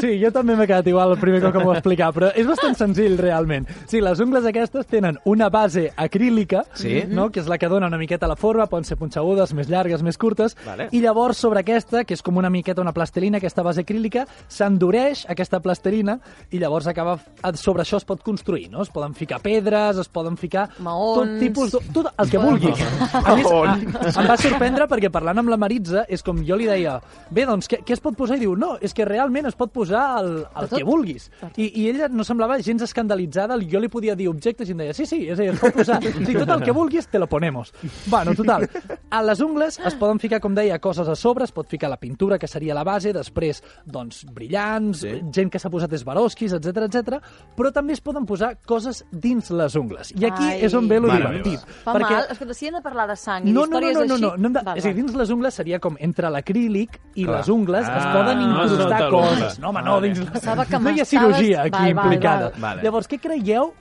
Sí, 0.00 0.14
jo 0.22 0.30
també 0.32 0.54
m'he 0.56 0.66
quedat 0.66 0.86
igual 0.88 1.12
el 1.14 1.18
primer 1.20 1.42
cop 1.42 1.52
que 1.52 1.60
m'ho 1.62 1.70
va 1.72 1.78
explicar, 1.78 2.08
però 2.16 2.30
és 2.34 2.46
bastant 2.48 2.76
senzill, 2.78 3.18
realment. 3.20 3.66
Sí, 3.90 4.00
les 4.00 4.20
ungles 4.24 4.46
aquestes 4.48 4.86
tenen 4.88 5.18
una 5.28 5.50
base 5.52 5.90
acrílica, 5.96 6.64
Sí. 6.74 7.02
no? 7.08 7.28
que 7.30 7.40
és 7.40 7.48
la 7.50 7.58
que 7.58 7.68
dona 7.68 7.86
una 7.90 7.98
miqueta 8.00 8.26
la 8.30 8.36
forma, 8.36 8.66
poden 8.70 8.84
ser 8.88 8.96
punxegudes, 8.96 9.52
més 9.54 9.68
llargues, 9.68 10.02
més 10.02 10.16
curtes, 10.18 10.56
Vale. 10.64 10.88
i 10.92 11.00
llavors 11.04 11.36
sobre 11.36 11.60
aquesta, 11.60 12.04
que 12.04 12.14
és 12.16 12.22
com 12.22 12.36
una 12.40 12.50
miqueta 12.50 12.80
una 12.80 12.92
plastelina, 12.96 13.38
aquesta 13.38 13.62
base 13.62 13.82
acrílica, 13.84 14.24
s'endureix 14.48 15.26
aquesta 15.28 15.60
plastelina 15.60 16.18
i 16.50 16.58
llavors 16.62 16.86
acaba 16.90 17.18
sobre 17.54 17.82
això 17.84 17.98
es 18.00 18.04
pot 18.08 18.22
construir, 18.24 18.70
no? 18.70 18.82
Es 18.82 18.90
poden 18.94 19.14
ficar 19.14 19.40
pedres, 19.44 19.98
es 20.00 20.08
poden 20.08 20.36
ficar 20.40 20.68
Maons. 20.78 21.18
tot 21.20 21.38
tipus, 21.40 21.72
de, 21.74 21.80
tot 21.92 22.08
el 22.16 22.30
que 22.30 22.38
vulguis. 22.38 22.80
A 23.12 23.34
més, 23.36 23.44
Maons. 23.44 24.16
em 24.16 24.28
va 24.30 24.36
sorprendre 24.40 24.88
perquè 24.90 25.10
parlant 25.12 25.38
amb 25.44 25.52
la 25.52 25.58
Maritza 25.60 26.04
és 26.08 26.22
com 26.24 26.40
jo 26.46 26.53
li 26.58 26.68
deia, 26.68 26.98
bé, 27.34 27.44
doncs 27.48 27.68
què, 27.70 27.80
què 27.86 27.96
es 27.96 28.02
pot 28.02 28.16
posar? 28.18 28.38
I 28.38 28.44
diu, 28.44 28.54
no, 28.58 28.74
és 28.82 28.94
que 28.96 29.06
realment 29.08 29.48
es 29.50 29.56
pot 29.58 29.72
posar 29.74 30.04
el, 30.22 30.32
el 30.60 30.70
que 30.72 30.82
vulguis. 30.86 31.30
I, 31.56 31.68
I 31.68 31.88
ella 31.92 32.08
no 32.12 32.26
semblava 32.26 32.58
gens 32.64 32.84
escandalitzada, 32.86 33.58
jo 33.70 33.80
li 33.82 33.90
podia 33.92 34.16
dir 34.18 34.28
objectes 34.30 34.68
i 34.68 34.74
em 34.76 34.84
deia, 34.84 34.96
sí, 34.96 35.06
sí, 35.06 35.22
és 35.28 35.38
a 35.38 35.42
dir, 35.42 35.52
es 35.54 35.60
pot 35.62 35.74
posar, 35.76 36.00
sí, 36.02 36.36
tot 36.36 36.54
el 36.56 36.64
que 36.64 36.74
vulguis 36.76 37.08
te 37.10 37.18
lo 37.18 37.28
ponemos. 37.30 37.72
Bueno, 38.06 38.34
total, 38.34 38.68
a 39.10 39.22
les 39.22 39.40
ungles 39.44 39.78
es 39.78 39.98
poden 40.00 40.20
ficar, 40.22 40.40
com 40.44 40.54
deia, 40.56 40.78
coses 40.82 41.08
a 41.08 41.16
sobre, 41.18 41.48
es 41.48 41.52
pot 41.54 41.68
ficar 41.70 41.90
la 41.90 41.98
pintura, 42.00 42.38
que 42.38 42.48
seria 42.50 42.74
la 42.76 42.84
base, 42.84 43.12
després, 43.14 43.62
doncs, 43.84 44.24
brillants, 44.34 45.04
sí. 45.04 45.14
gent 45.34 45.52
que 45.52 45.60
s'ha 45.62 45.70
posat 45.72 45.92
esbarosquis, 45.96 46.54
etc 46.58 46.88
etc. 46.88 47.20
però 47.56 47.72
també 47.74 47.94
es 47.96 48.02
poden 48.04 48.26
posar 48.28 48.54
coses 48.66 49.04
dins 49.10 49.50
les 49.54 49.76
ungles. 49.78 50.12
I 50.16 50.28
aquí 50.30 50.48
Ai. 50.50 50.60
és 50.66 50.74
on 50.74 50.88
ve 50.90 51.00
lo 51.00 51.10
divertit. 51.12 51.64
Fa 51.84 51.94
mal. 51.98 52.26
Escolta, 52.30 52.54
si 52.56 52.68
hem 52.68 52.78
de 52.78 52.82
parlar 52.84 53.06
de 53.10 53.16
sang 53.18 53.46
i 53.48 53.52
No, 53.52 53.64
no, 53.66 53.80
no, 53.80 53.80
d'històries 53.80 53.94
no, 53.94 54.04
no, 54.04 54.14
així... 54.14 54.22
no, 54.24 54.30
no, 54.36 54.48
hem 54.48 54.56
de, 54.56 54.62
Va, 54.64 54.76
és 54.78 54.84
a 54.84 54.88
dir, 54.88 54.94
va. 54.94 55.00
dins 55.02 55.18
les 55.20 55.32
ungles 55.34 55.58
seria 55.60 55.80
com 55.82 55.98
entre 56.00 56.30
l'acrílic 56.44 57.00
i 57.14 57.24
Clar. 57.24 57.38
les 57.38 57.48
ungles 57.48 57.84
es 57.84 57.88
Ah, 58.04 58.12
poden 58.12 58.38
no 58.38 58.64
es 58.64 58.72
incrustar 58.72 59.00
nota 59.00 59.08
l'ungla. 59.08 59.30
coses. 59.30 59.58
No, 59.58 59.68
home, 59.70 59.82
no, 59.82 60.00
dins... 60.00 60.20
Que 60.20 60.78
no 60.78 60.90
hi 60.90 61.00
ha 61.00 61.04
cirurgia 61.04 61.62
aquí 61.62 61.70
Val, 61.72 61.94
val, 61.94 62.04
implicada. 62.04 62.50
val. 62.50 62.60
Vale. 62.60 62.82
Llavors, 62.82 63.08
què 63.08 63.18
creieu? 63.20 63.72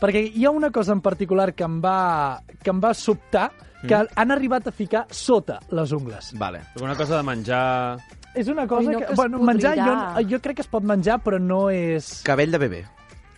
Perquè 0.00 0.22
hi 0.34 0.44
ha 0.44 0.50
una 0.50 0.70
cosa 0.70 0.92
en 0.92 1.00
particular 1.00 1.54
que 1.54 1.64
em 1.64 1.80
va, 1.82 2.40
que 2.62 2.70
em 2.70 2.80
va 2.82 2.92
sobtar, 2.94 3.50
que 3.86 3.94
han 3.94 4.30
arribat 4.32 4.66
a 4.66 4.72
ficar 4.72 5.06
sota 5.10 5.60
les 5.70 5.92
ungles. 5.92 6.32
Vale. 6.38 6.60
Una 6.80 6.94
cosa 6.96 7.16
de 7.18 7.22
menjar... 7.22 7.98
És 8.34 8.48
una 8.48 8.66
cosa 8.66 8.90
Ai, 8.90 8.94
no, 8.94 8.98
que... 9.00 9.06
que 9.06 9.14
Bueno, 9.14 9.38
menjar, 9.38 9.78
jo, 9.78 10.28
jo 10.28 10.40
crec 10.42 10.56
que 10.56 10.62
es 10.62 10.68
pot 10.68 10.82
menjar, 10.84 11.20
però 11.24 11.38
no 11.40 11.70
és... 11.70 12.20
Cabell 12.24 12.50
de 12.52 12.58
bebè. 12.58 12.84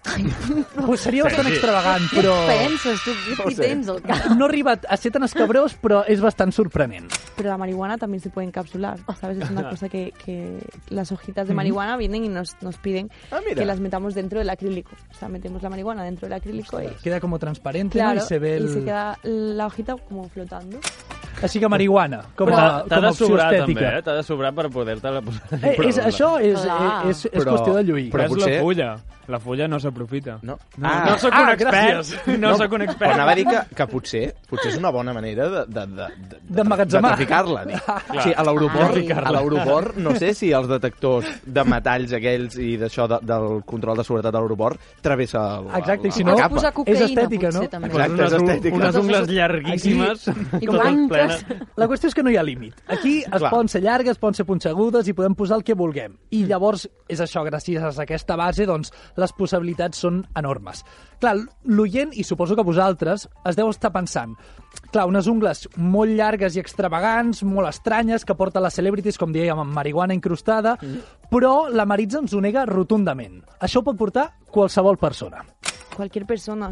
Pues 0.86 1.00
seria 1.00 1.24
bastant 1.24 1.48
Sí. 1.48 1.54
extravagant, 1.54 2.04
Què 2.10 2.16
però... 2.22 2.34
penses, 2.46 3.00
tu? 3.04 3.10
Què 3.12 3.44
No 3.44 3.56
tens 3.62 3.88
al 3.88 4.02
cap? 4.02 4.26
No 4.36 4.44
ha 4.44 4.48
arribat 4.48 4.86
a 4.88 4.96
ser 4.96 5.10
tan 5.12 5.24
escabrós, 5.26 5.74
però 5.80 6.02
és 6.08 6.20
bastant 6.20 6.52
sorprenent. 6.52 7.08
Pero 7.36 7.50
la 7.50 7.56
marihuana 7.58 7.98
también 7.98 8.20
se 8.20 8.30
puede 8.30 8.46
encapsular, 8.48 8.98
¿sabes? 9.20 9.38
Es 9.38 9.50
una 9.50 9.68
cosa 9.70 9.88
que, 9.88 10.12
que 10.24 10.58
las 10.88 11.12
hojitas 11.12 11.46
de 11.46 11.52
Ujú. 11.52 11.56
marihuana 11.56 11.96
vienen 11.96 12.24
y 12.24 12.28
nos, 12.28 12.56
nos 12.62 12.76
piden 12.78 13.10
Ah, 13.30 13.40
mira. 13.44 13.56
que 13.56 13.64
las 13.66 13.80
metamos 13.80 14.14
dentro 14.14 14.38
del 14.38 14.50
acrílico. 14.50 14.90
O 15.10 15.14
sea, 15.14 15.28
metemos 15.28 15.62
la 15.62 15.70
marihuana 15.70 16.04
dentro 16.04 16.26
del 16.28 16.34
acrílico 16.34 16.80
y... 16.80 16.86
Queda 17.02 17.20
como 17.20 17.38
transparente, 17.38 17.98
Claro, 17.98 18.18
no? 18.20 18.24
I 18.24 18.26
se 18.28 18.38
ve 18.38 18.56
el... 18.56 18.64
y 18.66 18.68
se 18.68 18.84
queda 18.84 19.18
la 19.22 19.66
hojita 19.66 19.96
como 19.96 20.28
flotando. 20.28 20.78
Així 21.42 21.60
que 21.60 21.68
marihuana, 21.68 22.22
com 22.34 22.48
a, 22.48 22.82
com 22.88 22.96
a 22.98 23.00
de 23.00 23.08
opció 23.08 23.26
sobrar, 23.26 23.50
també, 23.50 23.72
estètica. 23.74 23.98
eh? 23.98 24.02
T'ha 24.02 24.14
de 24.14 24.22
sobrar 24.22 24.52
per 24.54 24.68
poder-te-la 24.70 25.20
posar. 25.22 25.42
Eh, 25.62 25.76
és, 25.88 25.98
això 25.98 26.32
és, 26.40 26.60
Clar. 26.60 27.06
és, 27.08 27.24
és, 27.24 27.32
és 27.32 27.42
Però- 27.44 27.52
qüestió 27.54 27.74
de 27.74 27.84
lluir. 27.84 28.10
Però 28.10 28.18
Però 28.18 28.24
és 28.24 28.34
potser- 28.34 28.56
la 28.56 28.60
fulla. 28.62 28.98
La 29.28 29.36
fulla 29.38 29.66
no 29.68 29.76
s'aprofita. 29.78 30.38
No. 30.40 30.54
No, 30.78 30.88
Ah. 30.88 31.04
no 31.04 31.18
sóc 31.18 31.30
Ah, 31.36 31.42
un 31.42 31.48
expert. 31.50 31.74
gràcies. 31.76 32.38
No, 32.40 32.56
sóc 32.56 32.72
un 32.72 32.80
expert. 32.86 33.10
Però 33.10 33.14
anava 33.14 33.32
a 33.32 33.34
dir 33.34 33.44
que, 33.44 33.58
que 33.76 33.86
potser, 33.86 34.34
potser 34.48 34.70
és 34.72 34.78
una 34.78 34.88
bona 34.90 35.12
manera 35.12 35.48
de, 35.50 35.64
de, 35.68 35.82
de, 35.86 36.06
de, 36.30 36.38
D'emmagatzemar. 36.48 37.10
de 37.10 37.26
traficar-la. 37.26 37.64
dic. 37.66 37.76
O 38.16 38.22
sigui, 38.22 38.32
a 38.34 38.42
l'aeroport, 38.42 38.96
Ai. 38.96 39.10
a 39.12 39.32
l'aeroport, 39.36 39.96
no 40.00 40.14
sé 40.16 40.32
si 40.32 40.48
els 40.50 40.66
detectors 40.66 41.26
de 41.44 41.64
metalls 41.68 42.14
aquells 42.16 42.56
i 42.56 42.78
d'això 42.80 43.04
de, 43.06 43.18
del 43.28 43.60
control 43.68 43.98
de 44.00 44.04
seguretat 44.08 44.32
de 44.32 44.38
l'aeroport 44.40 44.80
travessa 45.02 45.42
el, 45.58 45.68
Exacte, 45.76 46.08
i 46.08 46.10
si 46.10 46.24
la 46.24 46.30
no, 46.30 46.36
capa. 46.38 46.54
posar 46.54 46.72
cocaïna, 46.72 46.96
és 46.96 47.04
estètica, 47.10 47.50
potser, 47.52 47.80
no? 47.80 47.86
Exacte, 47.86 48.24
és 48.24 48.32
estètica. 48.32 48.74
unes 48.80 48.96
ungles 48.96 49.28
llarguíssimes. 49.28 50.26
I 50.62 50.66
blanques. 50.66 51.27
Plenes. 51.28 51.70
La 51.78 51.88
qüestió 51.90 52.10
és 52.10 52.16
que 52.16 52.24
no 52.24 52.32
hi 52.32 52.38
ha 52.40 52.44
límit. 52.46 52.80
Aquí 52.88 53.18
es 53.20 53.30
Clar. 53.30 53.50
poden 53.52 53.68
ser 53.68 53.82
llargues, 53.84 54.18
poden 54.18 54.38
ser 54.38 54.46
punxegudes 54.48 55.08
i 55.08 55.14
podem 55.16 55.36
posar 55.38 55.60
el 55.60 55.64
que 55.64 55.76
vulguem. 55.78 56.16
I 56.34 56.44
llavors, 56.48 56.88
és 57.08 57.20
això, 57.24 57.44
gràcies 57.46 57.84
a 57.84 57.92
aquesta 58.04 58.36
base, 58.36 58.66
doncs, 58.68 58.92
les 59.16 59.34
possibilitats 59.36 60.00
són 60.04 60.22
enormes. 60.38 60.84
Clar, 61.20 61.34
l'oient, 61.64 62.12
i 62.14 62.24
suposo 62.24 62.56
que 62.56 62.66
vosaltres, 62.66 63.28
es 63.48 63.58
deu 63.58 63.70
estar 63.72 63.92
pensant, 63.94 64.36
clar, 64.92 65.06
unes 65.10 65.26
ungles 65.30 65.66
molt 65.76 66.14
llargues 66.16 66.56
i 66.56 66.62
extravagants, 66.62 67.42
molt 67.46 67.70
estranyes, 67.70 68.24
que 68.24 68.36
porten 68.38 68.62
les 68.64 68.78
celebrities, 68.78 69.18
com 69.18 69.32
dèiem, 69.34 69.58
amb 69.58 69.74
marihuana 69.74 70.16
incrustada, 70.16 70.76
però 71.30 71.68
la 71.72 71.86
Maritza 71.88 72.22
ens 72.22 72.34
ho 72.34 72.42
nega 72.44 72.66
rotundament. 72.68 73.42
Això 73.60 73.82
ho 73.82 73.86
pot 73.86 73.98
portar 73.98 74.30
qualsevol 74.50 74.98
persona. 74.98 75.44
Cualquier 75.96 76.26
persona, 76.26 76.70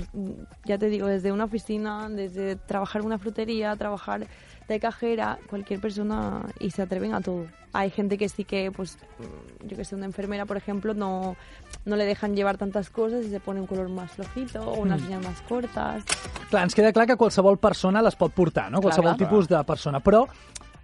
ya 0.64 0.78
te 0.78 0.86
digo, 0.88 1.08
desde 1.08 1.32
una 1.32 1.44
oficina, 1.44 2.08
desde 2.08 2.54
trabajar 2.54 3.00
en 3.00 3.06
una 3.06 3.18
frutería, 3.18 3.74
trabajar 3.74 4.26
de 4.68 4.80
cajera, 4.80 5.38
cualquier 5.48 5.80
persona 5.80 6.42
y 6.58 6.70
se 6.70 6.82
atreven 6.82 7.14
a 7.14 7.20
todo. 7.20 7.46
Hay 7.72 7.90
gente 7.90 8.16
que 8.18 8.28
sí 8.28 8.44
que, 8.44 8.70
pues, 8.72 8.96
mm, 9.18 9.66
yo 9.68 9.76
que 9.76 9.84
sé, 9.84 9.94
una 9.94 10.06
enfermera, 10.06 10.46
por 10.46 10.56
ejemplo, 10.56 10.94
no, 10.94 11.36
no 11.84 11.96
le 11.96 12.04
dejan 12.04 12.34
llevar 12.34 12.56
tantas 12.56 12.90
cosas 12.90 13.24
y 13.24 13.30
se 13.30 13.38
pone 13.38 13.60
un 13.60 13.66
color 13.66 13.88
más 13.90 14.10
flojito 14.12 14.62
o 14.62 14.80
unas 14.80 15.00
uñas 15.02 15.22
más 15.22 15.40
cortas. 15.42 16.02
Clar, 16.50 16.62
ens 16.64 16.74
queda 16.74 16.92
clar 16.92 17.06
que 17.06 17.16
qualsevol 17.16 17.58
persona 17.58 18.02
les 18.02 18.16
pot 18.16 18.32
portar, 18.32 18.70
no? 18.72 18.80
Qualsevol 18.80 19.14
clar. 19.14 19.18
tipus 19.28 19.48
de 19.48 19.62
persona, 19.64 20.00
però 20.00 20.24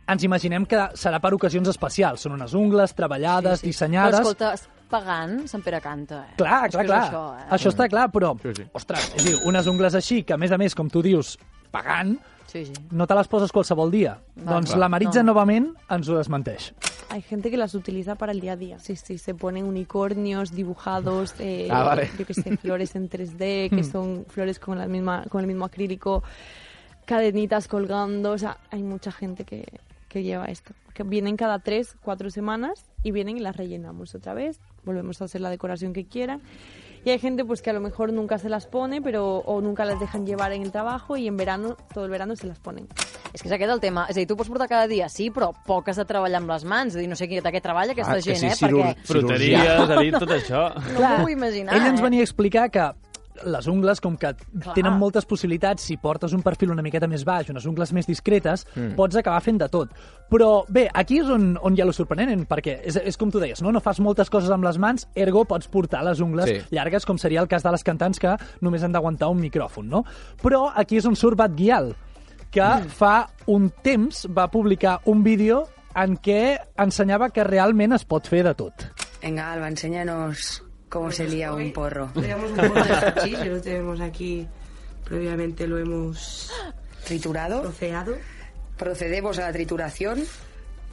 ens 0.07 0.23
imaginem 0.27 0.67
que 0.67 0.77
serà 0.99 1.19
per 1.23 1.33
ocasions 1.35 1.69
especials. 1.73 2.21
Són 2.27 2.33
unes 2.37 2.53
ungles 2.55 2.93
treballades, 2.95 3.61
Sí, 3.61 3.67
sí. 3.67 3.73
dissenyades... 3.73 4.21
Però 4.21 4.35
escolta, 4.35 4.53
pagant, 4.93 5.47
Sant 5.49 5.63
Pere 5.65 5.81
canta, 5.81 6.27
eh? 6.29 6.35
Clar, 6.37 6.69
clar, 6.71 6.85
clar. 6.85 7.03
Això, 7.09 7.23
eh? 7.39 7.47
això 7.57 7.73
està 7.73 7.89
clar, 7.89 8.11
però, 8.13 8.35
Sí, 8.43 8.53
sí. 8.59 8.69
ostres, 8.75 9.09
és 9.17 9.25
dir, 9.25 9.39
unes 9.49 9.67
ungles 9.67 9.95
així, 9.97 10.23
que 10.29 10.35
a 10.35 10.37
més 10.37 10.53
a 10.53 10.59
més, 10.61 10.75
com 10.77 10.91
tu 10.93 11.01
dius, 11.01 11.39
pagant, 11.73 12.19
Sí, 12.53 12.67
sí. 12.67 12.73
no 12.91 13.07
te 13.07 13.15
les 13.15 13.29
poses 13.29 13.51
qualsevol 13.51 13.91
dia. 13.91 14.19
Va, 14.39 14.53
doncs 14.59 14.75
la 14.77 14.89
Maritza 14.93 15.23
No. 15.23 15.33
novament 15.33 15.71
ens 15.89 16.09
ho 16.09 16.19
desmenteix. 16.19 16.75
Hay 17.09 17.23
gente 17.23 17.51
que 17.51 17.57
las 17.57 17.75
utiliza 17.75 18.15
para 18.15 18.33
el 18.33 18.41
día 18.41 18.53
a 18.53 18.57
día. 18.57 18.79
Sí, 18.79 18.97
sí, 18.97 19.17
se 19.19 19.35
ponen 19.35 19.65
unicornios 19.65 20.51
dibujados, 20.53 21.35
eh, 21.41 21.69
Ah, 21.71 21.83
vale. 21.85 22.11
yo 22.19 22.27
que 22.27 22.35
sé, 22.35 22.57
flores 22.59 22.95
en 22.95 23.09
3D, 23.09 23.71
que 23.71 23.83
Hmm. 23.83 23.91
son 23.91 24.27
flores 24.29 24.59
con, 24.59 24.79
la 24.79 24.87
misma, 24.87 25.25
con 25.31 25.41
el 25.41 25.47
mismo 25.47 25.65
acrílico, 25.65 26.23
cadenitas 27.07 27.69
colgando. 27.69 28.33
O 28.33 28.39
sea, 28.39 28.59
hay 28.71 28.83
mucha 28.83 29.13
gente 29.13 29.45
que, 29.45 29.67
que 30.09 30.23
lleva 30.23 30.47
esto. 30.47 30.73
Que 30.95 31.03
vienen 31.05 31.37
cada 31.37 31.59
tres, 31.59 31.97
cuatro 32.03 32.31
semanas 32.31 32.85
y 33.03 33.13
vienen 33.13 33.39
y 33.39 33.41
las 33.41 33.57
rellenamos 33.57 34.15
otra 34.15 34.35
vez. 34.35 34.61
Volvemos 34.85 35.23
a 35.23 35.25
hacer 35.25 35.41
la 35.41 35.49
decoración 35.51 35.93
que 35.95 36.05
quieran. 36.07 36.41
Y 37.05 37.11
hay 37.11 37.19
gente 37.19 37.45
pues 37.45 37.63
que 37.63 37.71
a 37.71 37.73
lo 37.73 37.81
mejor 37.81 38.13
nunca 38.13 38.39
se 38.39 38.49
las 38.49 38.67
pone, 38.67 39.03
pero 39.03 39.39
o 39.39 39.61
nunca 39.61 39.85
las 39.85 39.99
dejan 39.99 40.25
llevar 40.25 40.53
en 40.53 40.63
el 40.63 40.71
trabajo 40.71 41.17
y 41.17 41.27
en 41.27 41.37
verano, 41.37 41.77
todo 41.93 42.05
el 42.05 42.11
verano 42.11 42.37
se 42.37 42.47
las 42.47 42.61
ponen. 42.61 42.87
És 43.33 43.41
que 43.43 43.49
és 43.49 43.55
aquest 43.57 43.73
el 43.73 43.81
tema. 43.81 44.05
És 44.11 44.17
a 44.17 44.21
dir, 44.21 44.27
tu 44.29 44.37
pots 44.37 44.51
portar 44.53 44.69
cada 44.69 44.87
dia, 44.87 45.09
sí, 45.09 45.31
però 45.33 45.51
poc 45.67 45.89
has 45.89 45.97
de 45.97 46.05
treballar 46.05 46.43
amb 46.43 46.51
les 46.53 46.65
mans. 46.69 46.93
És 46.93 46.99
a 46.99 47.01
dir, 47.01 47.09
no 47.09 47.17
sé 47.17 47.27
de 47.27 47.41
què 47.41 47.63
treballa 47.65 47.93
aquesta 47.97 48.13
Ah, 48.13 48.17
que 48.21 48.23
gent, 48.23 48.39
sí, 48.39 48.47
eh? 48.47 48.55
cirur- 48.61 48.85
Perquè... 48.85 49.07
Fruteries, 49.09 49.91
ha 49.91 50.01
dit 50.03 50.19
tot 50.19 50.31
això. 50.31 50.67
No 50.93 51.01
m'ho 51.09 51.23
vull 51.23 51.33
imaginar, 51.33 51.75
Ell 51.75 51.87
ens 51.95 51.99
eh? 52.01 52.03
venia 52.05 52.21
a 52.21 52.29
explicar 52.29 52.71
que 52.71 52.91
les 53.45 53.67
ungles, 53.67 54.01
com 54.01 54.17
que 54.17 54.35
Clar. 54.35 54.75
tenen 54.75 54.99
moltes 54.99 55.25
possibilitats, 55.27 55.83
si 55.83 55.97
portes 55.97 56.33
un 56.33 56.43
perfil 56.43 56.71
una 56.71 56.83
miqueta 56.83 57.09
més 57.09 57.25
baix, 57.25 57.49
unes 57.51 57.65
ungles 57.67 57.93
més 57.93 58.07
discretes, 58.07 58.67
Mm. 58.77 58.95
pots 58.95 59.17
acabar 59.17 59.41
fent 59.43 59.59
de 59.59 59.69
tot. 59.69 59.91
Però 60.31 60.65
bé, 60.69 60.89
aquí 60.93 61.19
és 61.21 61.29
on, 61.29 61.59
on 61.63 61.77
hi 61.77 61.81
ha 61.81 61.85
lo 61.85 61.93
sorprenent, 61.93 62.47
perquè 62.49 62.81
és, 62.85 62.97
és 62.97 63.17
com 63.17 63.31
tu 63.31 63.39
deies, 63.41 63.61
no? 63.63 63.73
no 63.73 63.81
fas 63.81 64.01
moltes 64.01 64.29
coses 64.31 64.51
amb 64.51 64.65
les 64.65 64.79
mans, 64.79 65.09
ergo 65.15 65.45
pots 65.45 65.69
portar 65.69 66.03
les 66.05 66.21
ungles 66.21 66.49
Sí. 66.49 66.61
llargues, 66.71 67.05
com 67.07 67.19
seria 67.19 67.41
el 67.41 67.49
cas 67.49 67.63
de 67.63 67.71
les 67.71 67.83
cantants 67.85 68.19
que 68.19 68.37
només 68.61 68.83
han 68.83 68.93
d'aguantar 68.93 69.29
un 69.29 69.41
micròfon, 69.41 69.89
no? 69.89 70.05
Però 70.43 70.71
aquí 70.75 70.97
és 70.99 71.07
on 71.07 71.17
surt 71.17 71.37
Bat 71.37 71.55
Guial, 71.57 71.95
que 72.51 72.61
Mm. 72.63 72.89
fa 72.89 73.29
un 73.47 73.71
temps 73.83 74.27
va 74.29 74.49
publicar 74.51 75.01
un 75.07 75.23
vídeo 75.23 75.65
en 75.95 76.17
què 76.19 76.59
ensenyava 76.77 77.31
que 77.31 77.45
realment 77.45 77.93
es 77.93 78.05
pot 78.05 78.27
fer 78.27 78.43
de 78.45 78.55
tot. 78.55 78.73
Venga, 79.23 79.53
Alba, 79.53 79.69
enséñanos 79.69 80.63
cómo 80.93 81.11
se 81.11 81.27
lía 81.27 81.53
un 81.55 81.73
porro. 81.73 82.11
Tenemos 82.15 82.51
un 82.51 82.57
porro 82.59 82.85
de 82.85 82.93
hachís, 82.93 83.47
lo 83.47 83.61
tenemos 83.63 84.01
aquí. 84.01 84.47
Previamente 85.05 85.67
lo 85.67 85.79
hemos 85.79 86.53
¿Triturado? 87.05 87.63
troceado. 87.63 88.15
Procedemos 88.77 89.39
a 89.39 89.43
la 89.43 89.53
trituración. 89.53 90.23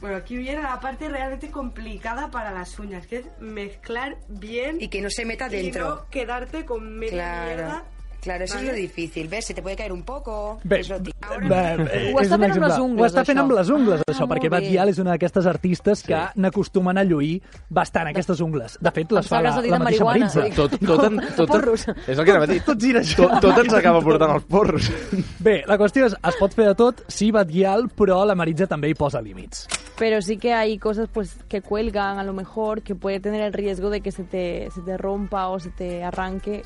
Bueno, 0.00 0.16
aquí 0.16 0.36
viene 0.38 0.62
la 0.62 0.80
parte 0.80 1.08
realmente 1.10 1.50
complicada 1.50 2.30
para 2.30 2.50
las 2.50 2.78
uñas, 2.78 3.06
que 3.06 3.18
es 3.18 3.26
mezclar 3.40 4.16
bien 4.28 4.78
Y 4.80 4.88
que 4.88 5.02
no 5.02 5.10
se 5.10 5.26
meta 5.26 5.46
y 5.48 5.62
dentro. 5.64 5.88
no 5.88 6.06
quedarte 6.08 6.64
con 6.64 6.98
media 6.98 7.12
Claro. 7.12 7.46
mierda. 7.46 7.84
Claro, 8.20 8.44
eso 8.44 8.54
¿vale? 8.54 8.66
es 8.68 8.72
lo 8.74 8.78
difícil. 8.80 9.28
¿Ves? 9.28 9.46
Se 9.46 9.54
te 9.54 9.62
puede 9.62 9.76
caer 9.76 9.92
un 9.92 10.02
poco. 10.02 10.58
Bé, 10.64 10.80
Es 10.80 10.88
lo 10.88 11.00
ti- 11.00 11.10
Bé, 11.48 11.56
eh, 11.74 12.12
Ho 12.14 12.20
és 12.20 12.28
està 12.30 12.38
fent 12.38 12.52
amb 12.52 12.62
les 12.66 12.78
ungles, 12.78 13.00
Ho 13.02 13.06
està 13.06 13.24
fent 13.24 13.38
això. 13.38 13.42
amb 13.42 13.52
les 13.52 13.68
ungles, 13.70 14.00
Ah, 14.06 14.12
això, 14.12 14.26
perquè 14.28 14.48
Bat 14.50 14.60
bé. 14.60 14.68
Gial 14.70 14.88
és 14.88 14.98
una 14.98 15.10
d'aquestes 15.12 15.46
artistes 15.46 16.02
que 16.02 16.18
n'acostumen 16.36 16.98
a 16.98 17.04
lluir 17.04 17.40
bastant 17.68 18.08
aquestes 18.08 18.40
ungles. 18.40 18.76
De 18.80 18.90
fet, 18.90 19.10
les 19.12 19.26
fa 19.28 19.40
Pensava 19.40 19.62
que 19.62 19.68
la, 19.70 19.78
la 19.78 19.78
de 19.78 19.84
mateixa 19.84 20.04
marihuana. 20.04 20.34
Maritza. 20.34 20.56
Tot, 20.56 20.78
tot, 20.86 21.04
en, 21.04 21.20
tot, 21.36 21.48
Porros. 21.48 21.86
És 22.06 22.18
el 22.18 22.24
que 22.24 22.30
anava 22.30 22.44
a 22.44 22.48
dir. 22.48 22.62
Tot 22.64 22.80
gira 22.80 23.00
això. 23.00 23.16
Tot, 23.28 23.40
tot 23.40 23.58
ens 23.64 23.74
acaba 23.74 24.00
portant 24.00 24.34
els 24.34 24.44
porros. 24.44 24.90
Bé, 25.38 25.62
la 25.66 25.78
qüestió 25.78 26.06
és, 26.06 26.14
es 26.28 26.36
pot 26.36 26.52
fer 26.54 26.66
de 26.66 26.74
tot, 26.74 27.04
sí, 27.08 27.30
Bat 27.30 27.48
Gial, 27.48 27.88
però 27.96 28.24
la 28.26 28.34
Maritza 28.34 28.66
també 28.66 28.90
hi 28.90 28.94
posa 28.94 29.22
límits. 29.22 29.66
Pero 29.98 30.20
sí 30.22 30.36
que 30.38 30.52
hay 30.54 30.78
cosas 30.78 31.08
pues 31.12 31.36
que 31.48 31.60
cuelgan 31.62 32.18
a 32.18 32.24
lo 32.24 32.32
mejor, 32.32 32.82
que 32.82 32.94
puede 32.94 33.20
tener 33.20 33.42
el 33.42 33.52
riesgo 33.52 33.90
de 33.90 34.00
que 34.00 34.10
se 34.12 34.24
te, 34.24 34.68
se 34.74 34.80
te 34.80 34.96
rompa 34.96 35.48
o 35.48 35.60
se 35.60 35.70
te 35.70 36.02
arranque 36.02 36.62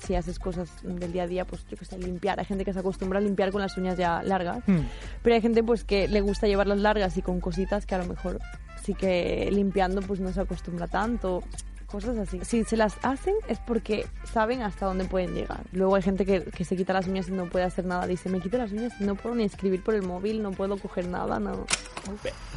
si 0.00 0.14
haces 0.14 0.38
cosas 0.38 0.70
del 0.82 1.12
día 1.12 1.24
a 1.24 1.26
día, 1.26 1.44
pues 1.44 1.64
yo 1.68 1.76
que 1.76 1.84
sé, 1.84 1.98
limpiar. 1.98 2.38
Hay 2.38 2.44
gente 2.46 2.64
que 2.64 2.72
se 2.72 2.78
acostumbra 2.78 3.18
a 3.18 3.22
limpiar 3.22 3.50
con 3.52 3.60
las 3.60 3.76
uñas 3.76 3.96
ya 3.98 4.22
largas, 4.22 4.62
Mm. 4.66 4.78
pero 5.22 5.34
hay 5.34 5.40
gente 5.42 5.62
pues 5.62 5.84
que 5.84 6.08
le 6.08 6.20
gusta 6.20 6.46
llevarlas 6.46 6.78
largas 6.78 7.16
y 7.16 7.22
con 7.22 7.40
cositas 7.40 7.86
que 7.86 7.94
a 7.94 7.98
lo 7.98 8.06
mejor 8.06 8.38
sí 8.82 8.94
que 8.94 9.48
limpiando 9.52 10.00
pues 10.02 10.20
no 10.20 10.32
se 10.32 10.40
acostumbra 10.40 10.86
tanto. 10.86 11.42
Cosas 11.90 12.18
así. 12.18 12.38
Si 12.44 12.64
se 12.64 12.76
las 12.76 12.98
hacen 13.02 13.34
es 13.48 13.58
porque 13.60 14.04
saben 14.30 14.60
hasta 14.62 14.84
dónde 14.84 15.06
pueden 15.06 15.34
llegar. 15.34 15.60
Luego 15.72 15.94
hay 15.94 16.02
gente 16.02 16.26
que, 16.26 16.42
que 16.44 16.62
se 16.64 16.76
quita 16.76 16.92
las 16.92 17.06
uñas 17.06 17.28
y 17.28 17.32
no 17.32 17.46
puede 17.46 17.64
hacer 17.64 17.86
nada. 17.86 18.06
Dice, 18.06 18.28
me 18.28 18.40
quito 18.40 18.58
las 18.58 18.72
uñas 18.72 18.92
y 19.00 19.04
no 19.04 19.14
puedo 19.14 19.34
ni 19.34 19.44
escribir 19.44 19.82
por 19.82 19.94
el 19.94 20.02
móvil, 20.02 20.42
no 20.42 20.50
puedo 20.50 20.76
coger 20.76 21.08
nada, 21.08 21.38
no. 21.40 21.64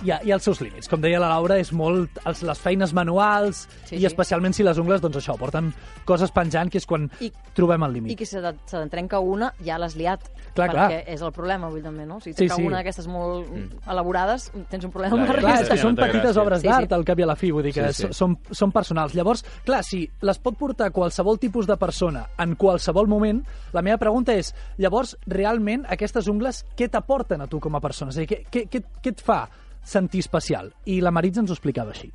Hi 0.04 0.12
ha, 0.12 0.20
hi 0.24 0.32
ha 0.32 0.36
els 0.36 0.44
seus 0.44 0.60
límits. 0.62 0.88
Com 0.92 1.00
deia 1.04 1.20
la 1.20 1.30
Laura, 1.32 1.58
és 1.60 1.72
molt 1.76 2.20
els, 2.28 2.42
les 2.48 2.60
feines 2.60 2.94
manuals 2.96 3.66
Sí, 3.86 3.96
i 3.96 4.00
sí. 4.00 4.06
especialment 4.08 4.54
si 4.56 4.64
les 4.64 4.78
ungles, 4.80 5.02
doncs 5.04 5.18
això, 5.20 5.38
porten 5.40 5.74
coses 6.08 6.32
penjant, 6.32 6.70
que 6.72 6.80
és 6.80 6.86
quan 6.88 7.10
I- 7.20 7.32
trobem 7.56 7.84
el 7.88 7.94
límit. 7.94 8.12
I 8.12 8.16
que 8.20 8.26
se 8.28 8.40
se 8.42 8.54
te'n 8.78 8.90
trenca 8.92 9.20
una, 9.20 9.54
ja 9.64 9.78
l'has 9.80 9.96
liat. 9.96 10.24
Clar, 10.54 10.68
perquè 10.70 10.88
clar. 10.88 11.04
és 11.08 11.22
el 11.22 11.32
problema, 11.32 11.70
vull 11.72 11.84
també, 11.84 12.06
no? 12.06 12.20
Si 12.20 12.34
Sí, 12.34 12.48
sí. 12.50 12.64
una 12.64 12.78
d'aquestes 12.82 13.08
molt 13.08 13.48
elaborades, 13.88 14.52
tens 14.70 14.84
un 14.84 14.92
problema 14.92 15.16
Clar, 15.16 15.28
amb 15.28 15.36
la 15.36 15.42
clar, 15.42 15.54
és 15.54 15.60
resta. 15.62 15.76
que 15.76 15.82
són 15.82 15.96
petites 15.96 16.38
obres 16.38 16.62
Sí, 16.62 16.68
d'art, 16.68 16.88
sí. 16.90 16.94
al 16.94 17.06
cap 17.06 17.20
i 17.20 17.24
a 17.24 17.26
la 17.32 17.36
fi, 17.36 17.52
vull 17.52 17.64
dir 17.64 17.74
que 17.74 17.88
Sí, 17.94 18.02
sí. 18.02 18.08
sí, 18.08 18.14
Són, 18.14 18.38
són 18.52 18.72
personals. 18.72 19.14
Llavors, 19.22 19.46
clar, 19.68 19.84
si 19.86 20.08
les 20.26 20.40
pot 20.42 20.58
portar 20.58 20.90
qualsevol 20.96 21.38
tipus 21.42 21.70
de 21.70 21.78
persona 21.78 22.26
en 22.42 22.56
qualsevol 22.58 23.10
moment, 23.12 23.44
la 23.76 23.84
meva 23.86 24.00
pregunta 24.02 24.34
és, 24.34 24.50
llavors, 24.82 25.14
realment, 25.30 25.86
aquestes 25.94 26.30
ungles, 26.32 26.64
què 26.78 26.90
t'aporten 26.90 27.46
a 27.46 27.50
tu 27.52 27.62
com 27.62 27.78
a 27.78 27.84
persona? 27.84 28.10
És 28.10 28.18
a 28.18 28.24
dir, 28.26 28.32
què, 28.32 28.42
què, 28.50 28.66
què, 28.72 28.82
què 29.04 29.14
et 29.14 29.22
fa 29.22 29.44
sentir 29.86 30.26
especial? 30.26 30.74
I 30.90 31.00
la 31.06 31.14
Maritza 31.14 31.46
ens 31.46 31.54
ho 31.54 31.58
explicava 31.60 31.94
així. 31.94 32.10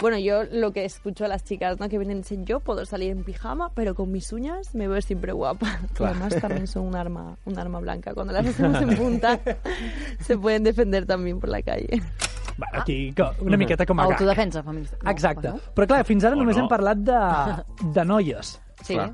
Bueno, 0.00 0.18
yo 0.18 0.44
lo 0.44 0.72
que 0.72 0.84
escucho 0.84 1.24
a 1.24 1.28
las 1.28 1.44
chicas, 1.44 1.80
¿no? 1.80 1.88
Que 1.88 1.98
vienen 1.98 2.18
dicen, 2.18 2.44
yo 2.44 2.60
puedo 2.60 2.84
salir 2.84 3.10
en 3.10 3.24
pijama, 3.24 3.70
pero 3.74 3.94
con 3.94 4.12
mis 4.12 4.32
uñas 4.32 4.74
me 4.74 4.86
veo 4.86 5.00
siempre 5.00 5.32
guapa. 5.32 5.80
Claro. 5.94 6.14
además 6.14 6.40
también 6.40 6.66
son 6.66 6.86
un 6.86 6.96
arma, 6.96 7.36
un 7.44 7.58
arma 7.58 7.80
blanca. 7.80 8.12
Cuando 8.12 8.32
las 8.32 8.46
hacemos 8.46 8.82
en 8.82 8.96
punta, 8.96 9.40
se 10.20 10.36
pueden 10.36 10.64
defender 10.64 11.06
también 11.06 11.40
por 11.40 11.48
la 11.48 11.62
calle. 11.62 12.02
Va, 12.60 12.68
aquí, 12.80 13.12
co- 13.16 13.32
una 13.42 13.56
miqueta 13.56 13.84
com 13.86 13.98
a 14.00 14.04
gag. 14.04 14.12
Autodefensa 14.12 14.62
feminista. 14.62 14.96
No, 15.02 15.10
Exacte. 15.10 15.48
bueno. 15.48 15.72
Però 15.74 15.86
clar, 15.90 16.04
fins 16.04 16.24
ara 16.24 16.36
O 16.36 16.38
només 16.38 16.56
no. 16.56 16.62
hem 16.62 16.68
parlat 16.68 16.98
de, 16.98 17.20
de 17.98 18.04
noies. 18.04 18.60
Sí. 18.82 18.94
Clar. 18.94 19.10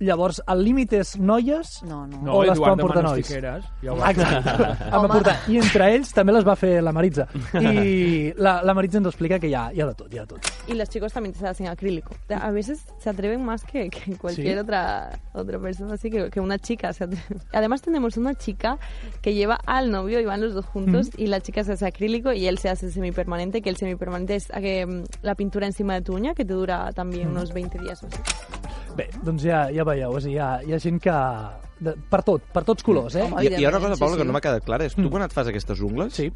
Llavors, 0.00 0.40
el 0.46 0.60
límit 0.62 0.92
és 0.94 1.16
noies 1.18 1.82
no, 1.82 2.04
no. 2.06 2.20
No, 2.22 2.34
o 2.38 2.42
les 2.44 2.52
Eduard 2.54 2.76
poden 2.76 2.84
portar 2.86 3.02
nois? 3.02 3.26
Tijeras, 3.26 3.64
ja 3.82 3.94
va. 3.98 4.10
Exacte. 4.12 4.66
Home. 4.96 5.32
I 5.48 5.56
entre 5.58 5.88
ells 5.96 6.12
també 6.14 6.32
les 6.36 6.46
va 6.46 6.54
fer 6.54 6.76
la 6.86 6.92
Maritza. 6.94 7.26
I 7.58 8.32
la, 8.38 8.60
la 8.62 8.74
Maritza 8.78 8.98
ens 9.00 9.08
explica 9.10 9.40
que 9.42 9.48
hi 9.50 9.54
ha, 9.58 9.72
hi 9.74 9.80
ha 9.82 9.86
de 9.88 9.94
tot, 9.98 10.12
hi 10.14 10.18
ha 10.18 10.22
de 10.22 10.34
tot. 10.34 10.52
Y 10.68 10.74
los 10.74 10.88
chicos 10.88 11.12
también 11.12 11.34
se 11.34 11.46
hacen 11.48 11.66
acrílico. 11.66 12.14
A 12.30 12.50
veces 12.52 12.84
se 12.98 13.10
atreven 13.10 13.44
más 13.44 13.64
que, 13.64 13.90
que 13.90 14.16
cualquier 14.16 14.54
Sí. 14.54 14.58
otra, 14.60 15.18
otra 15.34 15.58
persona, 15.58 15.94
así 15.94 16.10
que, 16.10 16.30
que 16.30 16.40
una 16.40 16.58
chica 16.58 16.92
se 16.92 17.04
atreve. 17.04 17.22
Además 17.52 17.82
tenemos 17.82 18.16
una 18.16 18.34
chica 18.34 18.78
que 19.20 19.34
lleva 19.34 19.58
al 19.66 19.90
novio 19.90 20.20
y 20.20 20.24
van 20.24 20.40
los 20.40 20.54
dos 20.54 20.64
juntos 20.66 21.10
y 21.16 21.26
la 21.26 21.40
chica 21.40 21.64
se 21.64 21.72
hace 21.72 21.86
acrílico 21.86 22.32
y 22.32 22.46
él 22.46 22.58
se 22.58 22.68
hace 22.68 22.90
semipermanente, 22.92 23.62
que 23.62 23.70
el 23.70 23.76
semipermanente 23.76 24.36
es 24.36 24.48
eh, 24.54 24.86
la 25.22 25.34
pintura 25.34 25.66
encima 25.66 25.94
de 25.94 26.02
tu 26.02 26.14
uña, 26.14 26.34
que 26.34 26.44
te 26.44 26.54
dura 26.54 26.92
también 26.92 27.30
unos 27.30 27.52
20 27.52 27.78
días 27.80 28.02
o 28.04 28.06
así. 28.06 28.16
Bé, 28.98 29.08
doncs 29.22 29.44
ja, 29.46 29.66
ja 29.74 29.84
veieu, 29.86 30.16
és 30.18 30.24
a 30.24 30.28
dir, 30.28 30.34
hi 30.34 30.38
ha, 30.42 30.50
hi 30.66 30.74
ha 30.74 30.78
gent 30.82 31.00
que... 31.04 31.16
De, 31.78 31.92
per 32.10 32.18
tot, 32.26 32.42
per 32.50 32.64
tots 32.66 32.82
colors, 32.82 33.14
eh? 33.14 33.22
Home, 33.22 33.44
Hi, 33.44 33.52
hi 33.54 33.64
ha 33.64 33.68
una 33.70 33.78
cosa, 33.78 33.94
sí, 33.94 34.00
Paula, 34.02 34.16
sí. 34.16 34.18
que 34.18 34.24
no 34.26 34.32
m'ha 34.34 34.40
quedat 34.42 34.64
clara. 34.66 34.84
És 34.88 34.96
tu 34.96 35.04
Mm. 35.04 35.10
quan 35.12 35.22
et 35.22 35.32
fas 35.36 35.46
aquestes 35.46 35.80
ungles, 35.86 36.12
Sí. 36.16 36.32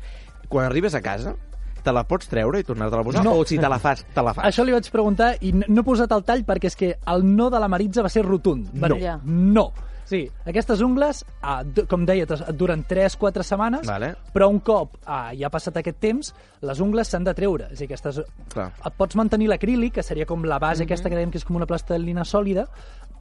quan 0.48 0.66
arribes 0.68 0.94
a 0.94 1.00
casa, 1.02 1.34
te 1.82 1.90
la 1.90 2.04
pots 2.06 2.28
treure 2.30 2.60
i 2.60 2.62
tornar-te-la 2.62 3.02
a 3.02 3.04
posar? 3.04 3.24
No. 3.26 3.32
O 3.40 3.44
si 3.44 3.58
te 3.58 3.68
la 3.68 3.80
fas, 3.82 4.04
te 4.14 4.22
la 4.22 4.32
fas? 4.34 4.44
Això 4.46 4.62
li 4.64 4.70
vaig 4.70 4.86
preguntar 4.94 5.32
i 5.42 5.50
no 5.52 5.80
he 5.80 5.82
posat 5.82 6.12
el 6.14 6.22
tall 6.22 6.44
perquè 6.46 6.70
és 6.70 6.76
que 6.78 6.92
el 7.10 7.24
no 7.34 7.50
de 7.50 7.58
la 7.58 7.66
Maritza 7.66 8.02
va 8.06 8.08
ser 8.08 8.22
rotund. 8.24 8.70
Va 8.80 8.86
No. 8.88 8.94
dir, 8.94 9.02
Ja. 9.02 9.18
No. 9.24 9.72
Sí, 10.12 10.26
aquestes 10.44 10.82
ungles, 10.84 11.22
ah, 11.40 11.62
com 11.88 12.02
deia, 12.04 12.26
et 12.26 12.50
duren 12.60 12.82
3-4 12.84 13.46
setmanes, 13.48 13.86
Vale. 13.88 14.10
però 14.34 14.50
un 14.52 14.58
cop 14.60 14.98
ah, 15.06 15.30
ja 15.32 15.48
ha 15.48 15.52
passat 15.52 15.78
aquest 15.80 16.02
temps, 16.04 16.34
les 16.60 16.82
ungles 16.84 17.08
s'han 17.08 17.24
de 17.24 17.32
treure. 17.38 17.70
És 17.72 17.78
a 17.78 17.80
dir, 17.80 17.88
aquestes... 17.88 18.18
Clar. 18.52 18.68
Et 18.76 18.98
pots 18.98 19.16
mantenir 19.16 19.48
l'acrílic, 19.48 19.94
que 19.96 20.04
seria 20.04 20.28
com 20.28 20.44
la 20.44 20.60
base 20.60 20.84
aquesta 20.84 21.08
que 21.08 21.16
dèiem 21.16 21.32
que 21.32 21.40
és 21.40 21.48
com 21.48 21.56
una 21.56 21.68
plastilina 21.70 22.26
sòlida, 22.28 22.66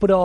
però, 0.02 0.18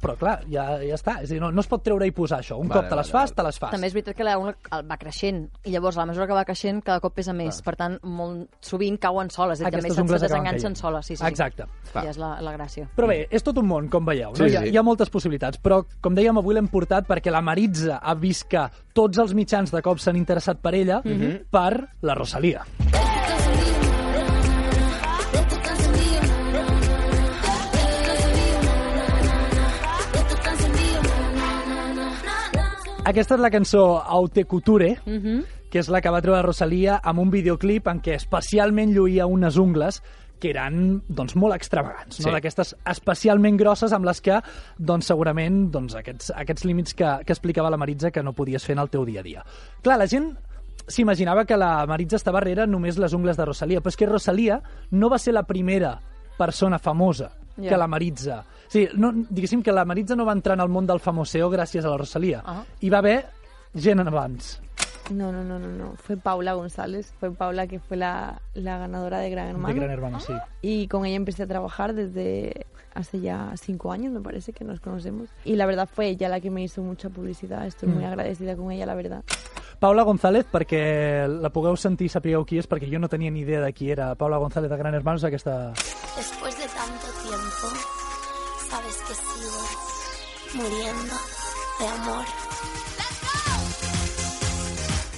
però 0.00 0.14
clar, 0.18 0.36
ja, 0.50 0.76
ja 0.86 0.94
està. 0.96 1.16
És 1.24 1.30
a 1.30 1.34
dir, 1.34 1.40
no, 1.42 1.50
no 1.50 1.64
es 1.64 1.68
pot 1.70 1.82
treure 1.82 2.06
i 2.06 2.12
posar 2.14 2.38
això. 2.44 2.58
Un 2.60 2.68
Vale, 2.70 2.84
cop 2.84 2.90
te 2.92 2.98
les 3.00 3.10
vale, 3.10 3.26
fas, 3.26 3.34
te 3.34 3.46
les 3.46 3.58
fas. 3.58 3.74
També 3.74 3.90
és 3.90 3.96
veritat 3.96 4.16
que 4.16 4.26
la 4.26 4.36
el- 4.38 4.86
va 4.86 4.98
creixent 5.00 5.42
i 5.66 5.74
llavors 5.74 5.98
a 5.98 6.04
la 6.04 6.06
mesura 6.12 6.28
que 6.30 6.36
va 6.36 6.44
creixent 6.46 6.82
cada 6.86 7.02
cop 7.02 7.14
pesa 7.18 7.34
més. 7.36 7.60
Per 7.66 7.74
tant, 7.76 7.98
molt 8.06 8.54
sovint 8.64 8.98
cauen 9.02 9.30
soles 9.34 9.60
i 9.60 9.64
també 9.66 9.90
se 9.90 10.04
desenganxen 10.04 10.76
soles. 10.78 11.06
Sí, 11.06 11.16
sí, 11.16 11.26
Exacte. 11.26 11.66
Sí. 11.90 11.98
Ja 11.98 12.08
és 12.10 12.18
la, 12.20 12.36
la 12.40 12.54
gràcia. 12.56 12.86
Però 12.96 13.08
bé, 13.10 13.24
és 13.30 13.42
tot 13.42 13.58
un 13.58 13.66
món, 13.66 13.88
com 13.90 14.06
veieu. 14.06 14.30
No? 14.30 14.36
Sí, 14.38 14.50
hi, 14.52 14.56
ha, 14.56 14.62
sí. 14.62 14.70
hi 14.70 14.76
ha 14.78 14.82
moltes 14.86 15.10
possibilitats, 15.10 15.58
però, 15.62 15.82
com 16.00 16.14
dèiem, 16.14 16.38
avui 16.38 16.54
l'hem 16.54 16.68
portat 16.70 17.08
perquè 17.08 17.32
la 17.34 17.42
Maritza 17.42 17.98
ha 17.98 18.14
vist 18.14 18.46
que 18.50 18.68
tots 18.94 19.18
els 19.18 19.34
mitjans 19.34 19.72
de 19.74 19.82
cop 19.82 19.98
s'han 19.98 20.16
interessat 20.20 20.60
per 20.62 20.74
ella 20.74 21.02
per 21.50 21.72
la 22.02 22.14
Rosalia. 22.14 22.64
Aquesta 33.08 33.34
és 33.34 33.40
la 33.40 33.50
cançó 33.50 33.82
Aute 33.98 34.44
Couture, 34.44 34.90
que 35.70 35.78
és 35.80 35.88
la 35.88 36.00
que 36.04 36.10
va 36.12 36.20
treure 36.20 36.42
Rosalia 36.44 36.98
amb 37.00 37.22
un 37.22 37.30
videoclip 37.32 37.88
en 37.88 38.00
què 38.04 38.16
especialment 38.18 38.92
lluïa 38.92 39.26
unes 39.26 39.56
ungles 39.56 40.00
que 40.40 40.50
eren 40.52 41.00
doncs, 41.08 41.34
molt 41.36 41.56
extravagants, 41.56 42.18
no? 42.20 42.26
Sí. 42.26 42.32
d'aquestes 42.32 42.74
especialment 42.88 43.58
grosses 43.60 43.92
amb 43.92 44.08
les 44.08 44.22
que 44.24 44.38
doncs, 44.78 45.10
segurament 45.12 45.66
doncs, 45.72 45.96
aquests, 46.00 46.32
aquests 46.36 46.64
límits 46.68 46.96
que, 46.96 47.10
que 47.26 47.34
explicava 47.36 47.72
la 47.72 47.80
Maritza 47.80 48.12
que 48.12 48.24
no 48.24 48.32
podies 48.36 48.64
fer 48.64 48.76
en 48.76 48.84
el 48.84 48.92
teu 48.92 49.04
dia 49.08 49.20
a 49.20 49.26
dia. 49.26 49.44
Clar, 49.84 49.98
la 50.00 50.08
gent 50.08 50.30
s'imaginava 50.88 51.44
que 51.44 51.58
la 51.60 51.86
Maritza 51.88 52.16
estava 52.20 52.40
darrere 52.40 52.66
només 52.66 53.00
les 53.00 53.16
ungles 53.16 53.36
de 53.36 53.48
Rosalia, 53.48 53.80
però 53.84 53.92
és 53.92 54.00
que 54.00 54.08
Rosalia 54.08 54.60
no 54.92 55.12
va 55.12 55.20
ser 55.20 55.36
la 55.36 55.44
primera 55.48 55.98
persona 56.40 56.80
famosa 56.80 57.30
Ja. 57.62 57.68
que 57.70 57.76
la 57.76 57.86
Maritza... 57.86 58.44
Sí, 58.68 58.88
no, 58.94 59.12
diguéssim 59.12 59.62
que 59.62 59.72
la 59.72 59.84
Maritza 59.84 60.14
no 60.16 60.24
va 60.24 60.32
entrar 60.32 60.56
en 60.56 60.62
el 60.62 60.68
món 60.68 60.86
del 60.86 61.00
famoseo 61.00 61.50
gràcies 61.50 61.84
a 61.84 61.90
la 61.90 61.96
Rosalia. 61.98 62.42
Ah. 62.44 62.64
Hi 62.80 62.88
va 62.90 62.98
haver 62.98 63.26
gent 63.74 64.00
abans. 64.00 64.60
No, 65.10 65.32
no, 65.32 65.42
no, 65.42 65.58
no, 65.58 65.66
no. 65.66 65.94
Fue 65.96 66.16
Paula 66.16 66.52
González. 66.52 67.12
Fue 67.18 67.32
Paula 67.32 67.66
que 67.66 67.80
fue 67.80 67.96
la, 67.96 68.40
la 68.54 68.78
ganadora 68.78 69.18
de 69.18 69.28
Gran 69.30 69.48
Hermano. 69.48 69.74
De 69.74 69.80
Gran 69.80 69.90
Hermano, 69.90 70.20
sí. 70.20 70.32
Y 70.62 70.86
con 70.86 71.04
ella 71.04 71.16
empecé 71.16 71.42
a 71.42 71.46
trabajar 71.48 71.94
desde 71.94 72.66
hace 72.94 73.20
ya 73.20 73.52
cinco 73.56 73.90
años, 73.90 74.12
me 74.12 74.20
parece 74.20 74.52
que 74.52 74.64
nos 74.64 74.78
conocemos. 74.80 75.28
Y 75.44 75.56
la 75.56 75.66
verdad 75.66 75.88
fue 75.92 76.08
ella 76.10 76.28
la 76.28 76.40
que 76.40 76.50
me 76.50 76.62
hizo 76.62 76.80
mucha 76.82 77.08
publicidad. 77.08 77.66
Estoy 77.66 77.88
muy 77.88 78.04
Mm. 78.04 78.06
agradecida 78.06 78.54
con 78.56 78.70
ella, 78.70 78.86
la 78.86 78.94
verdad. 78.94 79.24
Paula 79.80 80.02
González, 80.02 80.44
perquè 80.52 81.26
la 81.26 81.48
pugueu 81.50 81.74
sentir 81.74 82.04
i 82.06 82.12
sapigueu 82.12 82.44
qui 82.44 82.58
és, 82.60 82.68
perquè 82.68 82.86
jo 82.92 82.98
no 83.00 83.08
tenia 83.08 83.30
ni 83.32 83.40
idea 83.40 83.62
de 83.64 83.72
qui 83.72 83.90
era 83.90 84.14
Paula 84.14 84.36
González 84.36 84.68
de 84.70 84.76
Gran 84.76 84.94
Hermano, 84.94 85.16
és 85.16 85.24
aquesta... 85.24 85.72
Después 86.18 86.59
muriendo 90.54 91.14
de 91.78 91.86
amor. 91.86 92.24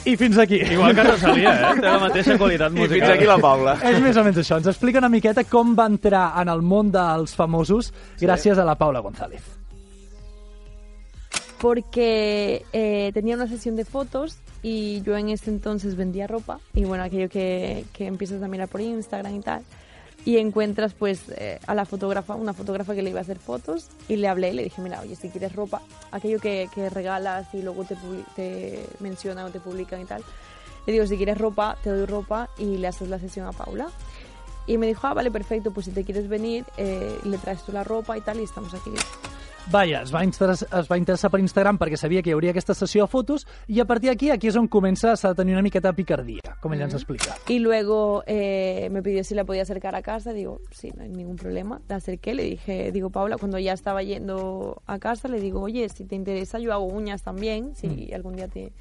I 0.04 0.16
fins 0.16 0.36
aquí. 0.36 0.56
Igual 0.56 0.96
que 0.96 1.02
Rosalia, 1.04 1.52
eh? 1.54 1.74
Té 1.78 1.86
la 1.86 1.98
mateixa 2.02 2.34
qualitat 2.36 2.72
I 2.72 2.74
musical. 2.74 2.98
fins 2.98 3.10
aquí 3.14 3.26
la 3.28 3.38
Paula. 3.38 3.76
És 3.86 4.00
més 4.02 4.16
o 4.18 4.24
menys 4.26 4.40
això. 4.42 4.56
Ens 4.58 4.66
explica 4.72 4.98
una 4.98 5.08
miqueta 5.12 5.44
com 5.46 5.76
va 5.78 5.86
entrar 5.86 6.24
en 6.42 6.50
el 6.50 6.62
món 6.66 6.90
dels 6.90 7.36
famosos 7.38 7.92
gràcies 8.18 8.58
a 8.58 8.64
la 8.66 8.74
Paula 8.74 8.98
González. 8.98 9.42
Porque 11.60 12.64
eh, 12.72 13.12
tenía 13.14 13.36
una 13.36 13.46
sesión 13.46 13.76
de 13.76 13.84
fotos 13.84 14.38
y 14.60 15.02
yo 15.02 15.16
en 15.16 15.28
ese 15.28 15.50
entonces 15.50 15.94
vendía 15.94 16.26
ropa. 16.26 16.58
Y 16.74 16.84
bueno, 16.84 17.04
aquello 17.04 17.28
que, 17.28 17.84
que 17.92 18.06
empiezas 18.06 18.42
a 18.42 18.48
mirar 18.48 18.66
por 18.66 18.80
Instagram 18.80 19.36
y 19.36 19.40
tal. 19.40 19.62
Y 20.24 20.38
encuentras 20.38 20.94
pues 20.94 21.24
eh, 21.30 21.58
a 21.66 21.74
la 21.74 21.84
fotógrafa, 21.84 22.36
una 22.36 22.52
fotógrafa 22.52 22.94
que 22.94 23.02
le 23.02 23.10
iba 23.10 23.18
a 23.18 23.22
hacer 23.22 23.38
fotos. 23.38 23.88
Y 24.08 24.16
le 24.16 24.28
hablé 24.28 24.50
y 24.50 24.54
le 24.54 24.64
dije, 24.64 24.80
mira, 24.80 25.00
oye, 25.00 25.16
si 25.16 25.30
quieres 25.30 25.54
ropa, 25.54 25.82
aquello 26.12 26.38
que, 26.38 26.68
que 26.72 26.88
regalas 26.90 27.52
y 27.54 27.62
luego 27.62 27.84
te, 27.84 27.96
te 28.36 28.86
mencionan 29.00 29.46
o 29.46 29.50
te 29.50 29.58
publican 29.58 30.00
y 30.00 30.04
tal. 30.04 30.22
Le 30.86 30.92
digo, 30.92 31.06
si 31.06 31.16
quieres 31.16 31.38
ropa, 31.38 31.76
te 31.82 31.90
doy 31.90 32.06
ropa 32.06 32.48
y 32.58 32.76
le 32.76 32.88
haces 32.88 33.08
la 33.08 33.18
sesión 33.18 33.46
a 33.46 33.52
Paula. 33.52 33.88
Y 34.66 34.78
me 34.78 34.86
dijo, 34.86 35.06
ah, 35.06 35.14
vale, 35.14 35.30
perfecto, 35.30 35.72
pues 35.72 35.86
si 35.86 35.92
te 35.92 36.04
quieres 36.04 36.28
venir, 36.28 36.64
eh, 36.76 37.18
le 37.24 37.38
traes 37.38 37.64
tú 37.64 37.72
la 37.72 37.82
ropa 37.82 38.16
y 38.16 38.20
tal, 38.20 38.38
y 38.38 38.44
estamos 38.44 38.72
aquí. 38.74 38.90
Vaja, 39.70 40.02
es 40.02 40.12
va, 40.12 40.24
es 40.24 40.88
va 40.90 40.96
interessar 40.98 41.30
per 41.30 41.38
Instagram 41.40 41.78
perquè 41.78 41.96
sabia 41.96 42.22
que 42.22 42.32
hi 42.32 42.34
hauria 42.34 42.50
aquesta 42.50 42.74
sessió 42.74 43.06
de 43.06 43.10
fotos 43.12 43.46
i 43.70 43.78
a 43.80 43.86
partir 43.86 44.10
d'aquí, 44.10 44.30
aquí 44.34 44.50
és 44.50 44.58
on 44.58 44.66
comença 44.68 45.14
a 45.14 45.34
tenir 45.38 45.54
una 45.54 45.62
miqueta 45.62 45.92
de 45.92 45.96
picardia, 46.00 46.56
com 46.60 46.74
ella 46.74 46.88
ens 46.88 46.96
explica. 46.98 47.36
Y 47.48 47.60
luego 47.60 48.24
eh, 48.26 48.88
me 48.90 49.02
pidió 49.02 49.22
si 49.24 49.34
la 49.34 49.44
podía 49.44 49.62
acercar 49.62 49.94
a 49.94 50.02
casa. 50.02 50.32
Digo, 50.32 50.60
sí, 50.72 50.90
no 50.96 51.04
hay 51.04 51.10
ningún 51.10 51.36
problema. 51.36 51.80
La 51.88 51.96
acerqué, 51.96 52.34
le 52.34 52.44
dije, 52.44 52.90
digo, 52.92 53.10
Paula, 53.10 53.36
cuando 53.38 53.58
ya 53.58 53.72
estaba 53.72 54.02
yendo 54.02 54.82
a 54.86 54.98
casa, 54.98 55.28
le 55.28 55.40
digo, 55.40 55.60
oye, 55.60 55.88
si 55.88 56.04
te 56.04 56.16
interesa, 56.16 56.58
yo 56.58 56.72
hago 56.72 56.84
uñas 56.84 57.22
también, 57.22 57.74
si 57.76 58.12
algún 58.12 58.36
día 58.36 58.48
te 58.48 58.72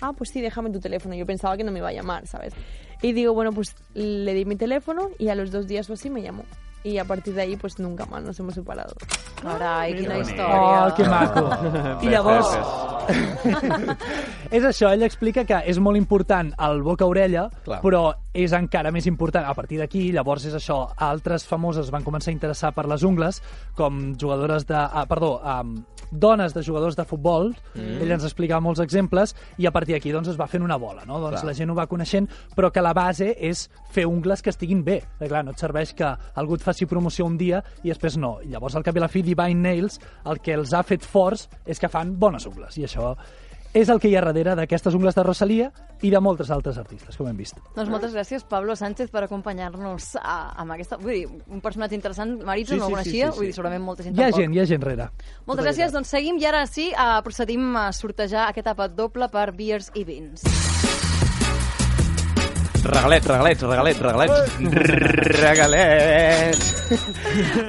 ah, 0.00 0.12
pues 0.12 0.30
sí, 0.30 0.40
déjame 0.40 0.70
tu 0.70 0.80
teléfono. 0.80 1.14
Yo 1.14 1.26
pensaba 1.26 1.56
que 1.56 1.64
no 1.64 1.72
me 1.72 1.78
iba 1.78 1.88
a 1.88 1.92
llamar, 1.92 2.26
¿sabes? 2.26 2.54
Y 3.02 3.12
digo, 3.12 3.34
bueno, 3.34 3.52
pues 3.52 3.74
le 3.94 4.34
di 4.34 4.44
mi 4.44 4.56
teléfono 4.56 5.10
y 5.18 5.28
a 5.28 5.34
los 5.34 5.50
dos 5.50 5.66
días 5.66 5.88
o 5.90 5.94
así 5.94 6.10
me 6.10 6.22
llamó. 6.22 6.44
Y 6.84 6.98
a 6.98 7.04
partir 7.06 7.32
de 7.32 7.40
ahí, 7.40 7.56
pues 7.56 7.78
nunca 7.78 8.04
más 8.04 8.22
nos 8.22 8.38
hemos 8.38 8.52
separado. 8.52 8.94
Carai, 9.42 9.96
quina 9.96 10.18
bonic. 10.18 10.28
història. 10.28 10.86
Oh, 10.86 10.94
que 10.94 11.04
maco. 11.08 11.48
I 12.04 12.10
llavors... 12.12 12.50
és 14.54 14.64
això, 14.64 14.90
ell 14.92 15.04
explica 15.04 15.46
que 15.48 15.62
és 15.64 15.80
molt 15.80 15.96
important 15.96 16.52
el 16.66 16.82
boca-orella, 16.84 17.46
però 17.80 18.02
és 18.36 18.52
encara 18.52 18.92
més 18.92 19.08
important 19.08 19.48
a 19.48 19.54
partir 19.56 19.80
d'aquí, 19.80 20.10
llavors 20.12 20.44
és 20.44 20.56
això, 20.60 20.82
altres 21.08 21.48
famoses 21.48 21.88
van 21.92 22.04
començar 22.04 22.32
a 22.32 22.36
interessar 22.36 22.74
per 22.76 22.84
les 22.90 23.02
ungles, 23.02 23.40
com 23.80 24.12
jugadores 24.20 24.68
de... 24.68 24.76
Ah, 24.76 25.06
perdó, 25.08 25.38
um, 25.40 25.78
dones 26.14 26.54
de 26.54 26.62
jugadors 26.62 26.96
de 26.96 27.04
futbol, 27.04 27.54
Mm. 27.74 28.02
ell 28.02 28.12
ens 28.12 28.24
explicava 28.24 28.60
molts 28.60 28.80
exemples, 28.80 29.34
i 29.58 29.66
a 29.66 29.72
partir 29.72 29.94
d'aquí 29.94 30.12
doncs, 30.12 30.28
es 30.28 30.38
va 30.40 30.46
fent 30.46 30.62
una 30.62 30.76
bola, 30.76 31.04
no? 31.04 31.18
Doncs 31.20 31.40
Clar. 31.40 31.44
la 31.44 31.54
gent 31.54 31.70
ho 31.70 31.74
va 31.74 31.86
coneixent, 31.86 32.28
però 32.56 32.70
que 32.72 32.80
la 32.82 32.92
base 32.94 33.34
és 33.38 33.68
fer 33.90 34.06
ungles 34.06 34.42
que 34.42 34.50
estiguin 34.50 34.84
bé. 34.84 35.02
Perquè, 35.18 35.28
clar, 35.28 35.44
no 35.44 35.50
et 35.52 35.58
serveix 35.58 35.92
que 35.94 36.16
algú 36.34 36.54
et 36.54 36.62
faci 36.62 36.86
promoció 36.86 37.26
un 37.26 37.36
dia 37.38 37.62
i 37.82 37.88
després 37.88 38.16
no. 38.16 38.38
Llavors, 38.44 38.76
al 38.76 38.82
cap 38.82 38.96
i 38.96 39.00
la 39.00 39.08
fi, 39.08 39.22
Divine 39.22 39.60
Nails, 39.60 40.00
el 40.26 40.40
que 40.40 40.54
els 40.54 40.72
ha 40.72 40.82
fet 40.82 41.02
forts 41.04 41.48
és 41.66 41.78
que 41.78 41.88
fan 41.88 42.18
bones 42.18 42.46
ungles, 42.46 42.78
i 42.78 42.84
això 42.84 43.16
és 43.74 43.90
el 43.90 43.98
que 44.00 44.08
hi 44.08 44.14
ha 44.16 44.22
darrere 44.22 44.54
d'aquestes 44.54 44.94
ungles 44.94 45.16
de 45.16 45.24
Rosalia 45.26 45.70
i 46.06 46.10
de 46.12 46.20
moltes 46.22 46.50
altres 46.54 46.78
artistes, 46.78 47.16
com 47.18 47.26
hem 47.28 47.36
vist. 47.36 47.58
Doncs 47.74 47.90
moltes 47.90 48.14
gràcies, 48.14 48.44
Pablo 48.48 48.76
Sánchez, 48.78 49.10
per 49.10 49.24
acompanyar-nos 49.26 50.12
amb 50.22 50.76
aquesta... 50.76 50.96
Vull 51.02 51.16
dir, 51.16 51.24
un 51.50 51.60
personatge 51.64 51.98
interessant. 51.98 52.36
Maritza 52.46 52.74
Sí, 52.74 52.80
no 52.80 52.86
sí, 52.86 52.92
el 52.92 52.94
sí, 52.94 52.94
coneixia, 53.00 53.26
sí, 53.26 53.32
sí. 53.32 53.38
vull 53.40 53.50
dir, 53.50 53.56
segurament 53.58 53.82
molta 53.84 54.06
gent 54.06 54.14
Hi 54.16 54.22
ha 54.22 54.30
tampoc. 54.30 54.40
gent, 54.44 54.54
hi 54.54 54.62
ha 54.62 54.68
gent 54.70 54.86
rere. 54.86 55.08
Moltes 55.50 55.66
gràcies, 55.66 55.92
doncs 55.96 56.14
seguim 56.14 56.38
i 56.38 56.46
ara 56.46 56.64
sí, 56.70 56.90
eh, 56.92 57.10
procedim 57.26 57.74
a 57.76 57.88
sortejar 57.92 58.48
aquest 58.48 58.70
àpat 58.74 58.94
doble 58.94 59.28
per 59.34 59.50
Beers 59.58 59.90
i 59.98 60.06
Vins. 60.08 60.46
Regalets, 62.84 63.26
regalets, 63.26 63.62
regalets, 63.62 64.00
regalets. 64.00 64.58
Regalets. 65.40 66.74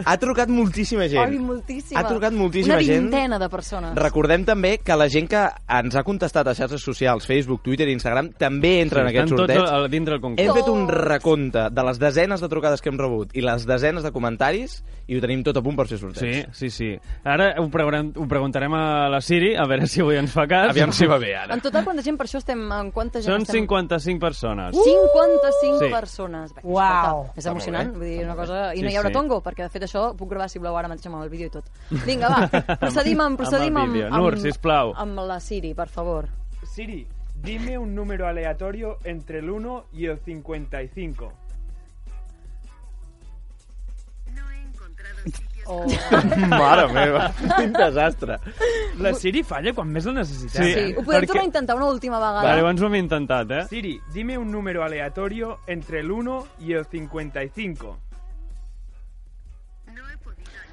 ha 0.05 0.17
trucat 0.19 0.49
moltíssima 0.51 1.07
gent. 1.07 1.23
Ai, 1.31 1.39
moltíssima. 1.39 1.99
Ha 2.01 2.07
trucat 2.07 2.33
moltíssima 2.35 2.75
Una 2.75 2.83
gent. 2.83 3.05
vintena 3.07 3.39
de 3.39 3.47
persones. 3.49 3.93
Recordem 3.95 4.43
també 4.45 4.77
que 4.83 4.95
la 4.99 5.07
gent 5.09 5.29
que 5.31 5.43
ens 5.79 5.95
ha 5.95 6.03
contestat 6.03 6.47
a 6.51 6.55
xarxes 6.57 6.83
socials, 6.83 7.25
Facebook, 7.25 7.61
Twitter 7.63 7.87
i 7.87 7.93
Instagram, 7.95 8.33
també 8.37 8.81
entra 8.81 9.01
en 9.05 9.07
aquest 9.13 9.25
estan 9.31 9.37
tots 9.37 9.53
sorteig. 9.55 9.73
al- 9.73 9.89
dintre 9.89 10.15
el 10.15 10.21
concurs. 10.21 10.45
Hem 10.47 10.53
fet 10.53 10.67
un 10.73 10.87
recompte 10.89 11.69
de 11.71 11.83
les 11.87 11.99
desenes 11.99 12.41
de 12.41 12.49
trucades 12.51 12.81
que 12.81 12.89
hem 12.89 12.97
rebut 12.99 13.31
i 13.35 13.41
les 13.41 13.65
desenes 13.65 14.03
de 14.03 14.11
comentaris 14.11 14.83
i 15.07 15.15
ho 15.17 15.21
tenim 15.21 15.43
tot 15.43 15.55
a 15.57 15.61
punt 15.61 15.75
per 15.77 15.87
fer 15.87 15.97
sorteig. 15.99 16.47
Sí, 16.51 16.69
sí, 16.69 16.69
sí. 16.69 16.99
Ara 17.23 17.53
ho, 17.61 17.69
preguntem, 17.69 18.11
ho 18.21 18.27
preguntarem 18.27 18.73
a 18.73 19.07
la 19.09 19.21
Siri, 19.21 19.55
a 19.55 19.65
veure 19.65 19.87
si 19.87 20.01
avui 20.01 20.17
ens 20.17 20.31
fa 20.33 20.45
cas. 20.47 20.69
Aviam 20.71 20.91
si 20.91 21.05
va 21.07 21.17
bé, 21.17 21.35
ara. 21.35 21.53
En 21.53 21.61
total, 21.61 21.83
quanta 21.85 22.01
gent 22.03 22.17
per 22.17 22.27
això 22.27 22.37
estem... 22.43 22.65
En 22.71 22.91
quanta 22.91 23.21
gent 23.21 23.31
Són 23.31 23.41
estem... 23.45 23.61
55 23.63 24.19
persones. 24.19 24.75
55 25.13 25.79
Sí. 25.79 25.89
persones. 25.91 26.53
Bé, 26.55 26.61
Uau. 26.63 26.83
escolta, 26.85 27.33
és 27.39 27.45
emocionant, 27.45 27.91
vull 27.93 28.03
dir, 28.05 28.23
una 28.25 28.35
cosa... 28.35 28.73
I 28.73 28.77
Sí, 28.79 28.83
no 28.83 28.89
hi 28.91 28.95
haurà 28.97 29.07
sí. 29.09 29.13
tongo, 29.13 29.41
perquè 29.43 29.63
de 29.63 29.69
fet 29.69 29.83
això 29.83 30.15
puc 30.17 30.29
gravar, 30.29 30.49
si 30.49 30.59
voleu, 30.59 30.77
ara 30.77 30.87
mateix 30.87 31.05
amb 31.07 31.21
el 31.23 31.29
vídeo 31.29 31.47
i 31.47 31.49
tot. 31.49 31.65
Vinga, 32.05 32.29
va, 32.29 32.49
procedim 32.83 33.21
amb, 33.21 33.37
procedim 33.37 33.75
Amb 33.77 33.85
el 33.85 33.91
vídeo. 33.93 34.09
Nur, 34.09 34.37
sisplau. 34.39 34.93
amb 34.95 35.19
la 35.19 35.39
Siri, 35.39 35.73
per 35.73 35.87
favor. 35.89 36.27
Siri, 36.63 37.05
dime 37.35 37.77
un 37.77 37.93
número 37.95 38.27
aleatorio 38.27 38.97
entre 39.03 39.39
el 39.39 39.49
1 39.49 39.85
y 39.93 40.07
el 40.07 40.19
55. 40.19 41.31
Oh. 45.67 45.81
Mare 46.51 46.85
meva, 46.93 47.31
quin 47.57 47.71
desastre. 47.73 48.37
La 49.01 49.13
Siri 49.17 49.41
falla 49.43 49.73
quan 49.73 49.89
més 49.89 50.05
la 50.05 50.13
necessitem. 50.19 50.63
Sí, 50.63 50.73
Sí, 50.73 50.93
ho 50.93 51.01
podem 51.03 51.25
tornar 51.25 51.41
a 51.41 51.49
intentar 51.49 51.75
una 51.79 51.87
última 51.89 52.19
vegada? 52.21 52.43
Vale, 52.45 52.61
abans 52.61 52.81
ho 52.81 52.85
hem 52.85 52.95
intentat, 52.99 53.51
eh? 53.51 53.63
Siri, 53.69 53.95
dime 54.13 54.37
un 54.37 54.51
número 54.51 54.83
aleatorio 54.85 55.59
entre 55.67 56.01
el 56.01 56.11
1 56.11 56.45
y 56.59 56.73
el 56.73 56.85
55. 56.85 57.97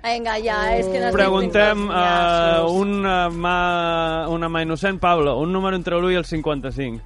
Vinga, 0.02 0.35
ja, 0.43 0.56
és 0.74 0.86
que 0.90 0.98
n'estic 0.98 1.14
Preguntem 1.14 1.85
a 1.89 2.01
llaços. 2.02 2.73
una 2.82 3.16
mà, 3.31 3.59
una 4.35 4.48
mà 4.51 4.62
innocent, 4.64 4.98
Pablo, 4.98 5.36
un 5.39 5.52
número 5.55 5.77
entre 5.78 5.94
l'1 5.97 6.10
i 6.12 6.16
el 6.19 6.24
55. 6.27 7.01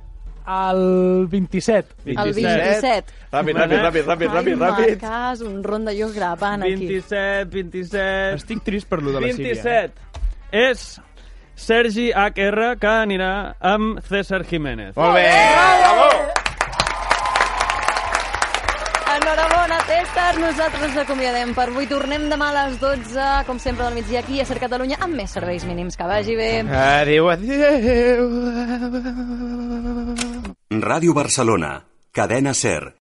El 0.46 1.26
27. 1.28 1.94
El 2.06 2.32
27. 2.34 3.12
Ràpid, 3.32 3.58
ràpid, 3.58 3.80
ràpid, 3.82 4.06
ràpid, 4.06 4.30
ràpid, 4.30 4.52
Ai, 4.54 4.60
ràpid. 4.62 5.02
Marcas, 5.02 5.42
un 5.42 5.58
rondalló 5.64 6.08
gravant 6.14 6.62
aquí. 6.62 6.86
27, 6.86 7.50
27... 7.50 8.36
Estic 8.38 8.62
trist 8.68 8.88
per 8.88 9.02
lo 9.02 9.12
de 9.16 9.24
la 9.24 9.32
Siri, 9.32 9.50
27. 9.50 10.22
És 10.54 10.86
Sergi 11.56 12.10
HR, 12.12 12.76
que 12.78 12.94
anirà 13.02 13.32
amb 13.74 13.98
César 14.06 14.44
Jiménez. 14.46 14.94
Molt 14.96 15.18
bé, 15.18 15.26
bravo! 15.82 16.55
Enhorabona, 19.26 19.80
César. 19.88 20.38
Nosaltres 20.38 20.84
ens 20.86 20.98
acomiadem 21.02 21.50
per 21.56 21.64
avui. 21.66 21.88
Tornem 21.90 22.28
demà 22.30 22.52
a 22.52 22.54
les 22.54 22.76
12, 22.78 23.24
com 23.48 23.58
sempre, 23.58 23.82
del 23.82 23.96
migdia 23.98 24.20
aquí 24.22 24.38
a 24.38 24.44
Ser 24.46 24.60
Catalunya, 24.62 25.00
amb 25.02 25.18
més 25.18 25.34
serveis 25.34 25.64
mínims. 25.66 25.98
Que 25.98 26.06
vagi 26.06 26.36
bé. 26.38 26.50
Adéu, 26.62 27.26
adéu. 27.34 28.30
Ràdio 30.86 31.16
Barcelona, 31.18 31.72
cadena 32.14 32.54
SER. 32.54 32.92